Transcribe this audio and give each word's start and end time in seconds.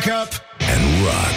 Wake 0.00 0.12
up 0.22 0.32
and 0.72 0.82
rock. 1.04 1.36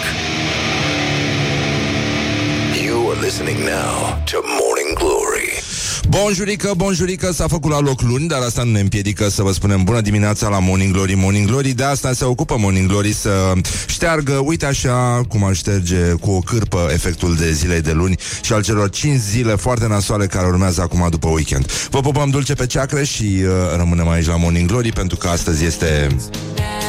You 2.84 3.10
are 3.10 3.20
listening 3.20 3.58
now 3.64 4.22
to 4.24 4.36
Morning 4.60 4.98
Glory. 4.98 5.62
Bonjurică, 6.08 6.72
bonjurică, 6.76 7.32
s-a 7.32 7.48
făcut 7.48 7.70
la 7.70 7.80
loc 7.80 8.00
luni, 8.00 8.28
dar 8.28 8.40
asta 8.42 8.62
nu 8.62 8.70
ne 8.70 8.80
împiedică 8.80 9.28
să 9.28 9.42
vă 9.42 9.52
spunem 9.52 9.82
bună 9.84 10.00
dimineața 10.00 10.48
la 10.48 10.58
Morning 10.58 10.92
Glory, 10.92 11.14
Morning 11.14 11.46
Glory. 11.46 11.68
De 11.72 11.84
asta 11.84 12.12
se 12.12 12.24
ocupă 12.24 12.56
Morning 12.58 12.88
Glory 12.88 13.12
să 13.12 13.52
șteargă, 13.86 14.32
uite 14.32 14.66
așa 14.66 15.20
cum 15.28 15.44
ar 15.44 15.54
șterge 15.54 16.10
cu 16.20 16.30
o 16.30 16.38
cârpă 16.38 16.88
efectul 16.92 17.34
de 17.34 17.52
zilei 17.52 17.80
de 17.80 17.92
luni 17.92 18.16
și 18.42 18.52
al 18.52 18.62
celor 18.62 18.90
5 18.90 19.18
zile 19.18 19.54
foarte 19.54 19.86
nasoale 19.86 20.26
care 20.26 20.46
urmează 20.46 20.80
acum 20.80 21.06
după 21.10 21.28
weekend. 21.28 21.70
Vă 21.90 22.00
pupăm 22.00 22.30
dulce 22.30 22.54
pe 22.54 22.66
ceacre 22.66 23.04
și 23.04 23.24
uh, 23.24 23.50
rămânem 23.76 24.08
aici 24.08 24.26
la 24.26 24.36
Morning 24.36 24.68
Glory 24.68 24.92
pentru 24.92 25.16
că 25.16 25.28
astăzi 25.28 25.64
este 25.64 26.16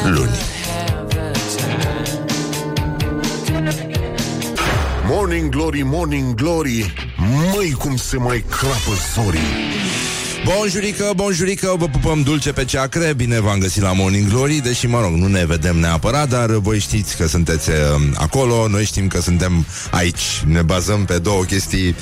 luni. 0.04 0.36
Morning 5.08 5.50
Glory, 5.50 5.82
Morning 5.82 6.34
Glory. 6.34 6.92
Măi 7.54 7.70
cum 7.78 7.96
se 7.96 8.16
mai 8.16 8.44
crapă 8.50 8.92
zorii 9.14 9.54
Bonjurică, 10.46 11.12
bonjurică, 11.14 11.74
vă 11.78 11.88
pupăm 11.88 12.22
dulce 12.22 12.52
pe 12.52 12.64
ceacre. 12.64 13.12
Bine 13.16 13.40
v-am 13.40 13.58
găsit 13.58 13.82
la 13.82 13.92
Morning 13.92 14.28
Glory 14.28 14.54
Deși, 14.54 14.86
mă 14.86 15.00
rog, 15.00 15.12
nu 15.12 15.26
ne 15.26 15.46
vedem 15.46 15.76
neapărat 15.76 16.28
Dar 16.28 16.50
voi 16.50 16.78
știți 16.78 17.16
că 17.16 17.26
sunteți 17.26 17.70
uh, 17.70 17.76
acolo. 18.14 18.68
Noi 18.68 18.84
știm 18.84 19.06
că 19.08 19.20
suntem 19.20 19.66
aici. 19.90 20.42
Ne 20.44 20.62
bazăm 20.62 21.04
pe 21.04 21.18
două 21.18 21.42
chestii. 21.42 21.94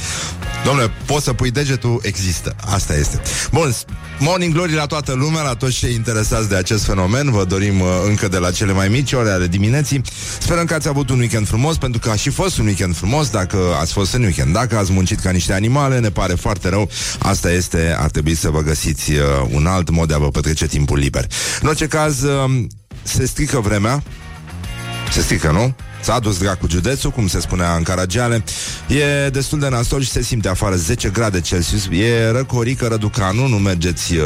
Domnule, 0.64 0.90
poți 1.06 1.24
să 1.24 1.32
pui 1.32 1.50
degetul, 1.50 2.00
există. 2.02 2.56
Asta 2.64 2.94
este. 2.94 3.20
Bun, 3.52 3.74
Morning 4.18 4.52
Glory 4.52 4.74
la 4.74 4.86
toată 4.86 5.12
lumea 5.12 5.42
La 5.42 5.54
toți 5.54 5.76
cei 5.76 5.94
interesați 5.94 6.48
de 6.48 6.56
acest 6.56 6.84
fenomen. 6.84 7.30
Vă 7.30 7.44
dorim 7.44 7.80
uh, 7.80 7.86
încă 8.06 8.28
de 8.28 8.38
la 8.38 8.50
cele 8.50 8.72
mai 8.72 8.88
mici 8.88 9.12
ore 9.12 9.30
ale 9.30 9.46
dimineții. 9.46 10.02
Sperăm 10.38 10.64
că 10.64 10.74
ați 10.74 10.88
avut 10.88 11.10
un 11.10 11.18
weekend 11.18 11.46
frumos 11.46 11.76
Pentru 11.76 12.00
că 12.00 12.10
a 12.10 12.14
și 12.16 12.30
fost 12.30 12.58
un 12.58 12.66
weekend 12.66 12.96
frumos 12.96 13.30
Dacă 13.30 13.58
ați 13.80 13.92
fost 13.92 14.14
în 14.14 14.22
weekend. 14.22 14.52
Dacă 14.52 14.76
ați 14.76 14.92
muncit 14.92 15.20
ca 15.20 15.30
niște 15.30 15.52
animale 15.52 15.98
Ne 15.98 16.10
pare 16.10 16.34
foarte 16.34 16.68
rău. 16.68 16.90
Asta 17.18 17.50
este, 17.52 17.96
ar 17.98 18.10
trebui 18.10 18.33
să 18.34 18.50
vă 18.50 18.60
găsiți 18.60 19.12
uh, 19.12 19.18
un 19.50 19.66
alt 19.66 19.90
mod 19.90 20.08
de 20.08 20.14
a 20.14 20.18
vă 20.18 20.28
petrece 20.28 20.66
timpul 20.66 20.98
liber. 20.98 21.26
În 21.60 21.68
orice 21.68 21.86
caz, 21.86 22.22
uh, 22.22 22.64
se 23.02 23.26
strică 23.26 23.60
vremea, 23.60 24.02
se 25.10 25.20
strică, 25.20 25.50
nu? 25.50 25.74
S-a 26.04 26.18
dus 26.18 26.38
dracu 26.38 26.66
județul, 26.68 27.10
cum 27.10 27.26
se 27.26 27.40
spunea 27.40 27.74
în 27.74 27.82
Caragiale. 27.82 28.44
E 28.88 29.28
destul 29.28 29.58
de 29.58 29.68
nasol 29.68 30.02
și 30.02 30.10
se 30.10 30.22
simte 30.22 30.48
afară 30.48 30.76
10 30.76 31.08
grade 31.08 31.40
Celsius. 31.40 31.88
E 31.90 32.30
răcorică, 32.30 32.86
răducanu, 32.86 33.46
nu 33.46 33.56
mergeți 33.56 34.16
uh, 34.16 34.22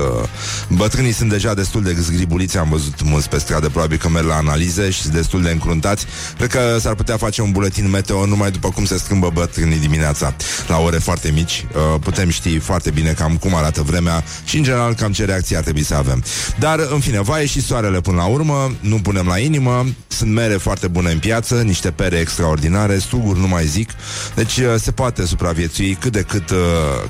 Bătrânii 0.69 1.13
sunt 1.13 1.31
deja 1.31 1.55
destul 1.55 1.83
de 1.83 1.97
zgribuliți 2.01 2.59
Am 2.59 2.69
văzut 2.69 3.03
mulți 3.03 3.29
pe 3.29 3.39
stradă, 3.39 3.69
probabil 3.69 3.99
că 3.99 4.09
merg 4.09 4.27
la 4.27 4.35
analize 4.35 4.91
Și 4.91 5.09
destul 5.09 5.43
de 5.43 5.51
încruntați. 5.51 6.07
Cred 6.37 6.49
că 6.49 6.77
s-ar 6.81 6.95
putea 6.95 7.17
face 7.17 7.43
un 7.43 7.51
buletin 7.53 7.91
meteo 7.91 8.27
Numai 8.27 8.51
după 8.51 8.69
cum 8.69 8.85
se 8.85 8.99
schimbă 8.99 9.31
bătrânii 9.35 9.79
dimineața 9.79 10.35
La 10.69 10.79
ore 10.79 10.99
foarte 10.99 11.31
mici. 11.31 11.67
Uh, 11.75 12.01
Putem 12.01 12.29
ști 12.29 12.59
foarte 12.59 12.91
bine 12.91 13.13
cam 13.13 13.37
cum 13.37 13.55
arată 13.55 13.83
vremea 13.83 14.25
Și 14.45 14.57
în 14.57 14.63
general 14.63 14.95
cam 14.95 15.13
ce 15.13 15.25
reacții 15.25 15.57
ar 15.57 15.63
trebui 15.63 15.85
să 15.85 15.95
avem. 15.95 16.25
Dar 16.59 16.79
în 16.93 17.01
fine, 17.01 17.21
va 17.21 17.39
ieși 17.39 17.61
soarele 17.63 18.01
până 18.01 18.17
la 18.17 18.25
urmă 18.25 18.73
Nu 18.81 18.97
punem 18.97 19.27
la 19.27 19.39
inimă. 19.39 19.87
Sunt 20.09 20.33
mere 20.33 20.55
foarte 20.55 20.89
bune 20.89 21.11
în 21.11 21.19
piață 21.19 21.63
niște 21.69 21.91
pere 21.91 22.17
extraordinare, 22.17 22.99
stuguri 22.99 23.41
nu 23.41 23.49
mai 23.49 23.67
zic. 23.67 23.91
Deci 24.35 24.57
uh, 24.57 24.75
se 24.79 24.91
poate 24.91 25.27
supraviețui 25.27 25.95
cât 25.95 26.13
de 26.13 26.23
cât, 26.23 26.51
uh, 26.51 26.57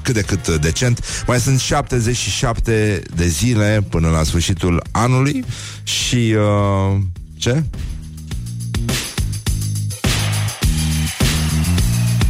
cât 0.03 0.15
de 0.15 0.23
cât 0.23 0.49
decent. 0.61 1.25
Mai 1.27 1.41
sunt 1.41 1.61
77 1.61 3.03
de 3.15 3.27
zile 3.27 3.87
până 3.91 4.09
la 4.09 4.23
sfârșitul 4.23 4.83
anului 4.91 5.45
și 5.83 6.35
uh, 6.37 7.01
ce? 7.37 7.63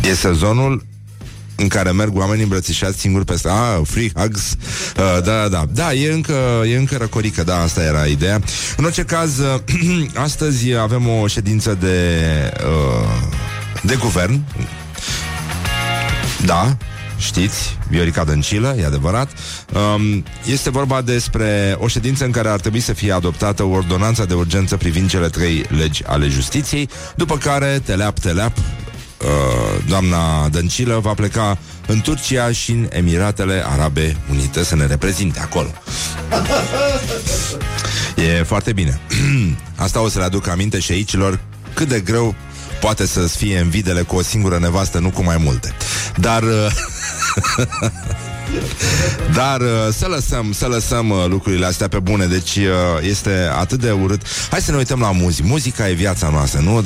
E 0.02 0.14
sezonul 0.14 0.86
în 1.60 1.68
care 1.68 1.92
merg 1.92 2.16
oamenii 2.16 2.42
îmbrățișați 2.42 2.98
singuri 2.98 3.24
pe 3.24 3.36
stradă. 3.36 3.56
Ah, 3.58 3.80
free 3.84 4.10
hugs. 4.14 4.56
Uh, 4.96 5.22
da, 5.24 5.48
da, 5.48 5.48
da. 5.48 5.64
Da, 5.72 5.92
e 5.92 6.12
încă, 6.12 6.62
e 6.66 6.76
încă 6.76 6.96
răcorică, 6.96 7.42
da, 7.42 7.60
asta 7.60 7.82
era 7.82 8.06
ideea. 8.06 8.40
În 8.76 8.84
orice 8.84 9.02
caz, 9.02 9.38
uh, 9.38 9.60
astăzi 10.26 10.74
avem 10.74 11.08
o 11.08 11.26
ședință 11.26 11.74
de, 11.80 12.06
uh, 12.64 13.08
de 13.82 13.96
guvern. 13.96 14.40
Da, 16.44 16.76
știți, 17.18 17.78
Viorica 17.88 18.24
Dăncilă, 18.24 18.76
e 18.78 18.86
adevărat. 18.86 19.30
Um, 19.94 20.24
este 20.46 20.70
vorba 20.70 21.02
despre 21.02 21.76
o 21.78 21.86
ședință 21.86 22.24
în 22.24 22.30
care 22.30 22.48
ar 22.48 22.60
trebui 22.60 22.80
să 22.80 22.92
fie 22.92 23.12
adoptată 23.12 23.62
o 23.62 23.70
ordonanță 23.70 24.24
de 24.24 24.34
urgență 24.34 24.76
privind 24.76 25.08
cele 25.08 25.28
trei 25.28 25.64
legi 25.68 26.04
ale 26.04 26.28
justiției, 26.28 26.88
după 27.16 27.36
care, 27.36 27.80
teleap, 27.84 28.18
teleap, 28.18 28.56
uh, 28.56 28.87
doamna 29.86 30.48
Dăncilă 30.48 30.98
va 31.02 31.14
pleca 31.14 31.58
în 31.86 32.00
Turcia 32.00 32.52
și 32.52 32.70
în 32.70 32.88
Emiratele 32.90 33.64
Arabe 33.72 34.16
Unite 34.30 34.64
să 34.64 34.76
ne 34.76 34.86
reprezinte 34.86 35.40
acolo. 35.40 35.68
E 38.38 38.42
foarte 38.42 38.72
bine. 38.72 39.00
Asta 39.76 40.00
o 40.00 40.08
să 40.08 40.18
le 40.18 40.24
aduc 40.24 40.48
aminte 40.48 40.78
și 40.78 40.92
aicilor 40.92 41.40
cât 41.74 41.88
de 41.88 42.00
greu 42.00 42.34
poate 42.80 43.06
să 43.06 43.20
fie 43.20 43.58
în 43.58 43.68
videle 43.68 44.02
cu 44.02 44.16
o 44.16 44.22
singură 44.22 44.58
nevastă, 44.58 44.98
nu 44.98 45.10
cu 45.10 45.22
mai 45.22 45.36
multe. 45.36 45.74
Dar... 46.16 46.42
Uh, 46.42 46.66
Dar 49.34 49.60
uh, 49.60 49.66
să 49.92 50.06
lăsăm, 50.06 50.52
să 50.52 50.66
lăsăm 50.66 51.10
uh, 51.10 51.24
lucrurile 51.28 51.66
astea 51.66 51.88
pe 51.88 51.98
bune 51.98 52.26
Deci 52.26 52.56
uh, 52.56 52.64
este 53.00 53.50
atât 53.58 53.80
de 53.80 53.90
urât 53.90 54.22
Hai 54.50 54.60
să 54.60 54.70
ne 54.70 54.76
uităm 54.76 55.00
la 55.00 55.10
muzică 55.10 55.48
Muzica 55.48 55.88
e 55.88 55.92
viața 55.92 56.28
noastră, 56.28 56.60
nu? 56.60 56.84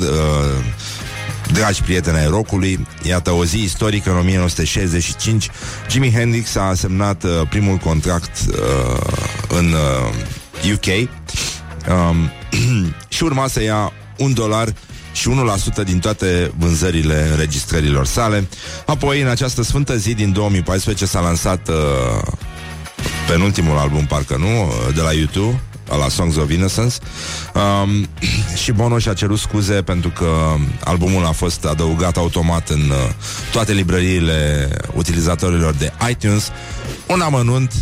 Uh, 1.53 1.59
Dragi 1.59 1.81
prieteni 1.81 2.17
ai 2.17 2.27
rockului, 2.27 2.87
iată 3.03 3.31
o 3.31 3.45
zi 3.45 3.63
istorică 3.63 4.09
în 4.09 4.17
1965, 4.17 5.49
Jimi 5.89 6.11
Hendrix 6.11 6.55
a 6.55 6.73
semnat 6.75 7.23
uh, 7.23 7.29
primul 7.49 7.77
contract 7.77 8.37
uh, 8.49 8.57
în 9.47 9.73
uh, 9.73 10.73
UK 10.73 11.09
um, 11.89 12.31
și 13.15 13.23
urma 13.23 13.47
să 13.47 13.63
ia 13.63 13.91
un 14.17 14.33
dolar 14.33 14.73
și 15.13 15.29
1% 15.81 15.83
din 15.83 15.99
toate 15.99 16.51
vânzările 16.57 17.27
înregistrărilor 17.31 18.05
sale. 18.05 18.47
Apoi, 18.85 19.21
în 19.21 19.27
această 19.27 19.63
sfântă 19.63 19.97
zi 19.97 20.13
din 20.13 20.31
2014 20.31 21.05
s-a 21.05 21.19
lansat 21.19 21.67
uh, 21.67 21.75
penultimul 23.27 23.77
album, 23.77 24.05
parcă 24.05 24.37
nu, 24.37 24.73
de 24.93 25.01
la 25.01 25.11
YouTube, 25.11 25.61
la 25.95 26.09
Songs 26.09 26.35
of 26.35 26.51
Innocence. 26.51 26.95
Um, 27.53 28.07
și 28.63 28.71
Bonoș 28.71 29.01
și-a 29.01 29.13
cerut 29.13 29.39
scuze 29.39 29.81
pentru 29.81 30.09
că 30.09 30.55
albumul 30.83 31.25
a 31.25 31.31
fost 31.31 31.65
adăugat 31.65 32.17
automat 32.17 32.69
în 32.69 32.79
uh, 32.89 33.09
toate 33.51 33.73
librăriile 33.73 34.69
utilizatorilor 34.95 35.73
de 35.73 35.91
iTunes. 36.09 36.51
Un 37.07 37.21
amănunt. 37.21 37.73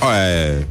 Oaie, 0.00 0.66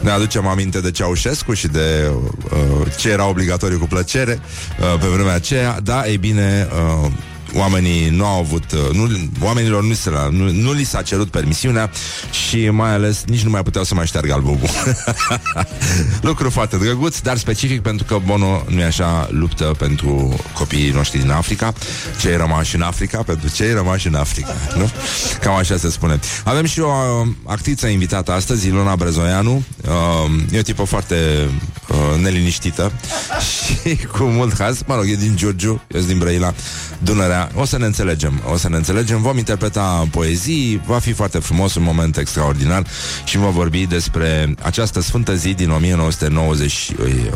ne 0.00 0.10
aducem 0.10 0.46
aminte 0.46 0.80
de 0.80 0.90
Ceaușescu 0.90 1.52
și 1.52 1.66
de 1.68 2.10
uh, 2.10 2.86
ce 2.98 3.10
era 3.10 3.28
obligatoriu 3.28 3.78
cu 3.78 3.86
plăcere 3.86 4.40
uh, 4.80 5.00
pe 5.00 5.06
vremea 5.06 5.34
aceea. 5.34 5.80
Da, 5.82 6.06
ei 6.06 6.18
bine, 6.18 6.68
uh, 7.02 7.10
oamenii 7.54 8.08
nu 8.08 8.24
au 8.24 8.38
avut, 8.38 8.72
uh, 8.72 8.94
nu, 8.94 9.08
oamenilor 9.40 9.82
nu, 9.82 9.94
se 9.94 10.10
la, 10.10 10.28
nu, 10.28 10.50
nu 10.52 10.72
li 10.72 10.84
s-a 10.84 11.02
cerut 11.02 11.30
permisiunea 11.30 11.90
și 12.46 12.68
mai 12.68 12.92
ales 12.92 13.24
nici 13.26 13.42
nu 13.42 13.50
mai 13.50 13.62
puteau 13.62 13.84
să 13.84 13.94
mai 13.94 14.06
șteargă 14.06 14.32
albumul. 14.32 14.68
Lucru 16.28 16.50
foarte 16.50 16.76
drăguț, 16.76 17.18
dar 17.18 17.36
specific 17.36 17.82
pentru 17.82 18.04
că 18.04 18.18
Bono 18.24 18.64
nu 18.68 18.80
e 18.80 18.84
așa 18.84 19.28
luptă 19.30 19.64
pentru 19.64 20.36
copiii 20.52 20.90
noștri 20.90 21.18
din 21.18 21.30
Africa, 21.30 21.72
cei 22.20 22.36
rămași 22.36 22.74
în 22.74 22.82
Africa, 22.82 23.22
pentru 23.22 23.48
cei 23.50 23.72
rămași 23.72 24.06
în 24.06 24.14
Africa, 24.14 24.54
nu? 24.76 24.90
Cam 25.40 25.54
așa 25.54 25.76
se 25.76 25.90
spune. 25.90 26.18
Avem 26.44 26.64
și 26.64 26.80
o 26.80 26.88
uh, 26.88 27.28
actriță 27.44 27.86
invitată 27.86 28.32
astăzi, 28.32 28.66
Ilona 28.66 28.96
Brezoianu, 28.96 29.62
uh, 29.84 30.30
e 30.52 30.58
o 30.58 30.62
tipă 30.62 30.84
foarte 30.84 31.48
uh, 31.88 32.20
neliniștită 32.22 32.92
și 33.50 33.96
cu 33.96 34.22
mult 34.22 34.58
haz, 34.58 34.82
mă 34.86 34.94
rog, 34.94 35.08
e 35.08 35.14
din 35.14 35.36
Giurgiu, 35.36 35.68
eu 35.88 36.00
sunt 36.00 36.06
din 36.06 36.18
Brăila, 36.18 36.54
Dunărea, 36.98 37.37
o 37.54 37.64
să 37.64 37.78
ne 37.78 37.86
înțelegem, 37.86 38.42
o 38.52 38.56
să 38.56 38.68
ne 38.68 38.76
înțelegem, 38.76 39.22
vom 39.22 39.38
interpreta 39.38 40.08
poezii, 40.10 40.82
va 40.86 40.98
fi 40.98 41.12
foarte 41.12 41.38
frumos, 41.38 41.74
un 41.74 41.82
moment 41.82 42.16
extraordinar 42.16 42.86
și 43.24 43.36
vom 43.36 43.52
vorbi 43.52 43.86
despre 43.86 44.54
această 44.62 45.00
sfântă 45.00 45.34
zi 45.34 45.54
din 45.54 45.70
1990, 45.70 46.90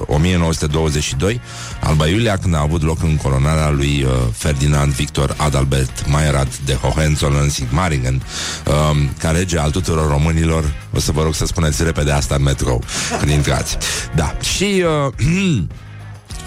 1922, 0.06 1.40
Alba 1.80 2.06
Iulia, 2.06 2.36
când 2.36 2.54
a 2.54 2.60
avut 2.60 2.82
loc 2.82 3.02
în 3.02 3.16
coronarea 3.16 3.70
lui 3.70 4.02
uh, 4.02 4.10
Ferdinand 4.32 4.92
Victor 4.92 5.34
Adalbert 5.36 6.06
Maierat 6.06 6.58
de 6.64 6.74
Hohenzollern-Sigmaringen, 6.74 8.22
um, 8.66 9.10
ca 9.18 9.30
rege 9.30 9.58
al 9.58 9.70
tuturor 9.70 10.10
românilor. 10.10 10.72
O 10.94 11.00
să 11.00 11.12
vă 11.12 11.22
rog 11.22 11.34
să 11.34 11.46
spuneți 11.46 11.84
repede 11.84 12.10
asta 12.10 12.34
în 12.34 12.42
metrou 12.42 12.82
când 13.18 13.30
intrați. 13.30 13.76
Da, 14.14 14.36
și 14.40 14.84
uh, 15.06 15.62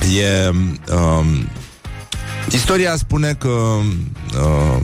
e... 0.22 0.50
Um, 0.94 1.50
Istoria 2.52 2.96
spune 2.96 3.34
că 3.34 3.48
uh, 3.48 4.82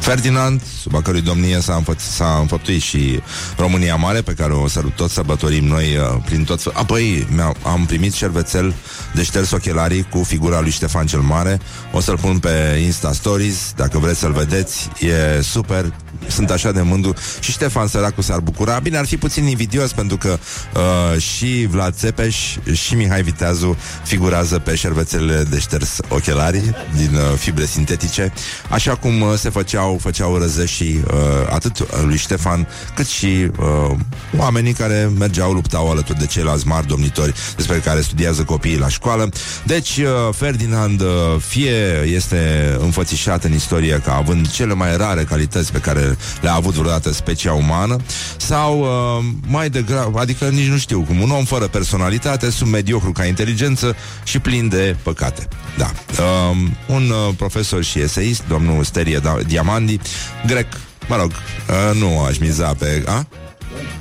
Ferdinand, 0.00 0.62
sub 0.82 0.94
a 0.94 1.02
cărui 1.02 1.20
domnie 1.20 1.60
s-a, 1.60 1.82
înfă- 1.82 1.96
s-a 1.96 2.38
înfăptuit 2.40 2.82
și 2.82 3.20
România 3.56 3.96
Mare, 3.96 4.20
pe 4.20 4.32
care 4.32 4.52
o 4.52 4.68
să 4.68 4.82
tot 4.94 5.10
sărbătorim 5.10 5.64
noi 5.64 5.96
uh, 5.96 6.22
prin 6.24 6.44
tot 6.44 6.62
fel. 6.62 6.72
Apoi 6.76 7.26
am 7.62 7.86
primit 7.86 8.12
șervețel 8.12 8.74
de 9.14 9.22
șters 9.22 9.50
ochelarii 9.50 10.06
cu 10.10 10.22
figura 10.22 10.60
lui 10.60 10.70
Ștefan 10.70 11.06
cel 11.06 11.20
Mare. 11.20 11.60
O 11.92 12.00
să-l 12.00 12.18
pun 12.18 12.38
pe 12.38 12.80
Insta 12.84 13.12
Stories, 13.12 13.72
dacă 13.76 13.98
vreți 13.98 14.18
să-l 14.18 14.32
vedeți. 14.32 14.88
E 14.98 15.40
super, 15.42 15.92
sunt 16.26 16.50
așa 16.50 16.72
de 16.72 16.80
mândru. 16.80 17.14
Și 17.40 17.50
Ștefan 17.50 17.86
Săracu 17.86 18.22
s-ar 18.22 18.40
bucura. 18.40 18.78
Bine, 18.78 18.96
ar 18.96 19.06
fi 19.06 19.16
puțin 19.16 19.46
invidios, 19.46 19.92
pentru 19.92 20.16
că 20.16 20.38
uh, 20.74 21.20
și 21.20 21.66
Vlad 21.70 21.94
Țepeș 21.94 22.36
și 22.72 22.94
Mihai 22.94 23.22
Viteazu 23.22 23.76
figurează 24.04 24.58
pe 24.58 24.74
șervețelele 24.74 25.42
de 25.42 25.58
șters 25.58 25.98
ochelarii 26.08 26.74
din 26.96 27.14
uh, 27.14 27.38
fibre 27.38 27.64
sintetice, 27.64 28.32
așa 28.68 28.96
cum 28.96 29.20
uh, 29.20 29.34
se 29.36 29.50
făceau, 29.50 29.89
făceau 29.98 30.38
răzășii 30.38 31.02
uh, 31.06 31.14
atât 31.50 32.02
lui 32.04 32.16
Ștefan, 32.16 32.68
cât 32.94 33.06
și 33.06 33.26
uh, 33.26 33.96
oamenii 34.38 34.72
care 34.72 35.10
mergeau, 35.18 35.52
luptau 35.52 35.90
alături 35.90 36.18
de 36.18 36.26
ceilalți 36.26 36.66
mari 36.66 36.86
domnitori 36.86 37.34
despre 37.56 37.76
care 37.76 38.00
studiază 38.00 38.42
copiii 38.42 38.78
la 38.78 38.88
școală. 38.88 39.28
Deci, 39.64 39.96
uh, 39.96 40.34
Ferdinand 40.34 41.00
uh, 41.00 41.08
fie 41.46 42.02
este 42.04 42.38
înfățișat 42.80 43.44
în 43.44 43.52
istorie 43.52 44.00
ca 44.04 44.14
având 44.14 44.50
cele 44.50 44.74
mai 44.74 44.96
rare 44.96 45.24
calități 45.24 45.72
pe 45.72 45.78
care 45.78 46.16
le-a 46.40 46.54
avut 46.54 46.74
vreodată 46.74 47.12
specia 47.12 47.52
umană, 47.52 47.96
sau 48.36 48.80
uh, 48.80 49.24
mai 49.46 49.70
degrabă, 49.70 50.18
adică 50.18 50.44
nici 50.44 50.68
nu 50.68 50.76
știu 50.76 51.00
cum, 51.00 51.20
un 51.20 51.30
om 51.30 51.44
fără 51.44 51.66
personalitate, 51.66 52.50
sub 52.50 52.66
mediocru 52.66 53.12
ca 53.12 53.24
inteligență 53.24 53.96
și 54.24 54.38
plin 54.38 54.68
de 54.68 54.96
păcate. 55.02 55.48
Da. 55.78 55.90
Uh, 56.10 56.56
un 56.86 57.10
uh, 57.10 57.34
profesor 57.36 57.84
și 57.84 57.98
eseist, 57.98 58.42
domnul 58.48 58.84
Sterie 58.84 59.18
da- 59.18 59.46
Diamandi, 59.80 60.00
grec, 60.46 60.66
mă 61.08 61.16
rog, 61.16 61.30
uh, 61.30 62.00
nu 62.00 62.20
aș 62.20 62.38
miza 62.38 62.74
pe... 62.74 63.02
A? 63.06 63.26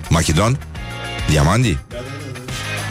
Machidon? 0.10 0.60
Diamandi? 1.30 1.78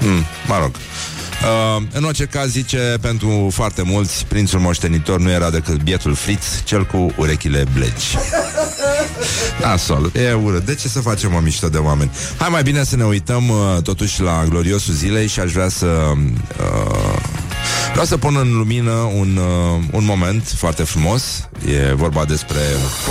Mm, 0.00 0.24
mă 0.46 0.58
rog. 0.60 0.70
Uh, 0.70 1.82
în 1.92 2.04
orice 2.04 2.24
caz 2.24 2.50
zice 2.50 2.94
pentru 3.00 3.48
foarte 3.52 3.82
mulți 3.82 4.26
Prințul 4.26 4.60
moștenitor 4.60 5.20
nu 5.20 5.30
era 5.30 5.50
decât 5.50 5.82
bietul 5.82 6.14
Fritz 6.14 6.62
Cel 6.64 6.86
cu 6.86 7.12
urechile 7.16 7.64
blegi 7.72 8.16
Da, 9.60 9.76
sol, 9.76 10.12
e 10.14 10.32
urât 10.32 10.64
De 10.64 10.74
ce 10.74 10.88
să 10.88 11.00
facem 11.00 11.34
o 11.34 11.38
mișto 11.38 11.68
de 11.68 11.78
oameni? 11.78 12.10
Hai 12.38 12.48
mai 12.50 12.62
bine 12.62 12.84
să 12.84 12.96
ne 12.96 13.04
uităm 13.04 13.48
uh, 13.48 13.82
totuși 13.82 14.22
la 14.22 14.44
gloriosul 14.48 14.94
zilei 14.94 15.26
Și 15.26 15.40
aș 15.40 15.52
vrea 15.52 15.68
să 15.68 15.86
uh, 15.86 17.18
Vreau 17.98 18.10
să 18.18 18.26
pun 18.26 18.36
în 18.36 18.56
lumină 18.56 18.90
un, 18.90 19.36
uh, 19.36 19.84
un 19.92 20.04
moment 20.04 20.46
foarte 20.56 20.82
frumos 20.82 21.48
E 21.66 21.94
vorba 21.94 22.24
despre 22.24 22.60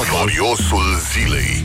Gloriosul 0.09 0.83
zilei 1.13 1.63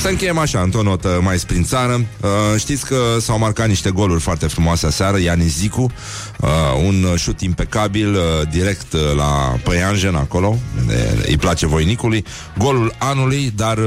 să 0.00 0.08
încheiem 0.08 0.38
așa, 0.38 0.60
într-o 0.60 0.82
notă 0.82 1.20
mai 1.22 1.38
sprințară. 1.38 1.92
Uh, 1.92 2.28
știți 2.58 2.86
că 2.86 2.96
s-au 3.20 3.38
marcat 3.38 3.68
niște 3.68 3.90
goluri 3.90 4.20
foarte 4.20 4.46
frumoase 4.46 4.86
aseară. 4.86 5.18
Ianis 5.18 5.56
Zicu, 5.56 5.92
uh, 6.40 6.48
un 6.86 7.16
șut 7.16 7.40
impecabil, 7.40 8.14
uh, 8.14 8.20
direct 8.50 8.92
uh, 8.92 9.00
la 9.16 9.56
Păianjen, 9.62 10.14
acolo. 10.14 10.58
De, 10.86 11.24
îi 11.26 11.36
place 11.36 11.66
voinicului. 11.66 12.24
Golul 12.58 12.94
anului, 12.98 13.52
dar 13.56 13.78
uh, 13.78 13.84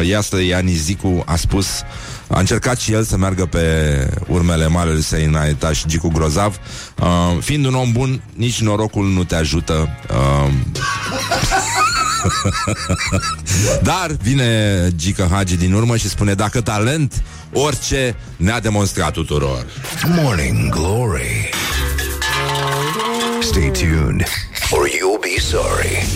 uh, 0.00 0.06
iasă 0.08 0.42
Ianis 0.42 0.82
Zicu 0.82 1.22
a 1.26 1.36
spus 1.36 1.66
a 2.28 2.38
încercat 2.38 2.78
și 2.78 2.92
el 2.92 3.02
să 3.02 3.16
meargă 3.16 3.46
pe 3.46 3.60
urmele 4.26 4.66
marelui 4.66 5.02
săi 5.02 5.24
înaintaș 5.24 5.84
Gicu 5.86 6.08
Grozav. 6.08 6.58
Uh, 7.00 7.06
fiind 7.40 7.64
un 7.66 7.74
om 7.74 7.92
bun, 7.92 8.22
nici 8.34 8.60
norocul 8.60 9.06
nu 9.06 9.24
te 9.24 9.34
ajută. 9.34 9.88
Uh, 10.10 10.52
Dar 13.82 14.10
vine 14.22 14.88
Gica 14.96 15.28
Hagi 15.30 15.56
din 15.56 15.72
urmă 15.72 15.96
și 15.96 16.08
spune 16.08 16.34
Dacă 16.34 16.60
talent, 16.60 17.22
orice 17.52 18.16
ne-a 18.36 18.60
demonstrat 18.60 19.12
tuturor 19.12 19.66
Morning 20.06 20.68
Glory. 20.68 21.50
Stay 23.40 23.70
tuned 23.70 24.24
or 24.70 24.86
you'll 24.88 25.20
be 25.20 25.40
sorry 25.40 26.06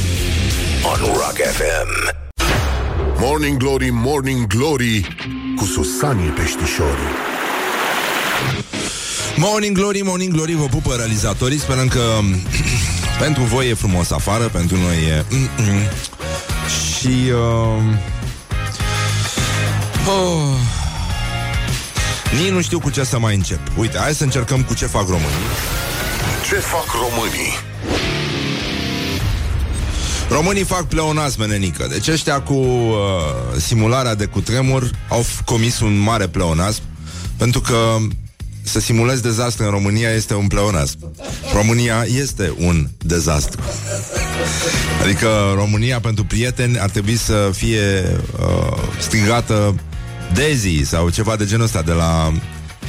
on 0.85 0.99
Rock 1.15 1.37
FM. 1.37 2.22
Morning 3.25 3.57
Glory, 3.57 3.91
Morning 3.91 4.47
Glory 4.47 5.17
Cu 5.57 5.65
Susanii 5.65 6.29
Peștișorii. 6.29 7.13
Morning 9.37 9.77
Glory, 9.77 10.01
Morning 10.03 10.33
Glory 10.33 10.55
Vă 10.55 10.65
pupă 10.65 10.95
realizatorii. 10.95 11.59
Sperăm 11.59 11.89
că 11.89 12.01
pentru 13.25 13.43
voi 13.43 13.69
e 13.69 13.75
frumos 13.75 14.11
afară 14.11 14.49
Pentru 14.49 14.77
noi 14.77 14.97
e 14.97 15.25
Și 16.99 17.31
uh... 17.31 17.83
oh... 20.09 20.57
Nici 22.41 22.51
nu 22.51 22.61
știu 22.61 22.81
cu 22.81 22.91
ce 22.91 23.05
să 23.05 23.19
mai 23.19 23.35
încep. 23.35 23.61
Uite, 23.77 23.99
hai 23.99 24.15
să 24.15 24.25
încercăm 24.25 24.63
cu 24.63 24.75
ce 24.75 24.87
fac 24.87 25.09
românii. 25.09 25.47
Ce 26.49 26.55
fac 26.55 26.87
românii? 26.93 27.72
Românii 30.33 30.65
fac 30.65 30.85
pleonasm, 30.85 31.41
menenică. 31.41 31.87
Deci 31.91 32.09
ăștia 32.09 32.41
cu 32.41 32.55
uh, 32.55 32.95
simularea 33.59 34.15
de 34.15 34.25
cutremur 34.25 34.91
au 35.09 35.23
f- 35.23 35.45
comis 35.45 35.81
un 35.81 35.99
mare 35.99 36.27
pleonasm, 36.27 36.83
pentru 37.37 37.61
că 37.61 37.97
să 38.63 38.81
simulezi 38.81 39.23
dezastru 39.23 39.65
în 39.65 39.71
România 39.71 40.11
este 40.11 40.35
un 40.35 40.47
pleonasm. 40.47 40.99
România 41.55 42.07
este 42.17 42.55
un 42.59 42.89
dezastru. 42.99 43.61
Adică 45.03 45.29
România 45.55 46.01
pentru 46.01 46.25
prieteni 46.25 46.79
ar 46.79 46.91
trebui 46.91 47.17
să 47.17 47.51
fie 47.55 48.19
uh, 48.41 48.77
strigată 48.99 49.75
Dezi 50.35 50.83
sau 50.85 51.09
ceva 51.09 51.37
de 51.37 51.45
genul 51.45 51.65
ăsta 51.65 51.83
de 51.83 51.93
la 51.93 52.33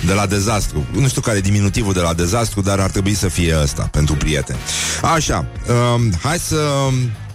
de 0.06 0.14
la 0.14 0.26
dezastru. 0.26 0.86
Nu 0.92 1.08
știu 1.08 1.22
care 1.22 1.38
e 1.38 1.42
diminutivul 1.42 1.94
de 1.94 2.00
la 2.00 2.14
dezastru, 2.14 2.62
dar 2.62 2.80
ar 2.80 2.90
trebui 2.90 3.14
să 3.14 3.28
fie 3.28 3.56
ăsta, 3.62 3.90
pentru 3.92 4.16
prieteni. 4.16 4.58
Așa, 5.02 5.46
um, 5.96 6.14
hai 6.22 6.38
să 6.38 6.58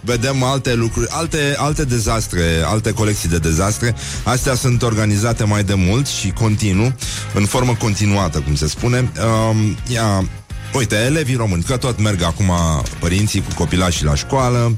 vedem 0.01 0.43
alte 0.43 0.73
lucruri, 0.73 1.07
alte, 1.09 1.55
alte 1.57 1.83
dezastre, 1.83 2.43
alte 2.65 2.91
colecții 2.91 3.29
de 3.29 3.37
dezastre. 3.37 3.95
Astea 4.23 4.55
sunt 4.55 4.81
organizate 4.81 5.43
mai 5.43 5.63
de 5.63 5.73
mult 5.73 6.07
și 6.07 6.29
continuu, 6.31 6.93
în 7.33 7.45
formă 7.45 7.75
continuată, 7.79 8.39
cum 8.39 8.55
se 8.55 8.67
spune. 8.67 9.11
Um, 9.49 9.77
ia, 9.87 10.29
uite, 10.73 10.95
elevii 10.95 11.35
români, 11.35 11.63
că 11.63 11.77
tot 11.77 11.99
merg 11.99 12.21
acum 12.23 12.51
părinții 12.99 13.41
cu 13.41 13.53
copilașii 13.55 14.05
la 14.05 14.15
școală 14.15 14.77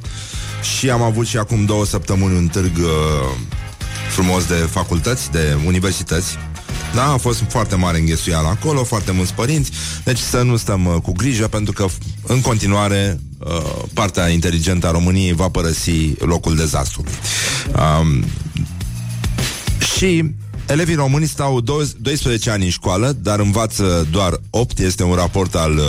și 0.77 0.89
am 0.89 1.01
avut 1.01 1.27
și 1.27 1.37
acum 1.37 1.65
două 1.65 1.85
săptămâni 1.85 2.37
un 2.37 2.47
târg 2.47 2.77
uh, 2.77 2.85
frumos 4.09 4.45
de 4.45 4.53
facultăți, 4.53 5.31
de 5.31 5.57
universități. 5.65 6.37
Da, 6.93 7.11
a 7.11 7.17
fost 7.17 7.43
foarte 7.47 7.75
mare 7.75 7.99
înghesuială 7.99 8.47
acolo, 8.47 8.83
foarte 8.83 9.11
mulți 9.11 9.33
părinți, 9.33 9.71
deci 10.03 10.17
să 10.17 10.41
nu 10.41 10.57
stăm 10.57 10.85
uh, 10.85 10.95
cu 11.01 11.11
grijă, 11.11 11.47
pentru 11.47 11.73
că 11.73 11.85
în 12.27 12.41
continuare 12.41 13.19
uh, 13.39 13.83
partea 13.93 14.27
inteligentă 14.27 14.87
a 14.87 14.91
României 14.91 15.33
va 15.33 15.49
părăsi 15.49 16.13
locul 16.19 16.55
dezastrului. 16.55 17.11
Um, 17.75 18.23
și 19.95 20.23
elevii 20.71 20.95
români 20.95 21.25
stau 21.27 21.61
12 21.61 22.49
ani 22.49 22.63
în 22.63 22.69
școală, 22.69 23.17
dar 23.21 23.39
învață 23.39 24.07
doar 24.11 24.39
8, 24.49 24.79
este 24.79 25.03
un 25.03 25.15
raport 25.15 25.55
al 25.55 25.71
uh, 25.77 25.83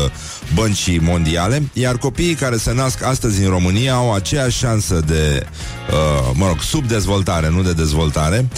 băncii 0.54 0.98
mondiale, 0.98 1.70
iar 1.72 1.98
copiii 1.98 2.34
care 2.34 2.56
se 2.56 2.72
nasc 2.72 3.02
astăzi 3.02 3.42
în 3.42 3.48
România 3.48 3.94
au 3.94 4.14
aceeași 4.14 4.58
șansă 4.58 5.02
de, 5.06 5.46
uh, 5.90 6.30
mă 6.34 6.46
rog, 6.46 6.60
subdezvoltare, 6.60 7.50
nu 7.50 7.62
de 7.62 7.72
dezvoltare, 7.72 8.48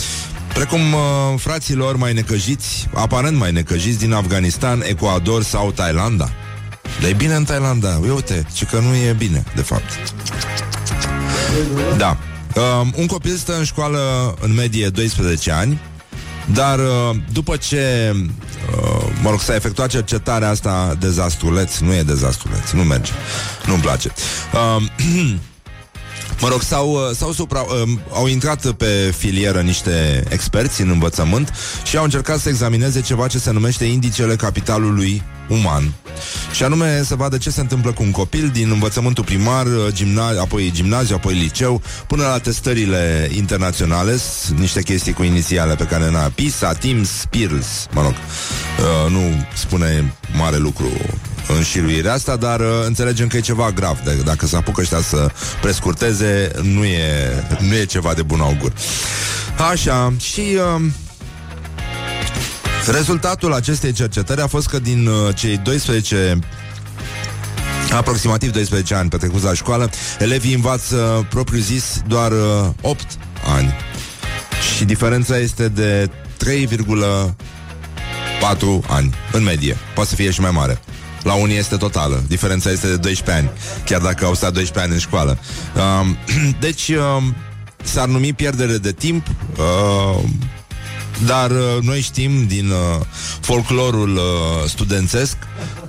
Precum 0.54 0.92
uh, 0.92 1.00
fraților 1.37 1.96
mai 1.96 2.12
necăjiți, 2.12 2.88
aparent 2.94 3.37
mai 3.37 3.52
necăjiți 3.52 3.99
din 3.99 4.12
Afganistan, 4.12 4.82
Ecuador 4.87 5.42
sau 5.42 5.70
Thailanda. 5.73 6.30
Dar 7.00 7.11
e 7.11 7.12
bine 7.12 7.34
în 7.34 7.44
Thailanda, 7.44 8.00
uite, 8.14 8.46
ci 8.52 8.64
că 8.64 8.78
nu 8.78 8.94
e 8.94 9.14
bine, 9.18 9.44
de 9.54 9.62
fapt. 9.62 10.12
Da. 11.96 12.16
Uh, 12.54 12.87
un 12.96 13.06
copil 13.06 13.37
stă 13.37 13.56
în 13.56 13.64
școală 13.64 14.34
în 14.40 14.54
medie 14.54 14.88
12 14.88 15.50
ani, 15.50 15.80
dar 16.52 16.78
uh, 16.78 17.16
după 17.32 17.56
ce, 17.56 18.14
uh, 18.14 19.06
mă 19.23 19.30
rog, 19.30 19.40
s-a 19.40 19.54
efectuat 19.54 19.88
cercetarea 19.90 20.49
asta 20.49 20.96
dezastruleț, 21.00 21.78
nu 21.78 21.94
e 21.94 22.02
dezastruleț, 22.02 22.70
nu 22.70 22.82
merge, 22.82 23.12
nu-mi 23.66 23.80
place. 23.82 24.12
Uh, 24.52 24.82
Mă 26.40 26.49
rog, 26.49 26.62
s-au, 26.62 26.99
s-au 27.14 27.33
supra, 27.33 27.61
uh, 27.61 27.88
au 28.12 28.26
intrat 28.26 28.73
pe 28.73 29.14
filieră 29.16 29.61
niște 29.61 30.25
experți 30.28 30.81
în 30.81 30.88
învățământ 30.88 31.52
și 31.85 31.97
au 31.97 32.04
încercat 32.04 32.38
să 32.38 32.49
examineze 32.49 33.00
ceva 33.00 33.26
ce 33.26 33.38
se 33.38 33.50
numește 33.50 33.85
indicele 33.85 34.37
capitalului 34.37 35.23
uman. 35.49 35.93
Și 36.52 36.62
anume 36.62 37.02
să 37.02 37.14
vadă 37.14 37.38
ce 37.38 37.50
se 37.50 37.61
întâmplă 37.61 37.93
cu 37.93 38.02
un 38.02 38.11
copil 38.11 38.50
din 38.52 38.71
învățământul 38.71 39.25
primar, 39.25 39.66
gimna- 39.93 40.40
apoi 40.40 40.71
gimnaziu, 40.75 41.14
apoi 41.14 41.35
liceu, 41.35 41.83
până 42.07 42.23
la 42.23 42.38
testările 42.38 43.31
internaționale, 43.37 44.19
niște 44.57 44.83
chestii 44.83 45.12
cu 45.12 45.23
inițiale 45.23 45.75
pe 45.75 45.85
care 45.85 46.11
n-a 46.11 46.33
PISA, 46.35 46.73
TIMS, 46.73 47.11
PIRLS, 47.31 47.87
mă 47.93 48.02
rog, 48.02 48.12
uh, 48.12 49.11
nu 49.11 49.47
spune 49.54 50.14
mare 50.37 50.57
lucru 50.57 50.88
înșiruirea 51.48 52.12
asta, 52.12 52.36
dar 52.36 52.60
uh, 52.60 52.66
înțelegem 52.86 53.26
că 53.26 53.36
e 53.36 53.40
ceva 53.40 53.70
grav. 53.70 53.98
De, 54.04 54.14
dacă 54.24 54.46
se 54.46 54.56
apucă 54.56 54.80
ăștia 54.80 55.00
să 55.00 55.30
prescurteze, 55.60 56.50
nu 56.62 56.84
e, 56.84 57.44
nu 57.58 57.74
e 57.74 57.84
ceva 57.84 58.14
de 58.14 58.22
bun 58.22 58.40
augur. 58.40 58.72
Așa, 59.70 60.12
și... 60.20 60.40
Uh, 60.40 60.82
Rezultatul 62.86 63.52
acestei 63.52 63.92
cercetări 63.92 64.40
a 64.40 64.46
fost 64.46 64.68
că 64.68 64.78
din 64.78 65.06
uh, 65.06 65.34
cei 65.34 65.56
12 65.56 66.38
aproximativ 67.92 68.52
12 68.52 68.94
ani 68.94 69.08
petrecuți 69.08 69.44
la 69.44 69.54
școală, 69.54 69.90
elevii 70.18 70.54
învață 70.54 71.26
propriu 71.30 71.60
zis 71.60 72.02
doar 72.06 72.32
uh, 72.32 72.68
8 72.80 73.06
ani. 73.56 73.74
Și 74.76 74.84
diferența 74.84 75.38
este 75.38 75.68
de 75.68 76.10
3,4 76.44 77.36
ani 78.88 79.14
în 79.32 79.42
medie. 79.42 79.76
Poate 79.94 80.08
să 80.08 80.14
fie 80.14 80.30
și 80.30 80.40
mai 80.40 80.50
mare. 80.50 80.80
La 81.25 81.35
unii 81.35 81.57
este 81.57 81.76
totală. 81.76 82.23
Diferența 82.28 82.71
este 82.71 82.87
de 82.87 82.97
12 82.97 83.31
ani, 83.31 83.50
chiar 83.85 84.00
dacă 84.00 84.25
au 84.25 84.35
stat 84.35 84.52
12 84.52 84.81
ani 84.81 84.93
în 84.93 84.99
școală. 85.09 85.38
Uh, 85.76 86.07
deci, 86.66 86.88
uh, 86.88 87.23
s-ar 87.83 88.09
numi 88.09 88.33
pierdere 88.33 88.76
de 88.76 88.93
timp. 88.93 89.26
Uh, 89.57 90.23
dar 91.26 91.50
uh, 91.50 91.76
noi 91.81 92.00
știm 92.00 92.47
din 92.47 92.71
uh, 92.71 93.07
folclorul 93.40 94.16
uh, 94.16 94.69
studențesc 94.69 95.37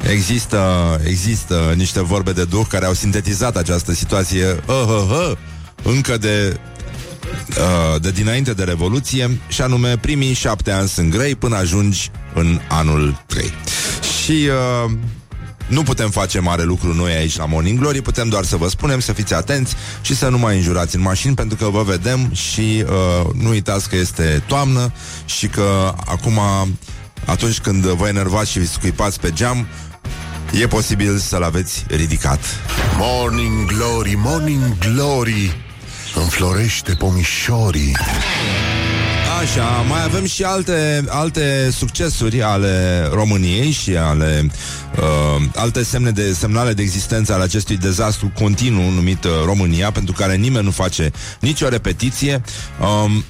există, 0.10 1.00
există 1.06 1.74
niște 1.76 2.04
vorbe 2.04 2.32
de 2.32 2.44
duh 2.44 2.66
care 2.70 2.86
au 2.86 2.94
sintetizat 2.94 3.58
această 3.58 3.94
situație 3.94 4.46
uh, 4.46 4.76
uh, 4.88 5.30
uh, 5.30 5.38
încă 5.84 6.18
de 6.18 6.60
uh, 7.50 8.02
de 8.02 8.12
dinainte 8.12 8.54
de 8.54 8.64
Revoluție 8.64 9.40
și 9.48 9.62
anume 9.62 9.98
primii 9.98 10.34
șapte 10.34 10.72
ani 10.72 10.88
sunt 10.88 11.12
grei 11.12 11.36
până 11.36 11.56
ajungi 11.56 12.12
în 12.34 12.60
anul 12.70 13.24
3. 13.28 13.54
Și 14.24 14.48
uh, 14.86 14.92
nu 15.68 15.84
putem 15.84 16.10
face 16.10 16.40
mare 16.40 16.64
lucru 16.64 16.94
noi 16.94 17.12
aici 17.12 17.38
la 17.38 17.46
Morning 17.46 17.80
Glory, 17.80 18.02
putem 18.02 18.30
doar 18.30 18.44
să 18.44 18.56
vă 18.56 18.68
spunem 18.68 19.00
să 19.00 19.14
fiți 19.14 19.34
atenți 19.34 19.76
și 20.02 20.16
să 20.16 20.28
nu 20.28 20.38
mai 20.38 20.56
înjurați 20.56 20.96
în 20.96 21.02
mașini 21.02 21.36
pentru 21.36 21.58
că 21.58 21.70
vă 21.70 21.84
vedem 21.84 22.34
și 22.34 22.84
uh, 22.86 23.34
nu 23.34 23.50
uitați 23.50 23.90
că 23.90 23.96
este 23.96 24.44
toamnă 24.48 24.92
și 25.26 25.48
că 25.48 25.94
acum, 26.06 26.40
atunci 27.26 27.60
când 27.60 27.86
vă 27.86 28.08
enervați 28.08 28.52
și 28.52 28.60
vi 28.60 28.68
scuipați 28.68 29.20
pe 29.20 29.32
geam, 29.32 29.68
e 30.62 30.68
posibil 30.68 31.18
să-l 31.18 31.44
aveți 31.44 31.86
ridicat. 31.88 32.40
Morning 32.98 33.72
Glory, 33.72 34.16
Morning 34.18 34.78
Glory 34.78 35.66
Înflorește 36.16 36.94
pomișorii 36.94 37.96
Așa, 39.42 39.82
mai 39.90 40.04
avem 40.04 40.26
și 40.26 40.44
alte, 40.44 41.06
alte 41.08 41.70
succesuri 41.72 42.42
ale 42.42 43.08
României 43.12 43.72
și 43.72 43.96
ale 43.96 44.50
uh, 44.98 45.44
alte 45.56 45.84
semne 45.84 46.12
de 46.12 46.34
semnale 46.34 46.74
de 46.74 46.82
existență 46.82 47.34
ale 47.34 47.44
acestui 47.44 47.78
dezastru 47.78 48.32
continuu 48.40 48.90
numit 48.90 49.24
uh, 49.24 49.32
România, 49.46 49.92
pentru 49.92 50.14
care 50.14 50.36
nimeni 50.36 50.66
nu 50.66 50.72
face 50.72 51.12
nicio 51.40 51.68
repetiție. 51.68 52.42
Um, 52.80 53.24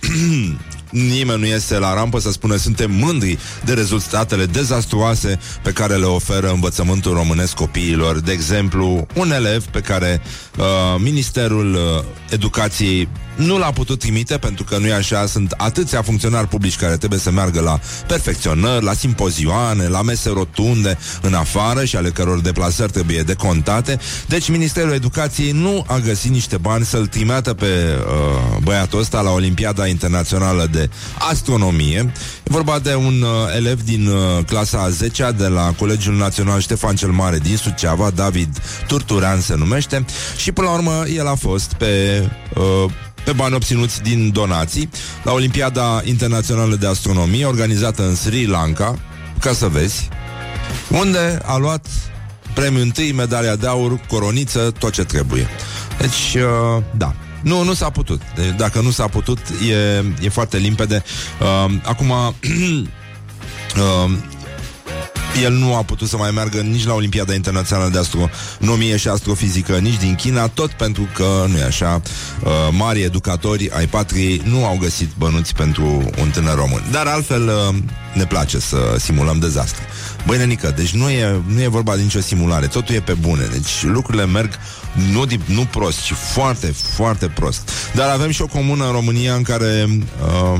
nimeni 0.89 1.39
nu 1.39 1.45
iese 1.45 1.77
la 1.77 1.93
rampă 1.93 2.19
să 2.19 2.31
spună 2.31 2.55
suntem 2.55 2.91
mândri 2.91 3.37
de 3.63 3.73
rezultatele 3.73 4.45
dezastruoase 4.45 5.39
pe 5.61 5.71
care 5.71 5.95
le 5.95 6.05
oferă 6.05 6.49
învățământul 6.49 7.13
românesc 7.13 7.53
copiilor. 7.53 8.19
De 8.19 8.31
exemplu, 8.31 9.07
un 9.13 9.31
elev 9.31 9.63
pe 9.63 9.79
care 9.79 10.21
uh, 10.57 10.65
Ministerul 10.97 11.73
uh, 11.73 12.03
Educației 12.29 13.09
nu 13.35 13.57
l-a 13.57 13.71
putut 13.71 13.99
trimite 13.99 14.37
pentru 14.37 14.63
că 14.63 14.77
nu 14.77 14.87
e 14.87 14.93
așa, 14.93 15.25
sunt 15.25 15.51
atâția 15.57 16.01
funcționari 16.01 16.47
publici 16.47 16.75
care 16.75 16.97
trebuie 16.97 17.19
să 17.19 17.31
meargă 17.31 17.61
la 17.61 17.79
perfecționări, 18.07 18.83
la 18.83 18.93
simpozioane, 18.93 19.87
la 19.87 20.01
mese 20.01 20.29
rotunde 20.29 20.97
în 21.21 21.33
afară 21.33 21.85
și 21.85 21.95
ale 21.95 22.09
căror 22.09 22.39
deplasări 22.39 22.91
trebuie 22.91 23.21
decontate. 23.21 23.99
Deci 24.27 24.49
Ministerul 24.49 24.93
Educației 24.93 25.51
nu 25.51 25.83
a 25.87 25.97
găsit 25.97 26.31
niște 26.31 26.57
bani 26.57 26.85
să-l 26.85 27.07
trimeată 27.07 27.53
pe 27.53 27.65
uh, 27.65 28.57
băiatul 28.63 28.99
ăsta 28.99 29.21
la 29.21 29.31
Olimpiada 29.31 29.87
Internațională 29.87 30.67
de 30.71 30.89
Astronomie. 31.29 32.13
E 32.43 32.49
vorba 32.51 32.79
de 32.79 32.95
un 32.95 33.21
uh, 33.21 33.55
elev 33.55 33.81
din 33.81 34.07
uh, 34.07 34.45
clasa 34.45 34.79
a 34.79 34.89
10 34.89 35.33
de 35.37 35.47
la 35.47 35.73
Colegiul 35.77 36.15
Național 36.15 36.59
Ștefan 36.59 36.95
cel 36.95 37.09
Mare 37.09 37.37
din 37.37 37.57
Suceava, 37.57 38.09
David 38.09 38.57
Turturean 38.87 39.41
se 39.41 39.55
numește, 39.55 40.05
și 40.37 40.51
până 40.51 40.67
la 40.67 40.73
urmă 40.73 41.03
el 41.15 41.27
a 41.27 41.35
fost 41.35 41.73
pe 41.73 42.23
uh, 42.55 42.91
pe 43.25 43.31
bani 43.31 43.55
obținuți 43.55 44.01
din 44.01 44.31
donații 44.31 44.89
la 45.23 45.31
Olimpiada 45.31 46.01
Internațională 46.03 46.75
de 46.75 46.87
Astronomie 46.87 47.45
organizată 47.45 48.07
în 48.07 48.15
Sri 48.15 48.45
Lanka, 48.45 48.99
ca 49.39 49.53
să 49.53 49.67
vezi, 49.67 50.09
unde 50.89 51.39
a 51.45 51.57
luat 51.57 51.87
premiul 52.53 52.81
întâi, 52.81 53.11
medalia 53.11 53.55
de 53.55 53.67
aur, 53.67 53.99
coroniță, 54.07 54.71
tot 54.79 54.93
ce 54.93 55.03
trebuie. 55.03 55.47
Deci, 55.97 56.35
uh, 56.35 56.83
da, 56.97 57.15
nu, 57.41 57.63
nu 57.63 57.73
s-a 57.73 57.89
putut. 57.89 58.21
De, 58.35 58.53
dacă 58.57 58.81
nu 58.81 58.91
s-a 58.91 59.07
putut, 59.07 59.39
e, 59.69 60.03
e 60.21 60.29
foarte 60.29 60.57
limpede. 60.57 61.03
Uh, 61.39 61.73
acum, 61.83 62.09
uh, 63.75 64.11
el 65.41 65.53
nu 65.53 65.75
a 65.75 65.83
putut 65.83 66.07
să 66.07 66.17
mai 66.17 66.31
meargă 66.31 66.59
nici 66.61 66.85
la 66.85 66.93
Olimpiada 66.93 67.33
Internațională 67.33 67.89
de 67.89 67.97
Astronomie 67.97 68.97
și 68.97 69.07
Astrofizică, 69.07 69.77
nici 69.77 69.97
din 69.97 70.15
China, 70.15 70.47
tot 70.47 70.71
pentru 70.71 71.07
că, 71.13 71.45
nu 71.47 71.57
e 71.57 71.63
așa, 71.63 72.01
uh, 72.43 72.51
mari 72.71 73.01
educatori 73.01 73.71
ai 73.71 73.87
patriei 73.87 74.41
nu 74.45 74.65
au 74.65 74.77
găsit 74.79 75.09
bănuți 75.17 75.53
pentru 75.53 75.85
un 76.21 76.29
tânăr 76.29 76.55
român. 76.55 76.83
Dar 76.91 77.07
altfel 77.07 77.47
uh, 77.47 77.75
ne 78.13 78.25
place 78.25 78.59
să 78.59 78.95
simulăm 78.97 79.39
dezastre. 79.39 79.83
Băi, 80.25 80.37
nenică, 80.37 80.73
deci 80.75 80.91
nu 80.91 81.09
e, 81.09 81.41
nu 81.47 81.61
e 81.61 81.67
vorba 81.67 81.95
de 81.95 82.01
nicio 82.01 82.19
simulare, 82.19 82.67
totul 82.67 82.95
e 82.95 82.99
pe 82.99 83.13
bune, 83.13 83.47
deci 83.51 83.83
lucrurile 83.83 84.25
merg 84.25 84.49
nu, 85.11 85.25
nu 85.45 85.65
prost, 85.65 86.01
ci 86.01 86.13
foarte, 86.13 86.75
foarte 86.95 87.27
prost. 87.27 87.69
Dar 87.93 88.09
avem 88.09 88.31
și 88.31 88.41
o 88.41 88.47
comună 88.47 88.85
în 88.85 88.91
România 88.91 89.33
în 89.33 89.43
care, 89.43 89.87
uh, 89.89 90.59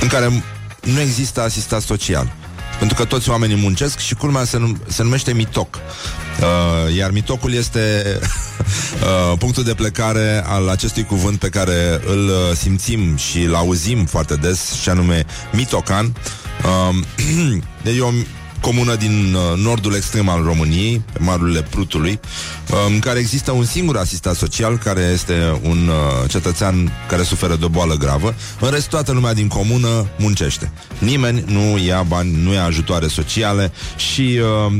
în 0.00 0.08
care 0.08 0.44
nu 0.82 1.00
există 1.00 1.42
asistat 1.42 1.82
social. 1.82 2.32
Pentru 2.78 2.96
că 2.96 3.04
toți 3.04 3.30
oamenii 3.30 3.56
muncesc 3.56 3.98
și 3.98 4.14
culmea 4.14 4.44
se, 4.44 4.58
num- 4.58 4.86
se 4.88 5.02
numește 5.02 5.32
mitoc. 5.32 5.74
Uh, 5.74 6.96
iar 6.96 7.10
mitocul 7.10 7.52
este 7.52 8.02
uh, 9.02 9.38
punctul 9.38 9.64
de 9.64 9.74
plecare 9.74 10.42
al 10.46 10.68
acestui 10.68 11.04
cuvânt 11.04 11.38
pe 11.38 11.48
care 11.48 12.00
îl 12.06 12.28
uh, 12.28 12.56
simțim 12.56 13.16
și 13.16 13.42
îl 13.42 13.54
auzim 13.54 14.04
foarte 14.04 14.34
des, 14.34 14.72
și 14.80 14.88
anume 14.88 15.24
mitocan. 15.52 16.16
Uh, 16.64 16.96
deci 17.84 17.98
o 17.98 18.10
comună 18.60 18.94
din 18.94 19.34
uh, 19.34 19.62
nordul 19.62 19.94
extrem 19.94 20.28
al 20.28 20.42
României, 20.42 21.02
pe 21.12 21.18
marurile 21.22 21.62
Prutului, 21.62 22.20
uh, 22.70 22.76
în 22.88 22.98
care 22.98 23.18
există 23.18 23.50
un 23.50 23.64
singur 23.64 23.96
asistat 23.96 24.34
social, 24.34 24.78
care 24.78 25.00
este 25.00 25.60
un 25.62 25.88
uh, 25.88 26.28
cetățean 26.28 26.92
care 27.08 27.22
suferă 27.22 27.56
de 27.56 27.64
o 27.64 27.68
boală 27.68 27.94
gravă. 27.94 28.34
În 28.60 28.70
rest, 28.70 28.88
toată 28.88 29.12
lumea 29.12 29.34
din 29.34 29.48
comună 29.48 30.06
muncește. 30.18 30.72
Nimeni 30.98 31.44
nu 31.46 31.78
ia 31.78 32.02
bani, 32.02 32.42
nu 32.42 32.52
ia 32.52 32.64
ajutoare 32.64 33.06
sociale 33.06 33.72
și... 33.96 34.40
Uh, 34.66 34.72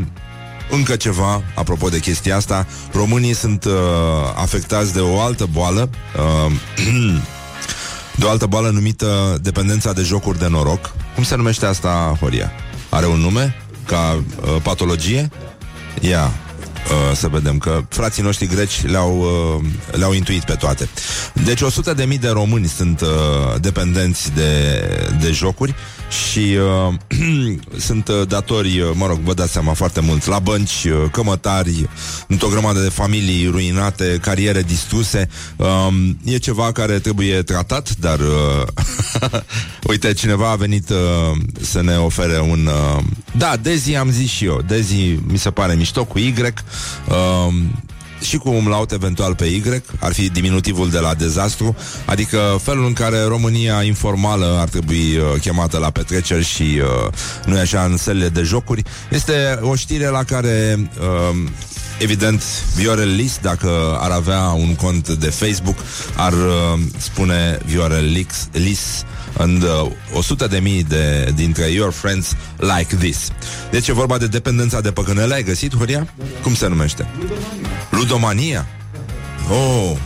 încă 0.70 0.96
ceva, 0.96 1.42
apropo 1.54 1.88
de 1.88 1.98
chestia 1.98 2.36
asta, 2.36 2.66
românii 2.92 3.34
sunt 3.34 3.64
uh, 3.64 3.72
afectați 4.34 4.92
de 4.92 5.00
o 5.00 5.20
altă 5.20 5.48
boală, 5.52 5.90
uh, 6.16 6.52
de 8.18 8.24
o 8.24 8.28
altă 8.28 8.46
boală 8.46 8.70
numită 8.70 9.38
dependența 9.42 9.92
de 9.92 10.02
jocuri 10.02 10.38
de 10.38 10.48
noroc. 10.48 10.94
Cum 11.14 11.24
se 11.24 11.36
numește 11.36 11.66
asta, 11.66 12.16
Horia? 12.20 12.52
Are 12.88 13.06
un 13.06 13.18
nume? 13.18 13.65
Ca 13.86 14.22
uh, 14.40 14.56
patologie? 14.62 15.30
Ia, 16.00 16.24
uh, 16.24 17.16
să 17.16 17.28
vedem 17.28 17.58
că 17.58 17.82
frații 17.88 18.22
noștri 18.22 18.46
greci 18.46 18.84
le-au, 18.86 19.18
uh, 19.18 19.64
le-au 19.90 20.12
intuit 20.12 20.44
pe 20.44 20.54
toate. 20.54 20.88
Deci 21.44 21.60
100 21.60 21.94
de 21.94 22.04
mii 22.04 22.18
de 22.18 22.28
români 22.28 22.66
sunt 22.66 23.00
uh, 23.00 23.08
dependenți 23.60 24.32
de, 24.34 24.80
de 25.20 25.30
jocuri 25.30 25.74
și 26.08 26.56
uh, 26.88 26.94
sunt 27.86 28.08
uh, 28.08 28.28
datori, 28.28 28.80
uh, 28.80 28.90
mă 28.94 29.06
rog, 29.06 29.18
vă 29.18 29.34
dați 29.34 29.52
seama, 29.52 29.72
foarte 29.72 30.00
mulți, 30.00 30.28
la 30.28 30.38
bănci, 30.38 30.84
uh, 30.84 31.10
cămătari, 31.10 31.88
într-o 32.28 32.48
grămadă 32.48 32.80
de 32.80 32.88
familii 32.88 33.46
ruinate, 33.46 34.18
cariere 34.22 34.62
distruse. 34.62 35.28
Uh, 35.56 35.88
e 36.24 36.36
ceva 36.36 36.72
care 36.72 36.98
trebuie 36.98 37.42
tratat, 37.42 37.96
dar 37.96 38.18
uh, 38.18 38.66
uite, 39.90 40.12
cineva 40.12 40.50
a 40.50 40.56
venit 40.56 40.88
uh, 40.90 40.96
să 41.60 41.82
ne 41.82 41.96
ofere 41.96 42.40
un... 42.40 42.66
Uh, 42.66 43.04
da, 43.36 43.56
Dezi 43.56 43.94
am 43.94 44.10
zis 44.10 44.30
și 44.30 44.44
eu, 44.44 44.62
Dezi 44.66 45.18
mi 45.26 45.38
se 45.38 45.50
pare 45.50 45.74
mișto 45.74 46.04
cu 46.04 46.18
Y. 46.18 46.34
Uh, 47.08 47.54
și 48.20 48.36
cu 48.36 48.48
umlaut 48.50 48.92
eventual 48.92 49.34
pe 49.34 49.44
Y, 49.44 49.62
ar 50.00 50.12
fi 50.12 50.30
diminutivul 50.30 50.90
de 50.90 50.98
la 50.98 51.14
dezastru, 51.14 51.76
adică 52.04 52.58
felul 52.62 52.86
în 52.86 52.92
care 52.92 53.22
România 53.22 53.82
informală 53.82 54.56
ar 54.60 54.68
trebui 54.68 55.16
uh, 55.16 55.40
chemată 55.40 55.78
la 55.78 55.90
petreceri 55.90 56.44
și 56.44 56.62
uh, 56.62 57.12
nu 57.46 57.56
e 57.56 57.60
așa 57.60 57.84
în 57.84 57.96
sălile 57.96 58.28
de 58.28 58.42
jocuri. 58.42 58.82
Este 59.10 59.58
o 59.60 59.74
știre 59.74 60.06
la 60.06 60.22
care 60.22 60.90
uh, 61.00 61.36
Evident, 61.98 62.42
Viorel 62.74 63.14
Lis, 63.14 63.38
dacă 63.42 63.98
ar 64.00 64.10
avea 64.10 64.40
un 64.40 64.74
cont 64.74 65.08
de 65.08 65.30
Facebook, 65.30 65.76
ar 66.16 66.32
uh, 66.32 66.80
spune 66.98 67.58
Viorel 67.64 68.04
Lis, 68.04 68.48
Lis 68.52 69.04
and 69.38 69.62
uh, 69.62 69.90
100 70.12 70.46
de 70.46 70.58
mii 70.58 70.82
de, 70.82 71.32
dintre 71.34 71.64
your 71.70 71.92
friends 71.92 72.36
like 72.58 72.96
this. 72.96 73.28
Deci 73.70 73.88
e 73.88 73.92
vorba 73.92 74.18
de 74.18 74.26
dependența 74.26 74.80
de 74.80 74.92
păcănele. 74.92 75.34
Ai 75.34 75.42
găsit, 75.42 75.76
Horia? 75.76 76.08
Cum 76.42 76.54
se 76.54 76.66
numește? 76.66 77.06
Ludomania. 77.90 78.66
Oh, 79.50 79.96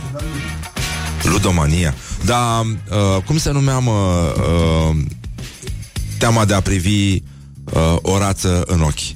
Ludomania. 1.23 1.95
Dar 2.25 2.61
uh, 2.61 3.23
cum 3.25 3.37
se 3.37 3.51
numea, 3.51 3.79
mă, 3.79 3.91
uh, 4.37 4.95
teama 6.17 6.45
de 6.45 6.53
a 6.53 6.61
privi 6.61 7.13
uh, 7.13 7.95
o 8.01 8.17
rață 8.17 8.63
în 8.65 8.81
ochi? 8.81 8.99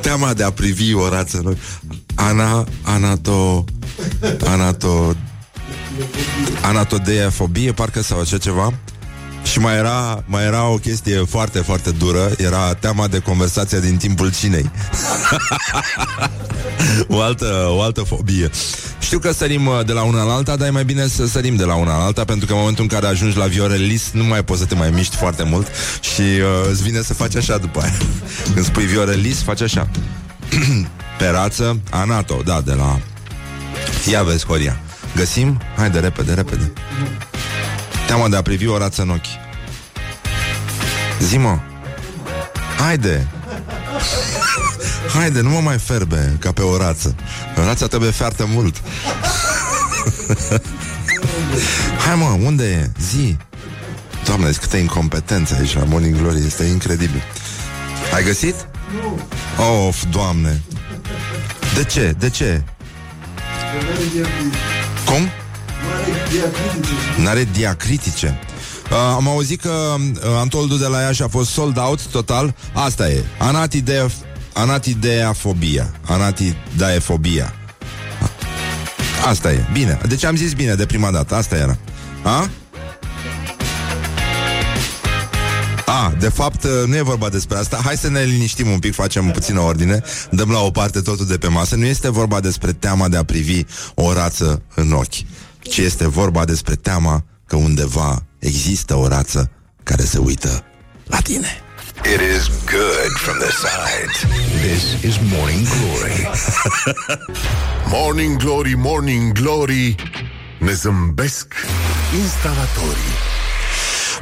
teama 0.00 0.34
de 0.34 0.42
a 0.42 0.50
privi 0.50 0.94
o 0.94 1.08
rață 1.08 1.38
în 1.38 1.46
ochi. 1.46 1.58
Ana, 2.16 2.64
anato, 2.82 3.64
anato, 4.46 5.14
anatodeafobie, 6.62 7.72
parcă 7.72 8.02
sau 8.02 8.20
așa 8.20 8.38
ceva. 8.38 8.72
Și 9.44 9.58
mai 9.58 9.76
era, 9.76 10.24
mai 10.26 10.44
era 10.44 10.68
o 10.68 10.76
chestie 10.76 11.24
foarte, 11.28 11.58
foarte 11.58 11.90
dură. 11.90 12.30
Era 12.36 12.74
teama 12.74 13.08
de 13.08 13.18
conversația 13.18 13.78
din 13.78 13.96
timpul 13.96 14.32
cinei. 14.32 14.70
O, 17.08 17.20
altă, 17.20 17.66
o 17.68 17.82
altă 17.82 18.00
fobie. 18.02 18.50
Știu 18.98 19.18
că 19.18 19.32
sărim 19.32 19.66
uh, 19.66 19.84
de 19.84 19.92
la 19.92 20.02
una 20.02 20.22
la 20.22 20.32
alta 20.32 20.56
Dar 20.56 20.68
e 20.68 20.70
mai 20.70 20.84
bine 20.84 21.06
să 21.06 21.26
sărim 21.26 21.56
de 21.56 21.64
la 21.64 21.74
una 21.74 21.96
la 21.96 22.04
alta 22.04 22.24
Pentru 22.24 22.46
că 22.46 22.52
în 22.52 22.58
momentul 22.58 22.82
în 22.82 22.88
care 22.88 23.06
ajungi 23.06 23.36
la 23.36 23.46
viorelis 23.46 24.10
Nu 24.12 24.24
mai 24.24 24.44
poți 24.44 24.60
să 24.60 24.66
te 24.66 24.74
mai 24.74 24.90
miști 24.90 25.16
foarte 25.16 25.42
mult 25.42 25.66
Și 26.00 26.20
uh, 26.20 26.68
îți 26.70 26.82
vine 26.82 27.02
să 27.02 27.14
faci 27.14 27.36
așa 27.36 27.58
după 27.58 27.80
aia. 27.80 27.96
Când 28.54 28.64
spui 28.64 28.84
viorelis, 28.84 29.42
faci 29.42 29.60
așa 29.60 29.88
Pe 31.18 31.28
rață, 31.28 31.80
anato, 31.90 32.42
da, 32.44 32.60
de 32.60 32.72
la 32.72 33.00
Ia 34.10 34.22
vezi, 34.22 34.46
Horia. 34.46 34.80
Găsim? 35.14 35.60
Haide, 35.76 35.98
repede, 35.98 36.34
repede. 36.34 36.72
Teama 38.06 38.28
de 38.28 38.36
a 38.36 38.42
privi 38.42 38.66
o 38.66 38.78
rață 38.78 39.02
în 39.02 39.10
ochi. 39.10 39.26
Zi, 41.20 41.38
mă 41.38 41.58
Haide. 42.78 43.28
Haide, 45.14 45.40
nu 45.40 45.50
mă 45.50 45.60
mai 45.60 45.78
ferbe 45.78 46.36
ca 46.38 46.52
pe 46.52 46.62
o 46.62 46.76
rață 46.76 47.14
Rața 47.54 47.86
trebuie 47.86 48.10
foarte 48.10 48.44
mult. 48.48 48.76
Hai 52.06 52.16
mă, 52.16 52.38
unde 52.44 52.64
e? 52.64 52.90
Zi. 53.00 53.36
Doamne, 54.24 54.50
câtă 54.50 54.76
incompetență 54.76 55.56
aici 55.58 55.74
la 55.74 55.84
Morning 55.84 56.16
Glory 56.16 56.44
Este 56.46 56.64
incredibil. 56.64 57.22
Ai 58.14 58.24
găsit? 58.24 58.54
Nu. 59.02 59.20
Of, 59.86 60.04
doamne 60.10 60.62
De 61.76 61.84
ce? 61.84 62.14
De 62.18 62.30
ce? 62.30 62.62
Cum? 65.04 65.28
N-are 67.24 67.48
diacritice. 67.52 68.38
Uh, 68.90 68.96
am 68.96 69.28
auzit 69.28 69.60
că 69.60 69.94
uh, 69.98 70.20
Antoldul 70.40 70.78
de 70.78 70.86
la 70.86 71.00
Iași 71.00 71.22
a 71.22 71.28
fost 71.28 71.50
sold 71.50 71.78
out 71.78 72.06
total. 72.06 72.54
Asta 72.72 73.08
e. 73.08 73.24
Anatidea, 73.38 74.06
anatideafobia. 74.52 75.90
Anatidaefobia. 76.06 77.54
Asta 79.26 79.52
e. 79.52 79.64
Bine. 79.72 79.98
Deci 80.08 80.24
am 80.24 80.36
zis 80.36 80.52
bine 80.52 80.74
de 80.74 80.86
prima 80.86 81.10
dată. 81.10 81.34
Asta 81.34 81.56
era. 81.56 81.78
A? 82.22 82.48
A, 85.86 86.14
de 86.18 86.28
fapt, 86.28 86.64
uh, 86.64 86.70
nu 86.86 86.96
e 86.96 87.02
vorba 87.02 87.28
despre 87.28 87.56
asta. 87.56 87.80
Hai 87.84 87.96
să 87.96 88.08
ne 88.08 88.22
liniștim 88.22 88.70
un 88.70 88.78
pic, 88.78 88.94
facem 88.94 89.30
puțină 89.30 89.60
ordine, 89.60 90.02
dăm 90.30 90.50
la 90.50 90.58
o 90.58 90.70
parte 90.70 91.00
totul 91.00 91.26
de 91.26 91.38
pe 91.38 91.48
masă. 91.48 91.76
Nu 91.76 91.84
este 91.84 92.10
vorba 92.10 92.40
despre 92.40 92.72
teama 92.72 93.08
de 93.08 93.16
a 93.16 93.24
privi 93.24 93.62
o 93.94 94.12
rață 94.12 94.62
în 94.74 94.92
ochi 94.92 95.24
ci 95.68 95.76
este 95.76 96.08
vorba 96.08 96.44
despre 96.44 96.74
teama 96.74 97.24
că 97.46 97.56
undeva 97.56 98.22
există 98.38 98.94
o 98.94 99.08
rață 99.08 99.50
care 99.82 100.04
se 100.04 100.18
uită 100.18 100.64
la 101.04 101.18
tine. 101.18 101.60
It 101.96 102.20
is 102.36 102.50
good 102.64 103.12
from 103.16 103.36
the 103.38 103.50
sides. 103.50 104.16
This 104.60 105.02
is 105.02 105.18
Morning 105.36 105.66
Glory. 105.66 106.28
Morning 107.98 108.36
Glory, 108.36 108.74
Morning 108.76 109.32
Glory 109.32 109.94
Ne 110.58 110.72
zâmbesc 110.72 111.54
instalatorii 112.22 113.14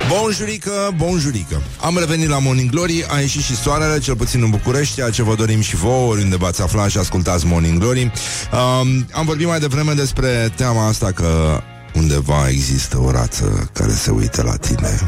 Bonjurică, 0.08 0.94
bonjurică 0.96 1.62
Am 1.80 1.98
revenit 1.98 2.28
la 2.28 2.38
Morning 2.38 2.70
Glory 2.70 3.04
A 3.08 3.18
ieșit 3.18 3.42
și 3.42 3.56
soarele, 3.56 3.98
cel 3.98 4.16
puțin 4.16 4.42
în 4.42 4.50
București 4.50 4.94
Ceea 4.94 5.10
ce 5.10 5.22
vă 5.22 5.34
dorim 5.34 5.60
și 5.60 5.76
vouă, 5.76 6.10
oriunde 6.10 6.36
v-ați 6.36 6.62
afla 6.62 6.88
Și 6.88 6.98
ascultați 6.98 7.46
Morning 7.46 7.78
Glory. 7.78 8.02
Um, 8.52 9.06
Am 9.12 9.24
vorbit 9.24 9.46
mai 9.46 9.58
devreme 9.58 9.92
despre 9.92 10.52
teama 10.56 10.86
asta 10.86 11.12
Că 11.12 11.60
undeva 11.94 12.48
există 12.48 12.98
o 12.98 13.10
rață 13.10 13.70
Care 13.72 13.92
se 13.92 14.10
uită 14.10 14.42
la 14.42 14.56
tine. 14.56 15.00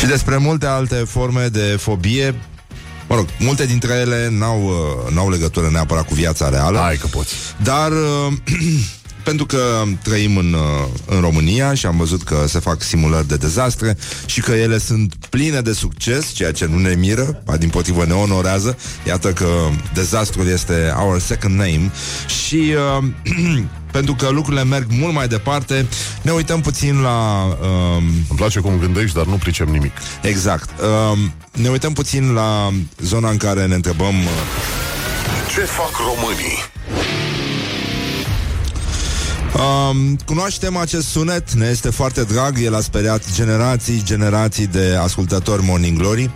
Și 0.00 0.06
despre 0.06 0.36
multe 0.36 0.66
alte 0.66 0.94
forme 0.94 1.46
de 1.46 1.76
fobie. 1.80 2.34
Mă 3.08 3.14
rog, 3.14 3.26
multe 3.38 3.66
dintre 3.66 3.92
ele 3.92 4.28
n-au, 4.30 4.62
uh, 4.64 5.14
n-au 5.14 5.30
legătură 5.30 5.68
neapărat 5.72 6.06
cu 6.06 6.14
viața 6.14 6.48
reală. 6.48 6.78
Hai 6.78 6.96
că 6.96 7.06
poți. 7.06 7.34
Dar 7.62 7.90
uh, 7.90 8.32
pentru 9.24 9.46
că 9.46 9.82
trăim 10.02 10.36
în, 10.36 10.52
uh, 10.52 10.88
în 11.06 11.20
România 11.20 11.74
și 11.74 11.86
am 11.86 11.96
văzut 11.96 12.22
că 12.22 12.44
se 12.48 12.58
fac 12.58 12.82
simulări 12.82 13.28
de 13.28 13.36
dezastre 13.36 13.96
și 14.26 14.40
că 14.40 14.52
ele 14.52 14.78
sunt 14.78 15.14
pline 15.30 15.60
de 15.60 15.72
succes, 15.72 16.32
ceea 16.32 16.52
ce 16.52 16.66
nu 16.66 16.78
ne 16.78 16.94
miră, 16.94 17.42
din 17.58 17.68
potrivă 17.68 18.04
ne 18.04 18.12
onorează. 18.12 18.78
Iată 19.06 19.32
că 19.32 19.48
dezastrul 19.94 20.48
este 20.48 20.94
our 20.98 21.20
second 21.20 21.58
name 21.58 21.90
și 22.44 22.74
uh, 22.98 23.04
pentru 23.96 24.14
că 24.14 24.28
lucrurile 24.28 24.64
merg 24.64 24.86
mult 24.88 25.14
mai 25.14 25.28
departe, 25.28 25.86
ne 26.22 26.30
uităm 26.30 26.60
puțin 26.60 27.00
la... 27.00 27.44
Uh, 27.60 28.02
Îmi 28.28 28.36
place 28.38 28.60
cum 28.60 28.78
gândești, 28.78 29.16
dar 29.16 29.24
nu 29.24 29.34
pricep 29.36 29.68
nimic. 29.68 29.92
Exact. 30.22 30.70
Uh, 30.80 31.18
ne 31.52 31.68
uităm 31.68 31.92
puțin 31.92 32.32
la 32.32 32.72
zona 32.98 33.30
în 33.30 33.36
care 33.36 33.66
ne 33.66 33.74
întrebăm... 33.74 34.14
Uh, 34.18 34.30
Ce 35.54 35.60
fac 35.60 35.90
românii? 35.96 36.58
Um, 39.54 40.16
cunoaștem 40.26 40.76
acest 40.76 41.08
sunet, 41.08 41.52
ne 41.52 41.66
este 41.66 41.90
foarte 41.90 42.24
drag, 42.24 42.62
el 42.62 42.74
a 42.74 42.80
speriat 42.80 43.32
generații, 43.34 44.02
generații 44.04 44.66
de 44.66 44.98
ascultători 45.02 45.62
Morning 45.62 45.98
Glory. 45.98 46.30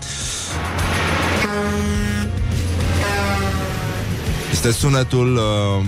Este 4.53 4.73
sunetul 4.73 5.37
uh, 5.37 5.85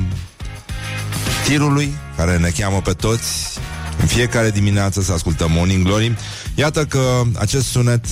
tirului 1.44 1.94
care 2.16 2.38
ne 2.38 2.48
cheamă 2.58 2.80
pe 2.80 2.92
toți 2.92 3.58
în 4.00 4.06
fiecare 4.06 4.50
dimineață 4.50 5.02
să 5.02 5.12
ascultăm 5.12 5.50
Morning 5.52 5.84
Glory. 5.84 6.16
Iată 6.54 6.84
că 6.84 7.22
acest 7.38 7.66
sunet 7.66 8.04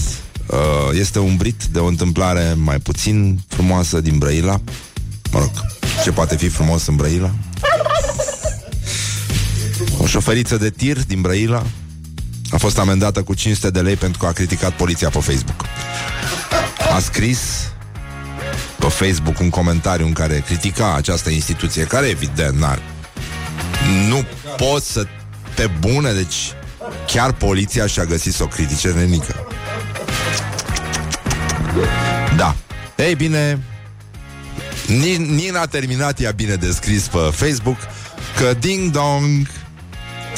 uh, 0.47 0.59
este 0.99 1.19
umbrit 1.19 1.65
de 1.65 1.79
o 1.79 1.87
întâmplare 1.87 2.55
mai 2.57 2.79
puțin 2.79 3.41
frumoasă 3.49 4.01
din 4.01 4.19
Brăila. 4.19 4.61
Mă 5.31 5.39
rog, 5.39 5.51
ce 6.03 6.13
poate 6.13 6.37
fi 6.37 6.49
frumos 6.49 6.87
în 6.87 6.97
Brăila? 6.97 7.31
O 10.05 10.07
șoferiță 10.07 10.57
de 10.57 10.71
tir 10.71 11.05
din 11.07 11.21
Brăila 11.21 11.63
a 12.51 12.57
fost 12.57 12.79
amendată 12.79 13.23
cu 13.23 13.35
500 13.35 13.71
de 13.71 13.81
lei 13.81 13.97
pentru 13.97 14.19
că 14.19 14.27
a 14.27 14.33
criticat 14.33 14.73
poliția 14.73 15.09
pe 15.09 15.19
Facebook. 15.19 15.65
A 16.95 16.99
scris 16.99 17.39
pe 18.79 18.87
Facebook 18.87 19.39
un 19.39 19.51
comentariu 19.51 20.07
în 20.07 20.13
care 20.13 20.43
critica 20.47 20.95
această 20.95 21.31
instituție, 21.31 21.85
care 21.85 22.07
evident 22.07 22.59
n-are. 22.59 22.83
Nu 24.09 24.25
pot 24.57 24.83
să 24.83 25.07
pe 25.55 25.71
bune, 25.79 26.13
deci 26.13 26.53
chiar 27.07 27.33
poliția 27.33 27.87
și-a 27.87 28.05
găsit 28.05 28.33
să 28.33 28.43
o 28.43 28.47
critice 28.47 28.89
nenică. 28.89 29.47
Da. 32.37 32.57
Ei 32.97 33.15
bine, 33.15 33.63
nici 35.17 35.51
n-a 35.51 35.67
terminat 35.67 36.21
ea 36.21 36.31
bine 36.31 36.55
descris 36.55 37.03
pe 37.03 37.31
Facebook 37.33 37.79
că 38.37 38.55
ding 38.59 38.91
dong 38.91 39.47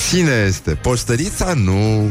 Cine 0.08 0.44
este? 0.46 0.70
Poștărița? 0.70 1.52
Nu. 1.54 2.10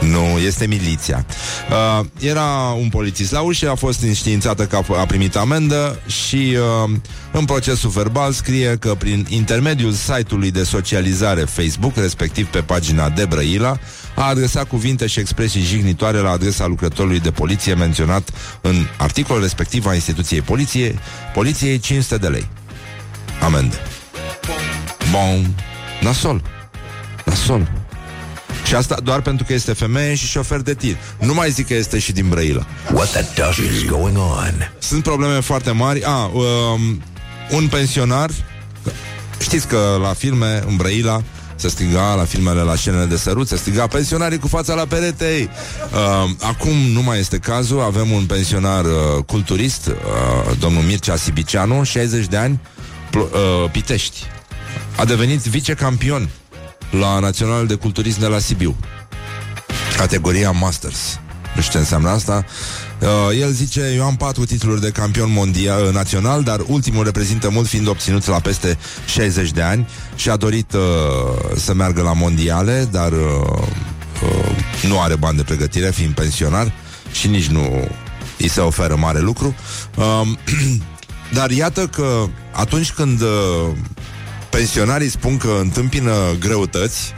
Nu, 0.00 0.38
este 0.38 0.66
miliția. 0.66 1.26
Uh, 1.70 2.06
era 2.20 2.76
un 2.80 2.88
polițist 2.88 3.32
la 3.32 3.40
ușă, 3.40 3.70
a 3.70 3.74
fost 3.74 4.02
înștiințată 4.02 4.66
că 4.66 4.76
a, 4.76 4.98
a 5.00 5.06
primit 5.06 5.36
amendă 5.36 5.98
și 6.06 6.56
uh, 6.84 6.90
în 7.32 7.44
procesul 7.44 7.90
verbal 7.90 8.32
scrie 8.32 8.76
că 8.76 8.94
prin 8.98 9.26
intermediul 9.28 9.92
site-ului 9.92 10.50
de 10.50 10.62
socializare 10.62 11.40
Facebook, 11.40 11.96
respectiv 11.96 12.46
pe 12.46 12.60
pagina 12.60 13.08
de 13.08 13.24
Brăila, 13.24 13.78
a 14.16 14.28
adresat 14.28 14.68
cuvinte 14.68 15.06
și 15.06 15.20
expresii 15.20 15.62
jignitoare 15.62 16.18
la 16.18 16.30
adresa 16.30 16.66
lucrătorului 16.66 17.20
de 17.20 17.30
poliție 17.30 17.74
menționat 17.74 18.30
în 18.60 18.86
articolul 18.98 19.42
respectiv 19.42 19.86
a 19.86 19.94
instituției 19.94 20.40
poliție, 20.40 20.98
poliției 21.34 21.78
500 21.78 22.16
de 22.16 22.28
lei. 22.28 22.48
Amendă. 23.40 23.76
Bun. 25.10 25.54
Nasol. 26.00 26.59
Nasol. 27.30 27.70
Și 28.66 28.74
asta 28.74 28.96
doar 29.02 29.20
pentru 29.20 29.44
că 29.44 29.52
este 29.52 29.72
femeie 29.72 30.14
și 30.14 30.26
șofer 30.26 30.60
de 30.60 30.74
tir. 30.74 30.96
Nu 31.18 31.34
mai 31.34 31.50
zic 31.50 31.66
că 31.66 31.74
este 31.74 31.98
și 31.98 32.12
din 32.12 32.28
Brăila. 32.28 32.66
What 32.92 33.10
the 33.10 33.42
duck 33.42 33.56
is 33.56 33.84
going 33.84 34.16
on? 34.16 34.72
Sunt 34.78 35.02
probleme 35.02 35.40
foarte 35.40 35.70
mari. 35.70 36.04
A, 36.04 36.30
um, 36.32 37.02
un 37.50 37.68
pensionar 37.68 38.30
Știți 39.40 39.66
că 39.66 39.98
la 40.02 40.12
filme, 40.12 40.62
în 40.66 40.76
Brăila, 40.76 41.22
se 41.54 41.68
striga 41.68 42.14
la 42.14 42.24
filmele, 42.24 42.60
la 42.60 42.74
scenele 42.74 43.04
de 43.04 43.16
sărut, 43.16 43.48
se 43.48 43.56
striga 43.56 43.86
pensionarii 43.86 44.38
cu 44.38 44.48
fața 44.48 44.74
la 44.74 44.84
perete. 44.84 45.48
Uh, 45.92 46.30
acum 46.40 46.76
nu 46.92 47.02
mai 47.02 47.18
este 47.18 47.38
cazul, 47.38 47.80
avem 47.80 48.10
un 48.10 48.24
pensionar 48.26 48.84
uh, 48.84 49.24
culturist, 49.26 49.86
uh, 49.86 50.56
domnul 50.58 50.82
Mircea 50.82 51.16
Sibicianu, 51.16 51.82
60 51.82 52.26
de 52.26 52.36
ani, 52.36 52.60
pl- 53.10 53.18
uh, 53.18 53.70
Pitești. 53.70 54.18
A 54.96 55.04
devenit 55.04 55.40
vicecampion 55.40 56.28
la 56.90 57.18
Național 57.18 57.66
de 57.66 57.74
Culturism 57.74 58.20
de 58.20 58.26
la 58.26 58.38
Sibiu. 58.38 58.76
Categoria 59.96 60.50
Masters. 60.50 61.18
Nu 61.54 61.60
știu 61.60 61.72
ce 61.72 61.78
înseamnă 61.78 62.08
asta. 62.08 62.44
Uh, 63.00 63.40
el 63.40 63.50
zice, 63.50 63.92
eu 63.96 64.04
am 64.04 64.16
patru 64.16 64.44
titluri 64.44 64.80
de 64.80 64.90
campion 64.90 65.32
mondial 65.32 65.84
uh, 65.84 65.92
național, 65.92 66.42
dar 66.42 66.60
ultimul 66.66 67.04
reprezintă 67.04 67.50
mult 67.50 67.66
fiind 67.66 67.88
obținut 67.88 68.26
la 68.26 68.40
peste 68.40 68.78
60 69.06 69.50
de 69.50 69.62
ani 69.62 69.88
și 70.14 70.30
a 70.30 70.36
dorit 70.36 70.72
uh, 70.72 70.80
să 71.56 71.74
meargă 71.74 72.02
la 72.02 72.12
mondiale, 72.12 72.88
dar 72.90 73.12
uh, 73.12 73.18
uh, 74.22 74.88
nu 74.88 75.00
are 75.00 75.16
bani 75.16 75.36
de 75.36 75.42
pregătire, 75.42 75.90
fiind 75.90 76.14
pensionar 76.14 76.72
și 77.12 77.28
nici 77.28 77.46
nu 77.46 77.88
îi 78.38 78.48
se 78.48 78.60
oferă 78.60 78.96
mare 78.96 79.20
lucru. 79.20 79.54
Uh, 79.96 80.28
dar 81.38 81.50
iată 81.50 81.86
că 81.86 82.26
atunci 82.52 82.92
când 82.92 83.20
uh, 83.20 83.28
pensionarii 84.50 85.10
spun 85.10 85.36
că 85.36 85.56
întâmpină 85.60 86.12
greutăți, 86.38 87.14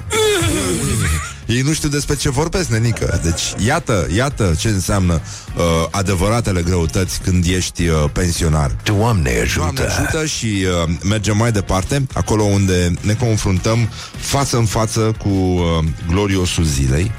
ei 1.47 1.61
nu 1.61 1.73
știu 1.73 1.89
despre 1.89 2.17
ce 2.17 2.31
vorbesc, 2.31 2.69
nenică. 2.69 3.21
Deci, 3.23 3.67
iată, 3.67 4.09
iată 4.15 4.55
ce 4.59 4.69
înseamnă 4.69 5.13
uh, 5.13 5.63
adevăratele 5.91 6.63
greutăți 6.63 7.21
când 7.21 7.45
ești 7.47 7.87
uh, 7.87 8.05
pensionar. 8.13 8.77
Doamne 8.83 9.31
ajută! 9.43 9.73
Doamne 9.75 9.95
ajută 9.95 10.27
și 10.27 10.47
uh, 10.47 10.95
mergem 11.03 11.37
mai 11.37 11.53
departe, 11.53 12.07
acolo 12.13 12.43
unde 12.43 12.93
ne 13.01 13.15
confruntăm 13.15 13.89
față 14.17 14.57
în 14.57 14.65
față 14.65 15.15
cu 15.19 15.29
uh, 15.29 15.85
gloriosul 16.09 16.65
zilei. 16.65 17.13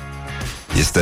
Este, 0.77 1.01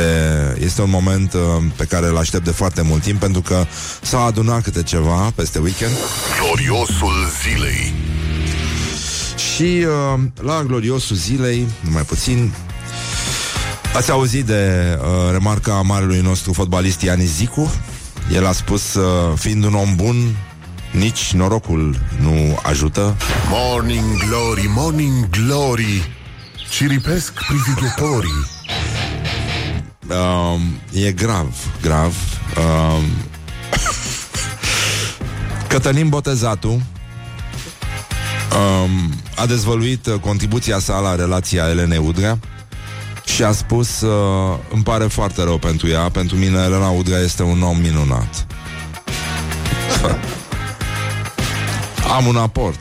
este 0.60 0.82
un 0.82 0.90
moment 0.90 1.32
uh, 1.32 1.40
pe 1.76 1.84
care 1.84 2.06
îl 2.06 2.16
aștept 2.16 2.44
de 2.44 2.50
foarte 2.50 2.82
mult 2.82 3.02
timp 3.02 3.20
pentru 3.20 3.40
că 3.40 3.64
s-a 4.02 4.20
adunat 4.20 4.62
câte 4.62 4.82
ceva 4.82 5.32
peste 5.34 5.58
weekend 5.58 5.92
Gloriosul 6.40 7.28
zilei. 7.42 7.94
Și 9.42 9.86
uh, 9.86 10.20
la 10.40 10.62
gloriosul 10.62 11.16
zilei, 11.16 11.68
numai 11.80 12.02
puțin, 12.02 12.52
ați 13.94 14.10
auzit 14.10 14.44
de 14.44 14.98
uh, 15.00 15.30
remarca 15.30 15.72
marelui 15.72 16.20
nostru 16.20 16.52
fotbalist 16.52 17.00
Ianis 17.00 17.36
Zicu? 17.36 17.72
El 18.32 18.46
a 18.46 18.52
spus, 18.52 18.94
uh, 18.94 19.38
fiind 19.38 19.64
un 19.64 19.74
om 19.74 19.96
bun, 19.96 20.36
nici 20.90 21.32
norocul 21.32 21.96
nu 22.20 22.58
ajută. 22.62 23.16
Morning 23.48 24.04
glory, 24.28 24.70
morning 24.74 25.28
glory. 25.30 26.16
Ciripesc 26.70 27.32
privighetorii. 27.32 28.46
Um, 30.08 30.60
e 30.92 31.12
grav, 31.12 31.54
grav. 31.82 32.14
Um, 32.56 33.04
Cătălin 35.68 36.08
Botezatul 36.08 36.80
um, 38.50 39.12
a 39.36 39.46
dezvăluit 39.46 40.06
uh, 40.06 40.14
contribuția 40.20 40.78
sa 40.78 40.98
la 40.98 41.14
relația 41.14 41.68
Elenei 41.68 41.98
Udrea 41.98 42.38
și 43.24 43.42
a 43.42 43.52
spus 43.52 44.00
uh, 44.00 44.58
îmi 44.72 44.82
pare 44.82 45.04
foarte 45.04 45.42
rău 45.42 45.58
pentru 45.58 45.88
ea, 45.88 46.08
pentru 46.08 46.36
mine 46.36 46.58
Elena 46.58 46.88
Udrea 46.88 47.18
este 47.18 47.42
un 47.42 47.62
om 47.62 47.76
minunat. 47.76 48.46
Am 52.16 52.26
un 52.26 52.36
aport, 52.36 52.80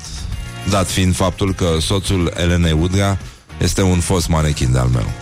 dat 0.70 0.88
fiind 0.88 1.16
faptul 1.16 1.54
că 1.54 1.78
soțul 1.80 2.34
Elenei 2.38 2.72
Udrea 2.72 3.20
este 3.58 3.82
un 3.82 4.00
fost 4.00 4.28
manechin 4.28 4.72
de-al 4.72 4.88
meu. 4.88 5.12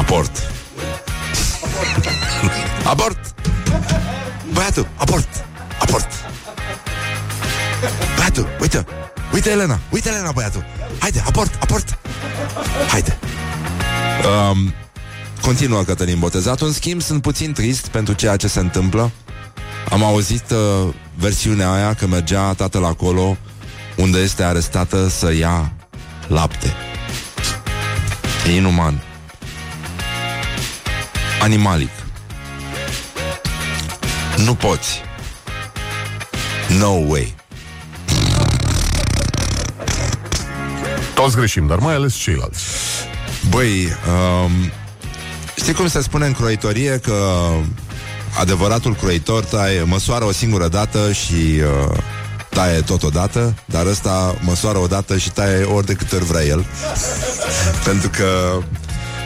Aport. 0.00 0.50
Abort! 2.92 3.18
Băiatul, 4.52 4.88
aport! 4.96 5.44
Aport! 5.78 6.08
Băiatul, 8.16 8.48
uite! 8.60 8.86
Uite, 9.32 9.50
Elena! 9.50 9.78
Uite, 9.90 10.08
Elena, 10.08 10.32
băiatul! 10.32 10.64
Haide, 10.98 11.22
aport, 11.26 11.62
aport! 11.62 11.98
Haide! 12.88 13.18
Um, 14.50 14.74
continuă 15.40 15.82
Cătălin 15.82 16.18
Botezatul. 16.18 16.66
În 16.66 16.72
schimb, 16.72 17.00
sunt 17.00 17.22
puțin 17.22 17.52
trist 17.52 17.86
pentru 17.86 18.14
ceea 18.14 18.36
ce 18.36 18.46
se 18.46 18.58
întâmplă. 18.60 19.10
Am 19.90 20.04
auzit 20.04 20.50
uh, 20.50 20.94
versiunea 21.14 21.72
aia 21.72 21.94
că 21.94 22.06
mergea 22.06 22.52
tatăl 22.52 22.84
acolo 22.84 23.36
unde 23.96 24.18
este 24.18 24.42
arestată 24.42 25.08
să 25.08 25.32
ia 25.32 25.72
lapte. 26.26 26.72
E 28.48 28.56
inuman. 28.56 29.02
Animalic. 31.42 32.01
Nu 34.36 34.54
poți. 34.54 35.02
No 36.78 36.88
way. 36.88 37.34
Toți 41.14 41.36
greșim, 41.36 41.66
dar 41.66 41.78
mai 41.78 41.94
ales 41.94 42.14
ceilalți. 42.14 42.64
Băi, 43.50 43.88
um, 44.44 44.50
știi 45.56 45.72
cum 45.72 45.88
se 45.88 46.02
spune 46.02 46.26
în 46.26 46.32
croitorie 46.32 46.98
că 47.02 47.48
adevăratul 48.38 48.94
croitor 48.94 49.44
taie, 49.44 49.82
măsoară 49.82 50.24
o 50.24 50.32
singură 50.32 50.68
dată 50.68 51.12
și 51.12 51.60
uh, 51.60 51.96
taie 52.48 52.80
totodată, 52.80 53.54
dar 53.64 53.86
ăsta 53.86 54.34
măsoară 54.40 54.78
o 54.78 54.86
dată 54.86 55.16
și 55.16 55.30
taie 55.30 55.64
ori 55.64 55.86
de 55.86 55.94
câte 55.94 56.14
ori 56.14 56.24
vrea 56.24 56.44
el. 56.44 56.66
Pentru 57.86 58.08
că 58.08 58.58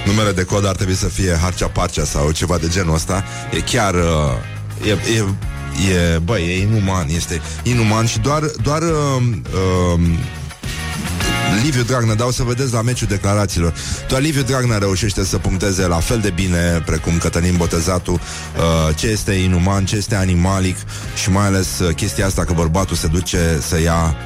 numele 0.04 0.32
de 0.32 0.44
cod 0.44 0.66
ar 0.66 0.76
trebui 0.76 0.94
să 0.94 1.08
fie 1.08 1.38
Harcea 1.42 1.68
Parcea 1.68 2.04
sau 2.04 2.30
ceva 2.30 2.58
de 2.58 2.68
genul 2.68 2.94
ăsta. 2.94 3.24
E 3.50 3.60
chiar... 3.60 3.94
Uh, 3.94 4.54
e, 4.84 4.90
e, 4.90 5.24
e, 5.92 6.18
băi, 6.18 6.42
e 6.42 6.60
inuman, 6.60 7.06
este 7.08 7.40
inuman 7.62 8.06
și 8.06 8.18
doar, 8.18 8.42
doar 8.62 8.82
uh, 8.82 9.22
uh, 9.94 10.00
Liviu 11.62 11.82
Dragnea, 11.82 12.14
dau 12.14 12.30
să 12.30 12.42
vedeți 12.42 12.72
la 12.72 12.82
meciul 12.82 13.06
declarațiilor. 13.08 13.74
Doar 14.08 14.20
Liviu 14.20 14.42
Dragnea 14.42 14.78
reușește 14.78 15.24
să 15.24 15.38
puncteze 15.38 15.86
la 15.86 15.96
fel 15.96 16.18
de 16.18 16.30
bine 16.30 16.82
precum 16.86 17.18
Cătălin 17.18 17.56
Botezatu 17.56 18.12
uh, 18.12 18.96
ce 18.96 19.06
este 19.06 19.32
inuman, 19.32 19.84
ce 19.84 19.96
este 19.96 20.14
animalic 20.14 20.76
și 21.22 21.30
mai 21.30 21.46
ales 21.46 21.78
uh, 21.78 21.94
chestia 21.94 22.26
asta 22.26 22.44
că 22.44 22.52
bărbatul 22.52 22.96
se 22.96 23.06
duce 23.06 23.58
să 23.60 23.80
ia 23.80 24.16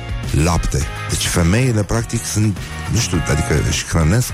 lapte. 0.45 0.87
Deci 1.09 1.27
femeile 1.27 1.83
practic 1.83 2.25
sunt, 2.25 2.57
nu 2.93 2.99
știu, 2.99 3.23
adică 3.31 3.55
își 3.69 3.87
hrănesc 3.87 4.33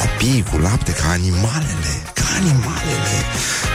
copiii 0.00 0.44
cu 0.50 0.58
lapte 0.58 0.92
ca 0.92 1.08
animalele, 1.10 1.92
ca 2.14 2.21
animalele. 2.36 3.24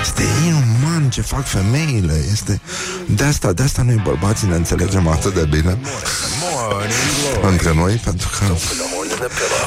Este 0.01 0.23
inuman 0.45 1.09
ce 1.09 1.21
fac 1.21 1.45
femeile. 1.45 2.25
Este 2.31 2.61
de 3.07 3.23
asta, 3.23 3.53
de 3.53 3.63
asta 3.63 3.81
noi 3.81 4.01
bărbații 4.03 4.47
ne 4.47 4.55
înțelegem 4.55 5.07
atât 5.07 5.33
de 5.33 5.45
bine 5.49 5.77
între 7.41 7.73
noi, 7.73 7.93
pentru 7.93 8.29
că 8.39 8.45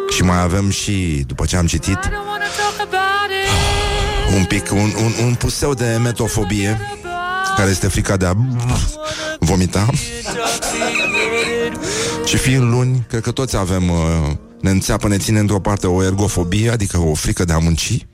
Și 0.10 0.23
mai 0.23 0.41
avem 0.41 0.69
și, 0.69 1.23
după 1.28 1.45
ce 1.45 1.58
am 1.58 1.65
citit, 1.65 1.99
un 4.38 4.45
pic, 4.45 4.71
un, 4.71 4.91
un, 5.04 5.26
un 5.26 5.34
puseu 5.34 5.73
de 5.73 5.97
metofobie 6.02 6.80
care 7.56 7.69
este 7.69 7.88
frica 7.88 8.17
de 8.17 8.26
a 8.26 8.34
vomita. 9.39 9.86
Și 12.26 12.38
fiind 12.38 12.63
luni, 12.63 13.06
cred 13.08 13.21
că 13.21 13.32
toți 13.32 13.58
avem, 13.58 13.89
uh, 13.89 13.97
ne 14.63 14.69
înțeapă, 14.69 15.08
ne 15.08 15.17
ține 15.17 15.39
într-o 15.39 15.60
parte 15.60 15.88
o 15.88 16.04
ergofobie, 16.04 16.69
adică 16.69 16.97
o 16.97 17.13
frică 17.13 17.43
de 17.45 17.54
a 17.54 17.58
munci. 17.58 18.06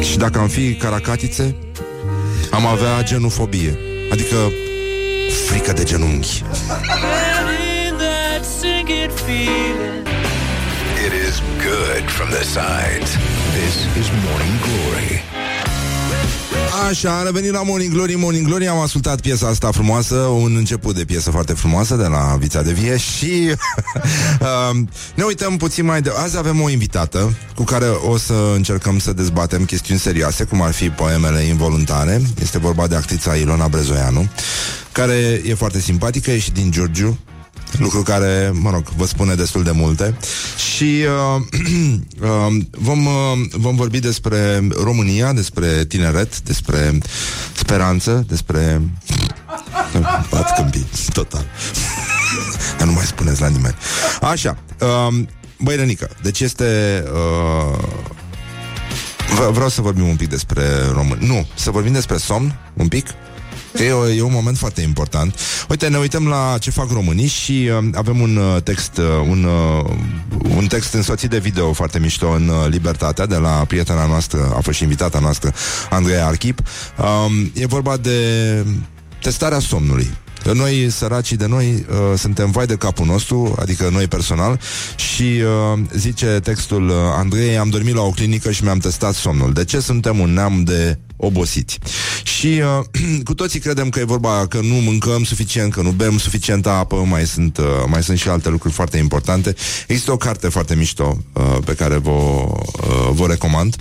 Și 0.00 0.16
dacă 0.18 0.38
am 0.38 0.48
fi 0.48 0.74
caracatițe, 0.74 1.56
am 2.50 2.66
avea 2.66 3.02
genufobie, 3.02 3.78
adică 4.12 4.36
frică 5.46 5.72
de 5.72 5.82
genunchi. 5.82 6.44
It 11.06 11.12
is 11.28 11.42
good 11.64 12.04
from 12.08 12.28
the 12.28 12.44
sides. 12.44 13.10
This 13.56 13.74
is 14.00 14.10
Morning 14.24 14.56
Glory. 14.60 15.39
Așa, 16.70 17.18
am 17.18 17.24
revenit 17.24 17.52
la 17.52 17.62
Morning 17.62 17.92
Glory. 17.92 18.14
Morning 18.14 18.46
Glory, 18.46 18.68
am 18.68 18.78
ascultat 18.78 19.20
piesa 19.20 19.46
asta 19.46 19.70
frumoasă 19.70 20.14
Un 20.14 20.56
început 20.56 20.94
de 20.94 21.04
piesă 21.04 21.30
foarte 21.30 21.52
frumoasă 21.52 21.96
De 21.96 22.06
la 22.06 22.36
Vița 22.38 22.62
de 22.62 22.72
Vie 22.72 22.96
Și 22.96 23.54
uh, 24.40 24.76
ne 25.14 25.24
uităm 25.24 25.56
puțin 25.56 25.84
mai 25.84 26.02
de... 26.02 26.12
Azi 26.16 26.36
avem 26.36 26.60
o 26.60 26.68
invitată 26.68 27.34
Cu 27.54 27.64
care 27.64 27.86
o 27.86 28.16
să 28.16 28.34
încercăm 28.54 28.98
să 28.98 29.12
dezbatem 29.12 29.64
Chestiuni 29.64 30.00
serioase, 30.00 30.44
cum 30.44 30.62
ar 30.62 30.72
fi 30.72 30.88
poemele 30.88 31.40
involuntare. 31.42 32.20
Este 32.40 32.58
vorba 32.58 32.86
de 32.86 32.96
actrița 32.96 33.34
Ilona 33.34 33.68
Brezoianu 33.68 34.28
Care 34.92 35.42
e 35.44 35.54
foarte 35.54 35.80
simpatică 35.80 36.30
E 36.30 36.38
și 36.38 36.50
din 36.50 36.70
Giurgiu 36.70 37.18
Lucru 37.78 38.02
care, 38.02 38.50
mă 38.54 38.70
rog, 38.70 38.88
vă 38.96 39.06
spune 39.06 39.34
destul 39.34 39.62
de 39.62 39.70
multe. 39.70 40.16
Și 40.74 41.04
uh, 41.34 41.42
uh, 42.30 42.62
vom, 42.70 43.06
uh, 43.06 43.12
vom 43.50 43.76
vorbi 43.76 43.98
despre 44.00 44.68
România 44.82 45.32
Despre 45.32 45.84
tineret 45.84 46.40
Despre 46.40 46.98
speranță 47.56 48.24
Despre 48.28 48.80
Pat 50.28 50.54
câmpii, 50.56 50.86
total. 51.12 51.46
Dar 52.78 52.86
nu 52.86 52.92
mai 52.92 53.04
spuneți 53.04 53.40
la 53.40 53.48
nimeni. 53.48 53.74
Așa 54.20 54.58
uh, 54.80 55.18
Băi, 55.58 55.76
Rănică, 55.76 56.10
deci 56.22 56.40
este 56.40 57.02
uh, 57.12 57.78
v- 59.34 59.52
Vreau 59.52 59.68
să 59.68 59.80
vorbim 59.80 60.08
un 60.08 60.16
pic 60.16 60.28
despre 60.28 60.62
român. 60.92 61.18
Nu, 61.20 61.46
să 61.54 61.70
vorbim 61.70 61.92
despre 61.92 62.16
somn 62.16 62.58
Un 62.74 62.88
pic 62.88 63.06
E, 63.78 63.92
o, 63.92 64.08
e 64.08 64.22
un 64.22 64.32
moment 64.32 64.58
foarte 64.58 64.80
important. 64.80 65.34
Uite, 65.68 65.88
ne 65.88 65.98
uităm 65.98 66.28
la 66.28 66.56
ce 66.60 66.70
fac 66.70 66.90
românii 66.90 67.26
și 67.26 67.70
uh, 67.78 67.88
avem 67.94 68.20
un 68.20 68.36
uh, 68.36 68.62
text, 68.62 68.96
uh, 68.96 69.04
un, 69.28 69.44
uh, 69.44 69.90
un 70.56 70.66
text 70.66 70.92
însoțit 70.92 71.30
de 71.30 71.38
video 71.38 71.72
foarte 71.72 71.98
mișto 71.98 72.28
în 72.28 72.48
uh, 72.48 72.66
Libertatea, 72.68 73.26
de 73.26 73.36
la 73.36 73.50
prietena 73.50 74.06
noastră, 74.06 74.52
a 74.56 74.60
fost 74.60 74.76
și 74.76 74.82
invitata 74.82 75.18
noastră, 75.18 75.54
Andreea 75.90 76.26
Archip. 76.26 76.58
Um, 76.98 77.50
e 77.54 77.66
vorba 77.66 77.96
de 77.96 78.18
testarea 79.22 79.58
somnului. 79.58 80.10
Că 80.42 80.52
noi, 80.52 80.90
săracii 80.90 81.36
de 81.36 81.46
noi, 81.46 81.86
uh, 81.90 82.18
suntem 82.18 82.50
vai 82.50 82.66
de 82.66 82.76
capul 82.76 83.06
nostru, 83.06 83.54
adică 83.58 83.88
noi 83.92 84.06
personal, 84.06 84.60
și 84.96 85.22
uh, 85.22 85.80
zice 85.94 86.26
textul 86.42 86.88
uh, 86.88 86.94
Andrei, 87.16 87.58
am 87.58 87.68
dormit 87.68 87.94
la 87.94 88.02
o 88.02 88.10
clinică 88.10 88.50
și 88.50 88.64
mi-am 88.64 88.78
testat 88.78 89.14
somnul. 89.14 89.52
De 89.52 89.64
ce 89.64 89.80
suntem 89.80 90.18
un 90.18 90.32
neam 90.32 90.62
de 90.64 90.98
obosiți? 91.20 91.78
Și 92.22 92.46
uh, 92.46 93.20
cu 93.28 93.34
toții 93.34 93.60
credem 93.60 93.88
că 93.88 93.98
e 93.98 94.04
vorba 94.04 94.46
că 94.46 94.60
nu 94.60 94.74
mâncăm 94.74 95.24
suficient, 95.24 95.72
că 95.72 95.82
nu 95.82 95.90
bem 95.90 96.18
suficientă 96.18 96.68
apă, 96.68 96.96
mai 96.96 97.26
sunt, 97.26 97.58
uh, 97.58 97.64
mai 97.86 98.02
sunt 98.02 98.18
și 98.18 98.28
alte 98.28 98.48
lucruri 98.48 98.74
foarte 98.74 98.96
importante. 98.96 99.54
Există 99.86 100.12
o 100.12 100.16
carte 100.16 100.48
foarte 100.48 100.74
mișto 100.74 101.18
uh, 101.32 101.58
pe 101.64 101.74
care 101.74 101.96
vă, 101.96 102.10
uh, 102.10 103.10
vă 103.12 103.26
recomand. 103.26 103.76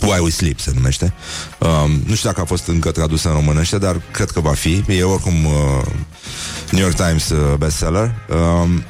Why 0.00 0.18
We 0.20 0.30
Sleep 0.30 0.60
se 0.60 0.70
numește. 0.74 1.12
Um, 1.58 2.02
nu 2.06 2.14
știu 2.14 2.28
dacă 2.28 2.40
a 2.40 2.44
fost 2.44 2.66
încă 2.66 2.90
tradusă 2.90 3.28
în 3.28 3.34
românește, 3.34 3.78
dar 3.78 4.02
cred 4.12 4.30
că 4.30 4.40
va 4.40 4.52
fi. 4.52 4.84
E 4.88 5.02
oricum 5.02 5.44
uh, 5.44 5.52
New 6.70 6.82
York 6.82 6.94
Times 6.94 7.28
uh, 7.28 7.54
bestseller. 7.58 8.14
Um, 8.28 8.84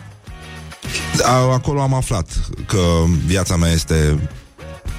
a- 1.22 1.52
acolo 1.52 1.80
am 1.80 1.94
aflat 1.94 2.28
că 2.66 2.78
viața 3.26 3.56
mea 3.56 3.70
este 3.72 4.18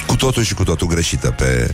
cu 0.06 0.16
totul 0.16 0.44
și 0.44 0.54
cu 0.54 0.64
totul 0.64 0.88
greșită 0.88 1.34
pe, 1.38 1.74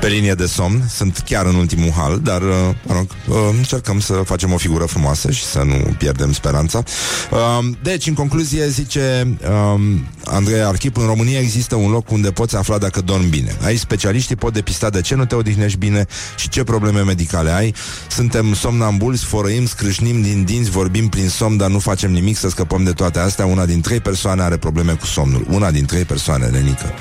pe 0.00 0.08
linie 0.08 0.34
de 0.34 0.46
somn. 0.46 0.82
Sunt 0.94 1.22
chiar 1.26 1.46
în 1.46 1.54
ultimul 1.54 1.90
hal, 1.90 2.20
dar 2.22 2.42
uh, 2.42 2.48
mă 2.86 2.94
rog, 2.94 3.06
uh, 3.28 3.36
încercăm 3.56 4.00
să 4.00 4.12
facem 4.12 4.52
o 4.52 4.56
figură 4.56 4.84
frumoasă 4.84 5.30
și 5.30 5.44
să 5.44 5.62
nu 5.62 5.94
pierdem 5.98 6.32
speranța. 6.32 6.82
Uh, 7.30 7.38
deci, 7.82 8.06
în 8.06 8.14
concluzie, 8.14 8.68
zice 8.68 9.36
um, 9.74 10.06
Andrei 10.24 10.62
Archip, 10.62 10.96
în 10.96 11.06
România 11.06 11.38
există 11.38 11.74
un 11.74 11.90
loc 11.90 12.10
unde 12.10 12.30
poți 12.30 12.56
afla 12.56 12.78
dacă 12.78 13.00
dormi 13.00 13.28
bine. 13.28 13.56
Aici 13.64 13.78
specialiștii 13.78 14.36
pot 14.36 14.52
depista 14.52 14.90
de 14.90 15.00
ce 15.00 15.14
nu 15.14 15.24
te 15.24 15.34
odihnești 15.34 15.78
bine 15.78 16.06
și 16.36 16.48
ce 16.48 16.64
probleme 16.64 17.00
medicale 17.00 17.50
ai. 17.50 17.74
Suntem 18.08 18.54
somnambuli, 18.54 19.18
sfărăim, 19.18 19.66
scrâșnim 19.66 20.22
din 20.22 20.44
dinți, 20.44 20.70
vorbim 20.70 21.08
prin 21.08 21.28
somn, 21.28 21.56
dar 21.56 21.70
nu 21.70 21.78
facem 21.78 22.12
nimic 22.12 22.36
să 22.36 22.48
scăpăm 22.48 22.84
de 22.84 22.90
toate 22.90 23.18
astea. 23.18 23.46
Una 23.46 23.66
din 23.66 23.80
trei 23.80 24.00
persoane 24.00 24.42
are 24.42 24.56
probleme 24.56 24.92
cu 24.92 25.06
somnul. 25.06 25.46
Una 25.50 25.70
din 25.70 25.84
trei 25.84 26.04
persoane, 26.04 26.46
Lenică. 26.46 26.92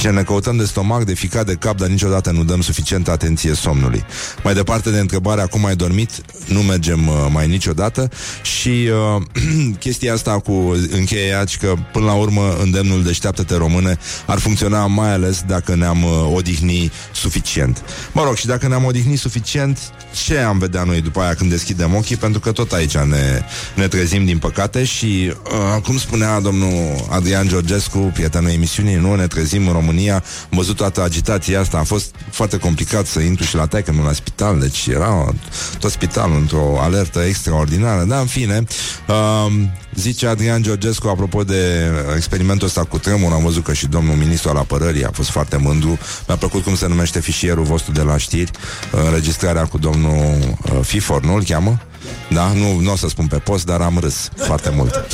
Zice, 0.00 0.12
ne 0.12 0.22
căutăm 0.22 0.56
de 0.56 0.64
stomac, 0.64 1.04
de 1.04 1.14
ficat, 1.14 1.46
de 1.46 1.54
cap, 1.54 1.76
dar 1.76 1.88
niciodată 1.88 2.30
nu 2.30 2.44
dăm 2.44 2.60
suficientă 2.60 3.10
atenție 3.10 3.54
somnului. 3.54 4.04
Mai 4.44 4.54
departe 4.54 4.90
de 4.90 4.98
întrebarea 4.98 5.46
cum 5.46 5.64
ai 5.64 5.76
dormit, 5.76 6.10
nu 6.46 6.60
mergem 6.60 7.08
uh, 7.08 7.14
mai 7.32 7.48
niciodată 7.48 8.10
și 8.42 8.88
uh, 9.16 9.22
chestia 9.84 10.12
asta 10.12 10.38
cu 10.38 10.76
încheia 10.90 11.44
că 11.60 11.74
până 11.92 12.04
la 12.04 12.12
urmă 12.12 12.56
îndemnul 12.62 13.02
deșteaptă-te 13.02 13.56
române 13.56 13.98
ar 14.26 14.38
funcționa 14.38 14.86
mai 14.86 15.12
ales 15.12 15.42
dacă 15.46 15.74
ne-am 15.74 16.02
uh, 16.02 16.32
odihni 16.34 16.92
suficient. 17.12 17.82
Mă 18.12 18.22
rog, 18.24 18.36
și 18.36 18.46
dacă 18.46 18.68
ne-am 18.68 18.84
odihni 18.84 19.16
suficient, 19.16 19.78
ce 20.24 20.38
am 20.38 20.58
vedea 20.58 20.82
noi 20.82 21.00
după 21.00 21.20
aia 21.20 21.34
când 21.34 21.50
deschidem 21.50 21.94
ochii? 21.94 22.16
Pentru 22.16 22.40
că 22.40 22.52
tot 22.52 22.72
aici 22.72 22.96
ne, 22.96 23.42
ne 23.74 23.88
trezim 23.88 24.24
din 24.24 24.38
păcate 24.38 24.84
și, 24.84 25.32
uh, 25.76 25.82
cum 25.82 25.98
spunea 25.98 26.40
domnul 26.40 27.06
Adrian 27.10 27.48
Georgescu, 27.48 27.98
prietenul 27.98 28.50
emisiunii, 28.50 28.94
nu 28.96 29.14
ne 29.14 29.26
trezim 29.26 29.66
în 29.66 29.72
România, 29.72 29.88
am 29.90 30.22
văzut 30.50 30.76
toată 30.76 31.02
agitația 31.02 31.60
asta, 31.60 31.78
a 31.78 31.82
fost 31.84 32.14
foarte 32.30 32.56
complicat 32.58 33.06
să 33.06 33.20
intru 33.20 33.44
și 33.44 33.54
la 33.54 33.66
taică 33.66 33.94
la 34.04 34.12
spital, 34.12 34.58
deci 34.58 34.86
era 34.86 35.34
tot 35.78 35.90
spitalul 35.90 36.36
într-o 36.36 36.78
alertă 36.80 37.20
extraordinară, 37.20 38.04
dar 38.04 38.20
în 38.20 38.26
fine, 38.26 38.64
uh, 39.08 39.52
zice 39.94 40.26
Adrian 40.26 40.62
Georgescu, 40.62 41.08
apropo 41.08 41.44
de 41.44 41.90
experimentul 42.16 42.66
ăsta 42.66 42.84
cu 42.84 42.98
tremur, 42.98 43.32
am 43.32 43.42
văzut 43.42 43.64
că 43.64 43.72
și 43.72 43.86
domnul 43.86 44.14
ministru 44.14 44.50
al 44.50 44.56
apărării 44.56 45.04
a 45.04 45.10
fost 45.12 45.30
foarte 45.30 45.56
mândru, 45.56 45.98
mi-a 46.26 46.36
plăcut 46.36 46.62
cum 46.62 46.76
se 46.76 46.86
numește 46.86 47.20
fișierul 47.20 47.64
vostru 47.64 47.92
de 47.92 48.02
la 48.02 48.16
știri, 48.16 48.50
uh, 48.92 49.00
înregistrarea 49.04 49.64
cu 49.64 49.78
domnul 49.78 50.56
uh, 50.62 50.78
Fifor, 50.82 51.22
nu-l 51.22 51.44
cheamă? 51.44 51.80
Da, 52.28 52.52
nu, 52.52 52.78
nu 52.80 52.92
o 52.92 52.96
să 52.96 53.08
spun 53.08 53.26
pe 53.26 53.36
post, 53.36 53.66
dar 53.66 53.80
am 53.80 53.98
râs 53.98 54.28
foarte 54.36 54.70
mult. 54.74 55.04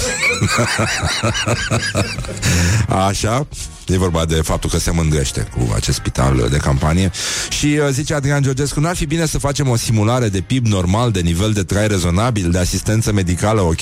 Așa, 3.08 3.46
e 3.88 3.98
vorba 3.98 4.24
de 4.24 4.34
faptul 4.34 4.70
că 4.70 4.78
se 4.78 4.90
mândrește 4.90 5.48
cu 5.56 5.72
acest 5.74 5.96
spital 5.96 6.48
de 6.50 6.56
campanie. 6.56 7.10
Și 7.48 7.66
uh, 7.66 7.88
zice 7.90 8.14
Adrian 8.14 8.42
Georgescu, 8.42 8.80
n-ar 8.80 8.96
fi 8.96 9.06
bine 9.06 9.26
să 9.26 9.38
facem 9.38 9.68
o 9.68 9.76
simulare 9.76 10.28
de 10.28 10.40
PIB 10.40 10.66
normal, 10.66 11.10
de 11.10 11.20
nivel 11.20 11.52
de 11.52 11.62
trai 11.62 11.86
rezonabil, 11.86 12.50
de 12.50 12.58
asistență 12.58 13.12
medicală, 13.12 13.60
ok? 13.60 13.80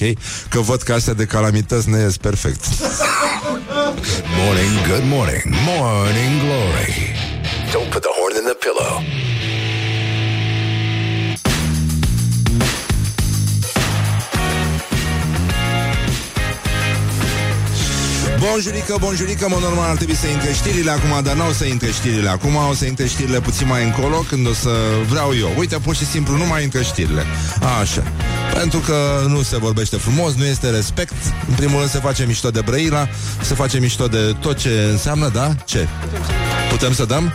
Că 0.48 0.60
văd 0.60 0.82
că 0.82 0.92
astea 0.92 1.14
de 1.14 1.24
calamități 1.24 1.88
ne 1.88 1.98
ies 1.98 2.16
perfect. 2.16 2.64
Morning, 4.38 4.74
good 4.88 5.04
morning. 5.16 5.42
Morning 5.66 6.40
Glory. 6.44 7.14
Don't 7.72 7.90
put 7.90 8.02
the 8.02 8.12
horn 8.18 8.34
in 8.36 8.44
the 8.44 8.56
pillow. 8.64 9.53
Bonjurică, 18.50 18.96
bonjurică, 19.00 19.48
mă 19.48 19.58
normal 19.60 19.88
ar 19.88 19.96
trebui 19.96 20.14
să 20.14 20.26
intre 20.26 20.52
știrile 20.52 20.90
acum, 20.90 21.22
dar 21.22 21.34
nu 21.34 21.48
o 21.48 21.52
să 21.52 21.64
intre 21.64 21.90
știrile 21.90 22.28
acum, 22.28 22.54
o 22.54 22.74
să 22.74 22.84
intre 22.84 23.06
știrile 23.06 23.40
puțin 23.40 23.66
mai 23.66 23.84
încolo, 23.84 24.16
când 24.28 24.46
o 24.46 24.52
să 24.52 24.70
vreau 25.08 25.34
eu. 25.36 25.52
Uite, 25.58 25.76
pur 25.76 25.94
și 25.94 26.06
simplu, 26.06 26.36
nu 26.36 26.46
mai 26.46 26.62
intră 26.62 26.82
știrile. 26.82 27.24
Așa. 27.80 28.02
Pentru 28.54 28.78
că 28.78 29.24
nu 29.28 29.42
se 29.42 29.58
vorbește 29.58 29.96
frumos, 29.96 30.34
nu 30.34 30.44
este 30.44 30.70
respect. 30.70 31.12
În 31.48 31.54
primul 31.54 31.78
rând 31.78 31.90
se 31.90 31.98
face 31.98 32.24
mișto 32.26 32.50
de 32.50 32.60
Brăila, 32.60 33.08
se 33.40 33.54
face 33.54 33.78
mișto 33.78 34.06
de 34.06 34.36
tot 34.40 34.58
ce 34.58 34.88
înseamnă, 34.90 35.28
da? 35.28 35.54
Ce? 35.64 35.88
Putem 36.70 36.94
să 36.94 37.04
dăm? 37.04 37.32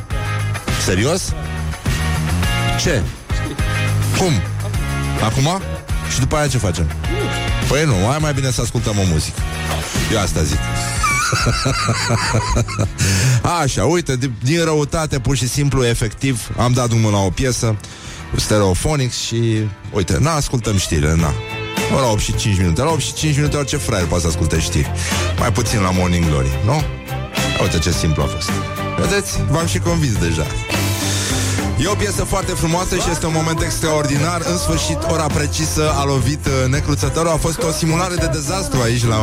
Serios? 0.86 1.34
Ce? 2.80 3.02
Cum? 4.18 4.32
Acum? 5.24 5.62
Și 6.14 6.20
după 6.20 6.36
aia 6.36 6.48
ce 6.48 6.58
facem? 6.58 6.92
Păi 7.68 7.86
nu, 7.86 7.96
mai 7.96 8.18
mai 8.20 8.34
bine 8.34 8.52
să 8.52 8.62
ascultăm 8.62 8.98
o 9.00 9.04
muzică. 9.12 9.40
Eu 10.12 10.20
asta 10.20 10.44
zic. 10.44 10.58
Așa, 13.62 13.86
uite, 13.86 14.16
din, 14.16 14.34
din 14.44 14.64
răutate, 14.64 15.20
pur 15.20 15.36
și 15.36 15.48
simplu, 15.48 15.86
efectiv, 15.86 16.50
am 16.58 16.72
dat 16.72 16.90
drumul 16.90 17.12
la 17.12 17.20
o 17.20 17.30
piesă, 17.30 17.76
stereofonic 18.36 19.12
și, 19.12 19.68
uite, 19.92 20.18
na, 20.20 20.32
ascultăm 20.32 20.78
știrile, 20.78 21.16
na. 21.16 21.34
La 21.96 22.12
8 22.12 22.20
și 22.20 22.36
5 22.36 22.58
minute. 22.58 22.82
La 22.82 22.90
8 22.90 23.02
și 23.02 23.14
5 23.14 23.36
minute 23.36 23.58
orice 23.58 23.78
fraier 23.78 24.06
poate 24.06 24.24
să 24.24 24.30
asculte 24.30 24.60
știri. 24.60 24.92
Mai 25.40 25.52
puțin 25.52 25.82
la 25.82 25.92
Morning 25.92 26.26
Glory, 26.26 26.50
nu? 26.66 26.82
Uite 27.62 27.80
ce 27.80 27.92
simplu 27.92 28.22
a 28.22 28.26
fost. 28.26 28.50
Vedeți? 29.00 29.44
V-am 29.50 29.66
și 29.66 29.80
convins 29.80 30.18
deja. 30.18 30.46
E 31.84 31.88
o 31.88 31.96
piesă 31.96 32.24
foarte 32.24 32.52
frumoasă 32.52 32.96
și 32.96 33.10
este 33.12 33.26
un 33.26 33.32
moment 33.36 33.62
extraordinar. 33.62 34.42
În 34.52 34.58
sfârșit, 34.58 34.98
ora 35.12 35.28
precisă 35.40 35.84
a 36.02 36.04
lovit 36.04 36.46
uh, 36.46 36.54
necruțătorul. 36.70 37.30
A 37.32 37.36
fost 37.38 37.62
o 37.64 37.72
simulare 37.72 38.16
de 38.16 38.30
dezastru 38.32 38.82
aici 38.82 39.06
la 39.06 39.18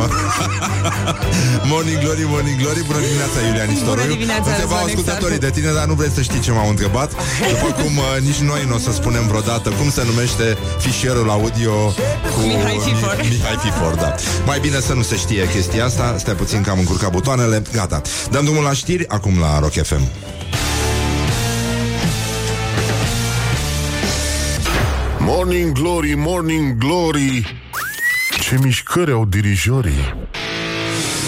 Morning 1.71 1.99
Glory, 2.03 2.23
Morning 2.33 2.59
Glory. 2.61 2.81
Bună 2.85 2.99
dimineața, 2.99 3.37
Iulian 3.47 3.69
Istoru. 3.77 3.99
Bună 4.01 4.13
dimineața, 4.13 4.49
Întreba 4.49 4.75
ascultătorii 4.75 5.37
de 5.37 5.49
tine, 5.49 5.71
dar 5.77 5.85
nu 5.85 5.93
vrei 5.93 6.11
să 6.17 6.21
știi 6.21 6.39
ce 6.39 6.51
m-au 6.51 6.69
întrebat. 6.69 7.09
După 7.53 7.67
cum 7.81 7.97
uh, 7.97 8.05
nici 8.27 8.41
noi 8.51 8.61
nu 8.69 8.75
o 8.75 8.77
să 8.77 8.91
spunem 8.91 9.27
vreodată 9.27 9.69
cum 9.69 9.87
se 9.91 10.01
numește 10.09 10.57
fișierul 10.79 11.29
audio 11.29 11.73
cu 12.33 12.39
Mihai 12.49 12.79
Fifor. 12.85 13.15
Mi- 13.21 13.27
Mihai 13.35 13.57
Fifor, 13.63 13.93
da. 14.03 14.15
Mai 14.45 14.59
bine 14.59 14.79
să 14.79 14.93
nu 14.93 15.01
se 15.01 15.15
știe 15.15 15.49
chestia 15.53 15.85
asta. 15.85 16.15
Stai 16.17 16.33
puțin 16.43 16.61
că 16.61 16.69
am 16.69 16.79
încurcat 16.79 17.11
butoanele. 17.11 17.61
Gata. 17.73 18.01
Dăm 18.31 18.43
drumul 18.43 18.63
la 18.63 18.73
știri, 18.73 19.07
acum 19.07 19.39
la 19.39 19.59
Rock 19.59 19.73
FM. 19.89 20.01
Morning 25.29 25.73
Glory, 25.73 26.15
Morning 26.15 26.77
Glory. 26.77 27.45
Ce 28.41 28.57
mișcări 28.61 29.11
au 29.11 29.25
dirijorii. 29.25 30.15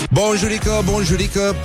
Bonjurică, 0.09 0.81
bonjurică 0.91 1.55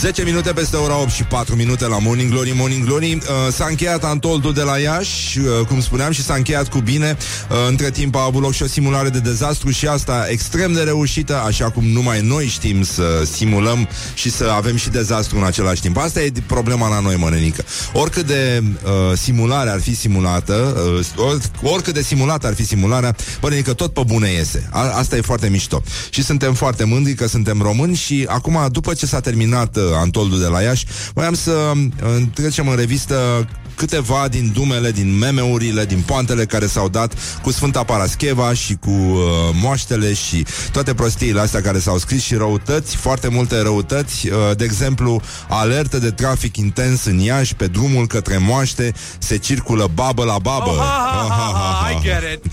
10 0.00 0.24
minute 0.24 0.52
peste 0.52 0.76
ora 0.76 1.00
8 1.00 1.10
și 1.10 1.24
4 1.24 1.56
minute 1.56 1.86
la 1.86 1.98
Morning 1.98 2.30
Glory, 2.30 2.52
Morning 2.56 2.84
Glory 2.84 3.14
uh, 3.14 3.52
S-a 3.52 3.66
încheiat 3.68 4.04
Antoldul 4.04 4.52
de 4.52 4.62
la 4.62 4.78
Iași 4.78 5.38
uh, 5.38 5.66
Cum 5.66 5.80
spuneam 5.80 6.12
și 6.12 6.22
s-a 6.22 6.34
încheiat 6.34 6.68
cu 6.68 6.78
bine. 6.78 7.16
Uh, 7.50 7.56
Între 7.68 7.90
timp 7.90 8.14
a 8.14 8.24
avut 8.24 8.42
loc 8.42 8.52
și 8.52 8.62
o 8.62 8.66
simulare 8.66 9.08
de 9.08 9.18
dezastru 9.18 9.70
Și 9.70 9.86
asta 9.86 10.26
extrem 10.28 10.72
de 10.72 10.80
reușită 10.80 11.42
Așa 11.46 11.70
cum 11.70 11.84
numai 11.84 12.20
noi 12.20 12.46
știm 12.46 12.82
să 12.82 13.22
simulăm 13.32 13.88
Și 14.14 14.30
să 14.30 14.44
avem 14.44 14.76
și 14.76 14.88
dezastru 14.88 15.36
în 15.38 15.44
același 15.44 15.80
timp. 15.80 15.96
Asta 15.96 16.22
e 16.22 16.32
problema 16.46 16.88
la 16.88 17.00
noi, 17.00 17.16
mănenică. 17.16 17.64
Oricât 17.92 18.26
de 18.26 18.62
uh, 18.62 19.18
simulare 19.18 19.70
ar 19.70 19.80
fi 19.80 19.94
simulată 19.94 20.82
uh, 20.98 21.24
or, 21.24 21.38
Oricât 21.62 21.94
de 21.94 22.02
simulată 22.02 22.46
ar 22.46 22.54
fi 22.54 22.64
simularea 22.64 23.16
Mănenică 23.42 23.72
tot 23.72 23.92
pe 23.92 24.02
bune 24.06 24.28
iese. 24.28 24.68
A, 24.70 24.80
Asta 24.80 25.16
e 25.16 25.20
foarte 25.20 25.48
mișto. 25.48 25.82
Și 26.10 26.22
suntem 26.22 26.54
foarte 26.54 26.84
mândri 26.84 27.14
că 27.14 27.26
suntem 27.26 27.62
români 27.62 27.94
Și 27.94 28.24
acum, 28.28 28.68
după 28.70 28.94
ce 28.94 29.06
s-a 29.06 29.20
terminat 29.20 29.76
uh, 29.76 29.82
Antoldul 29.94 30.40
de 30.40 30.46
la 30.46 30.60
Iași. 30.60 30.86
Voiam 31.14 31.34
să 31.34 31.72
uh, 31.74 32.22
trecem 32.34 32.68
în 32.68 32.76
revistă 32.76 33.48
câteva 33.76 34.28
din 34.28 34.50
dumele, 34.54 34.90
din 34.90 35.18
memeurile, 35.18 35.84
din 35.84 36.02
poantele 36.06 36.44
care 36.44 36.66
s-au 36.66 36.88
dat 36.88 37.14
cu 37.42 37.50
Sfânta 37.50 37.82
Parascheva 37.82 38.52
și 38.52 38.74
cu 38.74 38.90
uh, 38.90 39.20
moaștele 39.62 40.14
și 40.14 40.46
toate 40.72 40.94
prostiile 40.94 41.40
astea 41.40 41.60
care 41.60 41.78
s-au 41.78 41.98
scris 41.98 42.22
și 42.22 42.34
răutăți, 42.34 42.96
foarte 42.96 43.28
multe 43.28 43.60
răutăți. 43.60 44.28
Uh, 44.28 44.56
de 44.56 44.64
exemplu, 44.64 45.20
alertă 45.48 45.98
de 45.98 46.10
trafic 46.10 46.56
intens 46.56 47.04
în 47.04 47.18
Iași, 47.18 47.54
pe 47.54 47.66
drumul 47.66 48.06
către 48.06 48.38
moaște, 48.38 48.92
se 49.18 49.36
circulă 49.36 49.90
babă 49.94 50.24
la 50.24 50.38
babă. 50.38 50.70
Oh, 50.70 50.76
ha, 50.76 51.28
ha, 51.28 51.52
ha, 51.52 51.80
ha, 51.82 51.90
I 51.90 52.02
get 52.02 52.22
it. 52.34 52.52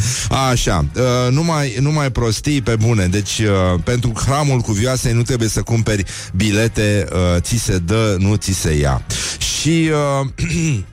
Așa, 0.51 0.85
uh, 0.95 1.31
numai, 1.31 1.77
numai 1.79 2.11
prostii 2.11 2.61
pe 2.61 2.75
bune. 2.75 3.07
Deci, 3.07 3.39
uh, 3.39 3.79
pentru 3.83 4.11
hramul 4.15 4.59
cu 4.59 4.71
vioasei 4.71 5.13
nu 5.13 5.21
trebuie 5.21 5.49
să 5.49 5.61
cumperi 5.61 6.03
bilete, 6.35 7.07
uh, 7.11 7.41
ți 7.41 7.57
se 7.57 7.77
dă, 7.77 8.15
nu 8.19 8.35
ți 8.35 8.51
se 8.51 8.73
ia. 8.73 9.01
Și... 9.37 9.89
Uh, 10.21 10.83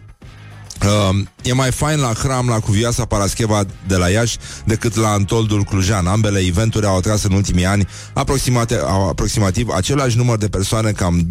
Uh, 0.84 1.18
e 1.42 1.52
mai 1.52 1.70
fain 1.70 2.00
la 2.00 2.12
hram 2.12 2.48
la 2.48 2.58
Cuvioasa 2.58 3.04
Parascheva 3.04 3.64
de 3.86 3.96
la 3.96 4.08
Iași 4.08 4.36
decât 4.64 4.96
la 4.96 5.08
Antoldul 5.08 5.64
Clujan. 5.64 6.06
Ambele 6.06 6.38
eventuri 6.38 6.86
au 6.86 6.96
atras 6.96 7.22
în 7.22 7.32
ultimii 7.32 7.64
ani 7.64 7.88
aproximate, 8.12 8.76
au 8.76 9.08
aproximativ 9.08 9.68
același 9.68 10.16
număr 10.16 10.38
de 10.38 10.48
persoane, 10.48 10.90
cam 10.90 11.28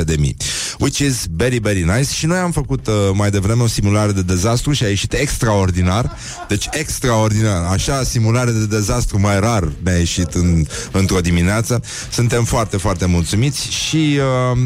2-300 0.00 0.04
de 0.04 0.16
mii. 0.18 0.36
Which 0.78 0.98
is 0.98 1.26
very, 1.30 1.58
very 1.58 1.82
nice. 1.82 2.12
Și 2.12 2.26
noi 2.26 2.38
am 2.38 2.50
făcut 2.50 2.86
uh, 2.86 2.94
mai 3.12 3.30
devreme 3.30 3.62
o 3.62 3.66
simulare 3.66 4.12
de 4.12 4.22
dezastru 4.22 4.72
și 4.72 4.84
a 4.84 4.88
ieșit 4.88 5.12
extraordinar. 5.12 6.16
Deci 6.48 6.68
extraordinar. 6.70 7.64
Așa, 7.72 8.02
simulare 8.02 8.50
de 8.50 8.66
dezastru 8.66 9.20
mai 9.20 9.40
rar 9.40 9.68
ne-a 9.82 9.98
ieșit 9.98 10.34
în, 10.34 10.64
într-o 10.92 11.20
dimineață. 11.20 11.82
Suntem 12.10 12.44
foarte, 12.44 12.76
foarte 12.76 13.06
mulțumiți 13.06 13.70
și... 13.70 14.18
Uh, 14.52 14.58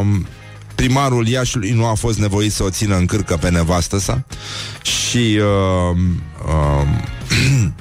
um, 0.00 0.26
primarul 0.74 1.26
Iașului 1.26 1.70
nu 1.70 1.86
a 1.86 1.94
fost 1.94 2.18
nevoit 2.18 2.52
să 2.52 2.62
o 2.62 2.70
țină 2.70 2.96
în 2.96 3.06
cârcă 3.06 3.36
pe 3.36 3.50
nevastă 3.50 3.98
sa 3.98 4.24
și 4.82 5.40
uh, 5.40 5.96
uh, 6.46 6.86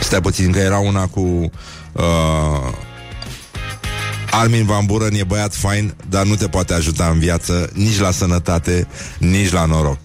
stai 0.00 0.20
puțin 0.20 0.50
că 0.50 0.58
era 0.58 0.78
una 0.78 1.06
cu 1.06 1.50
uh, 1.92 2.72
Armin 4.30 4.64
Van 4.64 4.86
Buren 4.86 5.14
e 5.14 5.24
băiat 5.24 5.54
fain, 5.54 5.94
dar 6.08 6.26
nu 6.26 6.34
te 6.34 6.48
poate 6.48 6.74
ajuta 6.74 7.08
în 7.12 7.18
viață, 7.18 7.70
nici 7.74 7.98
la 7.98 8.10
sănătate, 8.10 8.86
nici 9.18 9.52
la 9.52 9.64
noroc. 9.64 9.98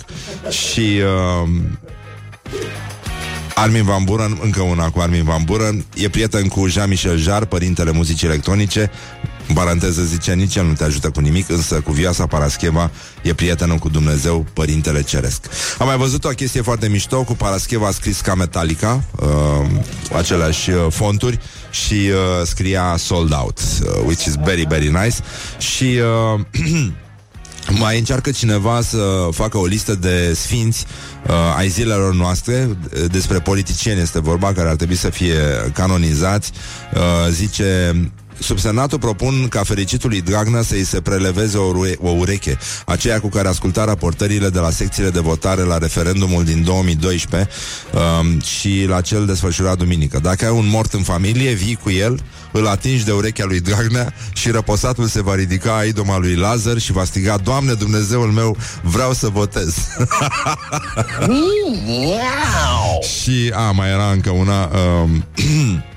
Și 0.49 0.80
uh, 0.80 1.49
Armin 3.56 3.84
Van 3.84 4.04
Buren, 4.04 4.39
încă 4.41 4.62
una 4.62 4.89
cu 4.89 4.99
Armin 4.99 5.23
Van 5.23 5.43
Buren, 5.43 5.86
e 5.95 6.10
prieten 6.10 6.47
cu 6.47 6.67
Jean-Michel 6.67 7.17
Jarre, 7.17 7.45
părintele 7.45 7.91
muzicii 7.91 8.28
electronice. 8.28 8.91
În 9.47 9.56
paranteză 9.56 10.01
zice, 10.03 10.34
nici 10.34 10.56
el 10.56 10.65
nu 10.65 10.73
te 10.73 10.84
ajută 10.84 11.10
cu 11.10 11.19
nimic, 11.19 11.49
însă 11.49 11.75
cu 11.75 11.91
Viasa 11.91 12.25
Parascheva 12.25 12.91
e 13.21 13.34
prietenul 13.34 13.77
cu 13.77 13.89
Dumnezeu, 13.89 14.45
părintele 14.53 15.03
ceresc. 15.03 15.45
Am 15.77 15.88
mai 15.88 15.97
văzut 15.97 16.25
o 16.25 16.29
chestie 16.29 16.62
foarte 16.62 16.88
mișto, 16.88 17.23
cu 17.23 17.34
Parascheva 17.34 17.91
scris 17.91 18.21
ca 18.21 18.36
Metallica, 18.36 19.03
uh, 19.19 19.29
aceleași 20.15 20.69
uh, 20.69 20.86
fonturi, 20.89 21.39
și 21.71 21.93
uh, 21.93 22.45
scria 22.45 22.95
sold 22.97 23.34
out, 23.34 23.60
uh, 23.60 24.03
which 24.06 24.25
is 24.25 24.36
very, 24.43 24.65
very 24.67 24.88
nice. 24.88 25.15
Și... 25.58 25.99
Uh, 26.34 26.39
mai 27.79 27.97
încearcă 27.97 28.32
cineva 28.32 28.82
să 28.82 29.27
facă 29.32 29.58
o 29.58 29.65
listă 29.65 29.95
de 29.95 30.34
sfinți 30.34 30.86
uh, 31.27 31.34
ai 31.58 31.67
zilelor 31.67 32.13
noastre, 32.13 32.77
despre 33.12 33.39
politicieni 33.39 34.01
este 34.01 34.19
vorba, 34.19 34.53
care 34.53 34.69
ar 34.69 34.75
trebui 34.75 34.95
să 34.95 35.10
fie 35.10 35.36
canonizați. 35.73 36.51
Uh, 36.93 37.01
zice 37.32 37.95
Subsenatul 38.39 38.99
propun 38.99 39.47
ca 39.47 39.63
fericitului 39.63 40.21
Dragnea 40.21 40.61
să-i 40.61 40.83
se 40.83 41.01
preleveze 41.01 41.57
o, 41.57 41.63
ure- 41.63 41.97
o 42.01 42.09
ureche, 42.09 42.57
aceea 42.85 43.19
cu 43.19 43.27
care 43.27 43.47
asculta 43.47 43.83
raportările 43.85 44.49
de 44.49 44.59
la 44.59 44.69
secțiile 44.69 45.09
de 45.09 45.19
votare 45.19 45.61
la 45.61 45.77
referendumul 45.77 46.43
din 46.43 46.63
2012 46.63 47.49
um, 47.93 48.39
și 48.39 48.85
la 48.87 49.01
cel 49.01 49.25
desfășurat 49.25 49.77
duminică. 49.77 50.19
Dacă 50.19 50.45
ai 50.45 50.51
un 50.51 50.67
mort 50.69 50.93
în 50.93 51.01
familie, 51.03 51.51
vii 51.51 51.79
cu 51.83 51.89
el, 51.89 52.19
îl 52.51 52.67
atingi 52.67 53.05
de 53.05 53.11
urechea 53.11 53.45
lui 53.45 53.59
Dragnea 53.59 54.13
și 54.33 54.49
răposatul 54.49 55.07
se 55.07 55.21
va 55.21 55.35
ridica 55.35 55.77
a 55.77 55.83
idoma 55.83 56.17
lui 56.17 56.35
Lazar 56.35 56.77
și 56.77 56.91
va 56.91 57.03
striga 57.03 57.37
Doamne 57.37 57.73
Dumnezeul 57.73 58.31
meu, 58.31 58.57
vreau 58.81 59.13
să 59.13 59.27
votez. 59.27 59.75
și, 63.21 63.51
a, 63.53 63.71
mai 63.71 63.89
era 63.89 64.11
încă 64.11 64.29
una... 64.29 64.71
Um, 65.03 65.25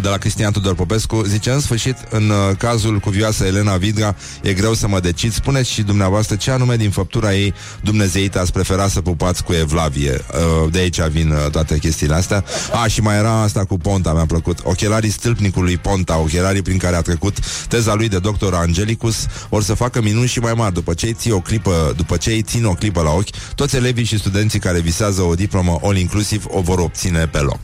de 0.00 0.08
la 0.08 0.16
Cristian 0.16 0.52
Tudor 0.52 0.74
Popescu. 0.74 1.22
Zice, 1.26 1.50
în 1.50 1.60
sfârșit, 1.60 1.96
în 2.10 2.28
uh, 2.28 2.56
cazul 2.58 2.98
cu 2.98 3.10
vioasa 3.10 3.46
Elena 3.46 3.76
Vidra 3.76 4.14
E 4.42 4.52
greu 4.52 4.74
să 4.74 4.88
mă 4.88 5.00
decid. 5.00 5.32
Spuneți 5.32 5.70
și 5.70 5.82
dumneavoastră 5.82 6.36
ce 6.36 6.50
anume 6.50 6.76
din 6.76 6.90
făptura 6.90 7.34
ei 7.34 7.54
Dumnezeita 7.80 8.40
ați 8.40 8.52
prefera 8.52 8.88
să 8.88 9.00
pupați 9.00 9.44
cu 9.44 9.52
Evlavie. 9.52 10.24
Uh, 10.62 10.70
De 10.72 10.78
aici 10.78 11.00
vin 11.00 11.30
uh, 11.30 11.50
toate 11.50 11.78
chestiile 11.78 12.14
astea. 12.14 12.44
A, 12.82 12.86
și 12.86 13.00
mai 13.00 13.16
era 13.16 13.42
asta 13.42 13.64
cu 13.64 13.78
Ponta 13.78 14.12
Mi-a 14.12 14.26
plăcut. 14.26 14.58
Ochelarii 14.62 15.10
stâlpnicului 15.10 15.76
Ponta 15.76 16.18
Ochelarii 16.18 16.62
prin 16.62 16.78
care 16.78 16.96
a 16.96 17.00
trecut 17.00 17.36
teza 17.68 17.94
lui 17.94 18.08
de 18.08 18.18
doctor 18.18 18.54
Angelicus 18.54 19.26
Or 19.48 19.62
să 19.62 19.74
facă 19.74 20.02
minuni 20.02 20.28
și 20.28 20.38
mai 20.38 20.52
mari. 20.52 20.74
După 20.74 20.94
ce 20.94 21.06
îi 21.06 21.12
ții 21.12 21.30
o 21.30 21.40
clipă 21.40 21.92
După 21.96 22.16
ce 22.16 22.30
îi 22.30 22.42
țin 22.42 22.64
o 22.64 22.72
clipă 22.72 23.02
la 23.02 23.10
ochi 23.10 23.30
Toți 23.54 23.76
elevii 23.76 24.04
și 24.04 24.18
studenții 24.18 24.58
care 24.58 24.80
visează 24.80 25.22
o 25.22 25.34
diplomă 25.34 25.78
all-inclusiv 25.82 26.44
O 26.48 26.60
vor 26.60 26.78
obține 26.78 27.26
pe 27.26 27.38
loc. 27.38 27.60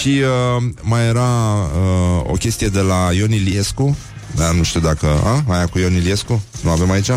Și 0.00 0.20
uh, 0.56 0.62
mai 0.88 1.06
era 1.06 1.28
uh, 1.28 2.30
o 2.30 2.32
chestie 2.32 2.68
de 2.68 2.80
la 2.80 3.08
Ion 3.12 3.32
Iliescu 3.32 3.96
dar 4.34 4.52
nu 4.52 4.62
știu 4.62 4.80
dacă... 4.80 5.06
A? 5.24 5.44
Aia 5.48 5.66
cu 5.66 5.78
Ion 5.78 5.94
Iliescu? 5.94 6.42
Nu 6.62 6.70
avem 6.70 6.90
aici? 6.90 7.10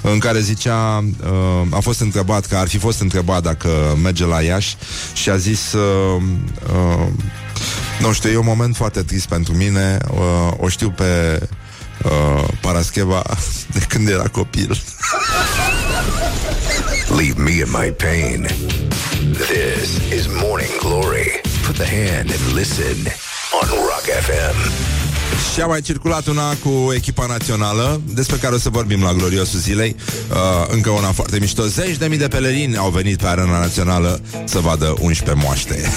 În 0.00 0.18
care 0.18 0.40
zicea... 0.40 1.04
Uh, 1.22 1.66
a 1.70 1.78
fost 1.80 2.00
întrebat, 2.00 2.46
că 2.46 2.56
ar 2.56 2.68
fi 2.68 2.78
fost 2.78 3.00
întrebat 3.00 3.42
dacă 3.42 3.68
merge 4.02 4.24
la 4.24 4.40
Iași 4.40 4.76
și 5.12 5.30
a 5.30 5.36
zis... 5.36 5.72
Uh, 5.72 6.22
uh, 6.72 7.06
nu 8.00 8.12
știu, 8.12 8.30
e 8.30 8.36
un 8.36 8.44
moment 8.46 8.76
foarte 8.76 9.02
trist 9.02 9.28
pentru 9.28 9.54
mine. 9.54 9.98
Uh, 10.10 10.52
o 10.56 10.68
știu 10.68 10.90
pe 10.90 11.40
uh, 12.04 12.48
Parascheva 12.60 13.22
de 13.74 13.78
când 13.88 14.08
era 14.08 14.28
copil. 14.28 14.80
Leave 17.16 17.42
me 17.42 17.50
in 17.50 17.70
my 17.70 17.92
pain. 17.92 18.46
This 19.32 20.18
is 20.18 20.26
Morning 20.42 20.78
Glory. 20.80 21.45
Put 21.66 21.76
the 21.76 21.86
hand 21.86 22.30
and 22.30 22.54
listen 22.54 22.96
on 23.62 23.68
Rock 23.68 24.04
FM. 24.20 24.56
Și 25.54 25.60
a 25.60 25.66
mai 25.66 25.80
circulat 25.80 26.26
una 26.26 26.54
cu 26.54 26.92
echipa 26.94 27.26
națională 27.26 28.00
Despre 28.14 28.36
care 28.36 28.54
o 28.54 28.58
să 28.58 28.68
vorbim 28.68 29.02
la 29.02 29.12
gloriosul 29.12 29.58
zilei. 29.58 29.96
Uh, 30.30 30.36
Încă 30.68 30.90
una 30.90 31.12
foarte 31.12 31.38
mișto. 31.38 31.62
Zeci 31.66 31.96
de 31.96 32.06
mii 32.06 32.18
de 32.18 32.28
pelerini 32.28 32.76
au 32.76 32.90
venit 32.90 33.18
pe 33.18 33.26
arena 33.26 33.58
națională 33.58 34.20
Să 34.44 34.58
vadă 34.58 34.94
11 35.00 35.44
moaște. 35.44 35.90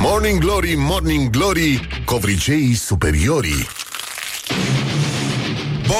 Morning 0.00 0.40
Glory, 0.40 0.74
Morning 0.76 1.30
Glory 1.30 1.88
Covriceii 2.04 2.74
superiorii 2.74 3.66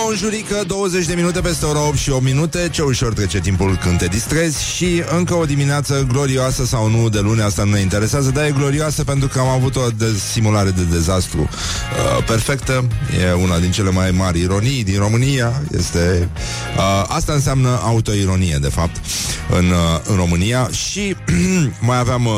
Bonjurică, 0.04 0.64
20 0.66 1.06
de 1.06 1.14
minute 1.14 1.40
peste 1.40 1.64
ora 1.66 1.86
8 1.86 1.96
și 1.96 2.10
8 2.10 2.22
minute. 2.22 2.68
Ce 2.72 2.82
ușor 2.82 3.12
trece 3.12 3.40
timpul 3.40 3.78
când 3.82 3.98
te 3.98 4.06
distrezi 4.06 4.64
Și 4.74 5.02
încă 5.16 5.34
o 5.34 5.44
dimineață 5.44 6.06
glorioasă 6.12 6.64
sau 6.64 6.88
nu 6.90 7.08
De 7.08 7.18
luni, 7.20 7.40
asta 7.40 7.64
nu 7.64 7.70
ne 7.70 7.80
interesează 7.80 8.30
Dar 8.30 8.44
e 8.44 8.50
glorioasă 8.50 9.04
pentru 9.04 9.28
că 9.28 9.38
am 9.38 9.46
avut 9.48 9.76
o 9.76 9.80
de- 9.96 10.20
simulare 10.32 10.70
de 10.70 10.82
dezastru 10.82 11.38
uh, 11.40 12.24
Perfectă. 12.26 12.84
E 13.28 13.32
una 13.32 13.58
din 13.58 13.70
cele 13.70 13.90
mai 13.90 14.10
mari 14.10 14.40
ironii 14.40 14.84
din 14.84 14.98
România. 14.98 15.62
Este 15.78 16.28
uh, 16.76 17.04
Asta 17.08 17.32
înseamnă 17.32 17.80
autoironie, 17.82 18.58
de 18.60 18.68
fapt 18.68 18.96
În, 19.50 19.64
uh, 19.70 20.00
în 20.08 20.16
România. 20.16 20.68
Și 20.72 21.16
mai 21.80 21.98
aveam 21.98 22.24
uh, 22.26 22.32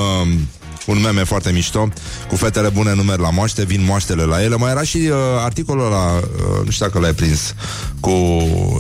un 0.91 1.01
meme 1.01 1.24
foarte 1.24 1.53
mișto 1.53 1.88
Cu 2.28 2.36
fetele 2.36 2.68
bune 2.68 2.95
nu 2.95 3.03
merg 3.03 3.20
la 3.20 3.30
moaște 3.30 3.64
Vin 3.64 3.84
moaștele 3.84 4.22
la 4.22 4.43
ele 4.43 4.57
Mai 4.57 4.70
era 4.70 4.82
și 4.82 4.97
uh, 4.97 5.16
articolul 5.38 5.84
ăla 5.84 6.12
uh, 6.14 6.64
Nu 6.64 6.70
știu 6.70 6.86
dacă 6.86 6.99
l-ai 6.99 7.12
prins 7.12 7.55
Cu 8.01 8.12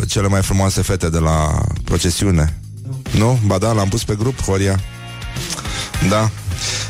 cele 0.08 0.28
mai 0.28 0.42
frumoase 0.42 0.82
fete 0.82 1.08
de 1.08 1.18
la 1.18 1.60
procesiune 1.84 2.58
Nu? 3.18 3.38
Ba 3.46 3.58
da, 3.58 3.72
l-am 3.72 3.88
pus 3.88 4.04
pe 4.04 4.14
grup, 4.18 4.40
Horia 4.42 4.80
Da 6.08 6.30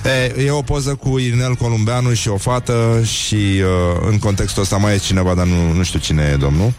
E, 0.05 0.43
e 0.45 0.51
o 0.51 0.63
poză 0.63 0.95
cu 0.95 1.19
Irinel 1.19 1.55
Columbeanu 1.55 2.13
și 2.13 2.29
o 2.29 2.37
fată 2.37 3.03
și 3.05 3.35
uh, 3.35 4.07
în 4.11 4.19
contextul 4.19 4.63
ăsta 4.63 4.77
mai 4.77 4.95
e 4.95 4.99
cineva, 4.99 5.35
dar 5.35 5.47
nu, 5.47 5.73
nu 5.73 5.83
știu 5.83 5.99
cine 5.99 6.31
e 6.33 6.37
domnul. 6.37 6.73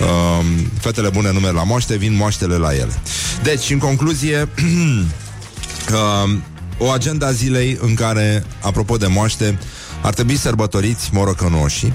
Uh, 0.00 0.44
fetele 0.80 1.08
bune 1.08 1.32
nu 1.32 1.40
merg 1.40 1.54
la 1.54 1.64
moaște, 1.64 1.96
vin 1.96 2.14
moaștele 2.16 2.56
la 2.56 2.74
ele. 2.74 3.02
Deci, 3.42 3.70
în 3.70 3.78
concluzie, 3.78 4.48
uh, 6.24 6.36
o 6.78 6.90
agenda 6.90 7.32
zilei 7.32 7.78
în 7.80 7.94
care, 7.94 8.44
apropo 8.60 8.96
de 8.96 9.06
moaște, 9.06 9.58
ar 10.02 10.14
trebui 10.14 10.36
sărbătoriți 10.36 11.10
morocănoșii. 11.12 11.92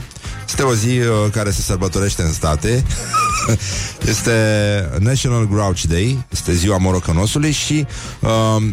Este 0.47 0.61
o 0.61 0.73
zi 0.73 0.97
uh, 0.97 1.31
care 1.31 1.51
se 1.51 1.61
sărbătorește 1.61 2.21
în 2.21 2.33
state. 2.33 2.83
este 4.13 4.31
National 4.99 5.47
Grouch 5.47 5.81
Day, 5.81 6.25
este 6.29 6.53
ziua 6.53 6.77
morocănosului 6.77 7.51
și 7.51 7.85
uh, 8.19 8.63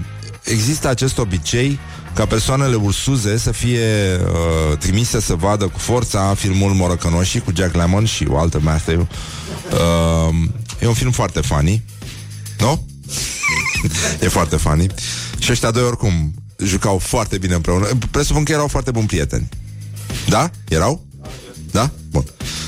există 0.42 0.88
acest 0.88 1.18
obicei 1.18 1.78
ca 2.14 2.26
persoanele 2.26 2.74
ursuze 2.74 3.36
să 3.36 3.50
fie 3.50 3.80
uh, 4.20 4.78
trimise 4.78 5.20
să 5.20 5.34
vadă 5.34 5.64
cu 5.64 5.78
forța 5.78 6.34
filmul 6.34 6.72
Morocănoșii 6.72 7.40
cu 7.40 7.52
Jack 7.54 7.74
Lemmon 7.74 8.04
și 8.04 8.26
Walter 8.30 8.60
Matthau. 8.60 9.08
Uh, 9.70 10.34
e 10.80 10.86
un 10.86 10.94
film 10.94 11.10
foarte 11.10 11.40
funny. 11.40 11.82
Nu? 12.58 12.86
e 14.24 14.28
foarte 14.28 14.56
funny. 14.56 14.86
Și 15.38 15.52
ăștia 15.52 15.70
doi 15.70 15.82
oricum 15.82 16.34
jucau 16.58 16.98
foarte 16.98 17.38
bine 17.38 17.54
împreună. 17.54 17.88
Presupun 18.10 18.44
că 18.44 18.52
erau 18.52 18.68
foarte 18.68 18.90
buni 18.90 19.06
prieteni. 19.06 19.48
Da? 20.28 20.50
Erau? 20.68 21.06
Da? 21.70 21.90
Bun. 22.10 22.24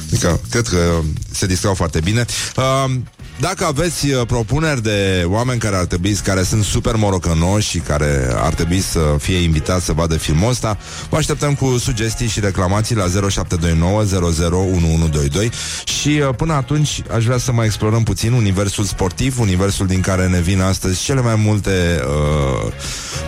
Adică, 0.06 0.40
cred 0.50 0.66
că 0.68 1.00
se 1.30 1.46
distrau 1.46 1.74
foarte 1.74 2.00
bine. 2.00 2.24
Uh, 2.56 2.94
dacă 3.40 3.64
aveți 3.64 4.10
uh, 4.10 4.26
propuneri 4.26 4.82
de 4.82 5.24
oameni 5.26 5.60
care 5.60 5.76
ar 5.76 5.84
trebui, 5.84 6.14
care 6.14 6.42
sunt 6.42 6.64
super 6.64 6.96
morocănoși 6.96 7.68
și 7.68 7.78
care 7.78 8.30
ar 8.34 8.54
trebui 8.54 8.80
să 8.80 9.16
fie 9.18 9.36
invitați 9.36 9.84
să 9.84 9.92
vadă 9.92 10.16
filmul 10.16 10.48
ăsta, 10.48 10.78
vă 11.08 11.16
așteptăm 11.16 11.54
cu 11.54 11.78
sugestii 11.78 12.28
și 12.28 12.40
reclamații 12.40 12.96
la 12.96 13.04
0729 13.28 14.00
001122 14.00 15.50
și 15.84 16.08
uh, 16.08 16.34
până 16.36 16.52
atunci 16.52 17.02
aș 17.14 17.24
vrea 17.24 17.38
să 17.38 17.52
mai 17.52 17.66
explorăm 17.66 18.02
puțin 18.02 18.32
universul 18.32 18.84
sportiv, 18.84 19.38
universul 19.38 19.86
din 19.86 20.00
care 20.00 20.28
ne 20.28 20.40
vin 20.40 20.60
astăzi 20.60 21.02
cele 21.02 21.20
mai 21.20 21.34
multe 21.34 22.02
uh, 22.04 22.72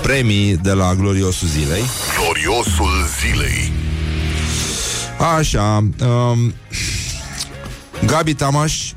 premii 0.03 0.57
de 0.57 0.73
la 0.73 0.95
gloriosul 0.95 1.49
zilei. 1.49 1.83
Gloriosul 2.19 3.09
zilei. 3.21 3.73
Așa, 5.37 5.77
um, 6.01 6.55
Gabi 8.07 8.35
Tamaș 8.35 8.93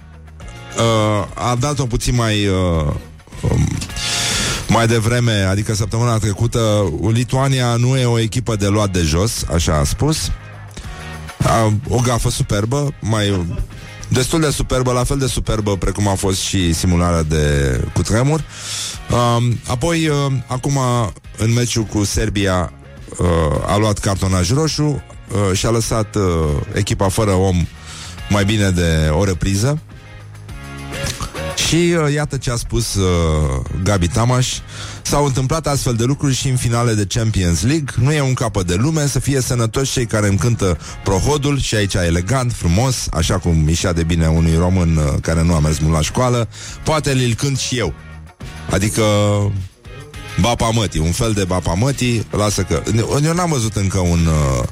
uh, 0.78 1.28
a 1.34 1.56
dat-o 1.60 1.86
puțin 1.86 2.16
mai 2.16 2.48
uh, 2.48 2.94
um, 3.42 3.68
mai 4.68 4.88
devreme, 4.88 5.32
adică 5.32 5.74
săptămâna 5.74 6.18
trecută, 6.18 6.94
Lituania 7.12 7.76
nu 7.76 7.98
e 7.98 8.06
o 8.06 8.20
echipă 8.20 8.56
de 8.56 8.68
luat 8.68 8.92
de 8.92 9.02
jos, 9.02 9.46
așa 9.54 9.78
a 9.78 9.84
spus. 9.84 10.32
A, 11.44 11.74
o 11.90 12.00
gafă 12.00 12.30
superbă, 12.30 12.94
mai 13.02 13.46
destul 14.08 14.40
de 14.40 14.50
superbă, 14.50 14.92
la 14.92 15.04
fel 15.04 15.18
de 15.18 15.28
superbă 15.28 15.78
precum 15.78 16.08
a 16.08 16.14
fost 16.14 16.40
și 16.40 16.74
simularea 16.74 17.24
de 17.24 17.80
cutremur. 17.94 18.44
Um, 19.10 19.60
apoi, 19.68 20.08
uh, 20.08 20.32
acum, 20.48 20.80
în 21.38 21.54
meciul 21.54 21.84
cu 21.84 22.04
Serbia, 22.04 22.74
uh, 23.20 23.28
a 23.66 23.78
luat 23.78 24.00
cartonaj 24.00 24.52
roșu 24.52 24.84
uh, 24.84 25.58
și 25.58 25.66
a 25.66 25.70
lăsat 25.70 26.16
uh, 26.16 26.24
echipa 26.74 27.10
fără 27.10 27.32
om 27.32 27.66
mai 28.30 28.46
bine 28.46 28.70
de 28.70 29.10
o 29.12 29.24
repriză. 29.24 29.80
Și 31.76 31.94
uh, 32.04 32.14
iată 32.14 32.38
ce 32.38 32.52
a 32.52 32.56
spus 32.56 32.96
uh, 32.96 33.62
Gabi 33.84 34.08
Tamaș. 34.08 34.48
S-au 35.02 35.26
întâmplat 35.26 35.68
astfel 35.68 35.94
de 35.94 36.04
lucruri 36.04 36.34
și 36.34 36.50
în 36.50 36.56
finale 36.56 36.94
de 36.94 37.06
Champions 37.06 37.64
League. 37.64 37.94
Nu 37.96 38.12
e 38.12 38.22
un 38.22 38.34
capăt 38.34 38.68
de 38.68 38.76
lume 38.76 39.08
Să 39.08 39.20
fie 39.20 39.42
sănătoși 39.42 39.92
cei 39.92 40.06
care 40.06 40.28
îmi 40.28 40.38
cântă 40.38 40.78
prohodul. 41.04 41.60
Și 41.60 41.76
aici 41.76 41.94
elegant, 41.94 42.54
frumos 42.54 43.08
Așa 43.12 43.38
cum 43.38 43.56
mișa 43.56 43.92
de 43.92 44.04
bine 44.04 44.28
unui 44.28 44.56
român 44.58 44.96
uh, 44.96 45.04
Care 45.22 45.44
nu 45.44 45.54
a 45.54 45.60
mers 45.60 45.80
mult 45.80 45.94
la 45.94 46.02
școală. 46.02 46.48
Poate 46.84 47.12
îl 47.12 47.34
cânt 47.34 47.58
și 47.58 47.78
eu. 47.78 47.94
Adică 48.70 49.04
Bapa 50.42 50.70
mătii, 50.70 51.00
un 51.00 51.12
fel 51.12 51.32
de 51.32 51.44
bapa 51.44 51.74
mătii 51.74 52.28
Lasă 52.32 52.62
că... 52.62 52.84
Eu 53.24 53.34
n-am 53.34 53.50
văzut 53.50 53.76
încă 53.76 54.00
un 54.00 54.26
uh, 54.26 54.64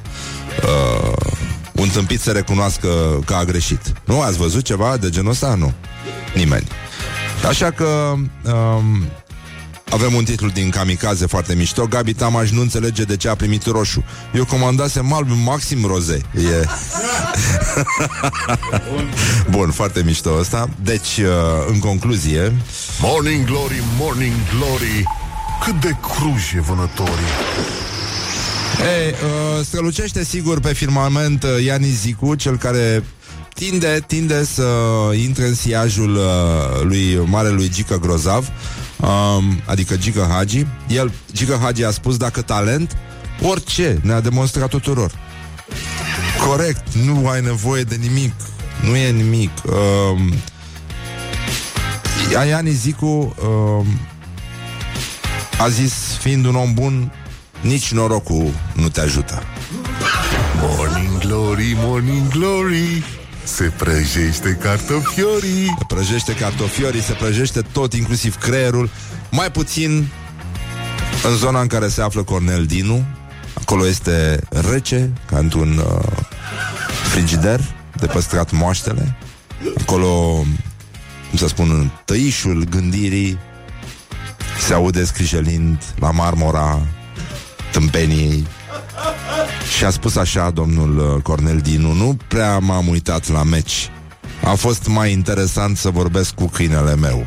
uh, 0.64 1.32
Un 1.72 1.90
tâmpit 1.90 2.22
să 2.22 2.32
recunoască 2.32 2.88
că 3.26 3.34
a 3.34 3.44
greșit. 3.44 3.94
Nu 4.06 4.22
ați 4.22 4.38
văzut 4.38 4.64
ceva 4.64 4.98
de 4.98 5.10
genul 5.10 5.32
ăsta? 5.32 5.56
Nu. 5.56 5.74
Nimeni 6.36 6.68
Așa 7.48 7.72
că 7.72 8.14
um, 8.16 9.10
avem 9.90 10.14
un 10.14 10.24
titlu 10.24 10.50
din 10.50 10.70
Kamikaze 10.70 11.26
foarte 11.26 11.56
mișto. 11.56 11.86
Gabi 11.86 12.14
Tamaș 12.14 12.50
nu 12.50 12.62
înțelege 12.62 13.04
de 13.04 13.18
ce 13.18 13.30
a 13.30 13.36
primit 13.36 13.66
roșu. 13.66 14.04
Eu 14.34 14.46
comandasem 14.46 15.14
alb 15.14 15.30
maxim 15.44 15.86
roze. 15.86 16.22
E... 16.36 16.66
Bun, 19.56 19.72
foarte 19.72 20.04
mișto 20.04 20.36
ăsta. 20.40 20.70
Deci, 20.84 21.18
uh, 21.18 21.26
în 21.68 21.80
concluzie 21.80 22.54
Morning 23.02 23.46
Glory, 23.46 23.84
Morning 24.00 24.34
Glory. 24.58 25.04
Cât 25.66 25.82
de 25.82 25.96
cruj 26.02 26.54
e 26.56 26.62
vânătorii. 26.62 27.34
Ei, 28.80 29.10
uh, 29.10 29.66
strălucește 29.66 30.24
sigur 30.24 30.60
pe 30.60 30.74
firmament 30.74 31.44
uh, 31.44 31.64
Iani 31.64 31.88
Zicu, 31.88 32.36
cel 32.36 32.58
care 32.58 33.04
tinde, 33.54 34.04
tinde 34.08 34.46
să 34.46 34.64
intre 35.16 35.48
în 35.48 35.56
siajul 35.56 36.16
uh, 36.16 36.82
lui 36.82 37.20
marelui 37.26 37.70
Gică 37.70 38.00
Grozav, 38.00 38.48
um, 39.00 39.62
adică 39.66 39.96
Gică 39.96 40.28
Hagi. 40.32 40.66
El, 40.88 41.12
Gică 41.34 41.60
Hagi 41.62 41.84
a 41.84 41.92
spus 41.92 42.18
dacă 42.18 42.42
talent, 42.42 42.98
orice 43.42 44.00
ne-a 44.04 44.20
demonstrat 44.20 44.70
tuturor. 44.70 45.12
Corect, 46.48 46.94
nu 46.94 47.28
ai 47.28 47.42
nevoie 47.42 47.84
de 47.84 47.96
nimic. 47.96 48.34
Nu 48.84 48.96
e 48.96 49.12
nimic. 49.12 49.52
Um, 49.66 50.34
Iani 52.32 52.72
Zicu 52.72 53.36
um, 53.48 53.86
a 55.60 55.70
zis, 55.70 55.94
fiind 56.20 56.46
un 56.46 56.56
om 56.56 56.74
bun, 56.74 57.12
nici 57.62 57.92
norocul 57.92 58.52
nu 58.74 58.90
te 58.90 59.02
ajută. 59.02 59.44
Morning 60.62 61.18
Glory, 61.18 61.74
Morning 61.76 62.28
Glory 62.28 63.04
Se 63.44 63.64
prăjește 63.78 64.58
cartofiorii 64.62 65.66
Se 65.78 65.86
prăjește 65.88 66.34
cartofiorii, 66.34 67.02
se 67.02 67.14
prăjește 67.14 67.62
tot, 67.62 67.94
inclusiv 67.94 68.36
creierul, 68.38 68.90
mai 69.32 69.52
puțin 69.52 70.08
în 71.24 71.36
zona 71.36 71.62
în 71.62 71.68
care 71.68 71.88
se 71.88 72.02
află 72.02 72.24
Cornel 72.24 72.66
Dinu. 72.66 73.04
Acolo 73.54 73.88
este 73.88 74.40
rece, 74.50 75.14
ca 75.26 75.38
într-un 75.38 75.78
uh, 75.78 76.18
frigider 77.12 77.60
de 78.00 78.06
păstrat 78.06 78.52
moaștele. 78.52 79.18
Acolo, 79.82 80.46
cum 81.30 81.38
să 81.38 81.48
spun, 81.48 81.92
tăișul 82.06 82.64
gândirii 82.70 83.38
se 84.68 84.74
aude 84.74 85.06
scrijelind 85.06 85.84
la 86.00 86.12
marmora 86.12 86.82
tâmpeniei 87.72 88.48
și 89.78 89.86
a 89.86 89.90
spus 89.90 90.16
așa 90.16 90.50
domnul 90.50 90.98
uh, 90.98 91.22
Cornel 91.22 91.60
Dinu 91.60 91.94
Nu 91.94 92.18
prea 92.28 92.60
m-am 92.60 92.88
uitat 92.88 93.30
la 93.30 93.44
meci. 93.44 93.90
A 94.44 94.54
fost 94.54 94.88
mai 94.88 95.12
interesant 95.12 95.78
să 95.78 95.90
vorbesc 95.90 96.34
cu 96.34 96.48
câinele 96.48 96.96
meu. 96.96 97.26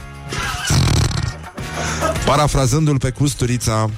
Parafrazându-l 2.27 2.99
pe 2.99 3.11
Custurița 3.11 3.91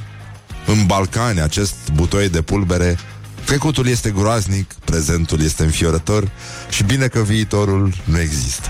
În 0.67 0.87
Balcani 0.87 1.41
acest 1.41 1.75
butoi 1.95 2.29
de 2.29 2.43
pulbere 2.43 2.99
Trecutul 3.45 3.87
este 3.87 4.11
groaznic, 4.11 4.73
prezentul 4.85 5.43
este 5.43 5.63
înfiorător 5.63 6.31
Și 6.71 6.85
bine 6.85 7.07
că 7.07 7.21
viitorul 7.21 7.95
nu 8.05 8.21
există. 8.21 8.69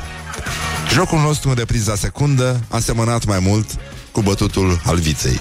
Jocul 0.92 1.18
nostru 1.18 1.48
în 1.48 1.54
repriza 1.54 1.94
secundă 1.94 2.60
a 2.68 2.78
semănat 2.78 3.24
mai 3.24 3.38
mult 3.38 3.66
cu 4.12 4.20
bătutul 4.22 4.80
alviței. 4.84 5.40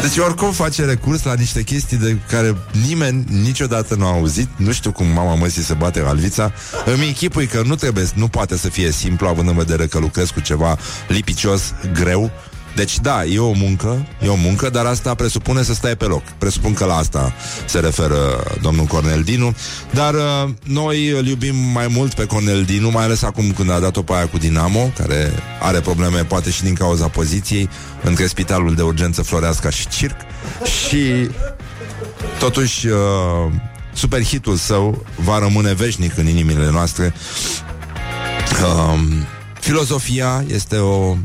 Deci 0.00 0.16
oricum 0.18 0.52
face 0.52 0.84
recurs 0.84 1.22
la 1.22 1.34
niște 1.34 1.62
chestii 1.62 1.96
de 1.96 2.16
care 2.28 2.56
nimeni 2.86 3.24
niciodată 3.42 3.94
nu 3.94 4.06
a 4.06 4.12
auzit. 4.12 4.48
Nu 4.56 4.72
știu 4.72 4.92
cum 4.92 5.06
mama 5.06 5.34
măsii 5.34 5.62
se 5.62 5.74
bate 5.74 6.00
alvița. 6.06 6.52
Îmi 6.84 7.06
închipui 7.06 7.46
că 7.46 7.62
nu 7.64 7.74
trebuie, 7.74 8.08
nu 8.14 8.28
poate 8.28 8.56
să 8.56 8.68
fie 8.68 8.90
simplu, 8.90 9.26
având 9.26 9.48
în 9.48 9.56
vedere 9.56 9.86
că 9.86 9.98
lucrez 9.98 10.30
cu 10.30 10.40
ceva 10.40 10.78
lipicios, 11.08 11.62
greu. 11.92 12.30
Deci 12.74 12.98
da, 12.98 13.24
e 13.24 13.38
o 13.38 13.52
muncă, 13.52 14.06
e 14.22 14.28
o 14.28 14.34
muncă, 14.34 14.70
dar 14.70 14.86
asta 14.86 15.14
presupune 15.14 15.62
să 15.62 15.74
stai 15.74 15.96
pe 15.96 16.04
loc. 16.04 16.22
Presupun 16.38 16.74
că 16.74 16.84
la 16.84 16.96
asta 16.96 17.34
se 17.66 17.78
referă 17.78 18.44
domnul 18.60 18.84
Cornel 18.84 19.22
Dinu, 19.22 19.56
dar 19.90 20.14
uh, 20.14 20.50
noi 20.64 21.08
îl 21.08 21.26
iubim 21.26 21.56
mai 21.56 21.86
mult 21.86 22.14
pe 22.14 22.26
Cornel 22.26 22.62
Dinu, 22.62 22.90
mai 22.90 23.04
ales 23.04 23.22
acum 23.22 23.52
când 23.52 23.70
a 23.70 23.78
dat-o 23.78 24.02
pe 24.02 24.12
aia 24.12 24.28
cu 24.28 24.38
Dinamo, 24.38 24.92
care 24.96 25.32
are 25.60 25.80
probleme 25.80 26.24
poate 26.24 26.50
și 26.50 26.62
din 26.62 26.74
cauza 26.74 27.08
poziției 27.08 27.68
între 28.02 28.26
spitalul 28.26 28.74
de 28.74 28.82
urgență 28.82 29.22
Floreasca 29.22 29.70
și 29.70 29.88
Circ 29.88 30.16
și 30.64 31.28
totuși 32.38 32.86
uh, 32.86 33.52
super 33.92 34.24
hitul 34.24 34.56
său 34.56 35.06
va 35.16 35.38
rămâne 35.38 35.74
veșnic 35.74 36.16
în 36.16 36.26
inimile 36.28 36.70
noastre. 36.70 37.14
Uh, 38.62 39.00
filozofia 39.60 40.44
este 40.48 40.76
o 40.76 41.16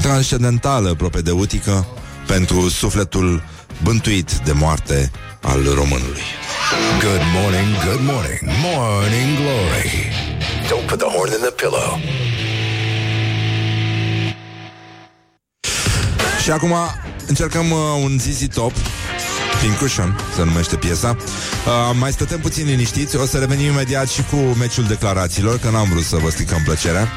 transcendentală 0.00 0.94
propedeutică 0.94 1.86
pentru 2.26 2.68
sufletul 2.68 3.42
bântuit 3.82 4.32
de 4.44 4.52
moarte 4.52 5.10
al 5.40 5.62
românului. 5.74 6.22
Good 7.00 7.22
morning, 7.34 7.68
good 7.86 8.00
morning, 8.12 8.40
morning 8.62 9.36
glory. 9.36 10.12
Don't 10.68 10.86
put 10.86 10.98
the 10.98 11.08
horn 11.16 11.32
in 11.32 11.40
the 11.40 11.50
pillow. 11.50 12.00
Și 16.42 16.50
acum 16.50 16.74
încercăm 17.26 17.70
uh, 17.70 17.78
un 18.02 18.18
ZZ 18.18 18.46
Top 18.54 18.72
Cushion, 19.78 20.16
se 20.34 20.44
numește 20.44 20.76
piesa 20.76 21.16
uh, 21.16 21.96
Mai 21.98 22.12
stătem 22.12 22.40
puțin 22.40 22.66
liniștiți 22.66 23.16
O 23.16 23.26
să 23.26 23.38
revenim 23.38 23.66
imediat 23.66 24.08
și 24.08 24.22
cu 24.30 24.36
meciul 24.36 24.84
declarațiilor 24.84 25.58
Că 25.58 25.70
n-am 25.70 25.88
vrut 25.88 26.04
să 26.04 26.16
vă 26.16 26.30
stricăm 26.30 26.62
plăcerea 26.64 27.08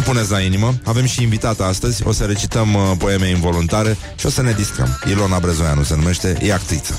nu 0.00 0.12
puneți 0.12 0.30
la 0.30 0.40
inimă, 0.40 0.74
avem 0.84 1.04
și 1.04 1.22
invitată 1.22 1.64
astăzi. 1.64 2.06
O 2.06 2.12
să 2.12 2.24
recităm 2.24 2.74
uh, 2.74 2.92
poeme 2.98 3.28
involuntare 3.28 3.96
Și 4.16 4.26
o 4.26 4.28
să 4.28 4.42
ne 4.42 4.52
distrăm. 4.52 4.98
Ilona 5.10 5.38
Brezoianu 5.38 5.82
se 5.82 5.96
numește, 5.96 6.36
e 6.42 6.52
actriță. 6.52 6.98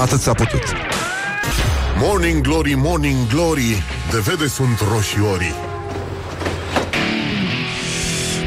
Atât 0.00 0.20
s-a 0.20 0.32
putut. 0.32 0.62
Morning 1.98 2.40
Glory, 2.40 2.74
Morning 2.74 3.26
Glory 3.26 3.82
De 4.10 4.18
vede 4.18 4.46
sunt 4.48 4.80
roșiorii 4.92 5.71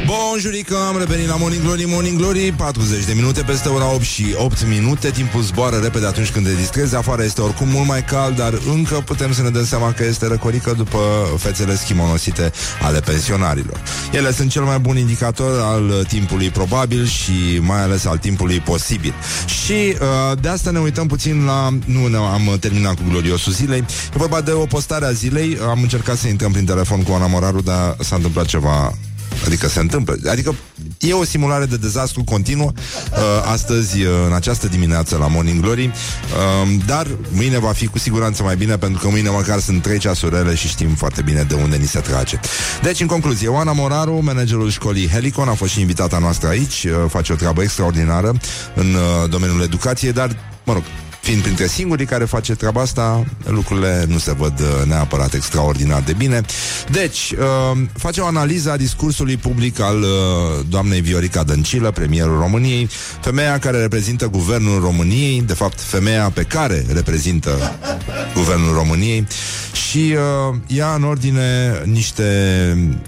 Bonjurică, 0.05 0.75
am 0.87 0.97
revenit 0.97 1.27
la 1.27 1.35
Morning 1.35 1.63
Glory, 1.63 1.83
Morning 1.87 2.17
Glory 2.17 2.53
40 2.57 3.05
de 3.05 3.13
minute 3.13 3.41
peste 3.41 3.69
ora 3.69 3.93
8 3.93 4.01
și 4.01 4.25
8 4.37 4.67
minute. 4.67 5.09
Timpul 5.09 5.41
zboară 5.41 5.75
repede 5.75 6.05
atunci 6.05 6.31
când 6.31 6.45
te 6.45 6.53
distrezi. 6.53 6.95
Afară 6.95 7.23
este 7.23 7.41
oricum 7.41 7.67
mult 7.67 7.87
mai 7.87 8.03
cald 8.03 8.35
Dar 8.35 8.53
încă 8.73 8.95
putem 8.95 9.33
să 9.33 9.41
ne 9.41 9.49
dăm 9.49 9.65
seama 9.65 9.91
că 9.91 10.03
este 10.03 10.27
răcorică 10.27 10.73
După 10.77 10.99
fețele 11.37 11.75
schimonosite 11.75 12.51
ale 12.81 12.99
pensionarilor. 12.99 13.81
Ele 14.11 14.31
sunt 14.31 14.49
cel 14.49 14.63
mai 14.63 14.79
bun 14.79 14.97
indicator 14.97 15.61
al 15.61 16.05
timpului 16.07 16.49
probabil 16.49 17.05
Și 17.05 17.59
mai 17.61 17.81
ales 17.81 18.05
al 18.05 18.17
timpului 18.17 18.59
posibil. 18.59 19.13
Și 19.45 19.71
uh, 19.71 20.37
de 20.41 20.47
asta 20.47 20.71
ne 20.71 20.79
uităm 20.79 21.07
puțin 21.07 21.45
la 21.45 21.69
Nu 21.85 22.07
ne 22.07 22.17
am 22.17 22.57
terminat 22.59 22.95
cu 22.95 23.01
gloriosul 23.09 23.51
zilei. 23.51 23.79
E 24.13 24.17
vorba 24.17 24.41
de 24.41 24.51
o 24.51 24.65
postare 24.65 25.05
a 25.05 25.11
zilei. 25.11 25.57
Am 25.69 25.81
încercat 25.81 26.17
să 26.17 26.27
intrăm 26.27 26.51
prin 26.51 26.65
telefon 26.65 27.03
cu 27.03 27.11
Ana 27.11 27.27
Moraru 27.27 27.61
Dar 27.61 27.95
s-a 27.99 28.15
întâmplat 28.15 28.45
ceva 28.45 28.93
Adică 29.45 29.67
se 29.67 29.79
întâmplă. 29.79 30.17
Adică 30.29 30.55
e 30.99 31.13
o 31.13 31.23
simulare 31.23 31.65
de 31.65 31.77
dezastru 31.77 32.23
continuă 32.23 32.71
uh, 32.75 33.19
astăzi, 33.51 34.01
uh, 34.01 34.09
în 34.27 34.33
această 34.33 34.67
dimineață 34.67 35.17
la 35.17 35.27
Morning 35.27 35.61
Glory, 35.61 35.85
uh, 35.85 36.77
dar 36.85 37.07
mâine 37.31 37.59
va 37.59 37.71
fi 37.71 37.87
cu 37.87 37.99
siguranță 37.99 38.43
mai 38.43 38.55
bine 38.55 38.77
pentru 38.77 39.01
că 39.01 39.07
mâine 39.09 39.29
măcar 39.29 39.59
sunt 39.59 39.81
trei 39.81 39.99
ceasurele 39.99 40.55
și 40.55 40.67
știm 40.67 40.89
foarte 40.95 41.21
bine 41.21 41.43
de 41.43 41.53
unde 41.53 41.75
ni 41.75 41.87
se 41.87 41.99
trage. 41.99 42.39
Deci, 42.81 42.99
în 42.99 43.07
concluzie, 43.07 43.47
Oana 43.47 43.71
Moraru, 43.71 44.23
managerul 44.23 44.69
școlii 44.69 45.09
Helicon, 45.09 45.47
a 45.47 45.53
fost 45.53 45.71
și 45.71 45.79
invitata 45.79 46.17
noastră 46.17 46.47
aici, 46.47 46.83
uh, 46.83 46.91
face 47.09 47.33
o 47.33 47.35
treabă 47.35 47.61
extraordinară 47.61 48.31
în 48.75 48.93
uh, 48.93 49.29
domeniul 49.29 49.61
educației, 49.61 50.11
dar, 50.11 50.35
mă 50.63 50.73
rog, 50.73 50.83
Fiind 51.25 51.41
printre 51.41 51.67
singurii 51.67 52.05
care 52.05 52.25
face 52.25 52.55
treaba 52.55 52.81
asta, 52.81 53.23
lucrurile 53.45 54.05
nu 54.07 54.17
se 54.17 54.33
văd 54.33 54.59
uh, 54.59 54.87
neapărat 54.87 55.33
extraordinar 55.33 56.01
de 56.01 56.13
bine. 56.13 56.41
Deci, 56.91 57.31
uh, 57.31 57.77
face 57.93 58.21
o 58.21 58.25
analiză 58.25 58.71
a 58.71 58.77
discursului 58.77 59.37
public 59.37 59.79
al 59.79 60.01
uh, 60.01 60.65
doamnei 60.69 61.01
Viorica 61.01 61.43
Dăncilă, 61.43 61.91
premierul 61.91 62.39
României, 62.39 62.89
femeia 63.21 63.59
care 63.59 63.79
reprezintă 63.79 64.27
guvernul 64.27 64.81
României, 64.81 65.41
de 65.41 65.53
fapt, 65.53 65.81
femeia 65.81 66.29
pe 66.33 66.43
care 66.43 66.85
reprezintă 66.93 67.77
guvernul 68.33 68.73
României 68.73 69.27
și 69.89 70.15
uh, 70.15 70.55
ia 70.67 70.93
în 70.93 71.03
ordine 71.03 71.81
niște, 71.85 72.23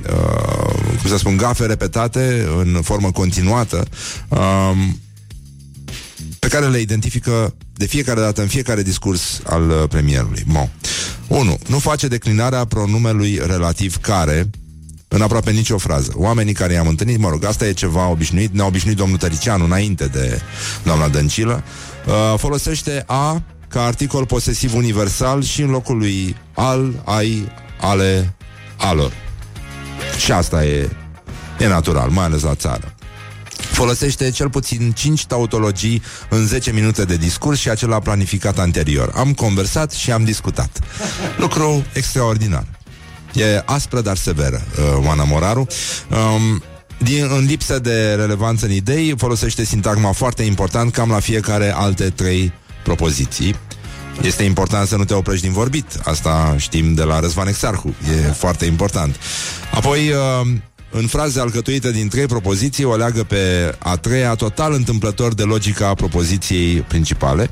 uh, 0.09 0.73
cum 1.01 1.09
să 1.09 1.17
spun, 1.17 1.37
gafe 1.37 1.65
repetate 1.65 2.47
în 2.57 2.81
formă 2.81 3.11
continuată, 3.11 3.85
uh, 4.27 4.71
pe 6.39 6.47
care 6.47 6.67
le 6.67 6.79
identifică 6.79 7.55
de 7.73 7.85
fiecare 7.85 8.19
dată, 8.19 8.41
în 8.41 8.47
fiecare 8.47 8.81
discurs 8.81 9.41
al 9.43 9.69
uh, 9.69 9.83
premierului. 9.89 10.43
Bon. 10.47 10.69
1. 11.27 11.59
Nu 11.67 11.79
face 11.79 12.07
declinarea 12.07 12.65
pronumelui 12.65 13.39
relativ 13.45 13.97
care 13.97 14.49
în 15.07 15.21
aproape 15.21 15.51
nicio 15.51 15.77
frază. 15.77 16.11
Oamenii 16.15 16.53
care 16.53 16.73
i-am 16.73 16.87
întâlnit, 16.87 17.19
mă 17.19 17.29
rog, 17.29 17.45
asta 17.45 17.67
e 17.67 17.73
ceva 17.73 18.07
obișnuit, 18.07 18.53
ne-a 18.53 18.65
obișnuit 18.65 18.97
domnul 18.97 19.17
Tăricianu 19.17 19.63
înainte 19.63 20.05
de 20.05 20.41
doamna 20.83 21.07
Dăncilă, 21.07 21.63
uh, 22.05 22.39
folosește 22.39 23.03
a 23.07 23.41
ca 23.67 23.83
articol 23.83 24.25
posesiv 24.25 24.75
universal 24.75 25.43
și 25.43 25.61
în 25.61 25.69
locul 25.69 25.97
lui 25.97 26.35
al, 26.53 27.01
ai, 27.05 27.51
ale, 27.79 28.35
alor. 28.77 29.11
Și 30.17 30.31
asta 30.31 30.65
e, 30.65 30.89
e 31.59 31.67
natural, 31.67 32.09
mai 32.09 32.25
ales 32.25 32.41
la 32.41 32.55
țară 32.55 32.95
folosește 33.57 34.29
cel 34.29 34.49
puțin 34.49 34.91
5 34.91 35.25
tautologii 35.25 36.01
în 36.29 36.45
10 36.45 36.71
minute 36.71 37.05
de 37.05 37.15
discurs 37.15 37.59
și 37.59 37.69
acela 37.69 37.99
planificat 37.99 38.59
anterior. 38.59 39.11
Am 39.15 39.33
conversat 39.33 39.91
și 39.91 40.11
am 40.11 40.23
discutat. 40.23 40.79
Lucru 41.37 41.85
extraordinar. 41.93 42.65
E 43.33 43.63
aspră, 43.65 44.01
dar 44.01 44.17
severă, 44.17 44.61
uh, 44.77 45.05
Oana 45.05 45.23
Moraru. 45.23 45.67
Um, 46.09 46.63
din, 46.97 47.27
în 47.37 47.45
lipsă 47.45 47.79
de 47.79 48.13
relevanță 48.13 48.65
în 48.65 48.71
idei, 48.71 49.13
folosește 49.17 49.63
sintagma 49.63 50.11
foarte 50.11 50.43
important, 50.43 50.91
cam 50.91 51.09
la 51.09 51.19
fiecare 51.19 51.73
alte 51.75 52.09
trei 52.09 52.51
propoziții. 52.83 53.55
Este 54.21 54.43
important 54.43 54.87
să 54.87 54.95
nu 54.95 55.05
te 55.05 55.13
oprești 55.13 55.45
din 55.45 55.53
vorbit. 55.53 55.85
Asta 56.03 56.55
știm 56.57 56.93
de 56.93 57.03
la 57.03 57.19
Răzvan 57.19 57.47
Exarhu. 57.47 57.95
E 58.09 58.31
foarte 58.31 58.65
important. 58.65 59.15
Apoi, 59.73 60.09
uh, 60.09 60.47
în 60.89 61.07
fraze 61.07 61.39
alcătuite 61.39 61.91
din 61.91 62.07
trei 62.07 62.25
propoziții, 62.25 62.83
o 62.83 62.95
leagă 62.95 63.23
pe 63.23 63.75
a 63.79 63.95
treia, 63.95 64.35
total 64.35 64.73
întâmplător 64.73 65.33
de 65.33 65.43
logica 65.43 65.93
propoziției 65.93 66.81
principale. 66.81 67.49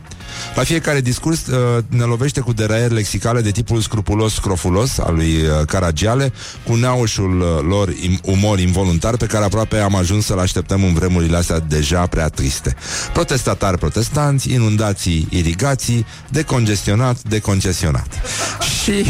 La 0.55 0.63
fiecare 0.63 1.01
discurs 1.01 1.47
uh, 1.47 1.83
ne 1.87 2.03
lovește 2.03 2.39
cu 2.39 2.53
deraieri 2.53 2.93
lexicale 2.93 3.41
de 3.41 3.51
tipul 3.51 3.81
scrupulos-scrofulos 3.81 4.97
al 4.97 5.15
lui 5.15 5.35
uh, 5.35 5.65
Caragiale, 5.67 6.33
cu 6.63 6.75
neaușul 6.75 7.39
uh, 7.41 7.47
lor 7.67 7.89
im- 7.89 8.19
umor 8.23 8.59
involuntar 8.59 9.17
pe 9.17 9.25
care 9.25 9.43
aproape 9.43 9.77
am 9.77 9.95
ajuns 9.95 10.25
să-l 10.25 10.39
așteptăm 10.39 10.83
în 10.83 10.93
vremurile 10.93 11.37
astea 11.37 11.59
deja 11.59 12.07
prea 12.07 12.27
triste. 12.27 12.75
Protestatari 13.13 13.77
protestanți, 13.77 14.51
inundații, 14.51 15.27
irigații, 15.29 16.05
decongestionat, 16.29 17.17
deconcesionat. 17.21 18.07
Și 18.83 19.05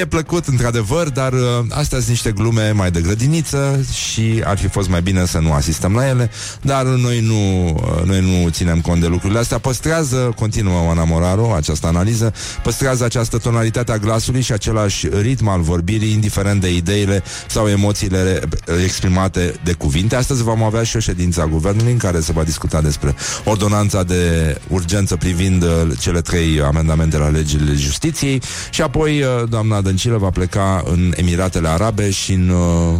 E 0.00 0.06
plăcut, 0.06 0.46
într-adevăr, 0.46 1.08
dar 1.08 1.32
uh, 1.32 1.40
astea 1.68 1.98
sunt 1.98 2.08
niște 2.08 2.30
glume 2.30 2.70
mai 2.70 2.90
de 2.90 3.00
grădiniță 3.00 3.86
și 3.92 4.42
ar 4.44 4.58
fi 4.58 4.68
fost 4.68 4.88
mai 4.88 5.02
bine 5.02 5.26
să 5.26 5.38
nu 5.38 5.52
asistăm 5.52 5.94
la 5.94 6.08
ele, 6.08 6.30
dar 6.62 6.84
noi 6.84 7.20
nu, 7.20 7.64
uh, 7.64 8.04
noi 8.04 8.20
nu 8.20 8.48
ținem 8.48 8.80
cont 8.80 9.00
de 9.00 9.06
lucrurile 9.06 9.38
astea. 9.38 9.58
Păstrează, 9.58 10.32
continuă 10.36 10.82
Oana 10.86 11.04
Moraru, 11.04 11.52
această 11.56 11.86
analiză, 11.86 12.32
păstrează 12.62 13.04
această 13.04 13.38
tonalitate 13.38 13.92
a 13.92 13.98
glasului 13.98 14.40
și 14.40 14.52
același 14.52 15.08
ritm 15.20 15.48
al 15.48 15.60
vorbirii, 15.60 16.12
indiferent 16.12 16.60
de 16.60 16.74
ideile 16.74 17.22
sau 17.48 17.68
emoțiile 17.68 18.40
exprimate 18.84 19.54
de 19.64 19.72
cuvinte. 19.72 20.16
Astăzi 20.16 20.42
vom 20.42 20.62
avea 20.62 20.82
și 20.82 20.96
o 20.96 21.00
ședință 21.00 21.40
a 21.40 21.46
guvernului 21.46 21.92
în 21.92 21.98
care 21.98 22.20
se 22.20 22.32
va 22.32 22.42
discuta 22.42 22.80
despre 22.80 23.14
ordonanța 23.44 24.02
de 24.02 24.56
urgență 24.68 25.16
privind 25.16 25.62
uh, 25.62 25.68
cele 26.00 26.20
trei 26.20 26.60
amendamente 26.60 27.16
la 27.18 27.28
legile 27.28 27.72
justiției 27.74 28.42
și 28.70 28.82
apoi 28.82 29.22
uh, 29.22 29.37
doamna 29.48 29.80
Dăncilă 29.80 30.16
va 30.16 30.30
pleca 30.30 30.82
în 30.86 31.12
Emiratele 31.16 31.68
Arabe 31.68 32.10
și 32.10 32.32
în 32.32 32.48
uh, 32.48 32.98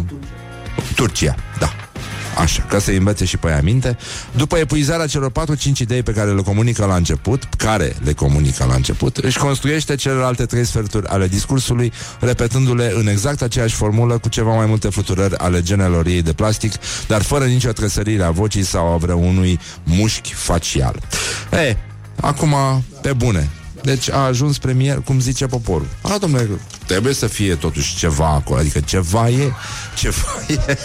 Turcia. 0.95 1.35
Da. 1.59 1.73
Așa, 2.37 2.65
ca 2.69 2.79
să 2.79 2.91
învețe 2.91 3.25
și 3.25 3.37
pe 3.37 3.47
ea 3.47 3.61
minte. 3.63 3.97
După 4.35 4.57
epuizarea 4.57 5.07
celor 5.07 5.31
4-5 5.31 5.33
idei 5.77 6.03
pe 6.03 6.11
care 6.11 6.31
le 6.31 6.41
comunică 6.41 6.85
la 6.85 6.95
început, 6.95 7.43
care 7.57 7.95
le 8.03 8.13
comunică 8.13 8.65
la 8.65 8.75
început, 8.75 9.17
își 9.17 9.37
construiește 9.37 9.95
celelalte 9.95 10.45
trei 10.45 10.65
sferturi 10.65 11.07
ale 11.07 11.27
discursului, 11.27 11.91
repetându-le 12.19 12.93
în 12.95 13.07
exact 13.07 13.41
aceeași 13.41 13.75
formulă 13.75 14.17
cu 14.17 14.29
ceva 14.29 14.55
mai 14.55 14.65
multe 14.65 14.89
fluturări 14.89 15.37
ale 15.37 15.61
genelor 15.61 16.05
ei 16.05 16.21
de 16.21 16.33
plastic, 16.33 16.73
dar 17.07 17.21
fără 17.21 17.45
nicio 17.45 17.71
trăsărire 17.71 18.23
a 18.23 18.31
vocii 18.31 18.63
sau 18.63 18.93
a 18.93 18.97
vreunui 18.97 19.59
mușchi 19.83 20.33
facial. 20.33 20.95
E, 21.51 21.77
acum, 22.21 22.55
pe 23.01 23.13
bune, 23.13 23.49
deci 23.83 24.09
a 24.09 24.17
ajuns 24.17 24.57
premier, 24.57 25.01
cum 25.01 25.19
zice 25.19 25.45
poporul. 25.45 25.87
A, 26.01 26.17
domnule, 26.17 26.47
trebuie 26.85 27.13
să 27.13 27.27
fie 27.27 27.55
totuși 27.55 27.95
ceva 27.95 28.27
acolo, 28.27 28.59
adică 28.59 28.79
ceva 28.79 29.29
e, 29.29 29.51
ceva 29.95 30.43
e. 30.67 30.77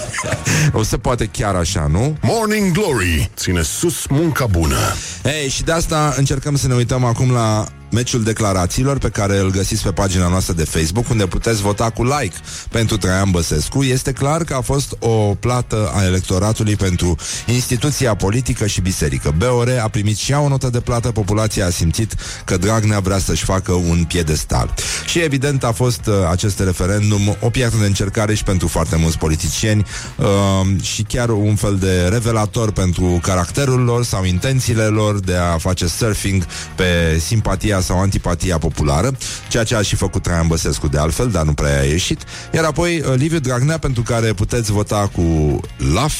o 0.73 0.83
să 0.83 0.99
poate 0.99 1.27
chiar 1.27 1.55
așa, 1.55 1.87
nu? 1.91 2.17
Morning 2.21 2.73
Glory 2.73 3.31
ține 3.37 3.63
sus 3.63 4.07
munca 4.07 4.47
bună. 4.47 4.77
Ei, 5.25 5.49
și 5.49 5.63
de 5.63 5.73
asta 5.73 6.15
încercăm 6.17 6.57
să 6.57 6.67
ne 6.67 6.75
uităm 6.75 7.05
acum 7.05 7.31
la 7.31 7.67
meciul 7.95 8.23
declarațiilor 8.23 8.99
pe 8.99 9.09
care 9.09 9.39
îl 9.39 9.51
găsiți 9.51 9.83
pe 9.83 9.91
pagina 9.93 10.29
noastră 10.29 10.55
de 10.55 10.65
Facebook, 10.65 11.09
unde 11.09 11.27
puteți 11.27 11.63
vota 11.63 11.91
cu 11.91 12.05
like 12.05 12.37
pentru 12.71 12.97
Traian 12.97 13.31
Băsescu. 13.31 13.83
Este 13.83 14.13
clar 14.13 14.45
că 14.45 14.55
a 14.55 14.61
fost 14.61 14.97
o 14.99 15.35
plată 15.41 15.91
a 15.95 16.05
electoratului 16.05 16.77
pentru 16.77 17.17
instituția 17.47 18.15
politică 18.15 18.67
și 18.67 18.81
biserică. 18.81 19.35
BOR 19.37 19.69
a 19.83 19.89
primit 19.89 20.17
și 20.17 20.33
ea 20.33 20.41
o 20.41 20.49
notă 20.49 20.71
de 20.71 20.81
plată, 20.81 21.11
populația 21.11 21.67
a 21.67 21.71
simțit 21.71 22.15
că 22.45 22.57
Dragnea 22.57 22.99
vrea 22.99 23.19
să-și 23.19 23.45
facă 23.45 23.73
un 23.73 24.05
piedestal. 24.09 24.75
Și 25.07 25.19
evident 25.19 25.65
a 25.65 25.73
fost 25.73 26.07
uh, 26.07 26.15
acest 26.31 26.59
referendum 26.61 27.37
o 27.41 27.51
piatră 27.51 27.79
de 27.79 27.87
încercare 27.87 28.35
și 28.35 28.43
pentru 28.43 28.69
foarte 28.69 28.97
mulți 28.97 29.19
politicieni 29.19 29.85
uh, 30.17 30.83
și 30.83 31.03
chiar 31.03 31.29
un 31.29 31.55
fel 31.55 31.77
de 31.77 32.09
revelator 32.09 32.71
pentru 32.73 33.19
caracterul 33.23 33.81
lor 33.81 34.05
sau 34.05 34.25
intențiile 34.25 34.85
lor 34.85 35.21
de 35.21 35.35
a 35.35 35.59
face 35.59 35.87
surfing 35.87 36.47
pe 36.75 37.19
simpatia 37.25 37.81
sau 37.85 38.01
antipatia 38.01 38.59
populară, 38.59 39.11
ceea 39.49 39.65
ce 39.65 39.75
a 39.75 39.83
și 39.83 39.97
făcut 39.97 40.23
Traian 40.23 40.47
Băsescu 40.47 40.89
de 40.89 40.99
altfel, 40.99 41.31
dar 41.31 41.45
nu 41.45 41.53
prea 41.53 41.81
a 41.81 41.85
ieșit. 41.85 42.23
Iar 42.55 42.65
apoi 42.65 43.01
uh, 43.01 43.15
Liviu 43.17 43.39
Dragnea, 43.39 43.79
pentru 43.79 44.03
care 44.03 44.33
puteți 44.33 44.73
vota 44.73 45.11
cu 45.13 45.61
LAF, 45.95 46.15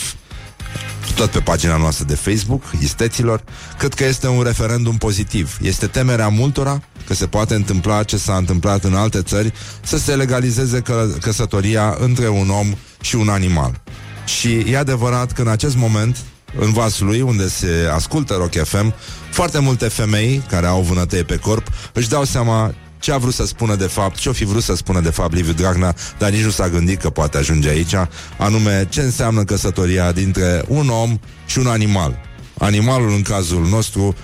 tot 1.15 1.31
pe 1.31 1.39
pagina 1.41 1.77
noastră 1.77 2.05
de 2.05 2.15
Facebook, 2.15 2.63
isteților, 2.81 3.43
cred 3.79 3.95
că 3.95 4.05
este 4.05 4.29
un 4.29 4.43
referendum 4.43 4.97
pozitiv. 4.97 5.59
Este 5.63 5.87
temerea 5.87 6.29
multora 6.29 6.83
că 7.07 7.15
se 7.15 7.27
poate 7.27 7.55
întâmpla 7.55 8.03
ce 8.03 8.17
s-a 8.17 8.37
întâmplat 8.37 8.85
în 8.85 8.95
alte 8.95 9.23
țări, 9.23 9.53
să 9.83 9.99
se 9.99 10.17
legalizeze 10.17 10.81
că- 10.81 11.09
căsătoria 11.21 11.97
între 12.01 12.29
un 12.29 12.51
om 12.51 12.75
și 13.01 13.15
un 13.17 13.29
animal. 13.29 13.81
Și 14.25 14.59
e 14.59 14.77
adevărat 14.79 15.33
că 15.33 15.43
în 15.43 15.49
acest 15.49 15.77
moment, 15.77 16.17
în 16.59 16.73
vasul 16.73 17.07
lui, 17.07 17.21
unde 17.21 17.49
se 17.49 17.91
ascultă 17.95 18.35
Rock 18.35 18.65
FM, 18.65 18.95
foarte 19.31 19.59
multe 19.59 19.89
femei 19.89 20.43
care 20.51 20.67
au 20.67 20.81
vânătăi 20.81 21.25
pe 21.25 21.37
corp 21.37 21.67
își 21.93 22.09
dau 22.09 22.25
seama 22.25 22.75
ce 22.99 23.13
a 23.13 23.19
vrut 23.19 23.35
să 23.35 23.47
spună 23.47 23.75
de 23.75 23.87
fapt, 23.87 24.17
ce-o 24.17 24.33
fi 24.33 24.45
vrut 24.45 24.63
să 24.63 24.75
spună 24.75 25.01
de 25.01 25.11
fapt 25.11 25.35
Liviu 25.35 25.53
Dragnea, 25.53 25.95
dar 26.19 26.31
nici 26.31 26.43
nu 26.43 26.51
s-a 26.51 26.69
gândit 26.69 27.01
că 27.01 27.11
poate 27.11 27.37
ajunge 27.37 27.69
aici, 27.69 27.95
anume 28.39 28.87
ce 28.89 29.01
înseamnă 29.01 29.45
căsătoria 29.45 30.13
dintre 30.13 30.63
un 30.69 30.89
om 30.89 31.19
și 31.47 31.59
un 31.59 31.67
animal. 31.67 32.21
Animalul, 32.59 33.11
în 33.11 33.23
cazul 33.23 33.67
nostru, 33.67 34.15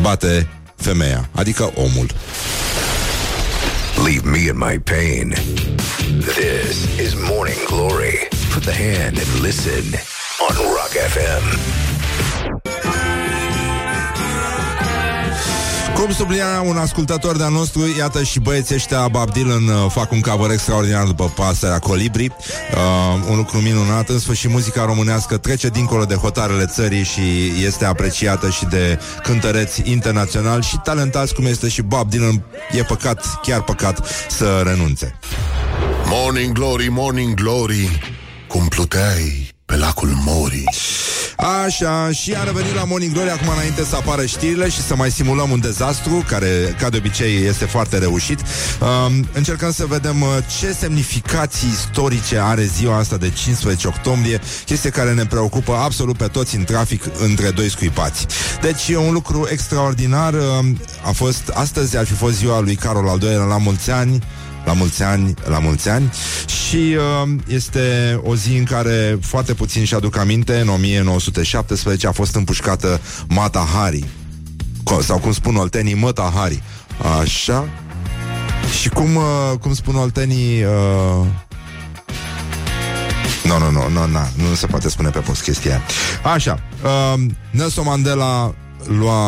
bate 0.00 0.48
femeia, 0.76 1.28
adică 1.32 1.72
omul. 1.74 2.06
Leave 4.04 4.28
me 4.30 4.38
in 4.38 4.56
my 4.56 4.78
pain. 4.78 5.34
This 6.20 7.06
is 7.06 7.14
Morning 7.28 7.64
Glory. 7.66 8.28
Put 8.52 8.62
the 8.62 8.72
hand 8.72 9.18
and 9.18 9.42
listen 9.42 10.00
on 10.50 10.56
Rock 10.56 10.94
FM. 11.14 11.58
Cum 15.94 16.12
sublinia 16.12 16.60
un 16.64 16.76
ascultător 16.76 17.36
de-al 17.36 17.52
nostru, 17.52 17.80
iată 17.98 18.22
și 18.22 18.40
băieții 18.40 18.74
ăștia 18.74 19.08
Bob 19.08 19.32
Dylan 19.32 19.68
uh, 19.68 19.90
fac 19.90 20.12
un 20.12 20.20
cover 20.20 20.50
extraordinar 20.50 21.04
după 21.04 21.32
pasărea 21.34 21.78
Colibri, 21.78 22.24
uh, 22.24 23.30
un 23.30 23.36
lucru 23.36 23.58
minunat. 23.58 24.08
În 24.08 24.18
sfârșit, 24.18 24.50
muzica 24.50 24.84
românească 24.84 25.36
trece 25.36 25.68
dincolo 25.68 26.04
de 26.04 26.14
hotarele 26.14 26.66
țării 26.66 27.04
și 27.04 27.52
este 27.64 27.84
apreciată 27.84 28.50
și 28.50 28.64
de 28.64 28.98
cântăreți 29.22 29.82
internaționali 29.84 30.62
și 30.62 30.78
talentați 30.84 31.34
cum 31.34 31.44
este 31.44 31.68
și 31.68 31.82
Bob 31.82 32.10
Dylan. 32.10 32.42
E 32.72 32.82
păcat, 32.82 33.40
chiar 33.42 33.62
păcat, 33.62 34.06
să 34.28 34.62
renunțe. 34.64 35.18
Morning 36.04 36.52
Glory, 36.52 36.88
Morning 36.88 37.34
Glory, 37.34 38.00
cum 38.46 38.68
pluteai 38.68 39.49
pe 39.70 39.76
lacul 39.76 40.12
Mori. 40.24 40.64
Așa, 41.64 42.10
și 42.12 42.34
a 42.34 42.42
revenit 42.42 42.74
la 42.74 42.84
Morning 42.84 43.12
Glory 43.12 43.30
acum 43.30 43.48
înainte 43.48 43.84
să 43.84 43.96
apară 43.96 44.24
știrile 44.26 44.68
și 44.68 44.80
să 44.80 44.96
mai 44.96 45.10
simulăm 45.10 45.50
un 45.50 45.60
dezastru, 45.60 46.24
care, 46.28 46.76
ca 46.80 46.88
de 46.88 46.96
obicei, 46.96 47.44
este 47.46 47.64
foarte 47.64 47.98
reușit. 47.98 48.40
Um, 48.40 49.28
încercăm 49.32 49.72
să 49.72 49.86
vedem 49.86 50.22
uh, 50.22 50.28
ce 50.58 50.72
semnificații 50.72 51.68
istorice 51.68 52.38
are 52.38 52.64
ziua 52.64 52.96
asta 52.96 53.16
de 53.16 53.30
15 53.30 53.86
octombrie, 53.86 54.40
chestie 54.64 54.90
care 54.90 55.12
ne 55.12 55.24
preocupă 55.26 55.72
absolut 55.72 56.16
pe 56.16 56.26
toți 56.26 56.56
în 56.56 56.64
trafic 56.64 57.02
între 57.18 57.50
doi 57.50 57.70
scuipați. 57.70 58.26
Deci 58.60 58.88
e 58.88 58.96
un 58.96 59.12
lucru 59.12 59.48
extraordinar. 59.50 60.34
um, 60.34 60.80
A 61.04 61.10
fost, 61.10 61.48
astăzi 61.54 61.96
ar 61.96 62.06
fi 62.06 62.14
fost 62.14 62.36
ziua 62.36 62.60
lui 62.60 62.74
Carol 62.74 63.08
al 63.08 63.20
II-lea 63.22 63.44
la 63.44 63.58
mulți 63.58 63.90
ani, 63.90 64.22
la 64.64 64.72
mulți 64.72 65.02
ani, 65.02 65.34
la 65.44 65.58
mulți 65.58 65.88
ani 65.88 66.12
și 66.46 66.96
uh, 67.22 67.28
este 67.46 68.20
o 68.22 68.34
zi 68.36 68.56
în 68.56 68.64
care 68.64 69.18
foarte 69.22 69.54
puțin 69.54 69.84
și 69.84 69.94
aduc 69.94 70.16
aminte, 70.16 70.60
în 70.60 70.68
1917 70.68 72.06
a 72.06 72.12
fost 72.12 72.34
împușcată 72.34 73.00
Mata 73.28 73.68
Hari 73.74 74.04
Co- 74.84 75.02
sau 75.02 75.18
cum 75.18 75.32
spun 75.32 75.56
oltenii, 75.56 75.94
Măta 75.94 76.32
Hari. 76.34 76.62
Așa. 77.20 77.68
Și 78.80 78.88
cum, 78.88 79.16
uh, 79.16 79.58
cum 79.60 79.74
spun 79.74 79.94
oltenii... 79.94 80.62
Uh, 80.64 81.26
nu, 83.44 83.58
nu, 83.58 83.70
nu, 83.70 83.88
nu, 83.88 84.06
nu, 84.06 84.48
nu 84.48 84.54
se 84.54 84.66
poate 84.66 84.88
spune 84.88 85.08
pe 85.08 85.18
post 85.18 85.42
chestia 85.42 85.70
aia. 85.70 85.82
Așa, 86.34 86.62
uh, 86.84 87.20
Nelson 87.50 87.84
Mandela 87.84 88.54
lua 88.86 89.24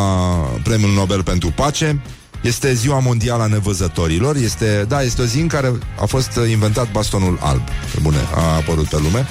premiul 0.62 0.92
Nobel 0.92 1.22
pentru 1.22 1.52
pace 1.56 2.02
este 2.42 2.74
ziua 2.74 2.98
mondială 2.98 3.42
a 3.42 3.46
nevăzătorilor. 3.46 4.36
Este, 4.36 4.84
Da, 4.88 5.02
este 5.02 5.22
o 5.22 5.24
zi 5.24 5.40
în 5.40 5.46
care 5.46 5.72
a 6.00 6.04
fost 6.04 6.36
uh, 6.36 6.50
inventat 6.50 6.90
bastonul 6.92 7.38
alb. 7.40 7.62
Pe 7.94 7.98
Bune, 8.02 8.28
a 8.34 8.54
apărut 8.54 8.86
pe 8.86 8.98
lume. 9.02 9.26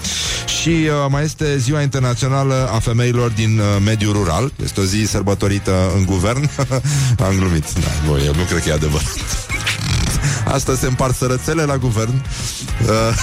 Și 0.62 0.70
uh, 0.70 1.07
mai 1.09 1.24
este 1.24 1.57
ziua 1.57 1.82
internațională 1.82 2.70
a 2.74 2.80
femeilor 2.80 3.30
din 3.30 3.59
uh, 3.59 3.66
mediul 3.86 4.14
rural. 4.14 4.51
Este 4.64 4.80
o 4.80 4.84
zi 4.84 5.05
sărbătorită 5.05 5.91
în 5.95 6.05
guvern. 6.05 6.49
Am 7.26 7.36
glumit, 7.38 7.74
da, 7.74 8.09
bă, 8.09 8.20
eu 8.26 8.34
nu 8.36 8.43
cred 8.43 8.64
că 8.64 8.70
e 8.70 8.74
adevărat 8.74 9.16
Asta 10.45 10.76
se 10.76 10.88
împart 10.88 11.15
sărățele 11.15 11.63
la 11.63 11.78
guvern 11.78 12.22
Uh, 12.82 13.15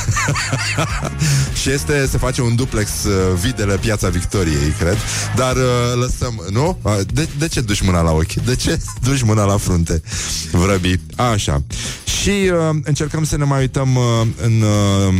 Și 1.60 1.70
este, 1.70 2.06
se 2.10 2.18
face 2.18 2.42
un 2.42 2.56
duplex 2.56 2.90
uh, 3.04 3.12
Videle 3.40 3.76
Piața 3.76 4.08
Victoriei, 4.08 4.74
cred 4.78 4.96
Dar 5.36 5.56
uh, 5.56 5.62
lăsăm, 6.00 6.44
nu? 6.50 6.78
Uh, 6.82 6.92
de, 7.12 7.28
de 7.38 7.48
ce 7.48 7.60
duci 7.60 7.80
mâna 7.80 8.00
la 8.00 8.10
ochi? 8.10 8.32
De 8.32 8.56
ce 8.56 8.80
duci 9.06 9.22
mâna 9.22 9.44
la 9.44 9.56
frunte? 9.56 10.02
Vrăbi, 10.50 11.00
așa 11.16 11.62
Și 12.20 12.28
uh, 12.30 12.76
încercăm 12.82 13.24
să 13.24 13.36
ne 13.36 13.44
mai 13.44 13.60
uităm 13.60 13.94
uh, 13.94 14.26
În, 14.42 14.62
uh, 14.62 15.14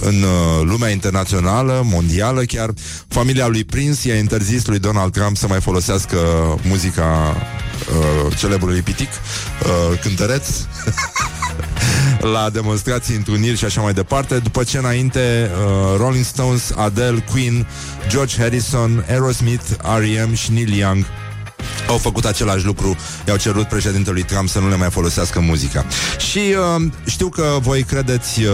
în 0.00 0.22
uh, 0.22 0.62
lumea 0.62 0.88
internațională 0.88 1.82
Mondială 1.84 2.42
chiar 2.42 2.70
Familia 3.08 3.46
lui 3.46 3.64
Prince 3.64 4.08
i-a 4.08 4.16
interzis 4.18 4.66
lui 4.66 4.78
Donald 4.78 5.12
Trump 5.12 5.36
Să 5.36 5.46
mai 5.46 5.60
folosească 5.60 6.16
muzica 6.62 7.36
uh, 7.88 8.36
Celebrului 8.38 8.80
pitic 8.80 9.08
uh, 9.08 9.98
Cântăreț 10.00 10.46
la 12.22 12.50
demonstrații, 12.50 13.16
întruniri 13.16 13.56
și 13.56 13.64
așa 13.64 13.80
mai 13.80 13.92
departe, 13.92 14.38
după 14.38 14.62
ce 14.62 14.78
înainte 14.78 15.50
uh, 15.50 15.96
Rolling 15.96 16.24
Stones, 16.24 16.72
Adele, 16.76 17.24
Queen, 17.30 17.66
George 18.08 18.36
Harrison, 18.38 19.04
Aerosmith, 19.08 19.64
R.E.M. 19.98 20.34
și 20.34 20.52
Neil 20.52 20.72
Young 20.72 21.06
au 21.92 21.98
făcut 21.98 22.24
același 22.24 22.64
lucru, 22.64 22.96
i-au 23.26 23.36
cerut 23.36 23.68
președintelui 23.68 24.22
Trump 24.22 24.48
să 24.48 24.58
nu 24.58 24.68
le 24.68 24.76
mai 24.76 24.90
folosească 24.90 25.40
muzica. 25.40 25.84
Și 26.30 26.38
uh, 26.38 26.82
știu 27.04 27.28
că 27.28 27.58
voi 27.60 27.82
credeți 27.82 28.42
uh, 28.42 28.48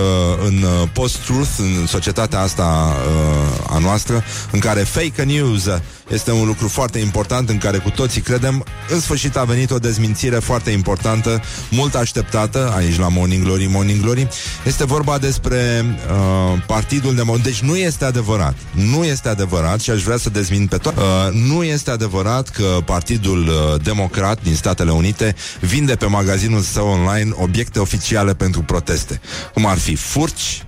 în 0.46 0.62
uh, 0.62 0.88
post-truth, 0.92 1.50
în 1.58 1.86
societatea 1.86 2.40
asta 2.40 2.96
uh, 2.96 3.74
a 3.74 3.78
noastră, 3.78 4.24
în 4.50 4.58
care 4.58 4.80
fake 4.80 5.22
news 5.22 5.68
este 6.08 6.32
un 6.32 6.46
lucru 6.46 6.68
foarte 6.68 6.98
important 6.98 7.48
în 7.48 7.58
care 7.58 7.78
cu 7.78 7.90
toții 7.90 8.20
credem. 8.20 8.64
În 8.88 9.00
sfârșit 9.00 9.36
a 9.36 9.44
venit 9.44 9.70
o 9.70 9.78
dezmințire 9.78 10.36
foarte 10.36 10.70
importantă, 10.70 11.42
mult 11.70 11.94
așteptată 11.94 12.72
aici 12.76 12.98
la 12.98 13.08
Morning 13.08 13.44
Glory, 13.44 13.66
Morning 13.66 14.00
Glory. 14.02 14.28
Este 14.66 14.84
vorba 14.84 15.18
despre 15.18 15.84
uh, 15.84 16.62
Partidul 16.66 17.14
Democrat. 17.14 17.44
Deci 17.44 17.60
nu 17.60 17.76
este 17.76 18.04
adevărat. 18.04 18.54
Nu 18.70 19.04
este 19.04 19.28
adevărat 19.28 19.80
și 19.80 19.90
aș 19.90 20.02
vrea 20.02 20.16
să 20.16 20.30
dezmin 20.30 20.66
pe 20.66 20.76
tot. 20.76 20.96
Uh, 20.96 21.02
nu 21.32 21.62
este 21.62 21.90
adevărat 21.90 22.48
că 22.48 22.64
Partidul 22.84 23.27
uh, 23.36 23.82
Democrat 23.82 24.42
din 24.42 24.54
Statele 24.54 24.90
Unite 24.90 25.34
vinde 25.60 25.94
pe 25.94 26.06
magazinul 26.06 26.60
său 26.60 26.88
online 26.88 27.30
obiecte 27.34 27.78
oficiale 27.78 28.34
pentru 28.34 28.62
proteste. 28.62 29.20
Cum 29.54 29.66
ar 29.66 29.78
fi 29.78 29.94
furci, 29.94 30.62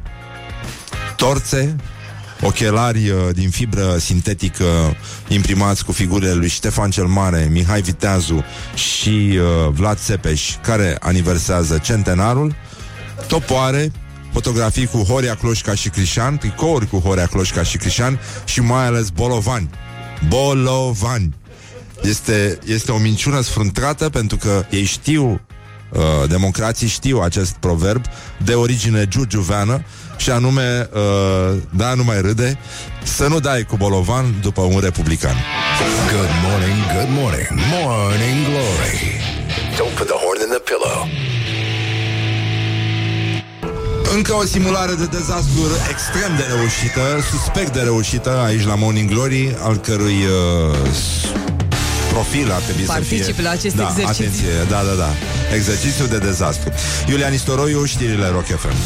torțe, 1.17 1.77
ochelari 2.41 3.09
uh, 3.09 3.17
din 3.33 3.51
fibră 3.51 3.97
sintetică 3.99 4.97
imprimați 5.29 5.85
cu 5.85 5.93
figurile 5.93 6.33
lui 6.33 6.49
Ștefan 6.49 6.91
cel 6.91 7.07
Mare, 7.07 7.49
Mihai 7.51 7.81
Viteazu 7.81 8.45
și 8.75 9.39
uh, 9.39 9.73
Vlad 9.73 9.99
Țepeș, 9.99 10.55
care 10.63 10.97
aniversează 11.01 11.79
centenarul, 11.79 12.55
topoare, 13.29 13.93
fotografii 14.33 14.87
cu 14.87 14.99
Horia 14.99 15.35
Cloșca 15.35 15.75
și 15.75 15.89
Crișan, 15.89 16.39
tricouri 16.39 16.89
cu 16.89 16.99
Horia 16.99 17.27
Cloșca 17.27 17.63
și 17.63 17.77
Crișan 17.77 18.21
și 18.45 18.61
mai 18.61 18.87
ales 18.87 19.09
bolovani. 19.09 19.71
Bolovani. 20.29 21.40
Este, 22.03 22.59
este 22.67 22.93
o 22.93 22.99
minciună 22.99 23.41
sfruntrată 23.41 24.09
pentru 24.09 24.37
că 24.37 24.65
ei 24.71 24.85
știu, 24.85 25.41
uh, 25.91 26.29
democrații 26.29 26.89
știu 26.89 27.19
acest 27.19 27.53
proverb 27.53 28.05
de 28.45 28.55
origine 28.55 29.07
giurgiuveană 29.09 29.85
și 30.17 30.31
anume, 30.31 30.89
uh, 30.93 31.59
da, 31.71 31.95
nu 31.95 32.05
mai 32.05 32.21
râde, 32.21 32.59
să 33.03 33.27
nu 33.27 33.41
dai 33.41 33.65
cu 33.65 33.77
bolovan 33.77 34.35
după 34.41 34.61
un 34.61 34.81
republican. 34.81 35.37
Good 36.13 36.31
morning, 36.49 36.79
good 36.97 37.11
morning, 37.21 37.49
morning 37.83 38.47
glory. 38.49 38.99
Don't 39.77 39.95
put 39.97 40.07
the 40.07 40.19
horn 40.25 40.41
in 40.41 40.51
the 40.57 40.63
pillow. 40.71 41.09
Încă 44.15 44.35
o 44.35 44.45
simulare 44.45 44.95
de 44.95 45.07
dezastru 45.07 45.63
extrem 45.91 46.37
de 46.37 46.45
reușită, 46.55 47.01
suspect 47.31 47.73
de 47.73 47.81
reușită 47.81 48.43
aici 48.45 48.65
la 48.65 48.75
Morning 48.75 49.11
Glory, 49.11 49.57
al 49.63 49.77
cărui 49.77 50.25
uh, 50.25 50.77
profil 52.13 52.53
ar 52.53 52.61
trebui 52.61 52.85
Particip 52.85 53.25
să 53.25 53.33
fie... 53.33 53.43
la 53.43 53.51
acest 53.51 53.75
da, 53.77 53.83
exercițiu. 53.83 54.25
atenție, 54.25 54.53
da, 54.69 54.81
da, 54.89 54.95
da. 55.05 55.11
Exercițiu 55.55 56.07
de 56.07 56.19
dezastru. 56.19 56.73
Iulian 57.09 57.33
Istoroiu, 57.33 57.85
știrile 57.85 58.29
Rock 58.29 58.47
FM. 58.47 58.77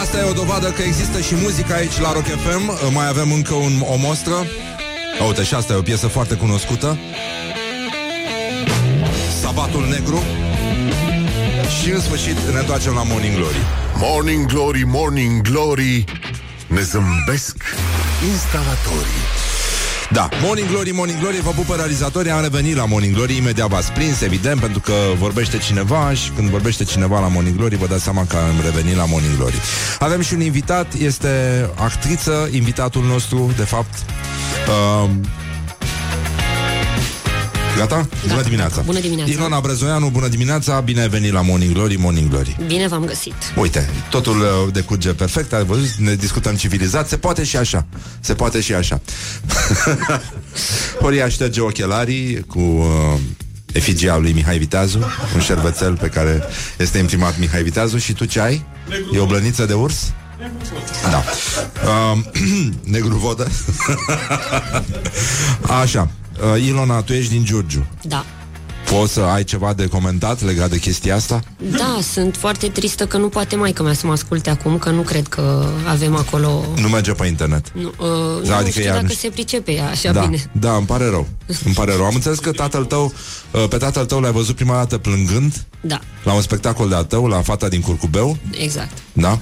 Asta 0.00 0.18
e 0.18 0.30
o 0.30 0.32
dovadă 0.32 0.70
că 0.70 0.82
există 0.82 1.20
și 1.20 1.34
muzică 1.34 1.72
aici 1.74 1.98
la 1.98 2.12
Rock 2.12 2.24
FM. 2.24 2.92
Mai 2.92 3.08
avem 3.08 3.32
încă 3.32 3.54
un, 3.54 3.72
o 3.80 3.96
mostră. 3.96 4.34
Uite, 5.26 5.42
și 5.42 5.54
asta 5.54 5.72
e 5.72 5.76
o 5.76 5.82
piesă 5.82 6.06
foarte 6.06 6.34
cunoscută. 6.34 6.98
Sabatul 9.54 9.88
Negru. 9.88 10.22
Și 11.80 11.90
în 11.90 12.00
sfârșit 12.00 12.36
ne 12.52 12.58
întoarcem 12.58 12.94
la 12.94 13.02
Morning 13.02 13.34
Glory. 13.34 13.56
Morning 13.96 14.46
Glory, 14.46 14.82
Morning 14.86 15.40
Glory 15.40 16.04
Ne 16.66 16.80
zâmbesc 16.80 17.56
instalatorii 18.30 19.22
Da, 20.10 20.28
Morning 20.42 20.68
Glory, 20.68 20.90
Morning 20.90 21.18
Glory, 21.18 21.40
vă 21.40 21.50
pupă 21.50 21.74
realizatorii, 21.74 22.30
am 22.30 22.42
revenit 22.42 22.76
la 22.76 22.84
Morning 22.84 23.14
Glory, 23.14 23.36
imediat 23.36 23.68
v-ați 23.68 23.92
prins, 23.92 24.20
evident, 24.20 24.60
pentru 24.60 24.80
că 24.80 24.92
vorbește 25.18 25.58
cineva 25.58 26.12
și 26.14 26.30
când 26.30 26.48
vorbește 26.48 26.84
cineva 26.84 27.20
la 27.20 27.28
Morning 27.28 27.56
Glory, 27.56 27.76
vă 27.76 27.86
dați 27.86 28.02
seama 28.02 28.24
că 28.28 28.36
am 28.36 28.60
revenit 28.62 28.96
la 28.96 29.04
Morning 29.04 29.36
Glory. 29.36 29.56
Avem 29.98 30.20
și 30.20 30.34
un 30.34 30.40
invitat, 30.40 30.92
este 30.92 31.30
actriță, 31.74 32.48
invitatul 32.50 33.04
nostru, 33.04 33.52
de 33.56 33.64
fapt. 33.64 33.94
Uh, 34.68 35.10
Gata? 37.76 38.08
Bună 38.28 38.42
dimineața! 38.42 38.80
Bună 38.80 39.00
dimineața. 39.00 39.32
Ilona 39.32 39.60
Brezoianu, 39.60 40.08
bună 40.08 40.28
dimineața, 40.28 40.80
bine 40.80 41.00
ai 41.00 41.08
venit 41.08 41.32
la 41.32 41.40
Morning 41.40 41.72
Glory, 41.72 41.96
Morning 41.96 42.30
Glory. 42.30 42.56
Bine 42.66 42.88
v-am 42.88 43.04
găsit. 43.04 43.34
Uite, 43.56 43.90
totul 44.10 44.40
uh, 44.40 44.72
decurge 44.72 45.12
perfect, 45.12 45.52
ai 45.52 45.64
văzut, 45.64 45.90
ne 45.94 46.14
discutăm 46.14 46.54
civilizat, 46.54 47.08
se 47.08 47.16
poate 47.16 47.44
și 47.44 47.56
așa. 47.56 47.86
Se 48.20 48.34
poate 48.34 48.60
și 48.60 48.74
așa. 48.74 49.00
Horia 51.00 51.28
șterge 51.28 51.60
ochelarii 51.60 52.40
cu 52.40 52.58
uh, 52.58 53.18
efigia 53.72 54.16
lui 54.16 54.32
Mihai 54.32 54.58
Viteazu, 54.58 54.98
un 55.34 55.40
șervețel 55.40 55.96
pe 55.96 56.06
care 56.08 56.42
este 56.78 56.98
imprimat 56.98 57.38
Mihai 57.38 57.62
Viteazu 57.62 57.98
și 57.98 58.12
tu 58.12 58.24
ce 58.24 58.40
ai? 58.40 58.64
E 59.12 59.18
o 59.18 59.26
blăniță 59.26 59.66
de 59.66 59.72
urs? 59.72 60.12
Da. 61.10 61.24
Uh, 61.84 62.18
negru 62.94 63.16
vodă. 63.16 63.46
Așa. 65.82 66.10
Uh, 66.54 66.62
Ilona, 66.66 67.02
tu 67.02 67.12
ești 67.12 67.32
din 67.32 67.44
Giurgiu. 67.44 67.86
Da. 68.02 68.24
Poți 68.90 69.12
să 69.12 69.20
ai 69.20 69.44
ceva 69.44 69.72
de 69.72 69.86
comentat 69.86 70.42
legat 70.42 70.70
de 70.70 70.78
chestia 70.78 71.14
asta? 71.14 71.40
Da, 71.70 71.98
sunt 72.12 72.36
foarte 72.36 72.68
tristă 72.68 73.06
că 73.06 73.16
nu 73.16 73.28
poate 73.28 73.56
mai 73.56 73.72
că 73.72 73.82
mea 73.82 73.92
să 73.94 74.06
mă 74.06 74.12
asculte 74.12 74.50
acum, 74.50 74.78
că 74.78 74.90
nu 74.90 75.00
cred 75.00 75.26
că 75.28 75.66
avem 75.88 76.16
acolo... 76.16 76.64
Nu 76.80 76.88
merge 76.88 77.12
pe 77.12 77.26
internet. 77.26 77.72
Nu, 77.74 77.86
uh, 77.98 78.42
Da, 78.42 78.48
nu 78.48 78.54
adică 78.54 78.70
știu 78.70 78.82
ea 78.82 78.92
dacă 78.92 79.04
nu- 79.06 79.12
se 79.12 79.28
pricepe 79.28 79.72
ea 79.72 79.88
așa 79.88 80.12
da, 80.12 80.20
bine. 80.20 80.50
da, 80.52 80.72
îmi 80.76 80.86
pare 80.86 81.04
rău. 81.08 81.26
Îmi 81.64 81.74
pare 81.74 81.94
rău. 81.96 82.04
Am 82.04 82.14
înțeles 82.14 82.38
că 82.38 82.52
tatăl 82.52 82.84
tău, 82.84 83.12
uh, 83.50 83.64
pe 83.68 83.76
tatăl 83.76 84.04
tău 84.06 84.20
l-ai 84.20 84.32
văzut 84.32 84.54
prima 84.56 84.74
dată 84.74 84.98
plângând 84.98 85.64
Da, 85.80 86.00
la 86.24 86.32
un 86.32 86.40
spectacol 86.42 86.88
de-al 86.88 87.04
tău, 87.04 87.26
la 87.26 87.42
Fata 87.42 87.68
din 87.68 87.80
Curcubeu, 87.80 88.36
exact. 88.50 88.98
da? 89.12 89.38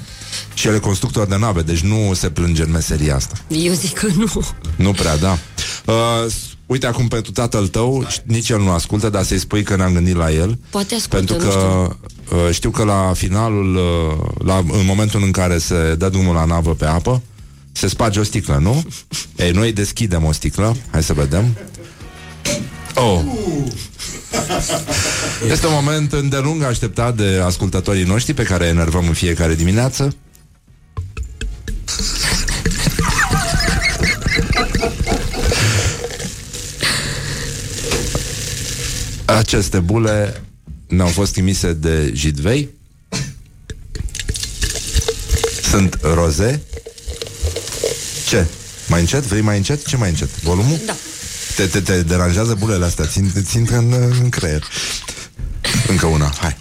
Și 0.55 0.67
el 0.67 0.75
e 0.75 0.79
constructor 0.79 1.27
de 1.27 1.37
nave, 1.37 1.61
deci 1.63 1.81
nu 1.81 2.11
se 2.15 2.31
plânge 2.31 2.63
în 2.63 2.71
meseria 2.71 3.15
asta. 3.17 3.35
Eu 3.49 3.73
zic 3.73 3.93
că 3.93 4.07
nu. 4.17 4.47
Nu 4.77 4.93
prea, 4.93 5.17
da. 5.17 5.39
Uh, 5.87 5.95
s- 6.31 6.35
uite 6.67 6.87
acum 6.87 7.09
pentru 7.09 7.33
tatăl 7.33 7.69
tău, 7.69 8.07
ș- 8.07 8.23
nici 8.25 8.49
el 8.49 8.59
nu 8.61 8.71
ascultă, 8.71 9.09
dar 9.09 9.23
să-i 9.25 9.39
spui 9.39 9.63
că 9.63 9.77
ne-am 9.77 9.93
gândit 9.93 10.17
la 10.17 10.33
el. 10.33 10.59
Poate 10.71 10.95
ascultă, 10.95 11.17
Pentru 11.35 11.47
nu 11.47 11.53
că 11.53 11.89
uh, 12.35 12.49
știu 12.53 12.71
că 12.71 12.85
la 12.85 13.13
finalul, 13.15 13.75
uh, 13.77 14.45
la, 14.45 14.57
în 14.57 14.85
momentul 14.87 15.23
în 15.23 15.31
care 15.31 15.59
se 15.59 15.95
dă 15.99 16.09
drumul 16.09 16.35
la 16.35 16.45
navă 16.45 16.75
pe 16.75 16.87
apă, 16.87 17.23
se 17.73 17.89
sparge 17.89 18.21
o 18.21 18.23
sticlă, 18.23 18.59
nu? 18.63 18.85
Ei, 19.45 19.51
noi 19.51 19.73
deschidem 19.73 20.25
o 20.25 20.33
sticlă. 20.33 20.77
Hai 20.91 21.03
să 21.03 21.13
vedem. 21.13 21.57
Oh. 22.95 23.21
Este 25.53 25.67
un 25.67 25.73
moment 25.73 26.13
îndelung 26.13 26.63
așteptat 26.63 27.17
de 27.17 27.41
ascultătorii 27.45 28.05
noștri 28.05 28.35
pe 28.35 28.43
care 28.43 28.65
îi 28.65 28.71
enervăm 28.71 29.07
în 29.07 29.13
fiecare 29.13 29.55
dimineață. 29.55 30.15
Aceste 39.25 39.79
bule 39.79 40.43
ne-au 40.89 41.09
fost 41.09 41.33
trimise 41.33 41.73
de 41.73 42.13
Jidvei. 42.15 42.69
Sunt 45.63 45.99
roze. 46.03 46.63
Ce? 48.27 48.47
Mai 48.89 49.01
încet? 49.01 49.23
Vrei 49.23 49.41
mai 49.41 49.57
încet? 49.57 49.87
Ce 49.87 49.97
mai 49.97 50.09
încet? 50.09 50.41
Volumul? 50.43 50.79
Da. 50.87 50.97
Te, 51.57 51.67
te, 51.67 51.81
te 51.81 52.03
deranjează 52.03 52.55
bulele 52.59 52.85
astea? 52.85 53.07
Țin, 53.07 53.33
țin 53.43 53.69
în, 53.71 53.93
în 54.23 54.29
creier. 54.29 54.65
Încă 55.89 56.07
una, 56.07 56.33
hai. 56.41 56.57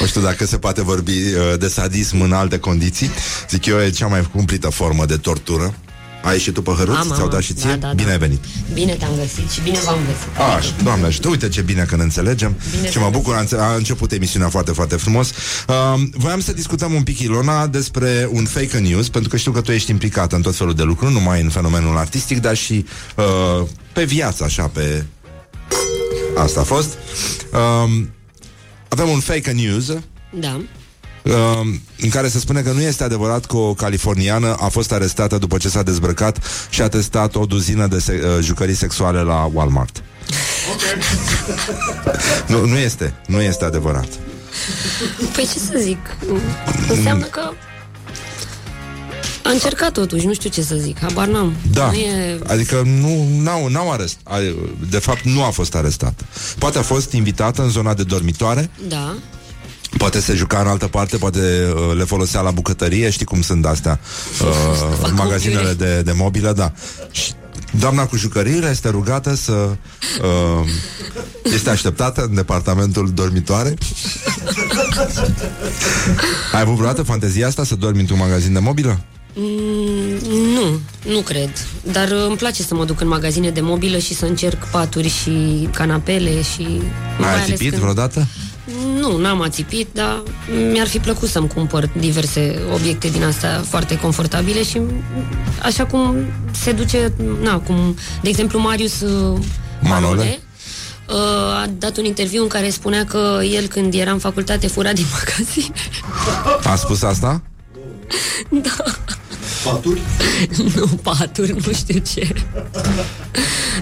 Nu 0.00 0.06
știu 0.06 0.20
dacă 0.20 0.46
se 0.46 0.58
poate 0.58 0.82
vorbi 0.82 1.10
uh, 1.10 1.58
de 1.58 1.68
sadism 1.68 2.20
în 2.20 2.32
alte 2.32 2.58
condiții. 2.58 3.10
Zic 3.50 3.66
eu, 3.66 3.80
e 3.80 3.90
cea 3.90 4.06
mai 4.06 4.28
cumplită 4.32 4.68
formă 4.68 5.06
de 5.06 5.16
tortură. 5.16 5.74
Ai 6.26 6.32
ieșit 6.32 6.54
tu 6.54 6.62
pe 6.62 6.70
hăruț? 6.70 6.96
Am, 6.96 7.06
Ți-au 7.14 7.24
am, 7.24 7.30
dat 7.30 7.42
și 7.42 7.52
ție? 7.52 7.68
Da, 7.70 7.76
da, 7.76 7.92
Bine 7.92 8.06
da. 8.06 8.12
ai 8.12 8.18
venit. 8.18 8.44
Bine 8.72 8.92
te-am 8.92 9.10
găsit 9.18 9.50
și 9.50 9.60
bine 9.60 9.78
v-am 9.84 9.98
găsit. 10.06 10.56
Așa, 10.56 10.74
doamne 10.82 11.06
ajută, 11.06 11.28
uite 11.28 11.48
ce 11.48 11.60
bine 11.62 11.82
că 11.82 11.96
ne 11.96 12.02
înțelegem 12.02 12.56
Bine 12.76 12.90
și 12.90 12.98
mă 12.98 13.08
te-am 13.08 13.12
bucur, 13.12 13.34
a, 13.34 13.40
înțe- 13.40 13.56
a 13.56 13.74
început 13.74 14.12
emisiunea 14.12 14.48
foarte, 14.48 14.72
foarte 14.72 14.96
frumos. 14.96 15.30
Uh, 15.68 16.02
voiam 16.12 16.40
să 16.40 16.52
discutăm 16.52 16.92
un 16.94 17.02
pic, 17.02 17.18
Ilona, 17.18 17.66
despre 17.66 18.28
un 18.32 18.44
fake 18.44 18.78
news, 18.78 19.08
pentru 19.08 19.30
că 19.30 19.36
știu 19.36 19.52
că 19.52 19.60
tu 19.60 19.72
ești 19.72 19.90
implicată 19.90 20.36
în 20.36 20.42
tot 20.42 20.56
felul 20.56 20.74
de 20.74 20.82
lucruri, 20.82 21.12
nu 21.12 21.18
numai 21.18 21.40
în 21.42 21.48
fenomenul 21.48 21.96
artistic, 21.96 22.40
dar 22.40 22.56
și 22.56 22.84
uh, 23.16 23.66
pe 23.92 24.04
viață, 24.04 24.44
așa, 24.44 24.66
pe... 24.66 25.04
Asta 26.36 26.60
a 26.60 26.64
fost. 26.64 26.88
Uh, 27.52 28.02
avem 28.88 29.08
un 29.08 29.20
fake 29.20 29.50
news 29.50 29.92
Da. 30.40 30.60
Uh, 31.26 31.60
în 32.00 32.08
care 32.08 32.28
se 32.28 32.38
spune 32.38 32.60
că 32.60 32.70
nu 32.72 32.80
este 32.80 33.04
adevărat 33.04 33.44
că 33.44 33.56
o 33.56 33.74
californiană 33.74 34.54
a 34.60 34.68
fost 34.68 34.92
arestată 34.92 35.38
după 35.38 35.56
ce 35.58 35.68
s-a 35.68 35.82
dezbrăcat 35.82 36.38
și 36.70 36.82
a 36.82 36.88
testat 36.88 37.34
o 37.34 37.44
duzină 37.44 37.86
de 37.86 37.98
se- 37.98 38.22
uh, 38.24 38.44
jucării 38.44 38.74
sexuale 38.74 39.20
la 39.20 39.50
Walmart. 39.52 40.02
nu, 42.48 42.66
nu 42.66 42.76
este, 42.76 43.14
nu 43.26 43.40
este 43.40 43.64
adevărat. 43.64 44.08
Păi 45.34 45.48
ce 45.52 45.58
să 45.58 45.78
zic? 45.78 45.98
Înseamnă 46.88 47.24
că 47.24 47.50
a 49.42 49.50
încercat 49.50 49.92
totuși, 49.92 50.26
nu 50.26 50.34
știu 50.34 50.50
ce 50.50 50.62
să 50.62 50.74
zic, 50.74 50.98
habar 51.00 51.26
n-am. 51.26 51.52
Da, 51.72 51.86
Nu 51.86 51.92
e... 51.96 52.38
adică 52.46 52.82
nu 53.00 53.28
n-au, 53.42 53.68
n-au 53.68 53.90
arest, 53.92 54.16
a- 54.22 54.38
de 54.90 54.98
fapt 54.98 55.24
nu 55.24 55.44
a 55.44 55.50
fost 55.50 55.74
arestată. 55.74 56.24
Poate 56.58 56.78
a 56.78 56.82
fost 56.82 57.12
invitată 57.12 57.62
în 57.62 57.68
zona 57.70 57.94
de 57.94 58.02
dormitoare, 58.02 58.70
Da. 58.88 59.14
Poate 59.98 60.20
se 60.20 60.34
juca 60.34 60.58
în 60.60 60.66
altă 60.66 60.86
parte, 60.86 61.16
poate 61.16 61.38
uh, 61.38 61.96
le 61.96 62.04
folosea 62.04 62.40
la 62.40 62.50
bucătărie, 62.50 63.10
știi 63.10 63.26
cum 63.26 63.42
sunt 63.42 63.66
astea, 63.66 64.00
uh, 64.42 64.96
fac 65.00 65.12
magazinele 65.12 65.62
confiure. 65.62 65.92
de, 65.94 66.02
de 66.02 66.12
mobilă, 66.12 66.52
da. 66.52 66.72
Și 67.10 67.32
doamna 67.78 68.06
cu 68.06 68.16
jucăriile 68.16 68.68
este 68.70 68.88
rugată 68.88 69.34
să 69.34 69.52
uh, 69.52 70.68
este 71.54 71.70
așteptată 71.70 72.22
în 72.28 72.34
departamentul 72.34 73.10
dormitoare 73.14 73.74
Ai 76.52 76.60
avut 76.60 76.74
vreodată 76.74 77.02
fantezia 77.02 77.46
asta 77.46 77.64
să 77.64 77.74
dormi 77.74 78.00
într-un 78.00 78.18
magazin 78.18 78.52
de 78.52 78.58
mobilă? 78.58 79.00
Mm, 79.34 80.18
nu, 80.54 80.80
nu 81.12 81.20
cred. 81.20 81.50
Dar 81.92 82.08
uh, 82.10 82.24
îmi 82.28 82.36
place 82.36 82.62
să 82.62 82.74
mă 82.74 82.84
duc 82.84 83.00
în 83.00 83.08
magazine 83.08 83.50
de 83.50 83.60
mobilă 83.60 83.98
și 83.98 84.14
să 84.14 84.24
încerc 84.24 84.64
paturi 84.70 85.08
și 85.08 85.68
canapele 85.72 86.42
și... 86.42 86.62
mai 87.18 87.28
Ați 87.28 87.38
ales 87.38 87.40
ațipit 87.42 87.68
când- 87.70 87.80
vreodată? 87.82 88.26
Nu, 89.06 89.16
n-am 89.16 89.40
ațipit, 89.40 89.88
dar 89.92 90.22
mi-ar 90.72 90.86
fi 90.86 90.98
plăcut 90.98 91.28
să-mi 91.28 91.48
cumpăr 91.48 91.88
diverse 91.98 92.62
obiecte 92.74 93.08
din 93.08 93.24
astea 93.24 93.62
foarte 93.68 93.98
confortabile 93.98 94.62
și 94.62 94.80
așa 95.62 95.86
cum 95.86 96.16
se 96.50 96.72
duce, 96.72 97.12
na, 97.42 97.58
cum, 97.58 97.96
de 98.22 98.28
exemplu, 98.28 98.58
Marius 98.58 99.00
uh, 99.00 99.38
Manole. 99.80 99.98
Manole 100.08 100.38
uh, 101.08 101.14
a 101.62 101.70
dat 101.78 101.96
un 101.96 102.04
interviu 102.04 102.42
în 102.42 102.48
care 102.48 102.70
spunea 102.70 103.04
că 103.04 103.40
el 103.52 103.66
când 103.66 103.94
era 103.94 104.10
în 104.10 104.18
facultate 104.18 104.66
fura 104.66 104.92
din 104.92 105.06
magazin. 105.18 105.74
A 106.64 106.76
spus 106.76 107.02
asta? 107.02 107.42
nu 110.74 110.86
paturi, 111.02 111.52
nu 111.66 111.72
știu 111.72 111.98
ce. 111.98 112.32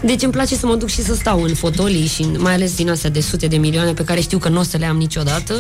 Deci 0.03 0.23
îmi 0.23 0.33
place 0.33 0.57
să 0.57 0.67
mă 0.67 0.75
duc 0.75 0.89
și 0.89 1.03
să 1.03 1.15
stau 1.15 1.43
în 1.43 1.55
fotolii 1.55 2.07
și 2.07 2.23
mai 2.39 2.53
ales 2.53 2.75
din 2.75 2.91
astea 2.91 3.11
de 3.11 3.21
sute 3.21 3.47
de 3.47 3.57
milioane 3.57 3.93
pe 3.93 4.05
care 4.05 4.21
știu 4.21 4.39
că 4.39 4.49
nu 4.49 4.59
o 4.61 4.63
să 4.63 4.77
le 4.77 4.87
am 4.87 4.97
niciodată 4.97 5.55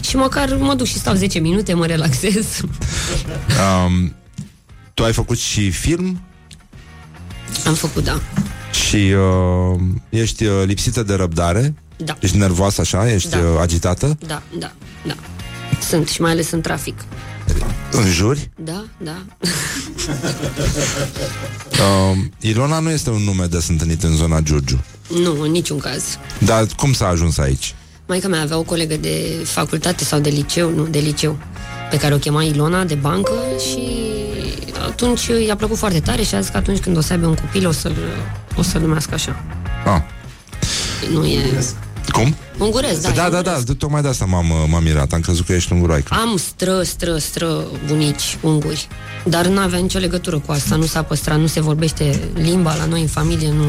și 0.00 0.16
măcar 0.16 0.56
mă 0.56 0.74
duc 0.74 0.86
și 0.86 0.98
stau 0.98 1.14
10 1.14 1.38
minute, 1.38 1.74
mă 1.74 1.86
relaxez. 1.86 2.60
Um, 3.86 4.14
tu 4.94 5.04
ai 5.04 5.12
făcut 5.12 5.38
și 5.38 5.70
film 5.70 6.22
Am 7.66 7.74
făcut, 7.74 8.04
da. 8.04 8.20
și 8.86 8.96
uh, 8.96 9.80
ești 10.08 10.44
uh, 10.44 10.62
lipsită 10.66 11.02
de 11.02 11.14
răbdare. 11.14 11.74
Da. 11.96 12.16
Ești 12.20 12.36
nervoasă 12.36 12.80
așa? 12.80 13.12
Ești 13.12 13.28
Da. 13.28 13.38
uh, 13.38 13.44
agitată? 13.60 14.16
Da, 14.26 14.42
da, 14.58 14.72
da. 15.06 15.14
Sunt 15.88 16.08
și 16.08 16.20
mai 16.20 16.30
ales 16.30 16.50
în 16.50 16.60
trafic. 16.60 17.04
În 17.92 18.10
juri? 18.10 18.50
Da, 18.56 18.84
da. 18.98 19.16
Uh, 21.70 22.16
Ilona 22.50 22.78
nu 22.78 22.90
este 22.90 23.10
un 23.10 23.22
nume 23.22 23.46
des 23.46 23.68
întâlnit 23.68 24.02
în 24.02 24.16
zona 24.16 24.40
Giurgiu. 24.40 24.84
nu, 25.22 25.40
în 25.40 25.50
niciun 25.50 25.78
caz. 25.78 26.02
Dar 26.38 26.66
cum 26.76 26.92
s-a 26.92 27.06
ajuns 27.06 27.38
aici? 27.38 27.74
Maica 28.06 28.28
mea 28.28 28.40
avea 28.40 28.58
o 28.58 28.62
colegă 28.62 28.96
de 28.96 29.40
facultate 29.44 30.04
sau 30.04 30.18
de 30.20 30.28
liceu, 30.28 30.70
nu, 30.70 30.86
de 30.86 30.98
liceu, 30.98 31.38
pe 31.90 31.96
care 31.96 32.14
o 32.14 32.18
chema 32.18 32.42
Ilona, 32.42 32.84
de 32.84 32.94
bancă 32.94 33.32
și 33.70 33.80
atunci 34.86 35.26
i-a 35.46 35.56
plăcut 35.56 35.76
foarte 35.76 36.00
tare 36.00 36.22
și 36.22 36.34
a 36.34 36.40
zis 36.40 36.50
că 36.50 36.56
atunci 36.56 36.78
când 36.80 36.96
o 36.96 37.00
să 37.00 37.12
aibă 37.12 37.26
un 37.26 37.34
copil 37.34 37.66
o 37.66 37.72
să-l, 37.72 37.96
o 38.56 38.62
să-l 38.62 38.80
numească 38.80 39.14
așa. 39.14 39.42
Ah, 39.84 40.00
Nu 41.12 41.24
e... 41.26 41.64
cum? 42.10 42.36
Ungurez, 42.58 42.98
da. 42.98 43.10
da, 43.10 43.26
e 43.26 43.30
da, 43.30 43.36
ungurez. 43.36 43.64
da, 43.64 43.72
tocmai 43.78 44.02
de 44.02 44.08
asta 44.08 44.24
m-am, 44.24 44.50
uh, 44.50 44.56
m-am 44.68 44.82
mirat. 44.82 45.12
Am 45.12 45.20
crezut 45.20 45.46
că 45.46 45.52
ești 45.52 45.72
unguroaică. 45.72 46.14
Am 46.20 46.36
stră, 46.36 46.82
stră, 46.82 47.16
stră 47.18 47.64
bunici 47.86 48.38
unguri, 48.40 48.88
dar 49.24 49.46
n-avea 49.46 49.78
nicio 49.78 49.98
legătură 49.98 50.38
cu 50.38 50.52
asta, 50.52 50.76
nu 50.76 50.84
s-a 50.84 51.02
păstrat, 51.02 51.38
nu 51.38 51.46
se 51.46 51.60
vorbește 51.60 52.20
limba 52.34 52.74
la 52.74 52.84
noi 52.84 53.00
în 53.00 53.06
familie, 53.06 53.50
nu... 53.50 53.64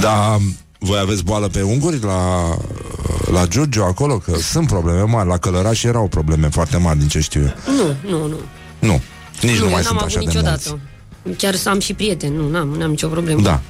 Dar 0.00 0.38
voi 0.78 0.98
aveți 0.98 1.24
boală 1.24 1.48
pe 1.48 1.62
unguri 1.62 2.00
la, 2.00 2.56
la 3.32 3.46
Giurgiu 3.46 3.82
acolo? 3.82 4.18
Că 4.18 4.36
sunt 4.38 4.66
probleme 4.66 5.02
mari. 5.02 5.28
La 5.28 5.38
Călăraș 5.38 5.82
erau 5.82 6.08
probleme 6.08 6.48
foarte 6.48 6.76
mari, 6.76 6.98
din 6.98 7.08
ce 7.08 7.20
știu 7.20 7.40
eu. 7.40 7.74
Nu, 7.74 8.10
nu, 8.10 8.26
nu. 8.26 8.36
Nu, 8.78 9.00
nici 9.42 9.58
nu, 9.58 9.64
eu 9.64 9.70
mai 9.70 9.82
n-am 9.82 9.82
sunt 9.82 9.98
avut 9.98 10.02
așa 10.02 10.18
de 10.18 10.24
niciodată. 10.24 10.80
mulți. 11.22 11.38
Chiar 11.38 11.54
să 11.54 11.68
am 11.68 11.80
și 11.80 11.94
prieteni, 11.94 12.36
nu, 12.36 12.48
n-am, 12.48 12.68
n-am 12.68 12.90
nicio 12.90 13.08
problemă. 13.08 13.40
Da. 13.40 13.60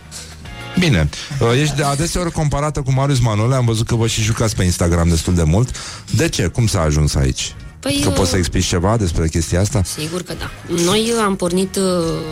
Bine, 0.79 1.09
Uh, 1.41 1.61
ești 1.61 1.77
de 1.77 1.83
adeseori 1.83 2.31
comparată 2.31 2.81
cu 2.81 2.93
Marius 2.93 3.21
Manole 3.21 3.55
Am 3.55 3.65
văzut 3.65 3.87
că 3.87 3.95
vă 3.95 4.07
și 4.07 4.23
jucați 4.23 4.57
pe 4.57 4.65
Instagram 4.65 5.09
destul 5.09 5.35
de 5.35 5.43
mult 5.43 5.77
De 6.11 6.29
ce? 6.29 6.47
Cum 6.47 6.67
s-a 6.67 6.81
ajuns 6.81 7.15
aici? 7.15 7.55
Păi, 7.83 8.01
că 8.03 8.09
uh, 8.09 8.15
poți 8.15 8.31
să 8.31 8.37
explici 8.37 8.65
ceva 8.65 8.97
despre 8.97 9.29
chestia 9.29 9.61
asta? 9.61 9.83
Sigur 9.85 10.23
că 10.23 10.35
da. 10.39 10.51
Noi 10.85 11.13
am 11.25 11.37
pornit, 11.37 11.77
uh, 11.77 11.83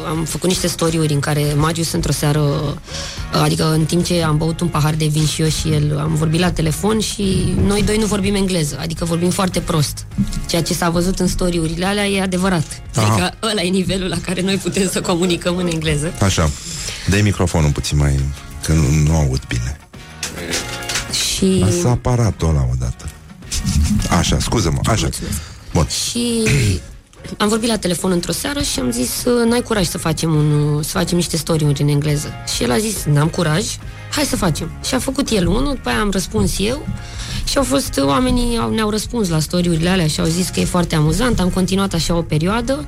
am 0.09 0.24
făcut 0.24 0.48
niște 0.48 0.66
story-uri 0.66 1.12
în 1.12 1.20
care 1.20 1.55
Marius 1.57 1.92
într-o 1.92 2.12
seară, 2.12 2.40
uh, 2.40 3.40
adică 3.42 3.72
în 3.72 3.84
timp 3.84 4.05
ce 4.05 4.22
am 4.22 4.36
băut 4.36 4.61
un 4.61 4.68
pahar 4.68 4.94
de 4.94 5.07
vin 5.07 5.26
și 5.26 5.42
eu 5.42 5.48
și 5.48 5.68
el, 5.68 5.98
am 5.98 6.14
vorbit 6.14 6.40
la 6.40 6.51
telefon 6.51 7.01
și 7.01 7.55
noi 7.66 7.82
doi 7.82 7.96
nu 7.96 8.07
vorbim 8.07 8.34
engleză, 8.34 8.78
adică 8.80 9.05
vorbim 9.05 9.30
foarte 9.30 9.61
prost. 9.61 10.07
Ceea 10.46 10.62
ce 10.62 10.74
s-a 10.74 10.90
văzut 10.90 11.18
în 11.18 11.26
story-urile 11.26 11.84
alea 11.84 12.07
e 12.07 12.22
adevărat. 12.22 12.82
Aha. 12.94 13.12
Adică 13.12 13.34
ăla 13.42 13.62
e 13.62 13.68
nivelul 13.68 14.09
la 14.09 14.18
care 14.20 14.40
noi 14.40 14.57
putem 14.57 14.88
să 14.88 15.01
comunicăm 15.01 15.57
în 15.57 15.66
engleză. 15.66 16.12
Așa, 16.22 16.51
dă 17.09 17.20
microfonul 17.22 17.70
puțin 17.70 17.98
mai... 17.98 18.20
Că 18.62 18.72
nu, 18.72 18.88
nu 19.05 19.16
aud 19.16 19.40
bine 19.48 19.76
Și... 21.12 21.59
Lasă 21.59 21.88
aparatul 21.88 22.48
ăla 22.48 22.68
odată 22.72 23.11
Așa, 24.18 24.38
scuză-mă, 24.40 24.78
așa 24.84 25.03
Mulțumesc. 25.03 25.40
Bun, 25.72 25.86
Și 25.88 26.48
am 27.38 27.48
vorbit 27.48 27.68
la 27.68 27.76
telefon 27.78 28.11
într-o 28.11 28.32
seară 28.32 28.61
și 28.62 28.78
am 28.78 28.90
zis 28.90 29.24
"Uh, 29.24 29.48
n-ai 29.48 29.62
curaj 29.62 29.86
să 29.86 29.98
facem, 29.98 30.34
un, 30.34 30.82
să 30.82 30.90
facem 30.90 31.16
niște 31.16 31.36
story-uri 31.36 31.82
în 31.82 31.88
engleză. 31.88 32.32
Și 32.55 32.62
el 32.62 32.70
a 32.70 32.78
zis 32.78 33.05
n-am 33.05 33.28
curaj, 33.28 33.64
hai 34.11 34.24
să 34.24 34.36
facem. 34.36 34.70
Și 34.84 34.94
a 34.94 34.98
făcut 34.98 35.28
el 35.30 35.46
unul, 35.46 35.74
după 35.74 35.88
aia 35.88 36.01
am 36.01 36.11
răspuns 36.11 36.59
eu 36.59 36.86
și 37.44 37.57
au 37.59 37.64
fost 37.64 38.01
oamenii 38.05 38.59
au, 38.59 38.70
ne-au 38.74 38.90
răspuns 38.90 39.28
la 39.28 39.38
story-urile 39.40 39.88
alea 39.88 40.07
și 40.07 40.20
au 40.20 40.26
zis 40.26 40.48
că 40.48 40.61
e 40.61 40.64
foarte 40.64 40.94
amuzant. 40.94 41.40
Am 41.40 41.48
continuat 41.48 41.92
așa 41.94 42.14
o 42.14 42.22
perioadă 42.22 42.84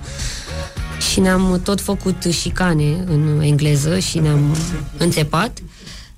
și 1.10 1.20
ne-am 1.20 1.60
tot 1.64 1.80
făcut 1.80 2.22
șicane 2.30 3.04
în 3.06 3.40
engleză 3.42 3.98
și 3.98 4.18
ne-am 4.18 4.56
înțepat. 4.96 5.58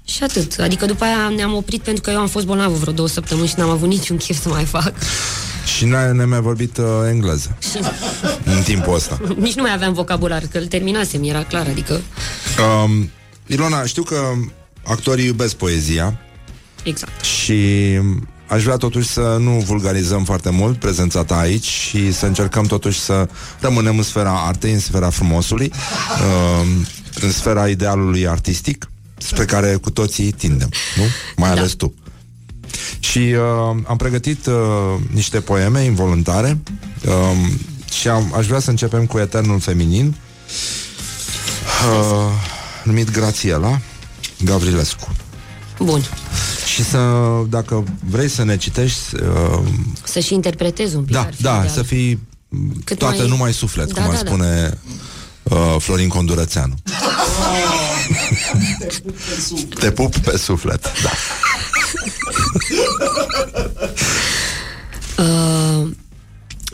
Și 0.05 0.22
atât. 0.22 0.59
Adică 0.61 0.86
după 0.86 1.05
aia 1.05 1.32
ne-am 1.36 1.55
oprit 1.55 1.82
pentru 1.82 2.02
că 2.02 2.11
eu 2.11 2.18
am 2.18 2.28
fost 2.28 2.46
bolnavă 2.46 2.74
vreo 2.74 2.92
două 2.92 3.09
săptămâni 3.09 3.48
și 3.48 3.55
n-am 3.57 3.70
avut 3.70 3.88
niciun 3.88 4.16
chef 4.16 4.40
să 4.40 4.48
mai 4.48 4.64
fac. 4.64 4.92
și 5.76 5.84
n-ai, 5.84 6.12
ne-ai 6.12 6.26
mai 6.26 6.40
vorbit 6.40 6.76
uh, 6.76 6.84
engleză 7.09 7.57
Și 7.70 7.78
În 8.44 8.62
timpul 8.62 8.94
ăsta 8.94 9.20
Nici 9.36 9.55
nu 9.55 9.62
mai 9.62 9.72
aveam 9.72 9.92
vocabular, 9.92 10.42
că 10.50 10.59
îl 10.59 10.66
terminasem, 10.66 11.24
era 11.24 11.42
clar, 11.44 11.66
adică... 11.66 12.00
um, 12.84 13.11
Ilona, 13.46 13.84
știu 13.84 14.02
că 14.02 14.16
actorii 14.84 15.26
iubesc 15.26 15.55
poezia 15.55 16.18
Exact. 16.82 17.24
Și 17.24 17.55
aș 18.46 18.62
vrea 18.62 18.76
totuși 18.76 19.09
să 19.09 19.36
nu 19.40 19.50
vulgarizăm 19.50 20.24
foarte 20.24 20.50
mult 20.50 20.78
prezența 20.78 21.24
ta 21.24 21.38
aici 21.38 21.64
și 21.64 22.12
să 22.12 22.26
încercăm 22.26 22.64
totuși 22.66 22.98
să 22.98 23.28
rămânem 23.61 23.96
în 23.96 24.02
sfera 24.02 24.42
artei, 24.46 24.72
în 24.72 24.80
sfera 24.80 25.11
frumosului, 25.11 25.72
uh, 25.72 26.68
în 27.20 27.32
sfera 27.32 27.68
idealului 27.68 28.28
artistic, 28.28 28.88
spre 29.18 29.44
care 29.44 29.74
cu 29.74 29.90
toții 29.90 30.30
tindem, 30.32 30.68
nu? 30.96 31.02
Mai 31.36 31.50
Da. 31.54 31.56
ales 31.58 31.72
tu. 31.72 31.94
Și 32.98 33.18
uh, 33.18 33.76
am 33.86 33.96
pregătit 33.96 34.46
uh, 34.46 34.54
niște 35.12 35.40
poeme 35.40 35.80
involuntare 35.84 36.58
uh, 37.06 37.48
și 37.92 38.08
am, 38.08 38.34
aș 38.36 38.46
vrea 38.46 38.60
să 38.60 38.70
începem 38.70 39.06
cu 39.06 39.18
Eternul 39.18 39.60
Feminin, 39.60 40.14
uh, 41.90 42.32
numit 42.82 43.10
Grațiela 43.10 43.80
Gavrilescu. 44.44 45.08
Bun. 45.78 46.02
Și 46.66 46.84
să, 46.84 46.98
dacă 47.48 47.84
vrei 48.10 48.28
să 48.28 48.44
ne 48.44 48.56
citești, 48.56 49.14
uh, 49.14 49.58
Să 50.04 50.18
și 50.20 50.34
interpretez 50.34 50.94
un 50.94 51.02
pic. 51.04 51.14
da, 51.14 51.20
ar 51.20 51.34
fi 51.34 51.42
da, 51.42 51.50
ideal. 51.56 51.68
să 51.68 51.82
fii 51.82 52.20
Cât 52.84 52.98
toată 52.98 53.16
mai- 53.18 53.28
numai 53.28 53.52
suflet, 53.52 53.92
Da, 53.92 54.00
cum 54.02 54.10
ar 54.10 54.16
da, 54.16 54.22
da. 54.22 54.28
spune 54.28 54.78
uh, 55.42 55.76
Florin 55.78 56.08
Condurățeanu. 56.08 56.74
Te 59.80 59.90
pup 59.90 60.16
pe 60.16 60.36
suflet, 60.36 60.82
da. 61.02 61.11
Uh, 65.18 65.90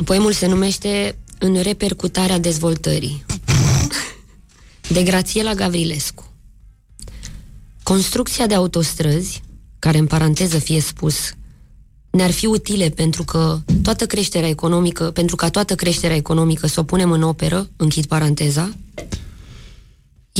poemul 0.04 0.32
se 0.32 0.46
numește 0.46 1.18
În 1.38 1.60
repercutarea 1.62 2.38
dezvoltării. 2.38 3.24
De 4.88 5.02
Grațiela 5.02 5.54
Gavrilescu. 5.54 6.32
Construcția 7.82 8.46
de 8.46 8.54
autostrăzi, 8.54 9.42
care 9.78 9.98
în 9.98 10.06
paranteză 10.06 10.58
fie 10.58 10.80
spus, 10.80 11.14
ne-ar 12.10 12.30
fi 12.30 12.46
utile 12.46 12.88
pentru 12.88 13.24
că 13.24 13.58
toată 13.82 14.06
creșterea 14.06 14.48
economică, 14.48 15.04
pentru 15.04 15.36
ca 15.36 15.48
toată 15.48 15.74
creșterea 15.74 16.16
economică 16.16 16.66
să 16.66 16.80
o 16.80 16.82
punem 16.82 17.10
în 17.10 17.22
operă, 17.22 17.68
închid 17.76 18.06
paranteza, 18.06 18.74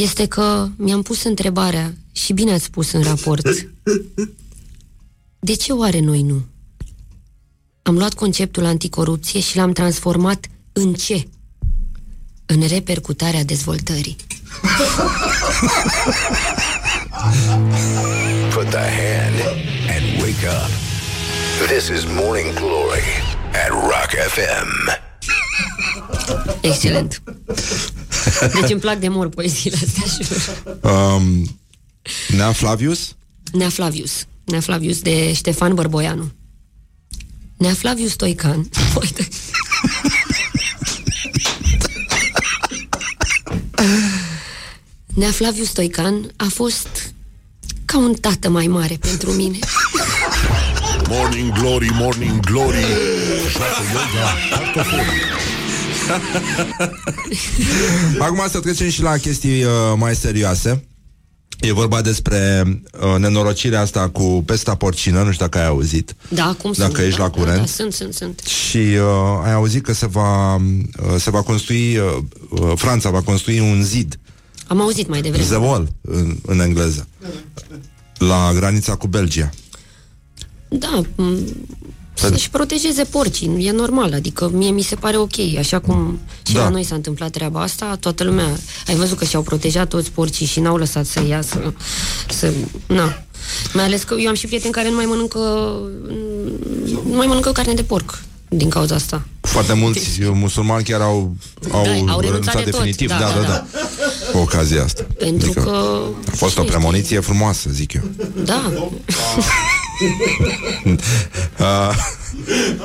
este 0.00 0.26
că 0.26 0.68
mi-am 0.76 1.02
pus 1.02 1.22
întrebarea, 1.22 1.94
și 2.12 2.32
bine 2.32 2.52
ați 2.52 2.64
spus 2.64 2.92
în 2.92 3.02
raport, 3.02 3.46
de 5.38 5.54
ce 5.54 5.72
oare 5.72 6.00
noi 6.00 6.22
nu? 6.22 6.42
Am 7.82 7.96
luat 7.96 8.14
conceptul 8.14 8.64
anticorupție 8.64 9.40
și 9.40 9.56
l-am 9.56 9.72
transformat 9.72 10.46
în 10.72 10.94
ce? 10.94 11.28
În 12.46 12.66
repercutarea 12.66 13.44
dezvoltării. 13.44 14.16
Put 18.52 18.68
the 18.70 18.88
hand 19.00 19.40
and 19.88 20.22
wake 20.22 20.46
up. 20.46 20.70
This 21.66 21.88
is 21.88 22.04
Morning 22.04 22.54
Glory 22.54 23.04
at 23.52 23.70
Rock 23.70 24.10
FM. 24.28 25.09
Excelent. 26.60 27.22
Deci 28.60 28.70
îmi 28.70 28.80
plac 28.80 28.98
de 28.98 29.08
mor 29.08 29.28
poeziile 29.28 29.76
astea 29.86 30.04
și 30.24 30.32
Um, 30.82 31.58
Nea 32.36 32.52
Flavius? 32.52 33.14
Nea 33.52 33.68
Flavius. 33.68 34.26
Nea 34.44 34.60
Flavius 34.60 35.00
de 35.00 35.32
Ștefan 35.32 35.74
Bărboianu. 35.74 36.30
Nea 37.56 37.72
Flaviu 37.74 38.06
Stoican 38.06 38.68
Uite. 39.00 39.28
Nea 45.14 45.30
Flaviu 45.30 45.64
Stoican 45.64 46.32
a 46.36 46.46
fost 46.54 47.12
ca 47.84 47.98
un 47.98 48.14
tată 48.14 48.48
mai 48.48 48.66
mare 48.66 48.96
pentru 49.00 49.30
mine. 49.32 49.58
Morning 51.08 51.52
Glory, 51.52 51.90
Morning 51.92 52.40
Glory 52.40 52.84
Joacă 53.52 53.82
yoga 53.92 54.28
cartoforii 54.50 55.20
Acum 58.18 58.42
să 58.50 58.60
trecem 58.60 58.88
și 58.88 59.02
la 59.02 59.16
chestii 59.16 59.64
uh, 59.64 59.70
mai 59.96 60.14
serioase. 60.14 60.84
E 61.60 61.72
vorba 61.72 62.00
despre 62.00 62.62
uh, 62.92 63.18
nenorocirea 63.18 63.80
asta 63.80 64.08
cu 64.08 64.42
pesta 64.46 64.74
porcină, 64.74 65.22
nu 65.22 65.32
știu 65.32 65.44
dacă 65.44 65.58
ai 65.58 65.66
auzit. 65.66 66.14
Da, 66.28 66.56
cum 66.62 66.72
Dacă 66.76 66.92
sunt, 66.94 67.06
ești 67.06 67.18
da, 67.18 67.24
la 67.24 67.30
curent. 67.30 67.54
Da, 67.54 67.60
da, 67.60 67.66
sunt, 67.66 67.92
sunt, 67.92 68.14
sunt. 68.14 68.40
Și 68.40 68.76
uh, 68.76 69.40
ai 69.44 69.52
auzit 69.52 69.84
că 69.84 69.92
se 69.92 70.06
va, 70.06 70.54
uh, 70.54 70.60
se 71.18 71.30
va 71.30 71.42
construi, 71.42 71.96
uh, 71.96 72.04
uh, 72.50 72.72
Franța 72.74 73.10
va 73.10 73.22
construi 73.22 73.60
un 73.60 73.82
zid, 73.82 74.18
Am 74.66 74.80
auzit 74.80 75.08
mai 75.08 75.22
devreme. 75.22 75.44
the 75.44 75.56
wall, 75.56 75.88
în, 76.00 76.36
în 76.46 76.60
engleză, 76.60 77.08
la 78.18 78.52
granița 78.54 78.94
cu 78.94 79.06
Belgia. 79.06 79.50
Da, 80.68 81.00
m- 82.26 82.30
să-și 82.32 82.50
protejeze 82.50 83.04
porcii, 83.04 83.56
e 83.66 83.70
normal, 83.70 84.12
adică 84.12 84.50
mie 84.52 84.70
mi 84.70 84.82
se 84.82 84.94
pare 84.94 85.16
ok, 85.16 85.32
așa 85.58 85.78
cum 85.78 86.18
și 86.46 86.52
Da. 86.54 86.62
la 86.62 86.68
noi 86.68 86.84
s-a 86.84 86.94
întâmplat 86.94 87.30
treaba 87.30 87.60
asta, 87.62 87.96
toată 88.00 88.24
lumea, 88.24 88.58
ai 88.86 88.94
văzut 88.94 89.18
că 89.18 89.24
și-au 89.24 89.42
protejat 89.42 89.88
toți 89.88 90.10
porcii 90.10 90.46
și 90.46 90.60
n-au 90.60 90.76
lăsat 90.76 91.06
să 91.06 91.20
iasă, 91.28 91.74
să, 92.28 92.52
na. 92.86 93.22
Mai 93.72 93.84
ales 93.84 94.02
că 94.02 94.14
eu 94.18 94.28
am 94.28 94.34
și 94.34 94.46
prieteni 94.46 94.72
care 94.72 94.88
nu 94.88 94.94
mai 94.94 95.04
mănâncă, 95.04 95.38
nu 97.06 97.16
mai 97.16 97.26
mănâncă 97.26 97.52
carne 97.52 97.74
de 97.74 97.82
porc 97.82 98.22
din 98.48 98.68
cauza 98.68 98.94
asta. 98.94 99.22
Foarte 99.40 99.72
mulți 99.72 100.22
uh, 100.22 100.28
musulmani 100.32 100.84
chiar 100.84 101.00
au, 101.00 101.34
au, 101.72 101.82
Da, 102.04 102.12
au 102.12 102.20
renunțat 102.20 102.54
de 102.54 102.60
tot. 102.62 102.70
definitiv, 102.72 103.08
Da, 103.08 103.18
da, 103.18 103.26
da, 103.34 103.40
da, 103.40 103.46
da, 103.46 103.66
Cu 104.32 104.38
ocazia 104.38 104.82
asta. 104.84 105.06
Pentru 105.18 105.50
Adică 105.50 105.62
că... 105.62 106.00
A 106.32 106.34
fost 106.36 106.58
o 106.58 106.62
premoniție 106.62 107.20
frumoasă, 107.20 107.68
zic 107.72 107.92
eu. 107.92 108.02
Da, 108.44 108.72
Uh, 111.60 111.94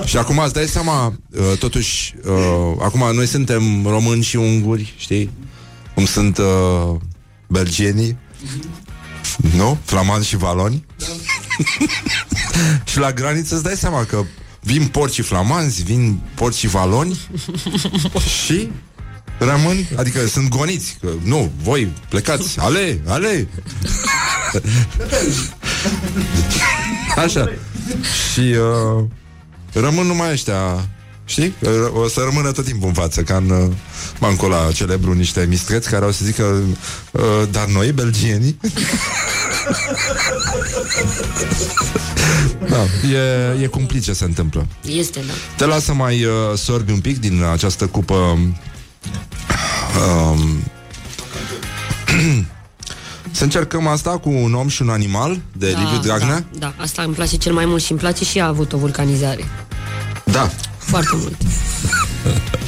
și 0.06 0.18
acum 0.18 0.38
îți 0.38 0.54
dai 0.54 0.66
seama, 0.66 1.14
uh, 1.32 1.58
totuși, 1.60 2.14
uh, 2.26 2.78
acum 2.80 3.16
noi 3.16 3.26
suntem 3.26 3.86
români 3.88 4.24
și 4.24 4.36
unguri, 4.36 4.94
știi? 4.98 5.30
Cum 5.94 6.06
sunt 6.06 6.38
uh, 6.38 6.96
belgienii, 7.48 8.18
nu? 9.56 9.78
Flamanzi 9.84 10.28
și 10.28 10.38
valoni. 10.38 10.86
și 12.92 12.98
la 13.00 13.12
graniță 13.12 13.56
îți 13.56 13.64
dai 13.64 13.76
seama 13.76 14.04
că 14.04 14.24
vin 14.62 14.88
porcii 14.88 15.24
flamanzi, 15.24 15.84
vin 15.84 16.20
porcii 16.36 16.68
valoni 16.68 17.20
și 18.46 18.70
rămân, 19.38 19.88
adică 19.96 20.28
sunt 20.28 20.50
goniți, 20.50 20.98
că 21.02 21.10
nu, 21.24 21.52
voi 21.64 21.94
plecați, 22.10 22.60
ale, 22.60 23.02
ale. 23.06 23.48
Așa. 27.16 27.50
Și 28.32 28.40
uh, 28.40 29.04
rămân 29.74 30.08
numai 30.08 30.32
ăștia 30.32 30.88
Știi? 31.26 31.54
Uh, 31.60 31.70
O 31.94 32.08
să 32.08 32.22
rămână 32.24 32.52
tot 32.52 32.66
timpul 32.66 32.88
în 32.88 32.94
față 32.94 33.22
Ca 33.22 33.36
în 33.36 33.50
uh, 33.50 33.72
bancul 34.20 34.54
ăla 34.54 34.72
celebru 34.72 35.14
Niște 35.14 35.46
mistreți 35.50 35.90
care 35.90 36.06
au 36.06 36.12
să 36.12 36.26
zică 36.26 36.44
uh, 37.12 37.22
Dar 37.52 37.66
noi, 37.66 37.92
belgienii 37.92 38.60
da, 42.70 42.84
e, 43.10 43.58
e 43.62 43.68
cumplit 43.68 44.04
ce 44.04 44.14
se 44.14 44.24
întâmplă 44.24 44.68
este, 44.82 45.20
da. 45.28 45.34
Te 45.58 45.66
las 45.66 45.84
să 45.84 45.94
mai 45.94 46.24
uh, 46.24 46.32
sorbi 46.56 46.92
un 46.92 47.00
pic 47.00 47.20
Din 47.20 47.44
această 47.44 47.88
cupă 47.88 48.14
um, 48.14 48.56
Să 53.36 53.44
încercăm 53.44 53.88
asta 53.88 54.18
cu 54.18 54.30
un 54.30 54.54
om 54.54 54.68
și 54.68 54.82
un 54.82 54.90
animal 54.90 55.42
De 55.58 55.72
da, 55.72 55.80
Liviu 55.80 56.00
Dragnea 56.00 56.46
Da, 56.52 56.74
da, 56.78 56.84
asta 56.84 57.02
îmi 57.02 57.14
place 57.14 57.38
cel 57.38 57.54
mai 57.54 57.66
mult 57.66 57.84
și 57.84 57.92
îmi 57.92 58.00
place 58.00 58.24
și 58.24 58.40
a 58.40 58.48
avut 58.48 58.74
o 58.74 58.78
vulcanizare. 58.78 59.46
da. 60.24 60.52
Foarte 60.78 61.10
mult. 61.14 61.36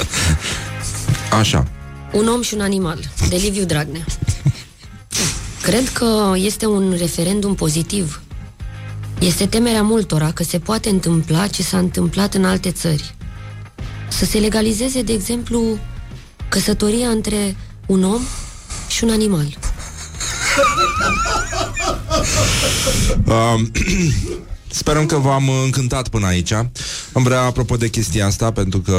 Așa 1.39 1.67
Un 2.11 2.27
om 2.27 2.41
și 2.41 2.53
un 2.53 2.61
animal, 2.61 2.99
de 3.29 3.35
Liviu 3.35 3.63
Dragnea. 3.65 4.05
Cred 5.61 5.89
că 5.89 6.33
este 6.35 6.65
un 6.65 6.95
referendum 6.99 7.55
pozitiv. 7.55 8.21
Este 9.19 9.45
temerea 9.45 9.81
multora 9.83 10.31
că 10.31 10.43
se 10.43 10.59
poate 10.59 10.89
întâmpla 10.89 11.47
ce 11.47 11.63
s-a 11.63 11.77
întâmplat 11.77 12.33
în 12.33 12.45
alte 12.45 12.71
țări. 12.71 13.15
Să 14.07 14.25
se 14.25 14.37
legalizeze, 14.37 15.01
de 15.01 15.13
exemplu, 15.13 15.77
căsătoria 16.49 17.09
între 17.09 17.55
un 17.85 18.03
om 18.03 18.21
și 18.87 19.03
un 19.03 19.09
animal. 19.09 19.57
Um, 23.27 23.71
Sperăm 24.69 25.05
că 25.05 25.15
v-am 25.15 25.49
încântat 25.49 26.07
până 26.07 26.25
aici. 26.25 26.51
Am 26.51 27.23
vrea, 27.23 27.41
apropo 27.41 27.75
de 27.77 27.89
chestia 27.89 28.25
asta, 28.25 28.51
pentru 28.51 28.79
că, 28.79 28.95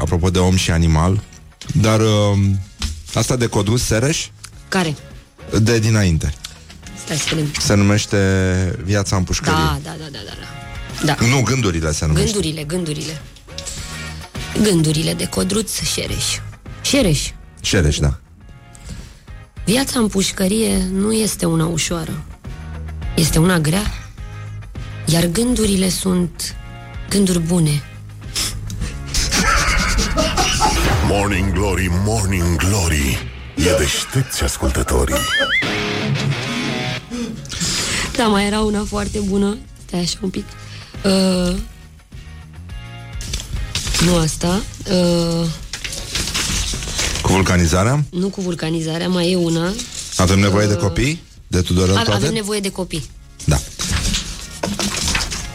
apropo 0.00 0.30
de 0.30 0.38
om 0.38 0.56
și 0.56 0.70
animal, 0.70 1.22
dar 1.74 2.00
um, 2.00 2.60
asta 3.14 3.36
de 3.36 3.46
Codrus 3.46 3.84
Sereș, 3.84 4.26
Care? 4.68 4.96
de 5.62 5.78
dinainte, 5.78 6.34
Stai 7.04 7.16
să 7.16 7.24
vedem. 7.28 7.50
se 7.58 7.74
numește 7.74 8.18
Viața 8.84 9.16
în 9.16 9.24
pușcărie. 9.24 9.58
Da, 9.58 9.78
da, 9.82 9.90
da, 9.98 10.04
da, 10.12 10.18
da. 10.26 10.32
da. 11.04 11.16
da. 11.20 11.26
Nu, 11.26 11.42
gândurile 11.42 11.92
se 11.92 12.06
numește. 12.06 12.30
Gândurile, 12.30 12.62
gândurile. 12.64 13.20
Gândurile 14.62 15.14
de 15.14 15.26
Codruț 15.26 15.80
Șereș. 15.80 16.24
Șereș. 16.82 17.30
Șereș, 17.60 17.98
da. 17.98 18.18
Viața 19.68 19.98
în 19.98 20.08
pușcărie 20.08 20.88
nu 20.92 21.12
este 21.12 21.46
una 21.46 21.66
ușoară. 21.66 22.24
Este 23.16 23.38
una 23.38 23.58
grea. 23.58 23.92
Iar 25.06 25.26
gândurile 25.26 25.88
sunt 25.88 26.56
gânduri 27.08 27.38
bune. 27.38 27.82
Morning 31.08 31.52
Glory, 31.52 31.90
Morning 32.04 32.56
Glory 32.56 33.30
E 33.56 33.76
deștepți 33.78 34.42
ascultătorii 34.42 35.14
Da, 38.16 38.26
mai 38.26 38.46
era 38.46 38.60
una 38.60 38.84
foarte 38.84 39.18
bună. 39.18 39.56
Stai 39.86 40.00
așa 40.00 40.18
un 40.22 40.30
pic. 40.30 40.44
Uh, 41.04 41.56
nu 44.04 44.16
asta. 44.16 44.62
Uh, 44.90 45.46
Cu 47.28 47.34
vulcanizarea. 47.34 48.04
nu 48.10 48.28
cu 48.28 48.40
vulcanizarea, 48.40 49.08
mai 49.08 49.30
e 49.30 49.36
una. 49.36 49.72
Avem 50.16 50.38
nevoie 50.38 50.66
de 50.66 50.74
copii? 50.74 51.22
De 51.46 51.60
Tudorel 51.60 51.96
A- 51.96 52.02
toate? 52.02 52.24
Avem 52.24 52.32
nevoie 52.32 52.60
de 52.60 52.70
copii. 52.70 53.04
Da. 53.44 53.58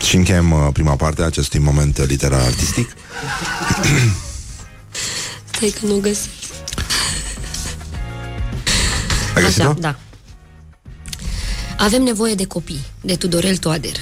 Și 0.05 0.15
încheiem 0.15 0.51
uh, 0.51 0.67
prima 0.73 0.95
parte 0.95 1.21
a 1.21 1.25
acestui 1.25 1.59
moment 1.59 1.97
uh, 1.97 2.05
literar 2.07 2.41
artistic. 2.41 2.95
Stai 5.55 5.73
că 5.79 5.85
nu 5.85 5.95
o 5.95 5.99
găsesc. 5.99 6.29
Ai 9.35 9.43
găsit-o? 9.43 9.63
Așa, 9.63 9.73
da. 9.79 9.99
Avem 11.77 12.03
nevoie 12.03 12.33
de 12.35 12.45
copii, 12.45 12.85
de 13.01 13.15
Tudorel 13.15 13.57
Toader. 13.57 13.95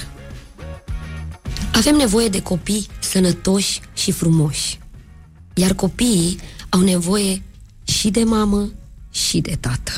Avem 1.74 1.94
nevoie 1.96 2.28
de 2.28 2.42
copii 2.42 2.86
sănătoși 2.98 3.80
și 3.94 4.12
frumoși. 4.12 4.78
Iar 5.54 5.72
copiii 5.72 6.38
au 6.68 6.80
nevoie 6.80 7.42
și 8.02 8.10
de 8.10 8.24
mamă 8.24 8.68
și 9.10 9.38
de 9.38 9.56
tată. 9.60 9.92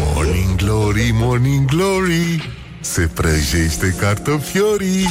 Morning 0.00 0.56
Glory, 0.56 1.10
Morning 1.12 1.64
Glory 1.64 2.50
Se 2.80 3.10
prăjește 3.14 3.94
cartofiorii 3.98 5.06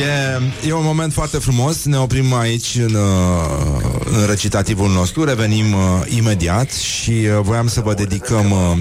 E, 0.00 0.68
e 0.68 0.72
un 0.72 0.84
moment 0.84 1.12
foarte 1.12 1.38
frumos 1.38 1.84
Ne 1.84 1.96
oprim 1.96 2.34
aici 2.34 2.74
în, 2.74 2.94
uh, 2.94 3.82
în 4.04 4.26
recitativul 4.26 4.90
nostru 4.90 5.24
Revenim 5.24 5.72
uh, 5.72 5.80
imediat 6.08 6.70
Și 6.70 7.10
uh, 7.10 7.40
voiam 7.40 7.68
să 7.68 7.80
vă 7.80 7.94
dedicăm 7.94 8.50
uh, 8.50 8.78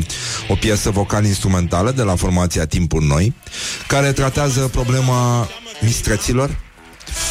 O 0.48 0.56
piesă 0.56 0.90
vocal-instrumentală 0.90 1.92
De 1.92 2.02
la 2.02 2.16
formația 2.16 2.66
Timpuri 2.66 3.06
Noi 3.06 3.34
Care 3.88 4.12
tratează 4.12 4.60
problema 4.60 5.48
mistreților 5.82 6.60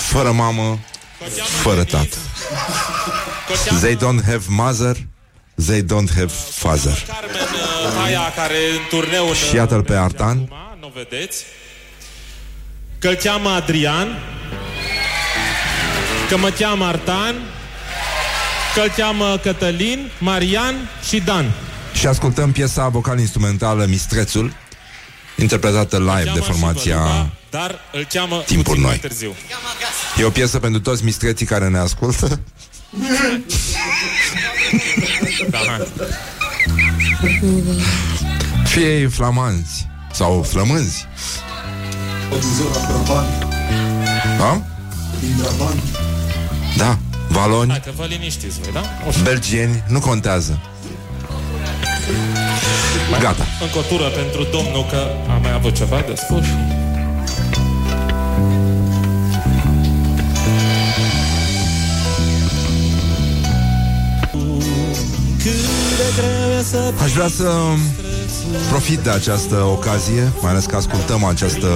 Fără 0.09 0.33
mamă 0.33 0.79
Fără 1.63 1.85
tată 1.85 2.17
They 3.81 3.97
don't 3.97 4.25
have 4.25 4.45
mother 4.49 4.97
They 5.67 5.83
don't 5.83 6.15
have 6.15 6.33
father 6.51 7.05
Carmen, 7.07 7.41
uh, 7.97 8.05
aia 8.05 8.33
care 8.37 8.57
în 8.73 8.81
turneu 8.89 9.29
în, 9.29 9.35
Și 9.35 9.55
iată-l 9.55 9.83
pe 9.83 9.95
Artan. 9.95 10.49
Acum, 10.51 10.79
nu 10.81 10.93
vedeți. 10.95 11.45
Că 12.99 13.09
îl 13.09 13.15
cheamă 13.15 13.49
Adrian. 13.49 14.09
Că 16.29 16.37
mă 16.37 16.51
cheamă 16.51 16.85
Artan. 16.85 17.35
Că 18.75 18.81
îl 18.81 18.93
cheamă 18.97 19.39
Cătălin, 19.43 20.11
Marian 20.19 20.75
și 21.09 21.21
Dan. 21.21 21.53
Și 21.95 22.07
ascultăm 22.07 22.53
piesa 22.53 22.89
vocal-instrumentală 22.89 23.85
Mistrețul 23.89 24.53
interpretată 25.43 25.97
Îl 25.97 26.03
live 26.03 26.23
cheamă 26.25 26.39
de 26.39 26.45
și 26.45 26.51
formația 26.51 26.97
Văluva, 26.97 27.31
Dar 27.51 27.79
îl 27.93 28.07
cheamă 28.13 28.37
Timpuri 28.47 28.63
puțin 28.63 28.81
noi. 28.81 28.91
mai 28.91 28.99
târziu. 28.99 29.35
E 30.19 30.25
o 30.25 30.31
piesă 30.31 30.59
pentru 30.59 30.81
toți 30.81 31.05
mistreții 31.05 31.47
care 31.47 31.69
ne 31.69 31.79
ascultă 31.79 32.29
Da, 35.51 35.59
hai. 35.59 35.87
Fie 38.65 38.99
ei 38.99 39.07
flamanzi 39.07 39.87
Sau 40.13 40.43
flămânzi 40.43 41.07
Da? 44.39 44.63
Da, 46.77 46.99
valoni 47.29 47.71
Hai 47.71 47.81
că 47.85 47.91
vă 47.97 48.05
liniștiți 48.05 48.61
voi, 48.61 48.73
da? 48.73 48.83
Ușor. 49.09 49.23
Belgieni, 49.23 49.83
nu 49.89 50.01
contează 50.01 50.61
Gata 53.21 53.47
Încă 53.61 53.79
o 53.79 53.83
tură 53.83 54.09
pentru 54.09 54.43
domnul 54.43 54.87
că 54.91 55.01
a 55.29 55.39
mai 55.43 55.53
avut 55.53 55.75
ceva 55.75 56.05
de 56.07 56.15
spus. 56.17 56.45
Aș 67.03 67.13
vrea 67.13 67.29
să 67.29 67.53
profit 68.69 68.99
de 68.99 69.11
această 69.11 69.55
ocazie, 69.55 70.33
mai 70.41 70.51
ales 70.51 70.65
că 70.65 70.77
ascultăm 70.77 71.25
această, 71.25 71.69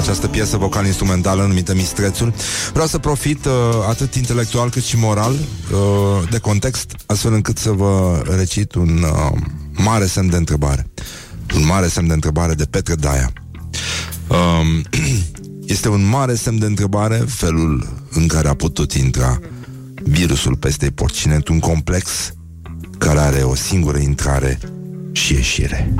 această 0.00 0.26
piesă 0.28 0.56
vocal-instrumentală 0.56 1.42
numită 1.42 1.74
Mistrețul. 1.74 2.32
Vreau 2.72 2.86
să 2.86 2.98
profit 2.98 3.44
uh, 3.44 3.52
atât 3.88 4.14
intelectual 4.14 4.70
cât 4.70 4.84
și 4.84 4.96
moral 4.96 5.32
uh, 5.32 6.28
de 6.30 6.38
context, 6.38 6.92
astfel 7.06 7.32
încât 7.32 7.58
să 7.58 7.70
vă 7.70 8.22
recit 8.36 8.74
un 8.74 9.02
uh, 9.02 9.38
mare 9.72 10.06
semn 10.06 10.30
de 10.30 10.36
întrebare. 10.36 10.86
Un 11.54 11.66
mare 11.66 11.86
semn 11.86 12.06
de 12.06 12.12
întrebare 12.12 12.54
de 12.54 12.64
Petre 12.64 12.94
Daia. 12.94 13.32
Um, 14.28 14.82
este 15.74 15.88
un 15.88 16.08
mare 16.08 16.34
semn 16.34 16.58
de 16.58 16.66
întrebare 16.66 17.16
felul 17.16 17.88
în 18.10 18.26
care 18.26 18.48
a 18.48 18.54
putut 18.54 18.92
intra 18.92 19.40
virusul 20.02 20.56
pestei 20.56 20.90
porcine 20.90 21.34
într-un 21.34 21.58
complex 21.58 22.32
care 22.98 23.18
are 23.18 23.42
o 23.42 23.54
singură 23.54 23.98
intrare 23.98 24.58
și 25.12 25.34
ieșire. 25.34 25.94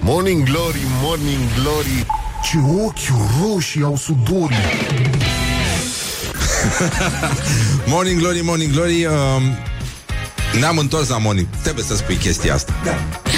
Morning 0.00 0.44
Glory, 0.44 0.80
Morning 1.02 1.40
Glory 1.60 2.06
Ce 2.42 2.58
ochi 2.84 2.98
roșii 3.42 3.82
au 3.82 3.96
sudorii 3.96 4.56
Morning 7.92 8.18
Glory, 8.18 8.40
Morning 8.42 8.72
Glory 8.72 9.06
um, 9.06 9.42
Ne-am 10.58 10.78
întors 10.78 11.08
la 11.08 11.18
Morning. 11.18 11.46
Trebuie 11.62 11.84
să 11.84 11.96
spui 11.96 12.16
chestia 12.16 12.54
asta. 12.54 12.72
Da. 12.84 12.94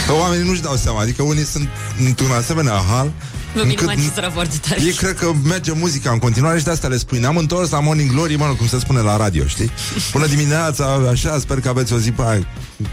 Că 0.07 0.13
oamenii 0.13 0.47
nu-și 0.47 0.63
dau 0.63 0.77
seama 0.77 1.01
Adică 1.01 1.23
unii 1.23 1.45
sunt 1.45 1.69
într-un 1.99 2.31
asemenea 2.31 2.73
hal 2.73 3.13
Vă 3.55 3.61
vine 3.61 3.73
încât 3.73 3.87
magistrat 3.87 4.33
foarte 4.33 4.57
tare. 4.69 4.83
Ei 4.83 4.93
cred 4.93 5.15
că 5.19 5.33
merge 5.45 5.73
muzica 5.73 6.11
în 6.11 6.19
continuare 6.19 6.59
și 6.59 6.65
de 6.65 6.71
asta 6.71 6.89
le 6.89 6.97
spui. 6.97 7.19
Ne-am 7.19 7.37
întors 7.37 7.71
la 7.71 7.81
Morning 7.81 8.11
Glory, 8.11 8.37
mă, 8.37 8.55
cum 8.57 8.67
se 8.67 8.79
spune 8.79 9.01
la 9.01 9.17
radio, 9.17 9.47
știi? 9.47 9.71
Până 10.13 10.27
dimineața, 10.27 11.09
așa, 11.11 11.39
sper 11.39 11.61
că 11.61 11.69
aveți 11.69 11.93
o 11.93 11.99
zi 11.99 12.11
pe 12.11 12.23
aia. 12.27 12.47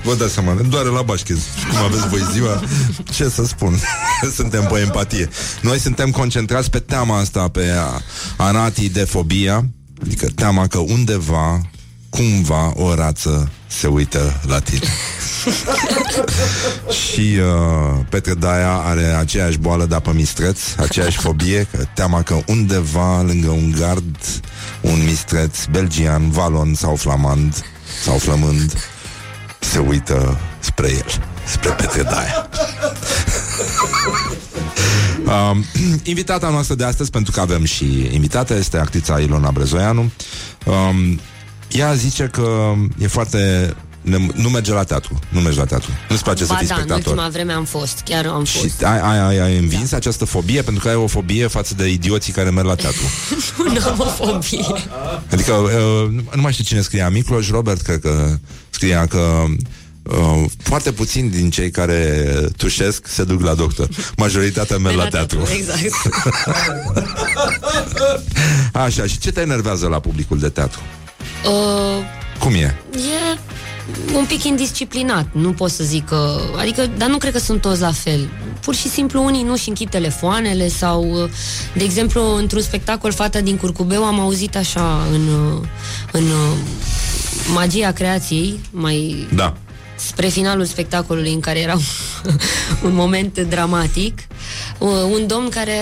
Vă 0.03 0.15
dați 0.15 0.33
seama, 0.33 0.53
ne 0.53 0.61
doare 0.61 0.89
la 0.89 1.01
bașche 1.01 1.33
Cum 1.33 1.77
aveți 1.85 2.07
voi 2.07 2.27
ziua. 2.31 2.63
Ce 3.11 3.29
să 3.29 3.45
spun? 3.45 3.79
Suntem 4.37 4.67
pe 4.71 4.79
empatie. 4.79 5.29
Noi 5.61 5.79
suntem 5.79 6.11
concentrați 6.11 6.69
pe 6.69 6.79
teama 6.79 7.19
asta 7.19 7.47
Pe 7.47 7.73
anatii 8.37 8.89
de 8.89 9.03
fobia 9.03 9.65
Adică 10.01 10.27
teama 10.35 10.67
că 10.67 10.77
undeva 10.77 11.61
Cumva 12.09 12.73
o 12.75 12.95
rață 12.95 13.51
se 13.67 13.87
uită 13.87 14.41
la 14.47 14.59
tine. 14.59 14.87
Și 17.03 17.37
uh, 17.39 17.99
Petre 18.09 18.33
Daia 18.33 18.73
are 18.73 19.03
aceeași 19.03 19.57
boală 19.57 19.85
de 19.85 19.95
apă 19.95 20.11
mistreț 20.11 20.59
Aceeași 20.77 21.17
fobie 21.17 21.67
că 21.71 21.83
Teama 21.93 22.21
că 22.21 22.39
undeva 22.47 23.21
lângă 23.21 23.49
un 23.49 23.75
gard 23.79 24.17
Un 24.81 25.03
mistreț 25.03 25.65
belgian, 25.65 26.29
valon 26.29 26.73
sau 26.73 26.95
flamand 26.95 27.65
Sau 28.03 28.17
flămând 28.17 28.73
Se 29.59 29.79
uită 29.79 30.37
spre 30.59 30.89
el 30.89 31.23
Spre 31.45 31.69
Petre 31.69 32.01
Daia 32.01 32.49
Um, 35.51 35.65
invitata 36.03 36.49
noastră 36.49 36.75
de 36.75 36.83
astăzi, 36.83 37.09
pentru 37.09 37.31
că 37.31 37.39
avem 37.39 37.63
și 37.63 38.09
invitată, 38.13 38.53
este 38.55 38.77
actrița 38.77 39.19
Ilona 39.19 39.51
Brezoianu. 39.51 40.11
Um, 40.65 41.19
ea 41.71 41.93
zice 41.93 42.23
că 42.31 42.73
e 42.97 43.07
foarte... 43.07 43.73
ne- 44.01 44.27
Nu 44.35 44.49
merge 44.49 44.73
la 44.73 44.83
teatru. 44.83 45.19
Nu 45.29 45.39
merge 45.39 45.59
la 45.59 45.65
teatru. 45.65 45.89
Nu-ți 46.09 46.23
place 46.23 46.45
să 46.45 46.51
Ba 46.53 46.57
fii 46.57 46.67
da, 46.67 46.73
în 46.75 46.79
spectator. 46.81 47.11
ultima 47.13 47.29
vreme 47.29 47.53
am 47.53 47.63
fost, 47.63 48.01
chiar 48.05 48.25
am 48.25 48.43
Și 48.43 48.57
fost. 48.57 48.83
ai, 48.83 48.99
ai, 48.99 49.19
ai, 49.19 49.37
ai 49.39 49.57
învins 49.57 49.89
da. 49.89 49.97
această 49.97 50.25
fobie 50.25 50.61
pentru 50.61 50.83
că 50.83 50.89
ai 50.89 50.95
o 50.95 51.07
fobie 51.07 51.47
față 51.47 51.73
de 51.73 51.87
idioții 51.89 52.33
care 52.33 52.49
merg 52.49 52.67
la 52.67 52.75
teatru. 52.75 53.01
Nu 53.73 53.87
am 53.89 53.99
o 53.99 54.05
fobie. 54.25 54.65
Adică, 55.31 55.51
uh, 55.53 56.09
nu 56.35 56.41
mai 56.41 56.51
știu 56.51 56.63
cine 56.63 56.81
scria, 56.81 57.09
Micloș 57.09 57.49
Robert, 57.49 57.81
cred 57.81 57.99
că 57.99 58.37
scria 58.69 59.05
că 59.07 59.43
uh, 60.03 60.43
foarte 60.57 60.91
puțin 60.91 61.29
din 61.29 61.49
cei 61.49 61.71
care 61.71 62.25
tușesc 62.57 63.07
se 63.07 63.23
duc 63.23 63.41
la 63.41 63.53
doctor. 63.53 63.87
Majoritatea 64.17 64.77
merg 64.77 64.95
la 64.95 65.07
teatru. 65.07 65.39
Exact. 65.55 65.91
Așa, 68.85 69.05
și 69.05 69.19
ce 69.19 69.31
te 69.31 69.41
enervează 69.41 69.87
la 69.87 69.99
publicul 69.99 70.39
de 70.39 70.49
teatru? 70.49 70.79
Uh, 71.45 72.03
Cum 72.39 72.53
e? 72.53 72.75
e 72.93 73.37
un 74.15 74.25
pic 74.25 74.43
indisciplinat, 74.43 75.27
nu 75.31 75.51
pot 75.51 75.71
să 75.71 75.83
zic 75.83 76.05
că... 76.05 76.39
Adică, 76.57 76.89
dar 76.97 77.09
nu 77.09 77.17
cred 77.17 77.31
că 77.31 77.39
sunt 77.39 77.61
toți 77.61 77.81
la 77.81 77.91
fel. 77.91 78.29
Pur 78.61 78.75
și 78.75 78.89
simplu 78.89 79.23
unii 79.23 79.43
nu 79.43 79.57
și 79.57 79.69
închid 79.69 79.89
telefoanele 79.89 80.67
sau, 80.67 81.23
uh, 81.23 81.29
de 81.75 81.83
exemplu, 81.83 82.35
într-un 82.35 82.61
spectacol 82.61 83.11
Fata 83.11 83.39
din 83.39 83.57
Curcubeu 83.57 84.03
am 84.03 84.19
auzit 84.19 84.55
așa 84.55 85.07
în, 85.11 85.27
uh, 85.27 85.67
în 86.11 86.23
uh, 86.23 86.57
magia 87.53 87.91
creației, 87.91 88.59
mai 88.71 89.27
Da. 89.33 89.57
Spre 90.07 90.27
finalul 90.27 90.65
spectacolului 90.65 91.33
în 91.33 91.39
care 91.39 91.59
era 91.59 91.77
un 92.83 92.93
moment 93.01 93.39
dramatic, 93.39 94.19
uh, 94.77 94.89
un 94.89 95.27
domn 95.27 95.49
care, 95.49 95.73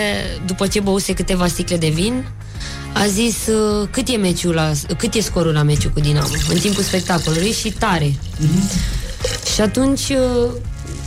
după 0.46 0.68
ce 0.68 0.80
băuse 0.80 1.14
câteva 1.14 1.48
sticle 1.48 1.78
de 1.78 1.90
vin, 1.90 2.26
a 2.94 3.06
zis 3.06 3.36
uh, 3.48 3.88
cât 3.92 4.08
e 4.08 4.18
meciul 4.18 4.54
la, 4.54 4.72
cât 4.98 5.14
e 5.14 5.22
scorul 5.22 5.54
la 5.54 5.64
meciul 5.64 5.92
cu 5.92 6.00
Dinamo 6.00 6.28
în 6.50 6.60
timpul 6.60 6.84
spectacolului 6.84 7.52
și 7.52 7.72
tare. 7.72 8.14
Și 9.54 9.62
atunci 9.62 10.10
uh, 10.10 10.52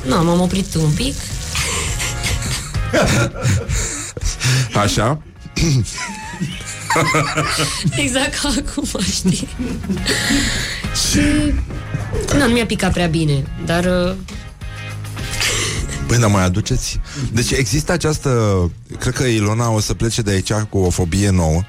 nu, 0.07 0.25
m-am 0.25 0.41
oprit 0.41 0.75
un 0.75 0.91
pic 0.91 1.15
Așa? 4.83 5.23
Exact 7.97 8.39
ca 8.39 8.55
acum, 8.59 9.01
știi? 9.13 9.49
și 11.09 11.21
nu, 12.33 12.47
nu 12.47 12.53
mi-a 12.53 12.67
picat 12.67 12.93
prea 12.93 13.07
bine, 13.07 13.45
dar 13.65 13.85
uh, 13.85 14.15
Păi, 16.07 16.19
dar 16.19 16.31
mai 16.31 16.45
aduceți? 16.45 17.01
Deci 17.33 17.51
există 17.51 17.93
această... 17.93 18.31
Cred 18.99 19.15
că 19.15 19.23
Ilona 19.23 19.71
o 19.71 19.81
să 19.81 19.95
plece 19.95 20.23
de 20.23 20.31
aici 20.31 20.53
cu 20.53 20.79
o 20.79 20.91
fobie 20.91 21.31
nouă 21.31 21.63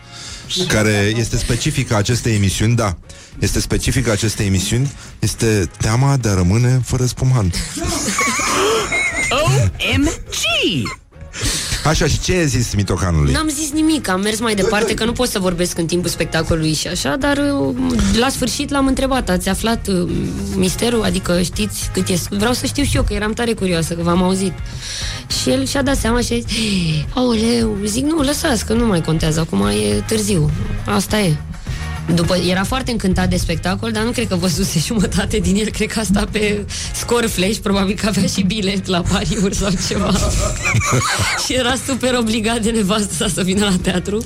care 0.68 1.14
este 1.16 1.38
specifică 1.38 1.96
acestei 1.96 2.36
emisiuni, 2.36 2.76
da, 2.76 2.98
este 3.40 3.60
specifică 3.60 4.12
acestei 4.12 4.46
emisiuni, 4.46 4.92
este 5.20 5.70
teama 5.78 6.18
de 6.18 6.30
a 6.30 6.34
rămâne 6.34 6.82
fără 6.86 7.06
spumant. 7.06 7.56
OMG! 9.30 11.03
Așa, 11.86 12.08
și 12.08 12.20
ce 12.20 12.32
ai 12.32 12.48
zis 12.48 12.74
mitocanului? 12.74 13.32
N-am 13.32 13.48
zis 13.50 13.72
nimic, 13.72 14.08
am 14.10 14.22
mers 14.22 14.40
mai 14.40 14.56
departe 14.56 14.94
Că 14.94 15.06
nu 15.06 15.12
pot 15.12 15.28
să 15.28 15.40
vorbesc 15.40 15.78
în 15.78 15.86
timpul 15.86 16.10
spectacolului 16.10 16.74
și 16.74 16.88
așa 16.88 17.16
Dar 17.16 17.38
uh, 17.38 17.76
la 18.20 18.30
sfârșit 18.30 18.70
l-am 18.70 18.88
întrebat 18.88 19.30
Ați 19.30 19.50
aflat 19.50 19.88
uh, 19.88 20.10
misterul? 20.56 21.04
Adică 21.04 21.42
știți 21.42 21.90
cât 21.94 22.08
e 22.08 22.16
Vreau 22.30 22.54
să 22.54 22.66
știu 22.66 22.84
și 22.84 22.96
eu, 22.96 23.04
că 23.04 23.14
eram 23.14 23.34
tare 23.34 23.54
curioasă 23.54 23.94
Că 23.94 24.02
v-am 24.02 24.24
auzit 24.24 24.54
Și 25.42 25.50
el 25.50 25.66
și-a 25.66 25.82
dat 25.82 25.98
seama 25.98 26.20
și 26.20 26.34
a 26.34 26.36
zis 26.36 26.56
Aoleu, 27.14 27.78
zic 27.86 28.04
nu, 28.04 28.22
lăsați 28.22 28.66
că 28.66 28.74
nu 28.74 28.86
mai 28.86 29.02
contează 29.02 29.40
Acum 29.40 29.66
e 29.66 30.04
târziu, 30.08 30.50
asta 30.86 31.20
e 31.20 31.36
după, 32.16 32.36
era 32.36 32.64
foarte 32.64 32.92
încântat 32.92 33.30
de 33.30 33.38
spectacol, 33.38 33.92
dar 33.92 34.04
nu 34.04 34.12
cred 34.12 34.28
că 34.28 34.36
văzuse 34.36 34.80
jumătate 34.88 35.38
din 35.38 35.56
el, 35.56 35.70
cred 35.70 35.92
că 35.92 36.00
asta 36.00 36.28
pe 36.32 36.66
scor 36.96 37.26
flash, 37.26 37.58
probabil 37.58 37.96
că 37.96 38.08
avea 38.08 38.26
și 38.26 38.42
bilet 38.42 38.86
la 38.86 39.02
pariuri 39.02 39.56
sau 39.56 39.70
ceva. 39.88 40.12
și 41.46 41.54
era 41.54 41.74
super 41.88 42.16
obligat 42.20 42.62
de 42.62 42.70
nevastă 42.70 43.14
sa 43.14 43.28
să 43.28 43.44
vină 43.44 43.66
la 43.66 43.76
teatru. 43.82 44.24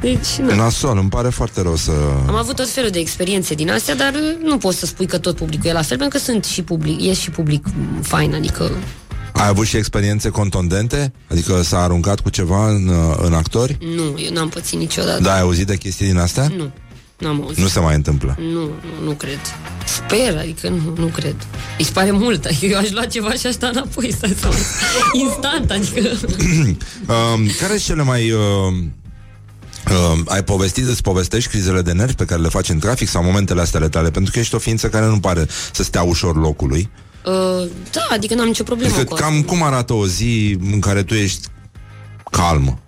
Deci, 0.00 0.28
nu. 0.40 0.54
Nasol, 0.54 0.98
îmi 0.98 1.08
pare 1.08 1.28
foarte 1.28 1.62
rău 1.62 1.76
să... 1.76 1.92
Am 2.26 2.34
avut 2.34 2.56
tot 2.56 2.70
felul 2.70 2.90
de 2.90 2.98
experiențe 2.98 3.54
din 3.54 3.70
astea, 3.70 3.94
dar 3.94 4.12
nu 4.42 4.58
pot 4.58 4.74
să 4.74 4.86
spui 4.86 5.06
că 5.06 5.18
tot 5.18 5.36
publicul 5.36 5.68
e 5.70 5.72
la 5.72 5.82
fel, 5.82 5.98
pentru 5.98 6.18
că 6.18 6.24
sunt 6.24 6.44
și 6.44 6.62
public, 6.62 7.02
e 7.02 7.12
și 7.12 7.30
public 7.30 7.66
fain, 8.02 8.34
adică 8.34 8.70
Ai 9.32 9.48
avut 9.48 9.66
și 9.66 9.76
experiențe 9.76 10.28
contundente? 10.28 11.12
Adică 11.30 11.62
s-a 11.62 11.82
aruncat 11.82 12.20
cu 12.20 12.30
ceva 12.30 12.68
în, 12.68 12.90
în 13.22 13.32
actori? 13.32 13.78
nu, 13.96 14.18
eu 14.18 14.32
n-am 14.32 14.48
pățit 14.48 14.78
niciodată. 14.78 15.22
Da, 15.22 15.34
ai 15.34 15.40
auzit 15.40 15.66
de 15.66 15.76
chestii 15.76 16.06
din 16.06 16.16
astea? 16.16 16.48
Nu. 16.56 16.70
N-am 17.18 17.42
auzit. 17.42 17.62
Nu 17.62 17.68
se 17.68 17.80
mai 17.80 17.94
întâmplă. 17.94 18.36
Nu, 18.38 18.60
nu, 18.60 19.04
nu 19.04 19.10
cred. 19.12 19.38
Sper, 19.86 20.36
adică 20.38 20.68
nu, 20.68 20.94
nu 20.96 21.06
cred. 21.06 21.36
Îi 21.78 21.84
se 21.84 21.90
pare 21.92 22.10
mult, 22.10 22.44
adică 22.44 22.66
eu 22.66 22.78
aș 22.78 22.90
lua 22.90 23.04
ceva 23.04 23.32
și 23.32 23.46
aș 23.46 23.52
sta 23.52 23.66
înapoi, 23.66 24.12
stai 24.12 24.36
să 24.40 24.48
Instant, 25.22 25.70
adică... 25.70 26.10
Um, 27.08 27.46
care 27.60 27.70
sunt 27.70 27.80
cele 27.80 28.02
mai... 28.02 28.30
Uh, 28.30 28.40
uh, 29.90 30.18
ai 30.26 30.44
povestit, 30.44 30.88
îți 30.88 31.02
povestești 31.02 31.50
crizele 31.50 31.82
de 31.82 31.92
nervi 31.92 32.14
pe 32.14 32.24
care 32.24 32.40
le 32.40 32.48
faci 32.48 32.68
în 32.68 32.78
trafic 32.78 33.08
sau 33.08 33.22
momentele 33.22 33.60
astea 33.60 33.80
ale 33.80 33.88
tale? 33.88 34.10
Pentru 34.10 34.32
că 34.32 34.38
ești 34.38 34.54
o 34.54 34.58
ființă 34.58 34.88
care 34.88 35.06
nu 35.06 35.20
pare 35.20 35.46
să 35.72 35.82
stea 35.82 36.02
ușor 36.02 36.36
locului. 36.36 36.90
Uh, 37.24 37.68
da, 37.92 38.06
adică 38.10 38.34
n-am 38.34 38.46
nicio 38.46 38.62
problemă 38.62 38.94
Adică 38.94 39.08
cu 39.08 39.14
asta. 39.14 39.26
cam 39.26 39.42
cum 39.42 39.62
arată 39.62 39.92
o 39.92 40.06
zi 40.06 40.58
în 40.72 40.80
care 40.80 41.02
tu 41.02 41.14
ești 41.14 41.48
calmă? 42.30 42.78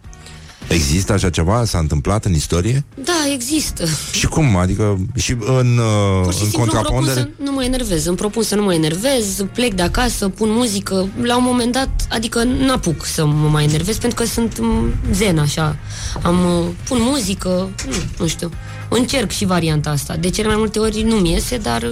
Există 0.69 1.13
așa 1.13 1.31
ceva? 1.31 1.65
S-a 1.65 1.79
întâmplat 1.79 2.25
în 2.25 2.35
istorie? 2.35 2.85
Da, 3.05 3.33
există. 3.35 3.85
Și 4.13 4.27
cum? 4.27 4.57
Adică 4.57 4.99
și 5.15 5.31
în, 5.33 5.79
Pur 6.23 6.27
uh, 6.27 6.35
și 6.35 6.43
în 6.43 6.49
simplu 6.49 6.63
îmi 6.63 6.71
propun 6.71 6.71
contrapondere? 6.71 7.21
să 7.21 7.29
nu 7.43 7.53
mă 7.53 7.65
enervez. 7.65 8.07
Îmi 8.07 8.17
propun 8.17 8.43
să 8.43 8.55
nu 8.55 8.63
mă 8.63 8.75
enervez, 8.75 9.45
plec 9.53 9.75
de 9.75 9.83
acasă, 9.83 10.29
pun 10.29 10.49
muzică. 10.51 11.09
La 11.23 11.37
un 11.37 11.45
moment 11.47 11.73
dat, 11.73 12.07
adică 12.11 12.43
n-apuc 12.43 13.05
să 13.05 13.27
mă 13.27 13.49
mai 13.49 13.65
enervez 13.65 13.97
pentru 13.99 14.23
că 14.23 14.29
sunt 14.29 14.59
m, 14.61 14.95
zen 15.13 15.39
așa. 15.39 15.77
Am, 16.23 16.59
uh, 16.59 16.67
pun 16.89 16.99
muzică, 17.01 17.49
nu, 17.89 17.95
nu 18.19 18.27
știu. 18.27 18.51
Încerc 18.89 19.31
și 19.31 19.45
varianta 19.45 19.91
asta. 19.91 20.17
De 20.17 20.31
cele 20.31 20.47
mai 20.47 20.57
multe 20.57 20.79
ori 20.79 21.03
nu-mi 21.03 21.31
iese, 21.33 21.57
dar 21.57 21.83
uh, 21.83 21.91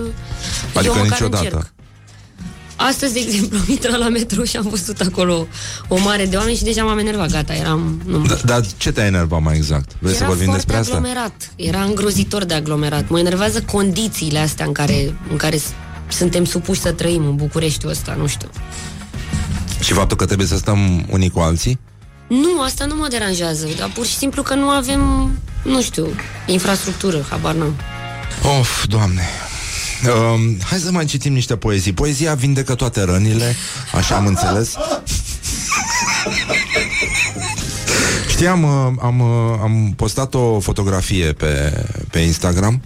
Adică 0.75 0.93
eu 0.97 1.03
măcar 1.03 1.11
niciodată. 1.21 1.45
încerc. 1.45 1.73
Astăzi, 2.77 3.13
de 3.13 3.19
exemplu, 3.21 3.59
am 3.59 3.65
intrat 3.69 3.99
la 3.99 4.09
metro 4.09 4.45
și 4.45 4.57
am 4.57 4.67
văzut 4.69 5.01
acolo 5.01 5.47
o 5.89 5.99
mare 5.99 6.27
de 6.27 6.37
oameni 6.37 6.57
și 6.57 6.63
deja 6.65 6.83
m-am 6.85 6.99
enervat, 6.99 7.31
gata, 7.31 7.55
eram... 7.55 8.03
Nu 8.07 8.27
Da, 8.27 8.35
dar 8.45 8.61
ce 8.77 8.93
te-a 8.93 9.05
enervat 9.07 9.43
mai 9.43 9.57
exact? 9.57 9.91
Vrei 9.99 10.13
să 10.15 10.19
era 10.19 10.29
vorbim 10.29 10.47
foarte 10.47 10.65
despre 10.65 10.81
asta? 10.81 10.97
aglomerat. 10.97 11.53
Era 11.57 11.81
îngrozitor 11.83 12.45
de 12.45 12.55
aglomerat. 12.55 13.09
Mă 13.09 13.19
enervează 13.19 13.63
condițiile 13.63 14.39
astea 14.39 14.67
în 14.67 14.73
care, 14.73 15.15
în 15.31 15.37
care 15.37 15.57
s- 15.57 15.73
suntem 16.09 16.45
supuși 16.45 16.81
să 16.81 16.93
trăim 16.93 17.27
în 17.27 17.37
Bucureștiul 17.37 17.91
ăsta, 17.91 18.15
nu 18.19 18.27
știu. 18.27 18.49
Și 19.81 19.93
faptul 19.93 20.17
că 20.17 20.25
trebuie 20.27 20.47
să 20.47 20.57
stăm 20.57 21.05
unii 21.11 21.31
cu 21.31 21.39
alții? 21.41 21.79
Nu, 22.29 22.61
asta 22.63 22.85
nu 22.85 22.95
mă 22.95 23.07
deranjează, 23.11 23.67
dar 23.79 23.91
pur 23.95 24.07
și 24.07 24.17
simplu 24.17 24.43
că 24.43 24.55
nu 24.55 24.69
avem, 24.69 25.31
nu 25.63 25.83
știu, 25.83 26.07
infrastructură, 26.47 27.27
habar 27.31 27.55
n-am. 27.55 27.75
Of, 28.61 28.85
doamne 28.87 29.23
um, 30.07 30.59
Hai 30.65 30.79
să 30.79 30.91
mai 30.91 31.05
citim 31.05 31.33
niște 31.33 31.57
poezii 31.57 31.93
Poezia 31.93 32.35
vindecă 32.35 32.75
toate 32.75 33.03
rănile 33.03 33.55
Așa 33.95 34.17
am 34.17 34.27
înțeles 34.27 34.75
Știam, 38.31 38.63
uh, 38.63 38.93
am, 39.01 39.21
uh, 39.21 39.59
am 39.63 39.93
postat 39.97 40.35
o 40.35 40.61
fotografie 40.61 41.33
pe, 41.33 41.83
pe 42.11 42.19
Instagram 42.19 42.83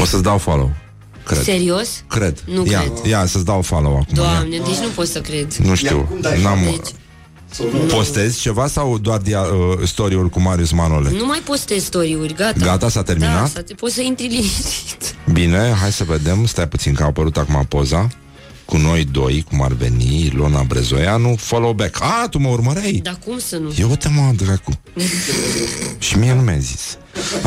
O 0.00 0.04
să-ți 0.04 0.22
dau 0.22 0.38
follow 0.38 0.72
Cred 1.24 1.42
Serios? 1.42 1.88
Cred 2.08 2.42
Nu 2.46 2.66
ia, 2.66 2.80
cred. 2.80 3.04
ia 3.04 3.26
să-ți 3.26 3.44
dau 3.44 3.62
follow 3.62 3.92
acum 3.92 4.04
ia. 4.08 4.22
Doamne, 4.22 4.58
deci 4.58 4.76
nu 4.76 4.88
pot 4.94 5.06
să 5.06 5.20
cred. 5.20 5.54
Nu 5.54 5.74
știu 5.74 6.08
N-am, 6.42 6.58
Deci, 6.64 6.90
Postezi 7.88 8.40
ceva 8.40 8.66
sau 8.66 8.98
doar 8.98 9.18
dia, 9.18 9.40
uh, 9.40 9.86
story-uri 9.86 10.30
cu 10.30 10.40
Marius 10.40 10.70
Manole? 10.72 11.10
nu 11.10 11.26
mai 11.26 11.38
postez 11.44 11.84
story-uri, 11.84 12.34
gata. 12.34 12.64
Gata, 12.64 12.88
s-a 12.88 13.02
terminat? 13.02 13.40
Da, 13.40 13.46
s-a, 13.46 13.74
poți 13.76 13.94
să 13.94 14.02
intri 14.02 14.26
liniștit. 14.26 15.14
Bine, 15.32 15.74
hai 15.80 15.92
să 15.92 16.04
vedem 16.04 16.46
Stai 16.46 16.68
puțin 16.68 16.94
că 16.94 17.02
a 17.02 17.06
apărut 17.06 17.36
acum 17.36 17.64
poza 17.68 18.08
Cu 18.64 18.76
noi 18.76 19.04
doi, 19.04 19.44
cum 19.48 19.62
ar 19.62 19.72
veni 19.72 20.24
Ilona 20.24 20.62
Brezoianu, 20.62 21.36
follow 21.36 21.72
back 21.72 22.02
A, 22.02 22.26
tu 22.30 22.38
mă 22.38 22.48
urmăreai? 22.48 23.00
Dar 23.02 23.18
cum 23.24 23.38
să 23.38 23.56
nu? 23.56 23.72
Eu 23.78 23.88
uite 23.88 24.08
mă, 24.08 24.32
dracu 24.36 24.72
Și 25.98 26.18
mie 26.18 26.34
nu 26.34 26.40
mi-a 26.40 26.58
zis 26.58 26.98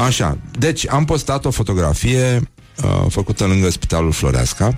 Așa, 0.05 0.37
deci 0.59 0.87
am 0.89 1.05
postat 1.05 1.45
o 1.45 1.51
fotografie 1.51 2.49
uh, 2.83 3.05
Făcută 3.09 3.45
lângă 3.45 3.69
Spitalul 3.69 4.11
Floreasca 4.11 4.75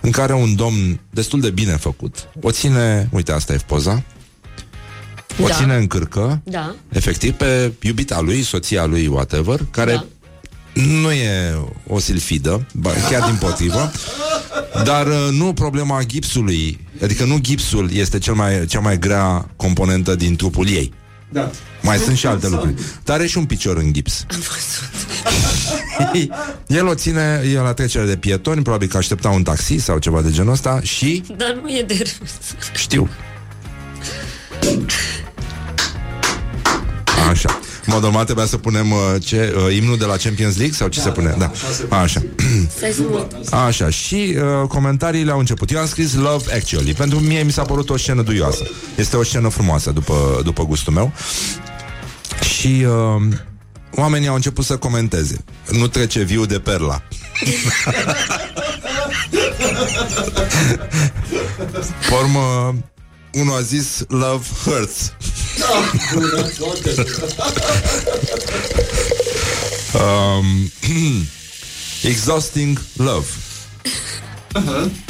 În 0.00 0.10
care 0.10 0.32
un 0.34 0.54
domn 0.54 1.00
destul 1.10 1.40
de 1.40 1.50
bine 1.50 1.72
făcut 1.76 2.28
O 2.42 2.50
ține, 2.50 3.08
uite 3.12 3.32
asta 3.32 3.52
e 3.52 3.56
poza 3.66 4.02
O 5.42 5.46
Da. 5.48 5.54
ține 5.54 5.76
în 5.76 5.86
cârcă 5.86 6.40
Da. 6.44 6.74
Efectiv 6.88 7.32
pe 7.32 7.72
iubita 7.80 8.20
lui, 8.20 8.42
soția 8.42 8.84
lui, 8.84 9.06
whatever 9.06 9.60
Care 9.70 9.92
Da. 9.92 10.04
nu 10.82 11.10
e 11.12 11.54
o 11.88 11.98
silfidă, 11.98 12.66
ba, 12.72 12.90
chiar 13.10 13.22
din 13.22 13.36
potrivă, 13.40 13.92
dar 14.84 15.06
uh, 15.06 15.28
nu 15.30 15.52
problema 15.52 16.02
gipsului, 16.04 16.86
adică 17.02 17.24
nu 17.24 17.38
gipsul 17.38 17.90
este 17.92 18.18
cel 18.18 18.34
mai, 18.34 18.66
cea 18.66 18.80
mai 18.80 18.98
grea 18.98 19.48
componentă 19.56 20.14
din 20.14 20.36
trupul 20.36 20.68
ei. 20.68 20.92
Da. 21.28 21.50
Mai 21.82 21.98
sunt 21.98 22.16
și 22.16 22.26
alte 22.26 22.48
lucruri. 22.48 22.74
Dar 23.04 23.16
are 23.16 23.26
și 23.26 23.38
un 23.38 23.44
picior 23.44 23.76
în 23.76 23.92
gips. 23.92 24.24
Am 24.30 24.38
văzut. 24.38 24.92
El 26.78 26.86
o 26.86 26.94
ține, 26.94 27.42
e 27.52 27.58
la 27.58 27.72
trecere 27.72 28.06
de 28.06 28.16
pietoni, 28.16 28.62
probabil 28.62 28.88
că 28.88 28.96
aștepta 28.96 29.28
un 29.28 29.42
taxi 29.42 29.76
sau 29.76 29.98
ceva 29.98 30.22
de 30.22 30.30
genul 30.30 30.52
ăsta 30.52 30.80
și 30.82 31.22
Dar 31.36 31.58
nu 31.62 31.68
e 31.68 31.82
de 31.82 31.94
râs. 31.98 32.16
știu. 32.76 33.08
Așa. 37.84 37.92
În 37.92 37.92
mod 37.92 38.02
normal 38.02 38.24
trebuia 38.24 38.46
să 38.46 38.56
punem 38.56 38.90
uh, 38.90 38.98
ce, 39.24 39.54
uh, 39.66 39.76
imnul 39.76 39.96
de 39.96 40.04
la 40.04 40.16
Champions 40.16 40.56
League 40.56 40.74
sau 40.74 40.88
ce 40.88 41.00
se 41.00 41.10
pune? 41.10 41.34
Da. 41.38 41.50
Așa. 41.88 42.22
Stai 42.76 42.90
să 42.90 43.02
mă... 43.10 43.26
Așa, 43.50 43.90
și 43.90 44.36
uh, 44.36 44.68
comentariile 44.68 45.30
au 45.30 45.38
început. 45.38 45.70
Eu 45.70 45.80
am 45.80 45.86
scris 45.86 46.14
Love 46.14 46.54
Actually. 46.54 46.94
Pentru 46.94 47.20
mie 47.20 47.42
mi 47.42 47.52
s-a 47.52 47.62
părut 47.62 47.90
o 47.90 47.96
scenă 47.96 48.22
duioasă. 48.22 48.64
Este 48.96 49.16
o 49.16 49.22
scenă 49.22 49.48
frumoasă 49.48 49.90
după, 49.90 50.40
după 50.44 50.64
gustul 50.64 50.92
meu. 50.92 51.12
Și 52.58 52.86
uh, 52.86 53.22
oamenii 53.94 54.28
au 54.28 54.34
început 54.34 54.64
să 54.64 54.76
comenteze. 54.76 55.44
Nu 55.70 55.86
trece 55.86 56.22
viu 56.22 56.46
de 56.46 56.58
perla. 56.58 57.02
Formă, 62.00 62.74
unul 63.32 63.56
a 63.56 63.60
zis 63.60 64.04
Love 64.08 64.46
Hurts. 64.64 65.12
Um, 69.94 70.70
exhausting 72.02 72.78
love. 72.96 73.26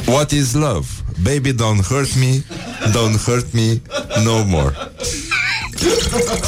What 0.05 0.31
is 0.31 0.53
love? 0.53 0.87
Baby, 1.23 1.53
don't 1.53 1.85
hurt 1.85 2.15
me, 2.15 2.43
don't 2.91 3.17
hurt 3.25 3.53
me 3.53 3.81
no 4.23 4.43
more. 4.43 4.73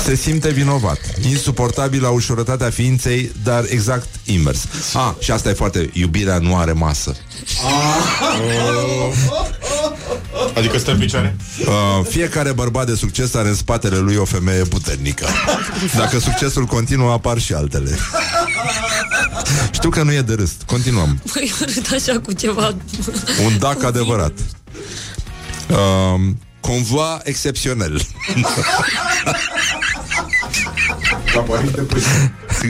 Se 0.04 0.16
simte 0.16 0.50
vinovat. 0.50 1.00
Insuportabilă 1.30 2.08
ușurătatea 2.08 2.70
ființei, 2.70 3.32
dar 3.44 3.66
exact 3.70 4.08
invers. 4.26 4.68
Ah, 4.94 5.12
și 5.20 5.32
asta 5.32 5.50
e 5.50 5.54
foarte... 5.54 5.90
Iubirea 5.94 6.38
nu 6.38 6.58
are 6.58 6.72
masă. 6.72 7.16
Adică 10.58 10.78
stă 10.78 10.92
în 10.92 10.98
picioare. 10.98 11.36
Uh, 11.60 12.06
fiecare 12.10 12.52
bărbat 12.52 12.86
de 12.86 12.96
succes 12.96 13.34
are 13.34 13.48
în 13.48 13.56
spatele 13.56 13.98
lui 13.98 14.16
o 14.16 14.26
femeie 14.26 14.64
puternică. 14.64 15.28
Dacă 15.96 16.20
succesul 16.20 16.66
continuă, 16.66 17.12
apar 17.12 17.40
și 17.40 17.54
altele. 17.54 17.98
Știu 19.72 19.90
că 19.90 20.04
nu 20.04 20.14
e 20.14 20.22
de 20.22 20.34
râs. 20.34 20.52
Continuăm. 20.66 21.22
Păi 21.34 21.54
arăt 21.62 21.92
așa 21.94 22.20
cu 22.20 22.34
ceva... 22.34 22.76
Un 23.46 23.58
dac 23.60 23.84
adevărat. 23.84 24.34
Uh, 25.68 26.20
convoi 26.60 27.20
excepțional. 27.24 28.02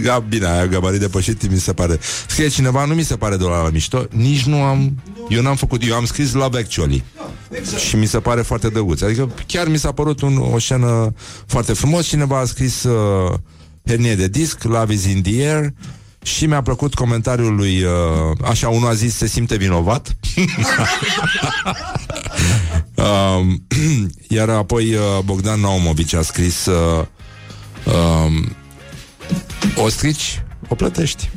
Ga, 0.02 0.20
bine, 0.20 0.48
aia 0.48 0.68
gabarit 0.68 1.00
depășit 1.00 1.52
mi 1.52 1.60
se 1.60 1.74
pare. 1.74 2.00
Scrie 2.28 2.48
cineva, 2.48 2.86
nu 2.86 2.94
mi 2.94 3.04
se 3.04 3.16
pare 3.16 3.38
de 3.38 3.44
la 3.44 3.70
mișto. 3.72 4.06
Nici 4.10 4.44
nu 4.44 4.62
am, 4.62 5.04
eu 5.30 5.42
n-am 5.42 5.56
făcut 5.56 5.84
Eu 5.88 5.96
am 5.96 6.06
scris 6.06 6.34
Love 6.34 6.58
Actually. 6.58 7.04
Și 7.88 7.96
mi 7.96 8.06
se 8.06 8.20
pare 8.20 8.42
foarte 8.42 8.70
drăguț. 8.70 9.02
Adică 9.02 9.30
chiar 9.48 9.68
mi 9.68 9.78
s-a 9.78 9.92
părut 9.92 10.22
un, 10.22 10.38
o 10.38 10.60
scenă 10.60 11.14
foarte 11.46 11.74
frumos. 11.74 12.08
Cineva 12.08 12.40
a 12.40 12.46
scris 12.46 12.84
uh, 12.84 13.34
Hernie 13.86 14.16
de 14.16 14.28
disc, 14.28 14.64
Love 14.64 14.94
is 14.94 15.06
in 15.06 15.22
the 15.22 15.48
air. 15.48 15.74
Și 16.24 16.46
mi-a 16.46 16.62
plăcut 16.62 16.94
comentariul 16.94 17.56
lui 17.56 17.84
uh, 17.84 17.92
Așa, 18.50 18.70
unul 18.70 18.88
a 18.88 18.94
zis, 18.94 19.16
se 19.16 19.28
simte 19.28 19.56
vinovat. 19.56 20.16
Um, 22.98 23.66
Iar 24.36 24.50
apoi 24.50 24.94
uh, 24.94 25.02
Bogdan 25.26 25.60
Naumovici 25.60 26.14
a 26.14 26.22
scris 26.22 26.66
uh, 26.66 27.06
um, 27.94 28.56
Ostrici, 29.76 30.42
o 30.68 30.76
plătești 30.76 31.30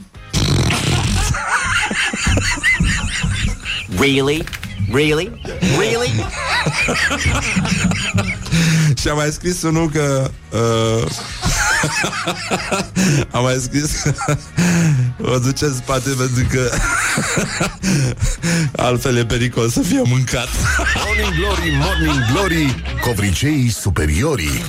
Really? 3.99 4.45
Really? 4.93 5.41
Really? 5.79 6.27
Și 9.01 9.09
a 9.09 9.15
mai 9.15 9.31
scris 9.31 9.63
unul 9.63 9.91
că 9.91 10.31
uh, 10.51 11.11
A 13.37 13.39
mai 13.39 13.57
scris 13.61 14.03
O 15.35 15.39
duce 15.39 15.65
în 15.65 15.75
spate 15.75 16.09
pentru 16.09 16.47
că 16.51 16.71
Altfel 18.87 19.17
e 19.17 19.25
pericol 19.25 19.69
să 19.69 19.81
fie 19.81 20.03
mâncat 20.05 20.49
Morning 21.05 21.35
Glory, 21.39 21.77
Morning 21.81 22.25
Glory 22.33 22.83
Covriceii 23.05 23.71
superiorii 23.71 24.65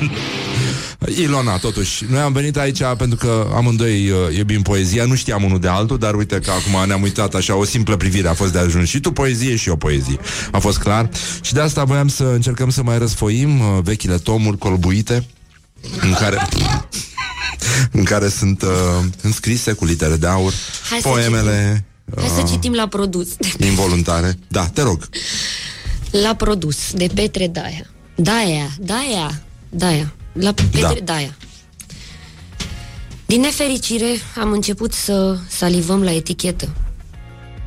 Ilona, 1.22 1.56
totuși, 1.56 2.04
noi 2.08 2.20
am 2.20 2.32
venit 2.32 2.56
aici 2.56 2.82
pentru 2.96 3.16
că 3.18 3.46
amândoi 3.54 4.10
uh, 4.10 4.36
iubim 4.36 4.62
poezia, 4.62 5.04
nu 5.04 5.14
știam 5.14 5.42
unul 5.44 5.60
de 5.60 5.68
altul, 5.68 5.98
dar 5.98 6.14
uite 6.14 6.38
că 6.38 6.50
acum 6.50 6.86
ne-am 6.86 7.02
uitat 7.02 7.34
așa, 7.34 7.54
o 7.54 7.64
simplă 7.64 7.96
privire 7.96 8.28
a 8.28 8.34
fost 8.34 8.52
de 8.52 8.58
ajuns. 8.58 8.88
Și 8.88 9.00
tu 9.00 9.12
poezie 9.12 9.56
și 9.56 9.68
eu 9.68 9.76
poezie. 9.76 10.18
A 10.50 10.58
fost 10.58 10.78
clar. 10.78 11.08
Și 11.40 11.52
de 11.52 11.60
asta 11.60 11.84
voiam 11.84 12.08
să 12.08 12.24
încercăm 12.24 12.70
să 12.70 12.82
mai 12.82 12.98
răsfoim 12.98 13.60
uh, 13.60 13.78
vechile 13.82 14.16
tomuri 14.18 14.58
colbuite 14.58 15.26
în 16.00 16.12
care 16.12 16.48
în 17.92 18.04
care 18.04 18.28
sunt 18.28 18.62
uh, 18.62 18.68
înscrise 19.22 19.72
cu 19.72 19.84
litere 19.84 20.16
de 20.16 20.26
aur 20.26 20.52
Hai 20.90 20.98
să 21.00 21.08
poemele 21.08 21.84
Hai 22.16 22.28
să 22.36 22.42
citim 22.52 22.72
la 22.72 22.86
produs. 22.88 23.28
involuntare. 23.58 24.38
Da, 24.48 24.66
te 24.66 24.82
rog. 24.82 25.08
La 26.10 26.34
produs, 26.34 26.76
de 26.92 27.08
Petre 27.14 27.46
Daia. 27.46 27.86
Daia, 28.14 28.70
Daia, 28.78 29.42
Daia. 29.70 30.12
La 30.32 30.52
Petre 30.52 30.80
Da. 30.80 30.94
Daia. 31.04 31.34
Din 33.26 33.40
nefericire, 33.40 34.06
am 34.40 34.52
început 34.52 34.92
să 34.92 35.38
salivăm 35.48 36.02
la 36.02 36.12
etichetă. 36.12 36.68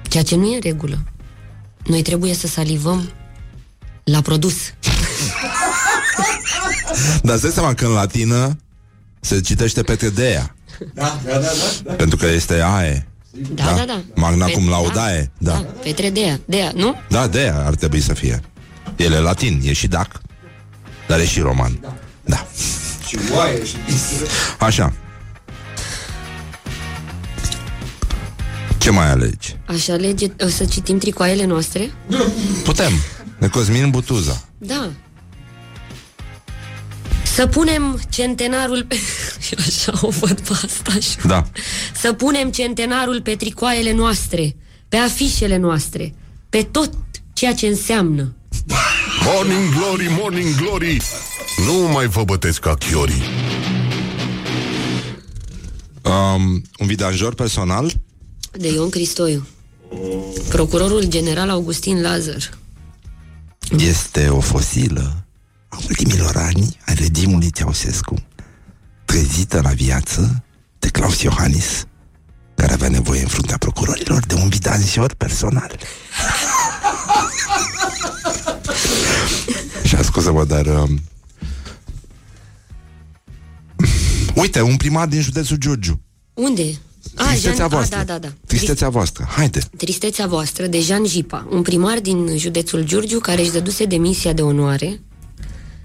Ceea 0.10 0.24
ce 0.24 0.36
nu 0.36 0.46
e 0.52 0.56
în 0.56 0.62
regulă. 0.64 1.04
Noi 1.86 2.02
trebuie 2.02 2.34
să 2.34 2.48
salivăm 2.48 3.12
la 4.04 4.22
produs. 4.22 4.56
Dar 7.24 7.34
îți 7.34 7.42
dai 7.44 7.52
seama 7.52 7.74
că 7.74 7.86
în 7.86 7.92
latină 7.92 8.58
se 9.20 9.42
citește 9.42 9.84
Petre 9.84 10.10
Dea. 10.10 10.56
Da, 10.94 11.20
da, 11.26 11.32
da, 11.32 11.48
da. 11.84 11.94
Pentru 11.94 12.18
că 12.18 12.26
este 12.28 12.62
AE. 12.62 13.08
Da, 13.54 13.64
da, 13.64 13.84
da. 13.88 14.02
Magna 14.16 14.46
Pe- 14.46 14.52
cum 14.52 14.70
laudae. 14.70 15.32
Da. 15.38 15.52
Da, 15.52 15.58
Petre 15.60 16.10
Dea. 16.10 16.40
Dea, 16.46 16.72
nu? 16.76 16.96
Da, 17.10 17.28
Dea 17.28 17.66
ar 17.66 17.76
trebui 17.76 18.00
să 18.02 18.14
fie. 18.14 18.42
El 18.96 19.12
e 19.12 19.20
latin, 19.20 19.62
e 19.64 19.74
și 19.74 19.88
dac, 19.88 20.22
dar 21.14 21.22
e 21.22 21.26
și 21.26 21.40
roman. 21.40 21.80
Da. 22.26 22.48
Și 23.08 23.18
oaie 23.36 23.66
și 23.66 23.76
Așa. 24.60 24.94
Ce 28.78 28.90
mai 28.90 29.10
alegi? 29.10 29.58
Aș 29.66 29.88
alege 29.88 30.28
o 30.40 30.48
să 30.48 30.66
citim 30.66 30.98
tricoaiele 30.98 31.46
noastre? 31.46 31.92
Putem. 32.64 32.92
De 33.40 33.48
Cosmin 33.48 33.90
Butuza. 33.90 34.44
Da. 34.58 34.90
Să 37.24 37.48
punem 37.48 38.02
centenarul 38.10 38.86
pe... 38.88 38.96
Și 39.40 39.56
așa 39.68 39.92
o 40.02 40.10
văd 40.10 40.40
pe 40.40 40.52
asta 40.52 41.00
și... 41.00 41.18
Da. 41.28 41.48
Să 41.96 42.14
punem 42.14 42.52
centenarul 42.52 43.22
pe 43.22 43.36
tricoaiele 43.36 43.94
noastre, 43.94 44.56
pe 44.90 44.98
afișele 44.98 45.58
noastre, 45.58 46.14
pe 46.50 46.68
tot 46.72 46.94
ceea 47.34 47.54
ce 47.54 47.68
înseamnă. 47.68 48.36
Morning 49.26 49.70
Glory, 49.74 50.08
Morning 50.20 50.56
Glory 50.56 51.02
Nu 51.66 51.74
mai 51.74 52.08
vă 52.08 52.24
bătesc 52.24 52.60
ca 52.60 52.76
chiorii 52.76 53.22
Um, 56.02 56.62
un 56.78 56.88
vidanjor 56.88 57.34
personal? 57.34 57.92
De 58.52 58.68
Ion 58.72 58.90
Cristoiu. 58.90 59.48
Procurorul 60.50 61.04
general 61.04 61.50
Augustin 61.50 62.02
Lazar. 62.02 62.50
Este 63.78 64.30
o 64.30 64.40
fosilă 64.40 65.26
a 65.70 65.78
ultimilor 65.88 66.36
ani 66.36 66.78
a 66.86 66.94
regimului 66.94 67.52
Ceausescu, 67.52 68.16
trezită 69.06 69.60
la 69.62 69.70
viață 69.70 70.44
de 70.80 70.88
Claus 70.88 71.22
Iohannis, 71.22 71.86
care 72.56 72.74
avea 72.74 72.90
nevoie 72.90 73.22
în 73.22 73.28
fruntea 73.28 73.58
procurorilor 73.58 74.26
de 74.26 74.34
un 74.34 74.50
vidanjor 74.50 75.14
personal. 75.14 75.72
Și 79.88 80.04
scuză-mă, 80.04 80.46
dar... 80.46 80.66
Um... 80.66 81.00
Uite, 84.42 84.62
un 84.62 84.78
primar 84.78 85.08
din 85.08 85.22
județul 85.22 85.58
Giurgiu. 85.58 86.02
Unde? 86.34 86.64
A, 87.16 87.26
Tristețea 87.26 87.56
Jean... 87.56 87.68
voastră. 87.68 87.98
A, 88.00 88.04
da, 88.04 88.14
da, 88.14 88.20
da. 88.20 88.34
Tristețea 88.48 88.90
voastră. 88.90 89.28
Haide. 89.30 89.60
Tristețea 89.78 90.28
voastră 90.28 90.66
de 90.68 90.80
Jean 90.80 91.06
Jipa, 91.06 91.48
un 91.52 91.62
primar 91.62 92.00
din 92.00 92.38
județul 92.38 92.84
Giurgiu 92.84 93.20
care 93.20 93.42
își 93.42 93.52
dăduse 93.52 93.86
demisia 93.86 94.34
de 94.34 94.42
onoare 94.42 95.02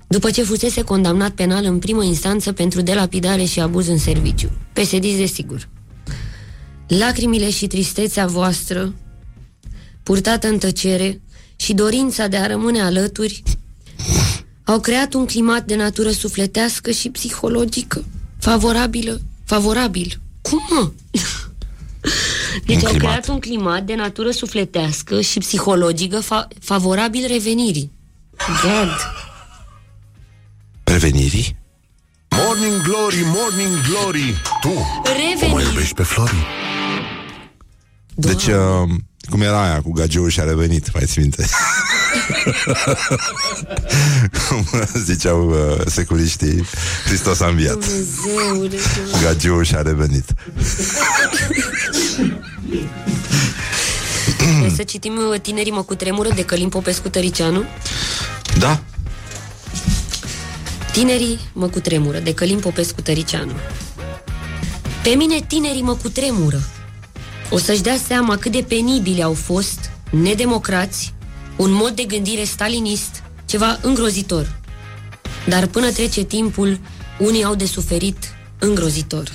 după 0.09 0.31
ce 0.31 0.43
fusese 0.43 0.83
condamnat 0.83 1.31
penal 1.31 1.65
în 1.65 1.79
primă 1.79 2.05
instanță 2.05 2.53
pentru 2.53 2.81
delapidare 2.81 3.45
și 3.45 3.61
abuz 3.61 3.89
în 3.89 3.99
serviciu. 3.99 4.51
PSD 4.73 5.17
desigur. 5.17 5.69
Lacrimile 6.87 7.51
și 7.51 7.67
tristețea 7.67 8.27
voastră, 8.27 8.95
purtată 10.03 10.49
în 10.49 10.59
tăcere 10.59 11.21
și 11.61 11.73
dorința 11.75 12.27
de 12.27 12.37
a 12.37 12.47
rămâne 12.47 12.81
alături, 12.83 13.43
au 14.65 14.81
creat 14.81 15.15
un 15.15 15.27
climat 15.27 15.65
de 15.65 15.77
natură 15.77 16.11
sufletească 16.11 16.91
și 16.91 17.09
psihologică, 17.11 18.05
favorabilă, 18.39 19.21
favorabil. 19.45 20.21
Cum, 20.43 20.61
mă? 20.71 20.91
Deci 22.67 22.77
Un 22.81 22.87
au 22.87 22.93
climat. 22.93 23.11
creat 23.11 23.29
un 23.29 23.39
climat 23.41 23.85
de 23.85 23.95
natură 23.95 24.31
sufletească 24.31 25.21
și 25.21 25.39
psihologică 25.39 26.21
fa- 26.23 26.59
favorabil 26.61 27.27
revenirii. 27.27 27.91
God. 28.63 28.91
Prevenirii? 30.85 31.57
Morning 32.37 32.83
Glory, 32.83 33.23
Morning 33.25 33.75
Glory 33.89 34.35
Tu 34.61 34.69
o 34.69 34.73
mai 35.05 35.13
Revenirii. 35.39 35.67
iubești 35.69 35.95
pe 35.95 36.03
Flori? 36.03 36.47
Deci, 38.15 38.47
uh, 38.47 38.89
cum 39.29 39.41
era 39.41 39.63
aia 39.63 39.81
cu 39.83 39.93
gagiul 39.93 40.29
și 40.29 40.41
a 40.41 40.45
revenit, 40.45 40.93
mai 40.93 41.03
ți 41.07 41.19
minte? 41.19 41.47
cum 44.49 44.67
ziceau 45.05 45.49
uh, 45.49 45.81
securiștii, 45.87 46.65
Hristos 47.05 47.41
a 47.41 47.47
înviat. 47.47 47.87
Dumnezeule, 47.87 48.77
Gagiul 49.23 49.65
și 49.65 49.75
a 49.75 49.83
revenit. 49.83 50.25
Hai 54.61 54.73
să 54.77 54.83
citim 54.83 55.13
uh, 55.33 55.41
Tinerii 55.41 55.73
mă 55.73 55.83
cutremură 55.83 56.29
de 56.35 56.45
Călim 56.45 56.69
Popescu 56.69 57.09
Tăricianu. 57.09 57.65
Da? 58.59 58.81
Tinerii 60.93 61.39
mă 61.53 61.69
cutremură 61.69 62.19
de 62.19 62.35
Călim 62.35 62.59
Popescu 62.59 63.01
Tăricianu. 63.01 63.53
Pe 65.03 65.09
mine 65.09 65.41
tinerii 65.47 65.83
mă 65.83 65.95
cutremură. 65.95 66.63
O 67.51 67.59
să-și 67.59 67.81
dea 67.83 67.97
seama 68.07 68.37
cât 68.37 68.53
de 68.53 68.65
penibili 68.69 69.23
au 69.23 69.35
fost, 69.35 69.91
nedemocrați, 70.11 71.15
un 71.57 71.70
mod 71.73 71.91
de 71.91 72.03
gândire 72.05 72.45
stalinist, 72.45 73.23
ceva 73.45 73.79
îngrozitor. 73.83 74.61
Dar 75.47 75.66
până 75.66 75.91
trece 75.91 76.23
timpul, 76.23 76.81
unii 77.19 77.45
au 77.45 77.55
de 77.55 77.66
suferit 77.66 78.16
îngrozitor. 78.59 79.29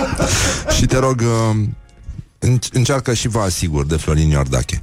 Și 0.76 0.86
te 0.86 0.98
rog, 0.98 1.20
uh, 1.20 1.56
în- 2.38 2.58
încearcă 2.72 3.14
și 3.14 3.28
vă 3.28 3.38
asigur 3.40 3.86
de 3.86 3.96
Florin 3.96 4.30
Iordache. 4.30 4.82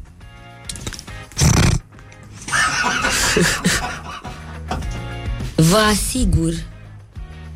Vă 5.55 5.77
asigur 5.77 6.53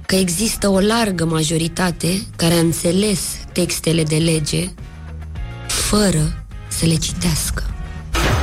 că 0.05 0.15
există 0.15 0.67
o 0.67 0.79
largă 0.79 1.25
majoritate 1.25 2.21
care 2.35 2.53
a 2.53 2.59
înțeles 2.59 3.19
textele 3.51 4.03
de 4.03 4.15
lege 4.17 4.69
fără 5.97 6.45
să 6.67 6.85
le 6.85 6.95
citească. 6.95 7.63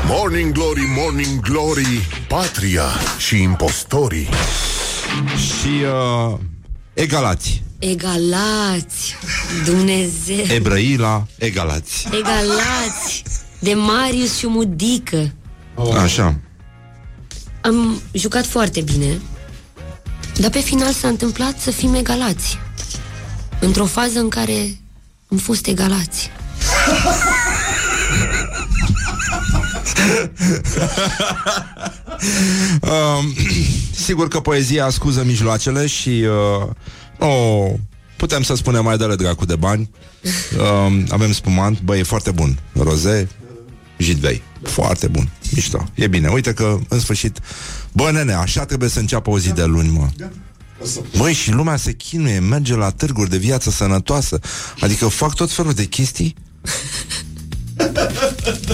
Morning 0.07 0.53
Glory, 0.53 0.83
Morning 0.97 1.41
Glory 1.41 2.09
Patria 2.29 2.85
și 3.19 3.43
impostorii 3.43 4.29
Și 5.37 5.69
uh, 5.69 6.39
egalați. 6.95 7.63
Egalați! 7.79 9.17
Dumnezeu! 9.65 10.45
Ebrăila, 10.49 11.27
egalați. 11.39 12.07
Egalați! 12.07 13.23
De 13.59 13.75
Marius 13.75 14.37
și 14.37 14.47
Mudică. 14.47 15.33
Așa. 16.03 16.41
Am 17.61 18.01
jucat 18.13 18.47
foarte 18.47 18.81
bine, 18.81 19.21
dar 20.37 20.51
pe 20.51 20.61
final 20.61 20.93
s-a 20.93 21.09
întâmplat 21.09 21.59
să 21.61 21.71
fim 21.71 21.95
egalați. 21.95 22.59
Într-o 23.61 23.85
fază 23.85 24.19
în 24.19 24.29
care 24.29 24.79
am 25.31 25.37
fost 25.37 25.67
egalați. 25.67 26.31
Um, 32.81 33.35
sigur 33.95 34.29
că 34.29 34.41
poezia 34.41 34.91
scuză 34.91 35.25
mijloacele 35.25 35.87
și 35.87 36.09
uh, 36.09 37.29
oh, 37.29 37.73
putem 38.17 38.43
să 38.43 38.55
spunem 38.55 38.85
mai 38.85 38.97
dă 38.97 39.15
dracu 39.17 39.45
de 39.45 39.57
bani. 39.57 39.91
Um, 40.59 41.07
avem 41.09 41.33
spumant, 41.33 41.81
băi, 41.81 41.99
e 41.99 42.03
foarte 42.03 42.31
bun. 42.31 42.59
Roze, 42.73 43.29
jidvei. 43.99 44.43
Foarte 44.63 45.07
bun, 45.07 45.31
mișto. 45.55 45.89
E 45.95 46.07
bine, 46.07 46.29
uite 46.29 46.53
că 46.53 46.79
în 46.89 47.01
sfârșit 47.01 47.39
Bă, 47.93 48.11
nene, 48.13 48.33
așa 48.33 48.65
trebuie 48.65 48.89
să 48.89 48.99
înceapă 48.99 49.31
o 49.31 49.39
zi 49.39 49.53
de 49.53 49.65
luni, 49.65 49.89
mă 49.89 50.09
Băi, 51.17 51.33
și 51.33 51.51
lumea 51.51 51.77
se 51.77 51.93
chinuie 51.93 52.39
Merge 52.39 52.75
la 52.75 52.91
târguri 52.91 53.31
de 53.31 53.37
viață 53.37 53.71
sănătoasă 53.71 54.39
Adică 54.81 55.09
fac 55.09 55.35
tot 55.35 55.51
felul 55.53 55.73
de 55.73 55.85
chestii 55.85 56.35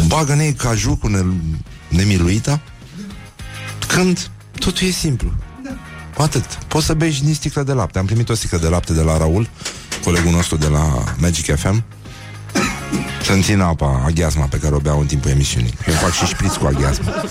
Bagă 0.06 0.32
în 0.32 0.38
ei 0.38 0.52
caju 0.52 0.96
cu 0.96 1.06
ne- 1.08 1.24
nemiluita 1.88 2.60
Când 3.86 4.30
totul 4.58 4.86
e 4.86 4.90
simplu 4.90 5.32
Atât. 6.18 6.44
Poți 6.44 6.86
să 6.86 6.94
bei 6.94 7.12
și 7.12 7.22
din 7.24 7.34
sticlă 7.34 7.62
de 7.62 7.72
lapte. 7.72 7.98
Am 7.98 8.06
primit 8.06 8.28
o 8.28 8.34
sticlă 8.34 8.58
de 8.58 8.68
lapte 8.68 8.92
de 8.92 9.00
la 9.00 9.16
Raul, 9.16 9.48
colegul 10.04 10.30
nostru 10.30 10.56
de 10.56 10.66
la 10.66 11.04
Magic 11.18 11.56
FM. 11.56 11.84
Să-mi 13.22 13.42
țin 13.42 13.60
apa, 13.60 14.02
aghiazma 14.06 14.44
pe 14.44 14.58
care 14.58 14.74
o 14.74 14.78
beau 14.78 15.00
în 15.00 15.06
timpul 15.06 15.30
emisiunii. 15.30 15.74
Eu 15.88 15.94
fac 15.94 16.12
și 16.12 16.24
șpriț 16.26 16.54
cu 16.54 16.66
aghiazma. 16.66 17.24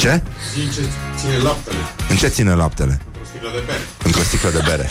Ce? 0.00 0.22
Zice, 0.54 0.80
ține 1.18 1.36
laptele. 1.42 1.76
În 2.08 2.16
ce 2.16 2.28
ține 2.28 2.54
laptele? 2.54 3.00
Sticlă 3.38 3.58
de 3.58 3.64
bere. 3.66 3.80
Într-o 4.04 4.22
sticlă 4.22 4.50
de 4.50 4.62
bere. 4.64 4.88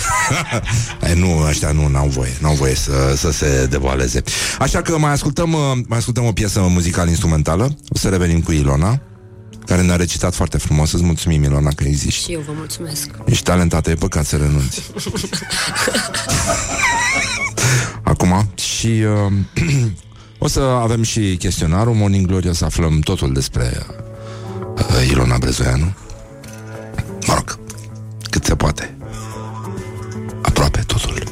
Ai, 1.04 1.20
Nu, 1.20 1.46
ăștia 1.48 1.72
nu, 1.72 1.88
n-au 1.88 2.08
voie 2.08 2.38
N-au 2.42 2.54
voie 2.54 2.76
să, 2.76 3.14
să 3.16 3.32
se 3.32 3.66
devoaleze. 3.70 4.24
Așa 4.60 4.82
că 4.82 4.98
mai 4.98 5.12
ascultăm, 5.12 5.54
uh, 5.54 5.60
mai 5.88 5.98
ascultăm 5.98 6.26
o 6.26 6.32
piesă 6.32 6.60
muzicală 6.60 7.10
instrumentală. 7.10 7.78
O 7.90 7.98
să 7.98 8.10
revenim 8.10 8.42
cu 8.42 8.52
Ilona 8.52 9.02
Care 9.66 9.82
ne-a 9.82 9.96
recitat 9.96 10.34
foarte 10.34 10.58
frumos. 10.58 10.92
Îți 10.92 11.04
mulțumim, 11.04 11.44
Ilona, 11.44 11.70
că 11.76 11.84
existi 11.84 12.24
Și 12.24 12.32
eu 12.32 12.44
vă 12.46 12.52
mulțumesc. 12.56 13.10
Ești 13.26 13.44
talentată, 13.44 13.90
e 13.90 13.96
păcat 13.96 14.26
să 14.26 14.38
renunți. 14.38 14.82
Acum 18.12 18.50
Și 18.56 18.88
uh, 18.88 19.34
O 20.40 20.48
să 20.48 20.60
avem 20.60 21.04
și 21.04 21.36
chestionarul. 21.40 21.94
Morning 21.94 22.26
Glory, 22.26 22.48
o 22.48 22.54
să 22.54 22.66
aflăm 22.66 23.00
totul 23.00 23.34
despre 23.34 23.86
uh, 24.76 25.10
Ilona 25.10 25.38
Brezoianu. 25.38 25.94
Mă 27.28 27.34
rog 27.34 27.67
Cât 28.30 28.46
se 28.46 28.56
poate. 28.56 28.96
Aproape 30.42 30.80
totul. 30.88 31.24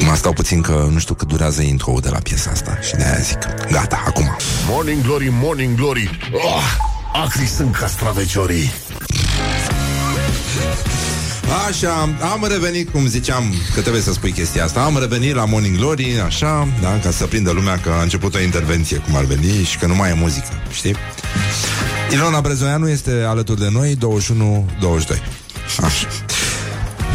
Mă 0.00 0.14
stau 0.14 0.32
puțin 0.32 0.60
că 0.60 0.88
nu 0.92 0.98
știu 0.98 1.14
cât 1.14 1.28
durează 1.28 1.62
intro 1.62 1.94
de 2.02 2.08
la 2.08 2.18
piesa 2.18 2.50
asta 2.50 2.78
Și 2.80 2.94
de-aia 2.94 3.18
zic 3.18 3.38
Gata, 3.70 4.02
acum. 4.06 4.36
Morning 4.68 5.02
Glory, 5.02 5.28
Morning 5.32 5.76
Glory. 5.76 6.18
Oh, 6.32 6.62
Acri 7.24 7.46
sunt 7.46 7.76
castraveciorii 7.76 8.72
Așa, 11.68 12.08
am 12.32 12.46
revenit, 12.50 12.90
cum 12.90 13.06
ziceam, 13.06 13.44
că 13.74 13.80
trebuie 13.80 14.02
să 14.02 14.12
spui 14.12 14.32
chestia 14.32 14.64
asta. 14.64 14.80
Am 14.80 14.98
revenit 14.98 15.34
la 15.34 15.44
Morning 15.44 15.76
Glory, 15.76 16.20
așa, 16.24 16.68
da, 16.80 16.98
ca 17.02 17.10
să 17.10 17.26
prindă 17.26 17.50
lumea 17.50 17.78
că 17.78 17.90
a 17.90 18.02
început 18.02 18.34
o 18.34 18.40
intervenție 18.40 18.96
Cum 18.96 19.16
ar 19.16 19.24
veni 19.24 19.64
și 19.64 19.78
că 19.78 19.86
nu 19.86 19.94
mai 19.94 20.10
e 20.10 20.14
muzică, 20.14 20.48
știi? 20.72 20.96
Ilona 22.12 22.40
Brezoianu 22.40 22.88
este 22.88 23.24
alături 23.26 23.60
de 23.60 23.68
noi 23.70 23.96
21-22 23.96 23.98
Așa 25.84 26.06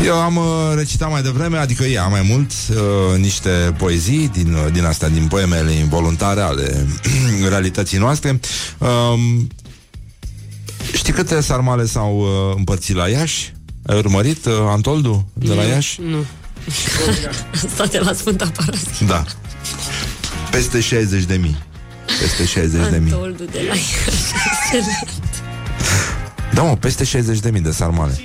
eu 0.03 0.15
am 0.15 0.35
uh, 0.35 0.45
recitat 0.75 1.11
mai 1.11 1.21
devreme, 1.21 1.57
adică 1.57 1.83
ea 1.83 2.07
mai 2.07 2.21
mult, 2.21 2.51
uh, 2.69 3.17
niște 3.17 3.75
poezii 3.77 4.27
din, 4.27 4.53
uh, 4.53 4.71
din 4.71 4.85
astea, 4.85 5.09
din 5.09 5.27
poemele 5.27 5.71
involuntare 5.71 6.41
ale 6.41 6.87
realității 7.49 7.97
noastre. 7.97 8.39
Um, 8.77 9.47
știi 10.93 11.13
câte 11.13 11.41
sarmale 11.41 11.85
s-au 11.85 12.19
uh, 12.19 12.55
împărțit 12.57 12.95
la 12.95 13.07
Iași? 13.07 13.53
Ai 13.85 13.97
urmărit 13.97 14.45
uh, 14.45 14.53
Antoldu 14.67 15.29
de 15.33 15.53
la 15.53 15.63
Iași? 15.63 16.01
Nu. 16.01 16.25
Asta 17.53 17.85
de 17.85 17.99
la 17.99 18.13
Sfânta 18.13 18.51
Paraschivă. 18.55 19.11
Da. 19.11 19.23
Peste 20.51 20.79
60 20.79 21.23
de 21.23 21.35
mii. 21.35 21.57
Peste 22.21 22.45
60 22.45 22.89
de 22.89 22.97
mii. 22.97 23.11
Antoldu 23.11 23.43
de 23.43 23.59
la 23.67 23.73
Iași. 23.73 23.93
Da, 26.53 26.61
mă, 26.61 26.75
peste 26.75 27.03
60 27.03 27.39
de 27.39 27.49
mii 27.49 27.61
de 27.61 27.71
sarmale. 27.71 28.19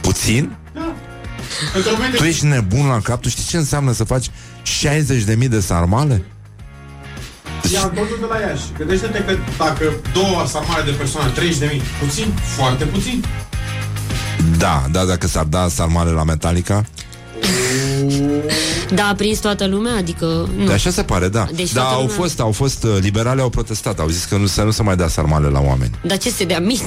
Puțin? 0.00 0.56
Tu 2.16 2.24
ești 2.24 2.46
nebun 2.46 2.86
la 2.86 3.00
cap? 3.00 3.20
Tu 3.20 3.28
știi 3.28 3.44
ce 3.44 3.56
înseamnă 3.56 3.92
să 3.92 4.04
faci 4.04 4.30
60 4.62 5.22
de 5.22 5.34
mii 5.34 5.48
de 5.48 5.60
sarmale? 5.60 6.24
Ia 7.72 7.80
acordul 7.80 8.16
de 8.20 8.26
la 8.28 8.38
Iași. 8.38 8.62
Gândește-te 8.78 9.24
că 9.24 9.36
dacă 9.58 9.92
două 10.12 10.46
sarmale 10.46 10.84
de 10.84 10.90
persoană, 10.90 11.30
30 11.30 11.58
de 11.58 11.68
mii, 11.72 11.82
puțin, 12.00 12.32
foarte 12.56 12.84
puțin. 12.84 13.24
Da, 14.58 14.86
da, 14.90 15.04
dacă 15.04 15.26
s-ar 15.26 15.44
da 15.44 15.68
sarmale 15.68 16.10
la 16.10 16.24
Metallica 16.24 16.84
Da, 18.94 19.06
a 19.06 19.14
prins 19.14 19.38
toată 19.38 19.66
lumea? 19.66 19.96
Adică... 19.96 20.48
Nu. 20.56 20.64
De 20.66 20.72
așa 20.72 20.90
se 20.90 21.02
pare, 21.02 21.28
da 21.28 21.46
Deci 21.54 21.72
Da, 21.72 21.80
toată 21.80 21.94
au 21.94 22.00
lumea- 22.00 22.16
fost, 22.16 22.40
au 22.40 22.52
fost 22.52 22.84
uh, 22.84 22.96
Liberale 23.00 23.40
au 23.40 23.48
protestat, 23.48 23.98
au 23.98 24.08
zis 24.08 24.24
că 24.24 24.36
nu, 24.36 24.46
să 24.46 24.62
nu 24.62 24.70
se 24.70 24.82
mai 24.82 24.96
dea 24.96 25.08
sarmale 25.08 25.48
la 25.48 25.60
oameni 25.60 25.90
Dar 26.04 26.18
ce 26.18 26.30
se 26.30 26.44
dea 26.44 26.60
mici? 26.60 26.80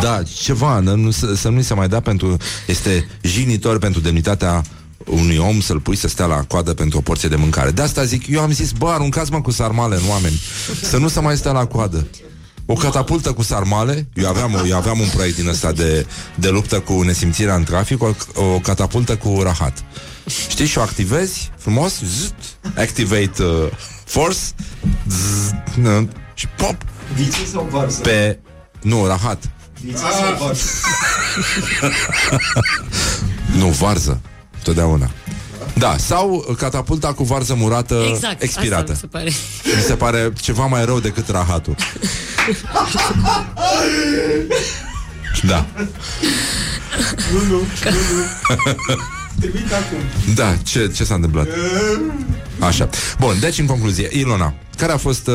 Da, 0.00 0.22
ceva, 0.42 0.78
nu, 0.80 0.96
nu, 0.96 1.10
să, 1.10 1.34
să 1.34 1.48
nu 1.48 1.62
se 1.62 1.74
mai 1.74 1.88
dea 1.88 2.00
pentru 2.00 2.36
Este 2.66 3.08
jignitor 3.22 3.78
pentru 3.78 4.00
demnitatea 4.00 4.62
unui 5.06 5.36
om 5.36 5.60
să-l 5.60 5.80
pui 5.80 5.96
să 5.96 6.08
stea 6.08 6.26
la 6.26 6.34
coadă 6.48 6.74
pentru 6.74 6.98
o 6.98 7.00
porție 7.00 7.28
de 7.28 7.36
mâncare. 7.36 7.70
De 7.70 7.82
asta 7.82 8.04
zic, 8.04 8.26
eu 8.28 8.40
am 8.40 8.52
zis, 8.52 8.70
bă, 8.70 8.88
aruncați-mă 8.88 9.40
cu 9.40 9.50
sarmale 9.50 9.94
în 9.96 10.02
oameni, 10.10 10.40
să 10.82 10.96
nu 10.96 11.08
se 11.08 11.20
mai 11.20 11.36
stea 11.36 11.52
la 11.52 11.64
coadă. 11.66 12.06
O 12.66 12.74
catapultă 12.74 13.32
cu 13.32 13.42
sarmale, 13.42 14.08
eu 14.14 14.28
aveam, 14.28 14.54
o- 14.54 14.66
eu 14.66 14.76
aveam 14.76 14.98
un 15.00 15.06
proiect 15.14 15.36
din 15.36 15.48
ăsta 15.48 15.72
de, 15.72 16.06
de 16.34 16.48
luptă 16.48 16.78
cu 16.80 17.02
nesimțirea 17.02 17.54
în 17.54 17.62
trafic, 17.64 18.02
o, 18.02 18.10
o 18.34 18.58
catapultă 18.62 19.16
cu 19.16 19.40
rahat. 19.42 19.84
Știi, 20.48 20.66
și 20.66 20.78
o 20.78 20.80
activezi 20.80 21.50
frumos, 21.58 22.00
zzz, 22.04 22.32
activate 22.76 23.42
uh, 23.42 23.68
force, 24.04 24.38
zzz, 25.08 25.50
nu, 25.74 26.08
și 26.34 26.48
pop, 26.48 26.76
Viții 27.14 27.46
sau 27.46 27.68
varză? 27.70 28.00
pe... 28.00 28.38
Nu, 28.82 29.06
rahat. 29.06 29.42
Viții 29.80 29.98
sau 29.98 30.36
varză? 30.46 30.62
Nu, 33.58 33.66
varză. 33.68 34.20
Totdeauna. 34.62 35.10
Da, 35.74 35.96
sau 35.96 36.54
catapulta 36.58 37.12
cu 37.12 37.24
varză 37.24 37.54
murată 37.54 38.04
Exact, 38.08 38.42
expirată. 38.42 38.92
asta 38.92 38.92
mi 38.92 38.98
se 38.98 39.06
pare. 39.06 39.30
Mi 39.76 39.82
se 39.82 39.94
pare 39.94 40.32
ceva 40.40 40.66
mai 40.66 40.84
rău 40.84 41.00
decât 41.00 41.28
rahatul. 41.28 41.74
Da, 45.42 45.66
Nu, 47.32 47.40
nu, 47.40 47.46
nu, 47.48 47.56
nu. 47.56 47.66
Trimite 49.40 49.74
acum. 49.74 49.98
da, 50.34 50.56
ce, 50.62 50.90
ce 50.94 51.04
s-a 51.04 51.14
întâmplat? 51.14 51.46
Așa. 52.58 52.88
Bun, 53.18 53.36
deci 53.40 53.58
în 53.58 53.66
concluzie, 53.66 54.08
Ilona, 54.12 54.54
care 54.76 54.92
a 54.92 54.96
fost 54.96 55.26
uh, 55.26 55.34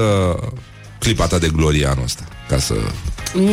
clipa 1.00 1.28
ta 1.28 1.38
de 1.38 1.48
glorie 1.56 1.86
anul 1.88 2.04
ăsta? 2.04 2.24
Ca 2.50 2.60
să... 2.60 2.74
Mm, 3.34 3.44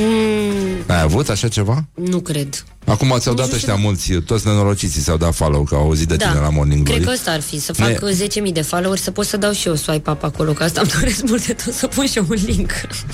Ai 0.87 1.01
avut 1.01 1.29
așa 1.29 1.49
ceva? 1.49 1.85
nu 1.95 2.19
cred. 2.21 2.65
Acum 2.87 3.15
ți-au 3.19 3.35
Nici 3.35 3.43
dat 3.43 3.49
nu 3.51 3.55
ăștia 3.57 3.73
știu. 3.73 3.85
mulți, 3.87 4.13
toți 4.13 4.47
nenorociții 4.47 5.01
ți-au 5.01 5.17
dat 5.17 5.35
follow, 5.35 5.63
că 5.63 5.75
au 5.75 5.81
auzit 5.81 6.09
de 6.09 6.17
tine 6.17 6.39
la 6.41 6.49
Morning 6.51 6.83
Glory. 6.85 7.01
Da. 7.01 7.05
Cred 7.05 7.07
că 7.07 7.13
ăsta 7.13 7.31
ar 7.31 7.41
fi, 7.41 7.61
să 7.61 7.73
fac 7.73 7.89
Ne- 7.89 8.27
10.000 8.49 8.53
de 8.53 8.63
followeri, 8.63 9.01
să 9.01 9.11
pot 9.11 9.27
să 9.27 9.37
dau 9.37 9.53
și 9.53 9.69
eu 9.69 9.75
swipe 9.75 10.11
up 10.11 10.23
acolo, 10.23 10.53
că 10.53 10.63
asta 10.63 10.81
îmi 10.81 10.91
doresc 10.99 11.23
mult 11.23 11.47
de 11.47 11.53
tot, 11.53 11.75
să 11.75 11.87
pun 11.87 12.07
și 12.07 12.17
eu 12.19 12.27
un 12.29 12.37
link. 12.47 12.71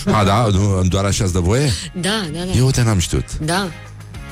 A, 0.07 0.25
da? 0.25 0.47
Nu, 0.53 0.83
doar 0.89 1.05
așa 1.05 1.25
îți 1.25 1.33
dă 1.33 1.39
voie? 1.41 1.71
Da, 2.01 2.27
da, 2.33 2.39
da. 2.53 2.53
Eu 2.59 2.71
te 2.71 2.83
n-am 2.83 2.99
știut. 2.99 3.39
Da. 3.39 3.69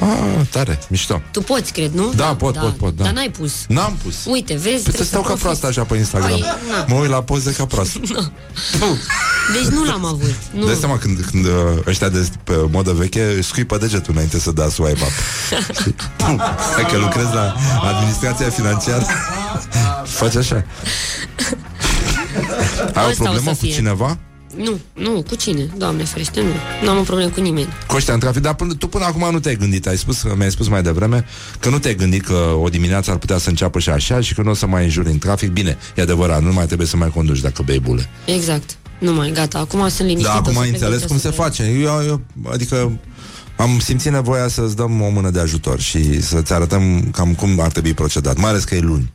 Ah, 0.03 0.47
tare, 0.51 0.79
mișto. 0.89 1.23
Tu 1.31 1.41
poți, 1.41 1.73
cred, 1.73 1.93
nu? 1.93 2.13
Da, 2.17 2.25
pot, 2.25 2.57
pot, 2.57 2.75
pot, 2.77 2.97
da. 2.97 3.03
Dar 3.05 3.13
n-ai 3.13 3.31
pus. 3.31 3.53
N-am 3.69 3.99
pus. 4.03 4.15
Uite, 4.27 4.53
vezi? 4.55 4.65
Păi 4.65 4.77
să 4.77 4.83
trebuie 4.83 5.07
stau 5.07 5.21
ca 5.21 5.27
profiți. 5.27 5.43
proastă 5.45 5.67
așa 5.67 5.85
pe 5.85 5.97
Instagram. 5.97 6.33
Ai, 6.33 6.41
na. 6.71 6.85
Mă 6.89 6.95
uit 6.95 7.11
la 7.11 7.23
poze 7.23 7.53
ca 7.53 7.67
proastă. 7.67 8.01
Deci 9.55 9.67
nu 9.71 9.85
l-am 9.85 10.05
avut. 10.05 10.35
Nu. 10.59 10.67
Dai 10.67 10.75
seama 10.75 10.99
când, 10.99 11.21
când 11.31 11.45
uh, 11.47 11.53
ăștia 11.87 12.09
de 12.09 12.29
pe 12.45 12.53
modă 12.71 12.93
veche 12.93 13.23
își 13.37 13.49
scuipă 13.49 13.79
degetul 13.79 14.13
înainte 14.13 14.39
să 14.39 14.51
dea 14.53 14.69
swipe 14.69 15.01
up. 15.03 15.11
Știi? 15.81 15.95
Hai 16.75 16.87
că 16.91 16.97
lucrezi 16.99 17.35
la 17.35 17.55
administrația 17.95 18.49
financiară. 18.49 19.07
Faci 20.05 20.35
așa. 20.37 20.65
Ai 22.95 23.05
o 23.05 23.09
Ăsta 23.09 23.23
o 23.23 23.25
problemă 23.25 23.41
să 23.41 23.51
cu 23.51 23.55
fie. 23.65 23.73
cineva? 23.73 24.19
Nu, 24.57 24.79
nu, 24.93 25.23
cu 25.29 25.35
cine? 25.35 25.71
Doamne 25.77 26.05
ferește, 26.05 26.41
nu. 26.41 26.53
Nu 26.83 26.91
am 26.91 26.99
o 26.99 27.03
problemă 27.03 27.31
cu 27.31 27.41
nimeni. 27.41 27.69
Cu 27.87 27.97
ăștia 27.97 28.15
în 28.15 28.21
trafic, 28.21 28.43
dar 28.43 28.55
până, 28.55 28.75
tu 28.75 28.87
până 28.87 29.05
acum 29.05 29.29
nu 29.31 29.41
te-ai 29.41 29.57
gândit, 29.57 29.87
ai 29.87 29.97
spus, 29.99 30.23
mi-ai 30.37 30.51
spus 30.51 30.69
mai 30.69 30.83
devreme 30.83 31.25
că 31.59 31.69
nu 31.69 31.79
te-ai 31.79 31.95
gândit 31.95 32.25
că 32.25 32.55
o 32.63 32.69
dimineață 32.69 33.11
ar 33.11 33.17
putea 33.17 33.39
să 33.39 33.49
înceapă 33.49 33.79
și 33.79 33.91
așa 33.91 34.21
și 34.21 34.35
că 34.35 34.43
nu 34.43 34.51
o 34.51 34.55
să 34.55 34.67
mai 34.67 34.85
înjuri 34.85 35.11
în 35.11 35.19
trafic. 35.19 35.51
Bine, 35.51 35.79
e 35.97 36.03
adevărat, 36.03 36.43
nu 36.43 36.53
mai 36.53 36.67
trebuie 36.67 36.87
să 36.87 36.97
mai 36.97 37.11
conduci 37.11 37.41
dacă 37.41 37.63
bei 37.63 37.81
bule. 37.81 38.09
Exact. 38.25 38.77
Nu 38.99 39.13
mai, 39.13 39.31
gata. 39.31 39.59
Acum 39.59 39.89
sunt 39.89 40.09
liniștită. 40.09 40.29
Da, 40.33 40.39
acum 40.39 40.51
o 40.51 40.53
să 40.53 40.61
ai 40.61 40.69
plec 40.69 40.81
înțeles 40.81 41.01
de 41.01 41.07
cum 41.07 41.19
se 41.19 41.29
acasă. 41.29 41.43
face. 41.43 41.63
Eu, 41.63 42.03
eu, 42.07 42.21
adică 42.53 42.99
am 43.57 43.79
simțit 43.79 44.13
nevoia 44.13 44.49
să-ți 44.49 44.77
dăm 44.77 45.01
o 45.01 45.09
mână 45.09 45.31
de 45.31 45.41
ajutor 45.41 45.81
și 45.81 46.23
să-ți 46.23 46.53
arătăm 46.53 47.11
cam 47.13 47.35
cum 47.35 47.61
ar 47.61 47.71
trebui 47.71 47.95
procedat, 47.95 48.37
mai 48.37 48.51
ales 48.51 48.65
că 48.65 48.75
e 48.75 48.81
luni. 48.81 49.13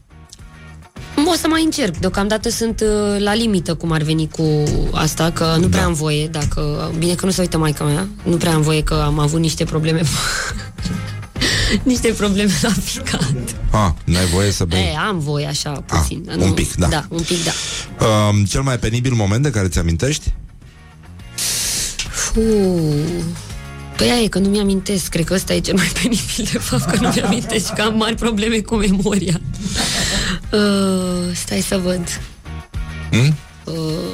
O 1.26 1.34
să 1.34 1.48
mai 1.48 1.64
încerc. 1.64 1.98
Deocamdată 1.98 2.49
sunt 2.49 2.82
uh, 2.82 3.19
la 3.22 3.34
limită 3.34 3.74
cum 3.76 3.91
ar 3.91 4.02
veni 4.02 4.30
cu 4.30 4.64
asta, 4.91 5.32
că 5.32 5.56
nu 5.60 5.68
prea 5.68 5.82
Da. 5.82 5.86
am 5.86 5.94
voie, 5.94 6.28
dacă... 6.28 6.91
Bine 6.98 7.14
că 7.14 7.26
nu 7.26 7.32
se 7.32 7.41
uită 7.41 7.57
maica 7.57 7.84
mea. 7.84 8.07
Nu 8.24 8.36
prea 8.36 8.53
am 8.53 8.61
voie 8.61 8.84
că 8.84 9.03
am 9.06 9.19
avut 9.19 9.40
niște 9.40 9.64
probleme... 9.64 10.02
niște 11.84 12.07
probleme 12.07 12.52
la 12.61 12.69
ficat. 12.84 13.34
Ah, 13.72 13.91
n-ai 14.03 14.26
voie 14.26 14.52
să 14.52 14.65
bei. 14.65 14.80
E, 14.80 14.98
am 15.07 15.19
voie 15.19 15.45
așa, 15.45 15.69
puțin. 15.69 16.24
Ah, 16.30 16.36
un 16.40 16.52
pic, 16.52 16.76
da. 16.76 16.88
Da, 16.88 17.06
un 17.10 17.22
pic, 17.28 17.38
da. 17.44 17.52
Um, 18.06 18.45
cel 18.45 18.61
mai 18.61 18.80
penibil 18.80 19.14
moment 19.14 19.44
de 19.44 19.49
care 19.49 19.68
ți-amintești? 19.68 20.34
Fuh. 22.10 22.44
Păi 23.98 24.10
aia 24.10 24.22
e 24.22 24.28
că 24.28 24.40
nu 24.40 24.49
mi-amintesc 24.49 25.07
Cred 25.07 25.26
că 25.26 25.34
ăsta 25.34 25.53
e 25.53 25.60
cel 25.60 25.76
mai 25.76 25.91
penibil 26.02 26.48
De 26.52 26.57
fapt 26.57 26.84
că 26.91 26.98
nu 27.02 27.11
mi-amintesc 27.15 27.65
și 27.65 27.74
că 27.74 27.82
am 27.82 27.98
mari 27.98 28.15
probleme 28.15 28.60
cu 28.60 28.76
memoria 28.76 29.41
uh, 30.52 31.36
Stai 31.36 31.61
să 31.61 31.78
văd 31.78 32.22
Hmm? 33.11 33.36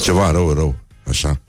Ceva 0.01 0.31
rău, 0.31 0.53
rău, 0.53 0.75
așa. 1.07 1.39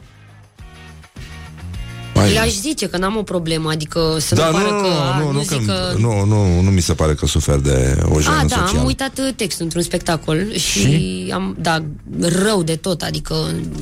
Hai. 2.15 2.33
Le-aș 2.33 2.53
zice 2.53 2.87
că 2.87 2.97
n-am 2.97 3.17
o 3.17 3.23
problemă, 3.23 3.71
adică 3.71 4.17
să 4.19 4.35
Da, 4.35 4.51
nu 4.51 4.57
nu, 4.57 4.63
pară 4.63 4.75
nu, 4.75 4.81
că, 4.81 4.87
a, 4.87 5.19
nu, 5.19 5.25
nu, 5.25 5.33
nu, 5.33 5.41
zic 5.43 5.67
că, 5.67 5.73
că... 5.73 5.99
nu, 5.99 6.25
nu, 6.25 6.61
nu 6.61 6.71
mi 6.71 6.81
se 6.81 6.95
pare 6.95 7.15
că 7.15 7.27
sufer 7.27 7.59
de 7.59 7.99
o 8.09 8.21
jenă 8.21 8.37
A, 8.37 8.45
da, 8.45 8.57
socială. 8.57 8.79
am 8.79 8.85
uitat 8.85 9.19
uh, 9.19 9.35
textul 9.37 9.65
într-un 9.65 9.83
spectacol 9.83 10.53
și, 10.55 11.31
am, 11.33 11.57
da, 11.61 11.85
rău 12.21 12.63
de 12.63 12.77
tot, 12.77 13.03
adică 13.03 13.35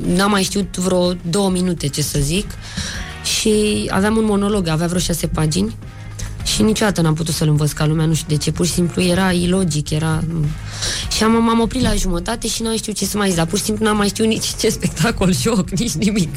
n-am 0.07 0.31
mai 0.31 0.43
știut 0.43 0.77
vreo 0.77 1.13
două 1.31 1.51
minute 1.51 1.87
ce 1.87 2.03
să 2.03 2.19
zic 2.21 2.47
și 3.39 3.87
aveam 3.91 4.17
un 4.17 4.25
monolog, 4.25 4.69
avea 4.69 4.87
vreo 4.87 5.01
șase 5.01 5.27
pagini 5.27 5.75
și 6.45 6.63
niciodată 6.63 7.01
n-am 7.01 7.15
putut 7.15 7.35
să-l 7.35 7.49
învăț 7.49 7.73
ca 7.73 7.87
lumea, 7.87 8.07
nu 8.07 8.15
știu 8.15 8.27
de 8.29 8.43
ce, 8.43 8.51
pur 8.53 8.67
și 8.67 8.73
simplu 8.73 9.03
era 9.03 9.33
ilogic, 9.33 9.91
era... 9.91 10.23
Și 11.17 11.23
am, 11.23 11.43
m-am 11.45 11.61
oprit 11.61 11.83
la 11.83 11.95
jumătate 11.95 12.49
și 12.49 12.63
n-am 12.63 12.77
știut 12.77 12.97
ce 12.97 13.05
să 13.05 13.17
mai 13.17 13.27
zic, 13.29 13.37
dar 13.37 13.47
pur 13.47 13.59
și 13.59 13.65
simplu 13.65 13.85
n-am 13.85 13.97
mai 13.97 14.09
știut 14.09 14.27
nici 14.29 14.47
ce 14.61 14.69
spectacol, 14.69 15.35
joc, 15.35 15.71
nici 15.81 15.93
nimic. 15.93 16.37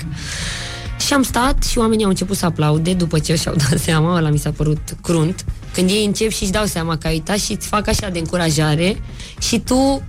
Și 1.06 1.14
am 1.14 1.24
stat 1.24 1.64
și 1.64 1.78
oamenii 1.78 2.04
au 2.04 2.10
început 2.10 2.38
să 2.38 2.46
aplaude 2.46 2.94
după 2.94 3.20
ce 3.20 3.36
și-au 3.36 3.56
dat 3.56 3.80
seama, 3.86 4.16
ăla 4.18 4.30
mi 4.30 4.38
s-a 4.40 4.52
părut 4.52 4.96
crunt, 5.02 5.46
când 5.74 5.90
ei 5.90 6.06
încep 6.06 6.32
și 6.32 6.44
își 6.44 6.52
dau 6.52 6.66
seama 6.66 6.98
că 6.98 7.08
ai 7.08 7.14
uitat 7.14 7.38
și 7.40 7.52
îți 7.52 7.68
fac 7.68 7.88
așa 7.88 8.10
de 8.10 8.20
încurajare 8.20 9.02
și 9.40 9.60
tu 9.60 10.04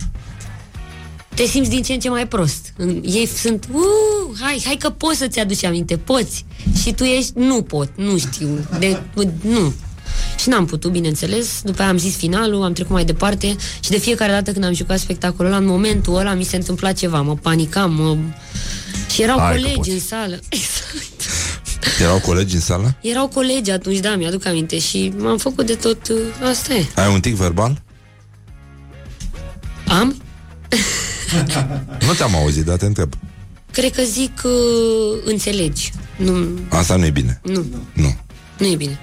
te 1.35 1.45
simți 1.45 1.71
din 1.71 1.83
ce 1.83 1.93
în 1.93 1.99
ce 1.99 2.09
mai 2.09 2.27
prost. 2.27 2.73
În- 2.77 3.03
Ei 3.05 3.27
sunt, 3.27 3.69
uh, 3.73 4.39
hai, 4.41 4.63
hai 4.65 4.77
că 4.79 4.91
poți 4.91 5.19
să-ți 5.19 5.39
aduci 5.41 5.65
aminte, 5.65 5.97
poți. 5.97 6.45
Și 6.83 6.93
tu 6.93 7.05
ești, 7.05 7.33
nu 7.35 7.63
pot, 7.63 7.89
nu 7.97 8.19
știu, 8.19 8.49
de, 8.79 9.01
nu. 9.41 9.73
Și 10.39 10.49
n-am 10.49 10.67
putut, 10.67 10.91
bineînțeles. 10.91 11.61
După 11.65 11.81
aia 11.83 11.91
am 11.91 11.99
zis 11.99 12.17
finalul, 12.17 12.63
am 12.63 12.73
trecut 12.73 12.93
mai 12.93 13.05
departe 13.05 13.57
și 13.81 13.91
de 13.91 13.99
fiecare 13.99 14.33
dată 14.33 14.53
când 14.53 14.65
am 14.65 14.73
jucat 14.75 14.99
spectacolul 14.99 15.51
ăla, 15.53 15.61
în 15.61 15.67
momentul 15.67 16.17
ăla 16.17 16.35
mi 16.35 16.45
se 16.45 16.57
întâmpla 16.57 16.93
ceva, 16.93 17.21
mă 17.21 17.35
panicam, 17.37 17.93
mă... 17.95 18.17
Și 19.13 19.23
erau 19.23 19.39
Hai 19.39 19.49
că 19.55 19.57
colegi 19.61 19.77
poți. 19.77 19.91
în 19.91 20.01
sală. 20.01 20.39
Exact. 20.49 21.31
Erau 22.01 22.19
colegi 22.19 22.55
în 22.55 22.61
sală? 22.61 22.97
Erau 23.01 23.29
colegi 23.29 23.71
atunci, 23.71 23.99
da, 23.99 24.17
mi-aduc 24.17 24.47
aminte 24.47 24.79
și 24.79 25.13
m-am 25.19 25.39
făcut 25.39 25.67
de 25.67 25.75
tot, 25.75 26.09
uh, 26.09 26.17
asta 26.51 26.75
e. 26.75 26.87
Ai 26.97 27.13
un 27.13 27.21
tic 27.21 27.35
verbal? 27.35 27.83
Am? 29.89 30.23
Nu 32.07 32.13
te-am 32.17 32.35
auzit, 32.35 32.65
dar 32.65 32.77
te 32.77 32.87
întreb. 32.87 33.13
Cred 33.73 33.93
că 33.95 34.03
zic 34.03 34.41
uh, 34.45 34.53
înțelegi. 35.25 35.93
Nu, 36.17 36.47
Asta 36.69 36.97
nu 36.97 37.05
e 37.05 37.11
bine. 37.11 37.41
nu, 37.45 37.65
Nu. 37.93 38.17
nu 38.59 38.67
e 38.67 38.77
bine. 38.77 38.99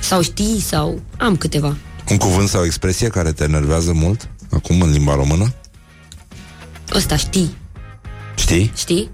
Sau 0.00 0.22
știi, 0.22 0.60
sau 0.60 1.00
am 1.18 1.36
câteva. 1.36 1.76
Un 2.10 2.16
cuvânt 2.16 2.48
sau 2.48 2.60
o 2.60 2.64
expresie 2.64 3.08
care 3.08 3.32
te 3.32 3.44
enervează 3.44 3.92
mult 3.92 4.28
acum 4.50 4.80
în 4.80 4.90
limba 4.90 5.14
română? 5.14 5.54
Ăsta 6.94 7.16
știi, 7.16 7.56
Știi? 8.36 8.72
știi? 8.76 9.10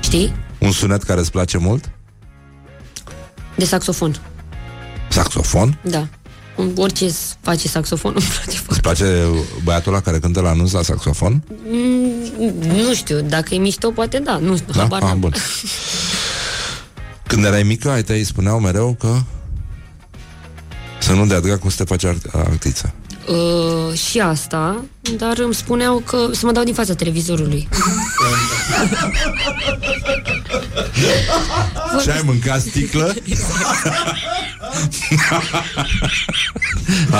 Știi? 0.00 0.32
Un 0.58 0.72
sunet 0.72 1.02
care 1.02 1.20
îți 1.20 1.30
place 1.30 1.58
mult? 1.58 1.90
De 3.56 3.64
saxofon, 3.64 4.20
Saxofon? 5.08 5.78
da. 5.84 6.08
Un- 6.56 6.72
Orice 6.76 7.04
îți 7.04 7.36
face 7.40 7.68
saxofon 7.68 8.12
îmi 8.16 8.24
place 8.24 8.58
foarte 8.58 8.68
Îți 8.68 8.80
place 8.80 9.26
băiatul 9.64 9.92
ăla 9.92 10.02
care 10.02 10.18
cântă 10.18 10.40
la 10.40 10.48
anunț 10.48 10.70
la 10.72 10.82
saxofon? 10.82 11.42
Mm, 11.68 12.52
Nu 12.66 12.94
știu, 12.94 13.20
dacă 13.20 13.54
e 13.54 13.58
mișto, 13.58 13.90
poate 13.90 14.18
da. 14.18 14.36
Nu 14.36 14.56
știu, 14.56 14.72
Da? 14.72 14.78
habar 14.80 15.02
Ah, 15.02 15.08
n-am. 15.08 15.20
bun. 15.20 15.32
Când 17.26 17.44
erai 17.44 17.62
mică, 17.62 17.90
ai 17.90 18.02
tăi 18.02 18.24
spuneau 18.24 18.60
mereu 18.60 18.96
că 18.98 19.16
să 21.12 21.18
nu 21.18 21.26
dea 21.26 21.40
dracu 21.40 21.68
să 21.68 21.76
te 21.76 21.84
faci 21.84 22.04
art- 22.04 22.34
artiță. 22.48 22.92
Uh, 23.28 23.98
și 23.98 24.18
asta, 24.20 24.84
dar 25.16 25.38
îmi 25.38 25.54
spuneau 25.54 25.98
că 25.98 26.28
să 26.32 26.46
mă 26.46 26.52
dau 26.52 26.64
din 26.64 26.74
fața 26.74 26.94
televizorului. 26.94 27.68
Și 32.02 32.10
ai 32.10 32.22
mâncat 32.24 32.60
sticlă? 32.60 33.14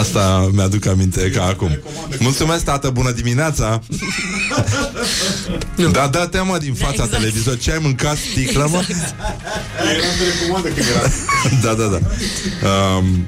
Asta 0.00 0.48
mi-aduc 0.52 0.86
aminte 0.86 1.30
ca 1.30 1.44
acum. 1.44 1.78
Mulțumesc, 2.18 2.64
tată, 2.64 2.90
bună 2.90 3.10
dimineața! 3.10 3.80
Da, 5.92 6.06
da, 6.06 6.26
te 6.26 6.40
mă 6.40 6.58
din 6.58 6.74
fața 6.74 6.90
Exact. 6.92 7.10
televizor. 7.10 7.58
Ce 7.58 7.72
ai 7.72 7.78
mâncat 7.82 8.16
sticlă, 8.16 8.68
mă? 8.70 8.78
Eram 8.78 8.86
de 10.18 10.24
recomandă 10.40 10.68
când 10.68 10.86
era. 10.96 11.08
Da, 11.62 11.74
da, 11.74 11.86
da. 11.86 11.98
Um, 12.68 13.26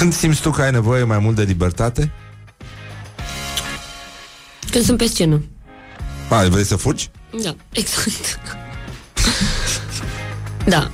când 0.00 0.14
simți 0.14 0.40
tu 0.40 0.50
că 0.50 0.62
ai 0.62 0.70
nevoie 0.70 1.04
mai 1.04 1.18
mult 1.18 1.36
de 1.36 1.42
libertate? 1.42 2.12
Când 4.70 4.84
sunt 4.84 4.98
pe 4.98 5.06
scenă. 5.06 5.42
A, 6.28 6.44
vrei 6.48 6.64
să 6.64 6.76
fugi? 6.76 7.10
Da, 7.42 7.56
exact. 7.72 8.38
da. 10.74 10.90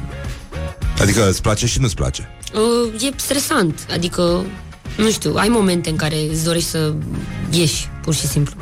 Adică 1.01 1.29
îți 1.29 1.43
place 1.43 1.67
și 1.67 1.81
nu-ți 1.81 1.95
place. 1.95 2.29
Uh, 2.55 3.03
e 3.03 3.13
stresant, 3.17 3.87
adică, 3.93 4.45
nu 4.97 5.11
știu, 5.11 5.35
ai 5.35 5.49
momente 5.49 5.91
în 5.91 5.97
care 5.97 6.17
îți 6.31 6.45
dorești 6.45 6.69
să 6.69 6.95
ieși, 7.51 7.89
pur 8.03 8.15
și 8.15 8.27
simplu. 8.27 8.55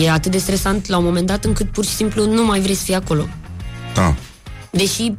E 0.00 0.10
atât 0.10 0.30
de 0.30 0.38
stresant 0.38 0.86
la 0.86 0.96
un 0.96 1.04
moment 1.04 1.26
dat 1.26 1.44
încât 1.44 1.70
pur 1.70 1.84
și 1.84 1.94
simplu 1.94 2.32
nu 2.32 2.44
mai 2.44 2.60
vrei 2.60 2.74
să 2.74 2.84
fii 2.84 2.94
acolo. 2.94 3.26
Ah. 3.96 4.14
Deși 4.70 5.14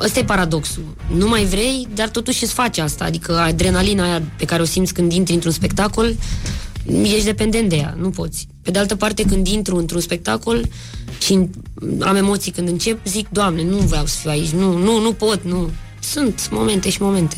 ăsta 0.00 0.18
e 0.18 0.24
paradoxul. 0.24 0.82
Nu 1.14 1.28
mai 1.28 1.44
vrei, 1.44 1.88
dar 1.94 2.08
totuși 2.08 2.42
îți 2.42 2.52
faci 2.52 2.78
asta. 2.78 3.04
Adică 3.04 3.38
adrenalina 3.38 4.02
aia 4.04 4.22
pe 4.36 4.44
care 4.44 4.62
o 4.62 4.64
simți 4.64 4.92
când 4.92 5.12
intri 5.12 5.34
într-un 5.34 5.52
spectacol, 5.52 6.14
ești 7.02 7.24
dependent 7.24 7.68
de 7.68 7.76
ea, 7.76 7.94
nu 8.00 8.10
poți. 8.10 8.48
Pe 8.62 8.70
de 8.70 8.78
altă 8.78 8.96
parte, 8.96 9.22
când 9.22 9.46
intru 9.46 9.76
într-un 9.76 10.00
spectacol 10.00 10.68
și 11.18 11.48
am 12.00 12.16
emoții 12.16 12.52
când 12.52 12.68
încep, 12.68 13.06
zic, 13.06 13.28
Doamne, 13.28 13.62
nu 13.64 13.76
vreau 13.76 14.06
să 14.06 14.16
fiu 14.20 14.30
aici, 14.30 14.48
nu, 14.50 14.76
nu, 14.76 15.00
nu 15.00 15.12
pot, 15.12 15.44
nu. 15.44 15.70
Sunt 16.00 16.48
momente 16.50 16.90
și 16.90 17.02
momente. 17.02 17.36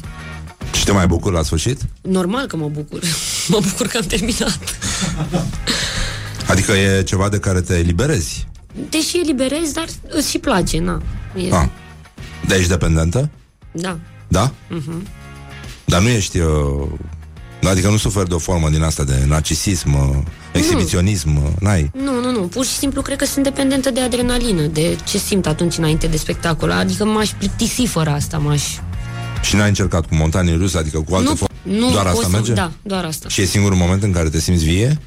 Și 0.74 0.85
te 0.85 0.93
mai 0.93 1.07
bucur 1.07 1.32
la 1.32 1.43
sfârșit? 1.43 1.81
Normal 2.01 2.47
că 2.47 2.57
mă 2.57 2.69
bucur. 2.69 3.01
mă 3.49 3.59
bucur 3.69 3.87
că 3.87 3.97
am 3.97 4.05
terminat. 4.07 4.59
Adică 6.51 6.73
e 6.73 7.03
ceva 7.03 7.28
de 7.28 7.39
care 7.39 7.61
te 7.61 7.74
eliberezi. 7.78 8.47
Deși 8.91 9.19
eliberez, 9.19 9.73
dar 9.73 9.87
îți 10.09 10.31
și 10.31 10.39
place, 10.39 10.78
na. 10.78 11.03
E, 11.37 11.55
Ah. 11.55 11.66
De 12.47 12.55
ești 12.55 12.69
dependentă? 12.69 13.31
Da. 13.73 13.99
Da? 14.29 14.53
Dar 15.85 16.01
nu 16.01 16.09
ești... 16.09 16.39
Uh, 16.39 16.89
adică 17.69 17.89
nu 17.89 17.97
suferi 17.97 18.29
de 18.29 18.35
o 18.35 18.39
formă 18.39 18.69
din 18.71 18.83
asta 18.83 19.05
de 19.05 19.25
narcisism, 19.27 19.93
uh, 19.95 20.17
exhibiționism, 20.53 21.37
uh, 21.37 21.51
n-ai. 21.61 21.91
Nu, 22.05 22.21
nu, 22.21 22.31
nu. 22.31 22.41
Pur 22.41 22.65
și 22.65 22.71
simplu 22.73 23.03
cred 23.03 23.19
că 23.19 23.25
sunt 23.25 23.45
dependentă 23.45 23.91
de 23.91 24.01
adrenalină, 24.01 24.62
de 24.62 24.99
ce 25.09 25.19
simt 25.19 25.47
atunci 25.47 25.77
înainte 25.79 26.07
de 26.07 26.17
spectacol. 26.17 26.71
Adică 26.71 27.05
m-aș 27.05 27.31
plictisi 27.31 27.87
fără 27.87 28.11
asta, 28.11 28.39
m-aș... 28.39 28.62
Și 29.43 29.57
n-ai 29.57 29.69
încercat 29.69 30.07
cu 30.07 30.15
montanii 30.15 30.57
ruse, 30.57 30.79
adică 30.79 30.99
cu 31.09 31.15
alte 31.15 31.29
Nu, 31.29 31.35
forme? 31.35 31.55
nu 31.79 31.91
Doar 31.91 32.05
pot 32.05 32.12
asta 32.12 32.23
să... 32.25 32.31
merge? 32.31 32.53
Da, 32.53 32.73
doar 32.83 33.05
asta. 33.05 33.29
Și 33.29 33.41
e 33.41 33.45
singurul 33.45 33.77
moment 33.77 34.03
în 34.03 34.12
care 34.12 34.29
te 34.29 34.41
simți 34.41 34.65
vie? 34.65 34.99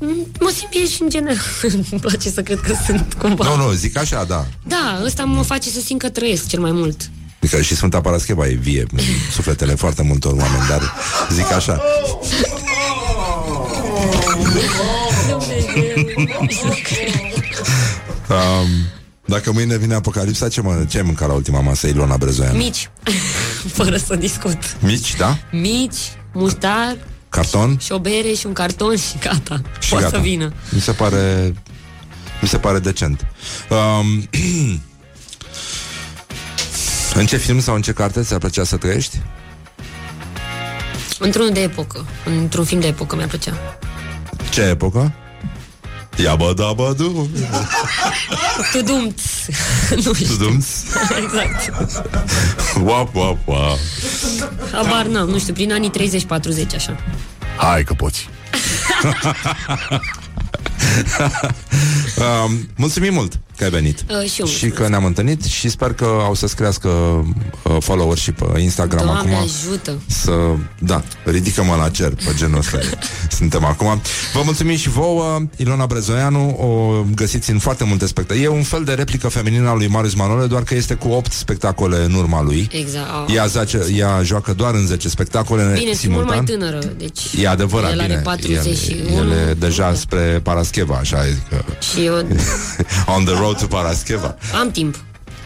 Mm, 0.00 0.26
Mă 0.40 0.52
simt 0.56 0.70
bine 0.70 0.86
și 0.86 1.02
în 1.02 1.08
general. 1.08 1.36
Îmi 1.90 2.00
place 2.00 2.30
să 2.30 2.42
cred 2.42 2.60
că 2.60 2.74
sunt 2.86 3.14
cumva. 3.18 3.44
Nu, 3.44 3.56
nu, 3.66 3.72
zic 3.72 3.96
așa, 3.98 4.24
da. 4.24 4.46
Da, 4.66 5.00
ăsta 5.04 5.24
mă 5.24 5.42
face 5.42 5.68
să 5.70 5.80
simt 5.80 6.00
că 6.00 6.08
trăiesc 6.08 6.46
cel 6.46 6.60
mai 6.60 6.72
mult. 6.72 7.10
Adică 7.40 7.60
și 7.62 7.74
Sfânta 7.74 8.00
Parascheva 8.00 8.46
e 8.46 8.54
vie 8.54 8.86
în 8.92 8.98
sufletele 9.32 9.74
foarte 9.74 10.02
multor 10.02 10.32
oameni, 10.32 10.66
dar 10.68 10.92
zic 11.32 11.52
așa. 11.52 11.82
Um, 18.28 18.68
dacă 19.24 19.52
mâine 19.52 19.76
vine 19.76 19.94
apocalipsa, 19.94 20.48
ce, 20.48 20.60
mă, 20.60 20.84
ce 20.88 20.96
ai 20.96 21.02
mâncat 21.02 21.28
la 21.28 21.34
ultima 21.34 21.60
masă, 21.60 21.86
Ilona 21.86 22.16
Brezoian? 22.16 22.56
Mici, 22.56 22.90
fără 23.78 23.96
să 23.96 24.16
discut. 24.16 24.58
Mici, 24.80 25.16
da? 25.16 25.38
Mici, 25.52 25.96
muștar 26.32 26.96
Carton? 27.28 27.78
și 27.78 27.92
o 27.92 27.98
bere 27.98 28.32
și 28.32 28.46
un 28.46 28.52
carton 28.52 28.96
și 28.96 29.18
gata. 29.20 29.60
Și 29.80 29.88
Poate 29.88 30.04
gata. 30.04 30.16
să 30.16 30.22
vină. 30.22 30.52
Mi 30.70 30.80
se 30.80 30.92
pare 30.92 31.54
Mi 32.40 32.48
se 32.48 32.58
pare 32.58 32.78
decent 32.78 33.26
um, 33.70 34.28
În 37.14 37.26
ce 37.26 37.36
film 37.36 37.60
sau 37.60 37.74
în 37.74 37.82
ce 37.82 37.92
carte 37.92 38.22
ți-ar 38.22 38.38
plăcea 38.38 38.64
să 38.64 38.76
trăiești? 38.76 39.20
Într-unul 41.18 41.50
de 41.52 41.60
epocă. 41.62 42.06
Într-un 42.24 42.64
film 42.64 42.80
de 42.80 42.86
epocă 42.86 43.16
mi-ar 43.16 43.28
plăcea. 43.28 43.78
Ce 44.50 44.60
epocă? 44.62 45.12
Ia 46.22 46.36
bă, 46.36 46.52
da, 46.56 46.72
bă, 46.72 46.94
du 46.96 47.28
Tudumț. 48.72 49.22
nu 50.04 50.12
știu. 50.14 50.26
Tudumț 50.26 50.66
exact. 51.22 51.72
Wap, 52.82 53.14
wap, 53.14 53.38
wap 53.44 53.78
Habar 54.72 55.06
n-am, 55.06 55.28
nu 55.28 55.38
știu, 55.38 55.52
prin 55.52 55.72
anii 55.72 55.90
30-40, 55.90 56.74
așa. 56.74 56.96
Hai 57.56 57.84
că 57.84 57.94
poți. 57.94 58.28
um, 62.18 62.68
Mulțumim 62.76 63.12
mult 63.14 63.38
că 63.58 63.64
ai 63.64 63.70
venit. 63.70 63.98
Uh, 64.00 64.06
și 64.06 64.14
eu 64.16 64.28
și 64.28 64.40
mulțumesc. 64.40 64.74
că 64.74 64.88
ne-am 64.88 65.04
întâlnit 65.04 65.44
și 65.44 65.68
sper 65.68 65.92
că 65.92 66.04
au 66.24 66.34
să-ți 66.34 66.56
crească 66.56 66.88
uh, 66.88 67.76
followers 67.80 68.20
și 68.20 68.32
pe 68.32 68.60
Instagram 68.60 69.04
Doamne 69.04 69.34
acum. 69.34 69.42
ajută! 69.44 69.98
Să, 70.06 70.32
da, 70.78 71.02
ridică-mă 71.24 71.74
la 71.74 71.88
cer 71.88 72.08
pe 72.14 72.32
genul 72.36 72.58
ăsta 72.58 72.78
Suntem 73.38 73.64
acum 73.64 74.00
Vă 74.32 74.40
mulțumim 74.44 74.76
și 74.76 74.88
vouă 74.88 75.40
Ilona 75.56 75.86
Brezoianu 75.86 76.48
O 76.60 77.02
găsiți 77.14 77.50
în 77.50 77.58
foarte 77.58 77.84
multe 77.84 78.06
spectacole 78.06 78.44
E 78.44 78.48
un 78.48 78.62
fel 78.62 78.84
de 78.84 78.92
replică 78.92 79.28
feminină 79.28 79.68
a 79.68 79.74
lui 79.74 79.86
Marius 79.86 80.14
Manole 80.14 80.46
Doar 80.46 80.62
că 80.62 80.74
este 80.74 80.94
cu 80.94 81.08
8 81.08 81.32
spectacole 81.32 82.04
în 82.04 82.12
urma 82.14 82.42
lui 82.42 82.68
Exact. 82.72 83.06
Oh. 83.28 83.34
ea, 83.34 83.46
zace, 83.46 83.86
ea 83.96 84.22
joacă 84.22 84.52
doar 84.52 84.74
în 84.74 84.86
10 84.86 85.08
spectacole 85.08 85.62
Bine, 85.62 85.74
sunt 85.74 85.86
mult 85.86 85.98
simultan 85.98 86.36
mai 86.36 86.44
tânără, 86.44 86.78
deci... 86.98 87.20
E 87.42 87.48
adevărat, 87.48 87.90
el 87.90 87.98
bine 88.00 88.12
are 88.12 88.22
41. 88.22 89.16
El, 89.16 89.30
el 89.30 89.48
e 89.48 89.54
deja 89.54 89.88
Da. 89.88 89.94
spre 89.94 90.40
Parascheva 90.42 90.96
Așa, 91.00 91.18
adică 91.18 91.64
Și 91.92 92.04
eu 92.04 92.14
On 93.16 93.24
the 93.24 93.34
road 93.34 93.46
to 93.54 93.66
Parascheva 93.66 94.36
am 94.60 94.70
timp. 94.70 94.96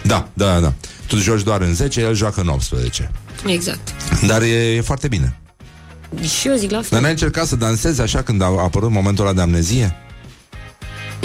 Da, 0.03 0.29
da, 0.33 0.61
da 0.61 0.73
Tu 1.07 1.17
joci 1.17 1.43
doar 1.43 1.61
în 1.61 1.75
10, 1.75 2.01
el 2.01 2.15
joacă 2.15 2.41
în 2.41 2.49
18 2.49 3.11
Exact. 3.47 3.95
Dar 4.27 4.43
e, 4.43 4.75
e 4.75 4.81
foarte 4.81 5.09
bine 5.09 5.37
Și 6.41 6.49
eu 6.49 6.55
zic 6.57 6.71
la 6.71 6.77
Dar 6.77 6.85
fel. 6.85 7.01
n-ai 7.01 7.11
încercat 7.11 7.47
să 7.47 7.57
dansezi 7.57 8.01
așa 8.01 8.23
când 8.23 8.43
a 8.43 8.45
apărut 8.45 8.91
momentul 8.91 9.25
ăla 9.25 9.35
de 9.35 9.41
amnezie? 9.41 9.97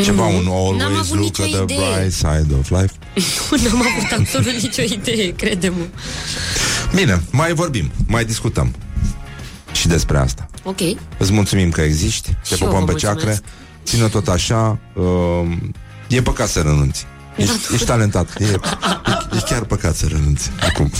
Ceva, 0.03 0.25
un 0.25 0.43
N-am 0.43 0.53
always 0.55 0.99
avut 0.99 1.15
look 1.15 1.37
nicio 1.37 1.43
at 1.43 1.49
the 1.49 1.61
idee. 1.73 1.77
bright 1.93 2.13
side 2.13 2.53
of 2.59 2.69
life 2.69 2.93
Nu 3.63 3.69
am 3.69 3.85
avut 3.95 4.19
absolut 4.19 4.61
nicio 4.61 4.81
idee, 4.81 5.35
crede-mă. 5.35 5.83
Bine, 6.95 7.21
mai 7.31 7.53
vorbim, 7.53 7.91
mai 8.07 8.25
discutăm 8.25 8.75
Și 9.71 9.87
despre 9.87 10.17
asta 10.17 10.47
Ok. 10.63 10.79
Îți 11.17 11.31
mulțumim 11.31 11.69
că 11.69 11.81
existi 11.81 12.29
Te 12.49 12.55
Și 12.55 12.61
eu 12.63 12.67
pupăm 12.67 12.85
vă 12.85 12.91
pe 12.91 12.97
ceacre 12.99 13.25
mulțumesc. 13.25 13.43
Ține 13.85 14.07
tot 14.07 14.27
așa 14.27 14.79
uh, 14.93 15.03
E 16.07 16.21
păcat 16.21 16.47
să 16.47 16.59
renunți. 16.61 17.05
Ești, 17.35 17.73
ești 17.73 17.85
talentat. 17.85 18.39
E, 18.39 18.45
e, 18.45 18.59
e 19.35 19.39
chiar 19.45 19.63
păcat 19.63 19.95
să 19.95 20.05
renunți. 20.05 20.51
Acum 20.61 20.91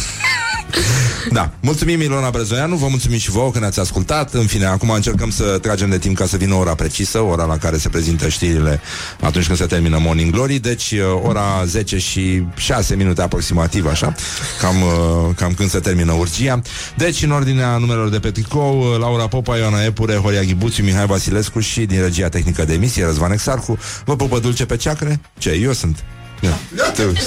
Da, 1.31 1.51
mulțumim 1.59 2.01
Ilona 2.01 2.29
Brezoianu, 2.29 2.75
vă 2.75 2.87
mulțumim 2.89 3.17
și 3.17 3.29
vouă 3.29 3.51
că 3.51 3.59
ne-ați 3.59 3.79
ascultat. 3.79 4.33
În 4.33 4.45
fine, 4.45 4.65
acum 4.65 4.89
încercăm 4.89 5.29
să 5.29 5.43
tragem 5.43 5.89
de 5.89 5.97
timp 5.97 6.17
ca 6.17 6.25
să 6.25 6.37
vină 6.37 6.53
ora 6.53 6.75
precisă 6.75 7.19
Ora 7.19 7.45
la 7.45 7.57
care 7.57 7.77
se 7.77 7.89
prezintă 7.89 8.29
știrile 8.29 8.81
atunci 9.21 9.45
când 9.45 9.57
se 9.57 9.65
termină 9.65 9.97
Morning 10.01 10.31
Glory. 10.31 10.59
Deci 10.59 10.91
uh, 10.91 11.21
ora 11.23 11.63
10 11.65 11.97
și 11.97 12.43
6 12.55 12.95
minute 12.95 13.21
aproximativ, 13.21 13.85
așa 13.85 14.15
Cam, 14.59 14.75
uh, 14.81 15.35
cam 15.35 15.53
când 15.53 15.69
se 15.69 15.79
termină 15.79 16.11
urgia. 16.11 16.61
Deci, 16.95 17.23
în 17.23 17.31
ordinea 17.31 17.77
numelor 17.77 18.09
de 18.09 18.19
pe 18.19 18.31
tricou 18.31 18.79
uh, 18.79 18.99
Laura 18.99 19.27
Popa, 19.27 19.57
Ioana 19.57 19.83
Epure, 19.83 20.15
Horia 20.15 20.41
Ghibuțiu, 20.41 20.83
Mihai 20.83 21.05
Vasilescu 21.05 21.59
Și 21.59 21.85
din 21.85 22.01
regia 22.01 22.29
tehnică 22.29 22.65
de 22.65 22.73
emisie 22.73 23.05
Răzvan 23.05 23.31
Exarcu 23.31 23.77
Vă 24.05 24.15
pupă 24.15 24.39
dulce 24.39 24.65
pe 24.65 24.75
ceacre? 24.75 25.19
Ce, 25.37 25.49
eu 25.49 25.73
sunt. 25.73 25.97
Ia, 25.97 25.97
te, 25.97 26.16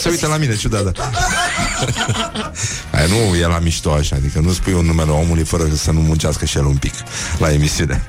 se 0.00 0.08
uită 0.08 0.26
la 0.26 0.36
mine, 0.36 0.56
ciudat, 0.56 0.82
da. 0.82 1.10
Aia 2.94 3.06
nu 3.06 3.36
e 3.36 3.46
la 3.46 3.58
mișto 3.58 3.92
așa, 3.92 4.16
adică 4.16 4.40
nu 4.40 4.52
spui 4.52 4.72
un 4.72 4.84
numele 4.84 5.10
omului 5.10 5.44
fără 5.44 5.64
să 5.74 5.90
nu 5.90 6.00
muncească 6.00 6.44
și 6.44 6.56
el 6.56 6.64
un 6.64 6.76
pic 6.76 6.94
la 7.38 7.52
emisiune. 7.52 8.06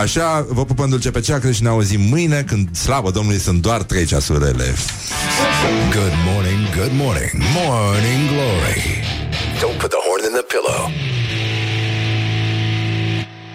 Așa, 0.00 0.46
vă 0.48 0.64
pupăm 0.64 0.88
dulce 0.88 1.10
pe 1.10 1.20
ceacră 1.20 1.50
și 1.50 1.62
ne 1.62 1.68
auzim 1.68 2.00
mâine 2.00 2.42
când, 2.42 2.76
slavă 2.76 3.10
Domnului, 3.10 3.40
sunt 3.40 3.62
doar 3.62 3.82
trei 3.82 4.04
ceasurele. 4.04 4.74
Good 5.90 6.14
morning, 6.24 6.74
good 6.76 6.92
morning, 6.92 7.30
Morning 7.54 8.28
Glory. 8.28 8.82
Don't 9.60 9.78
put 9.78 9.90
the 9.90 10.00
horn 10.06 10.22
in 10.28 10.32
the 10.32 10.44
pillow. 10.52 10.90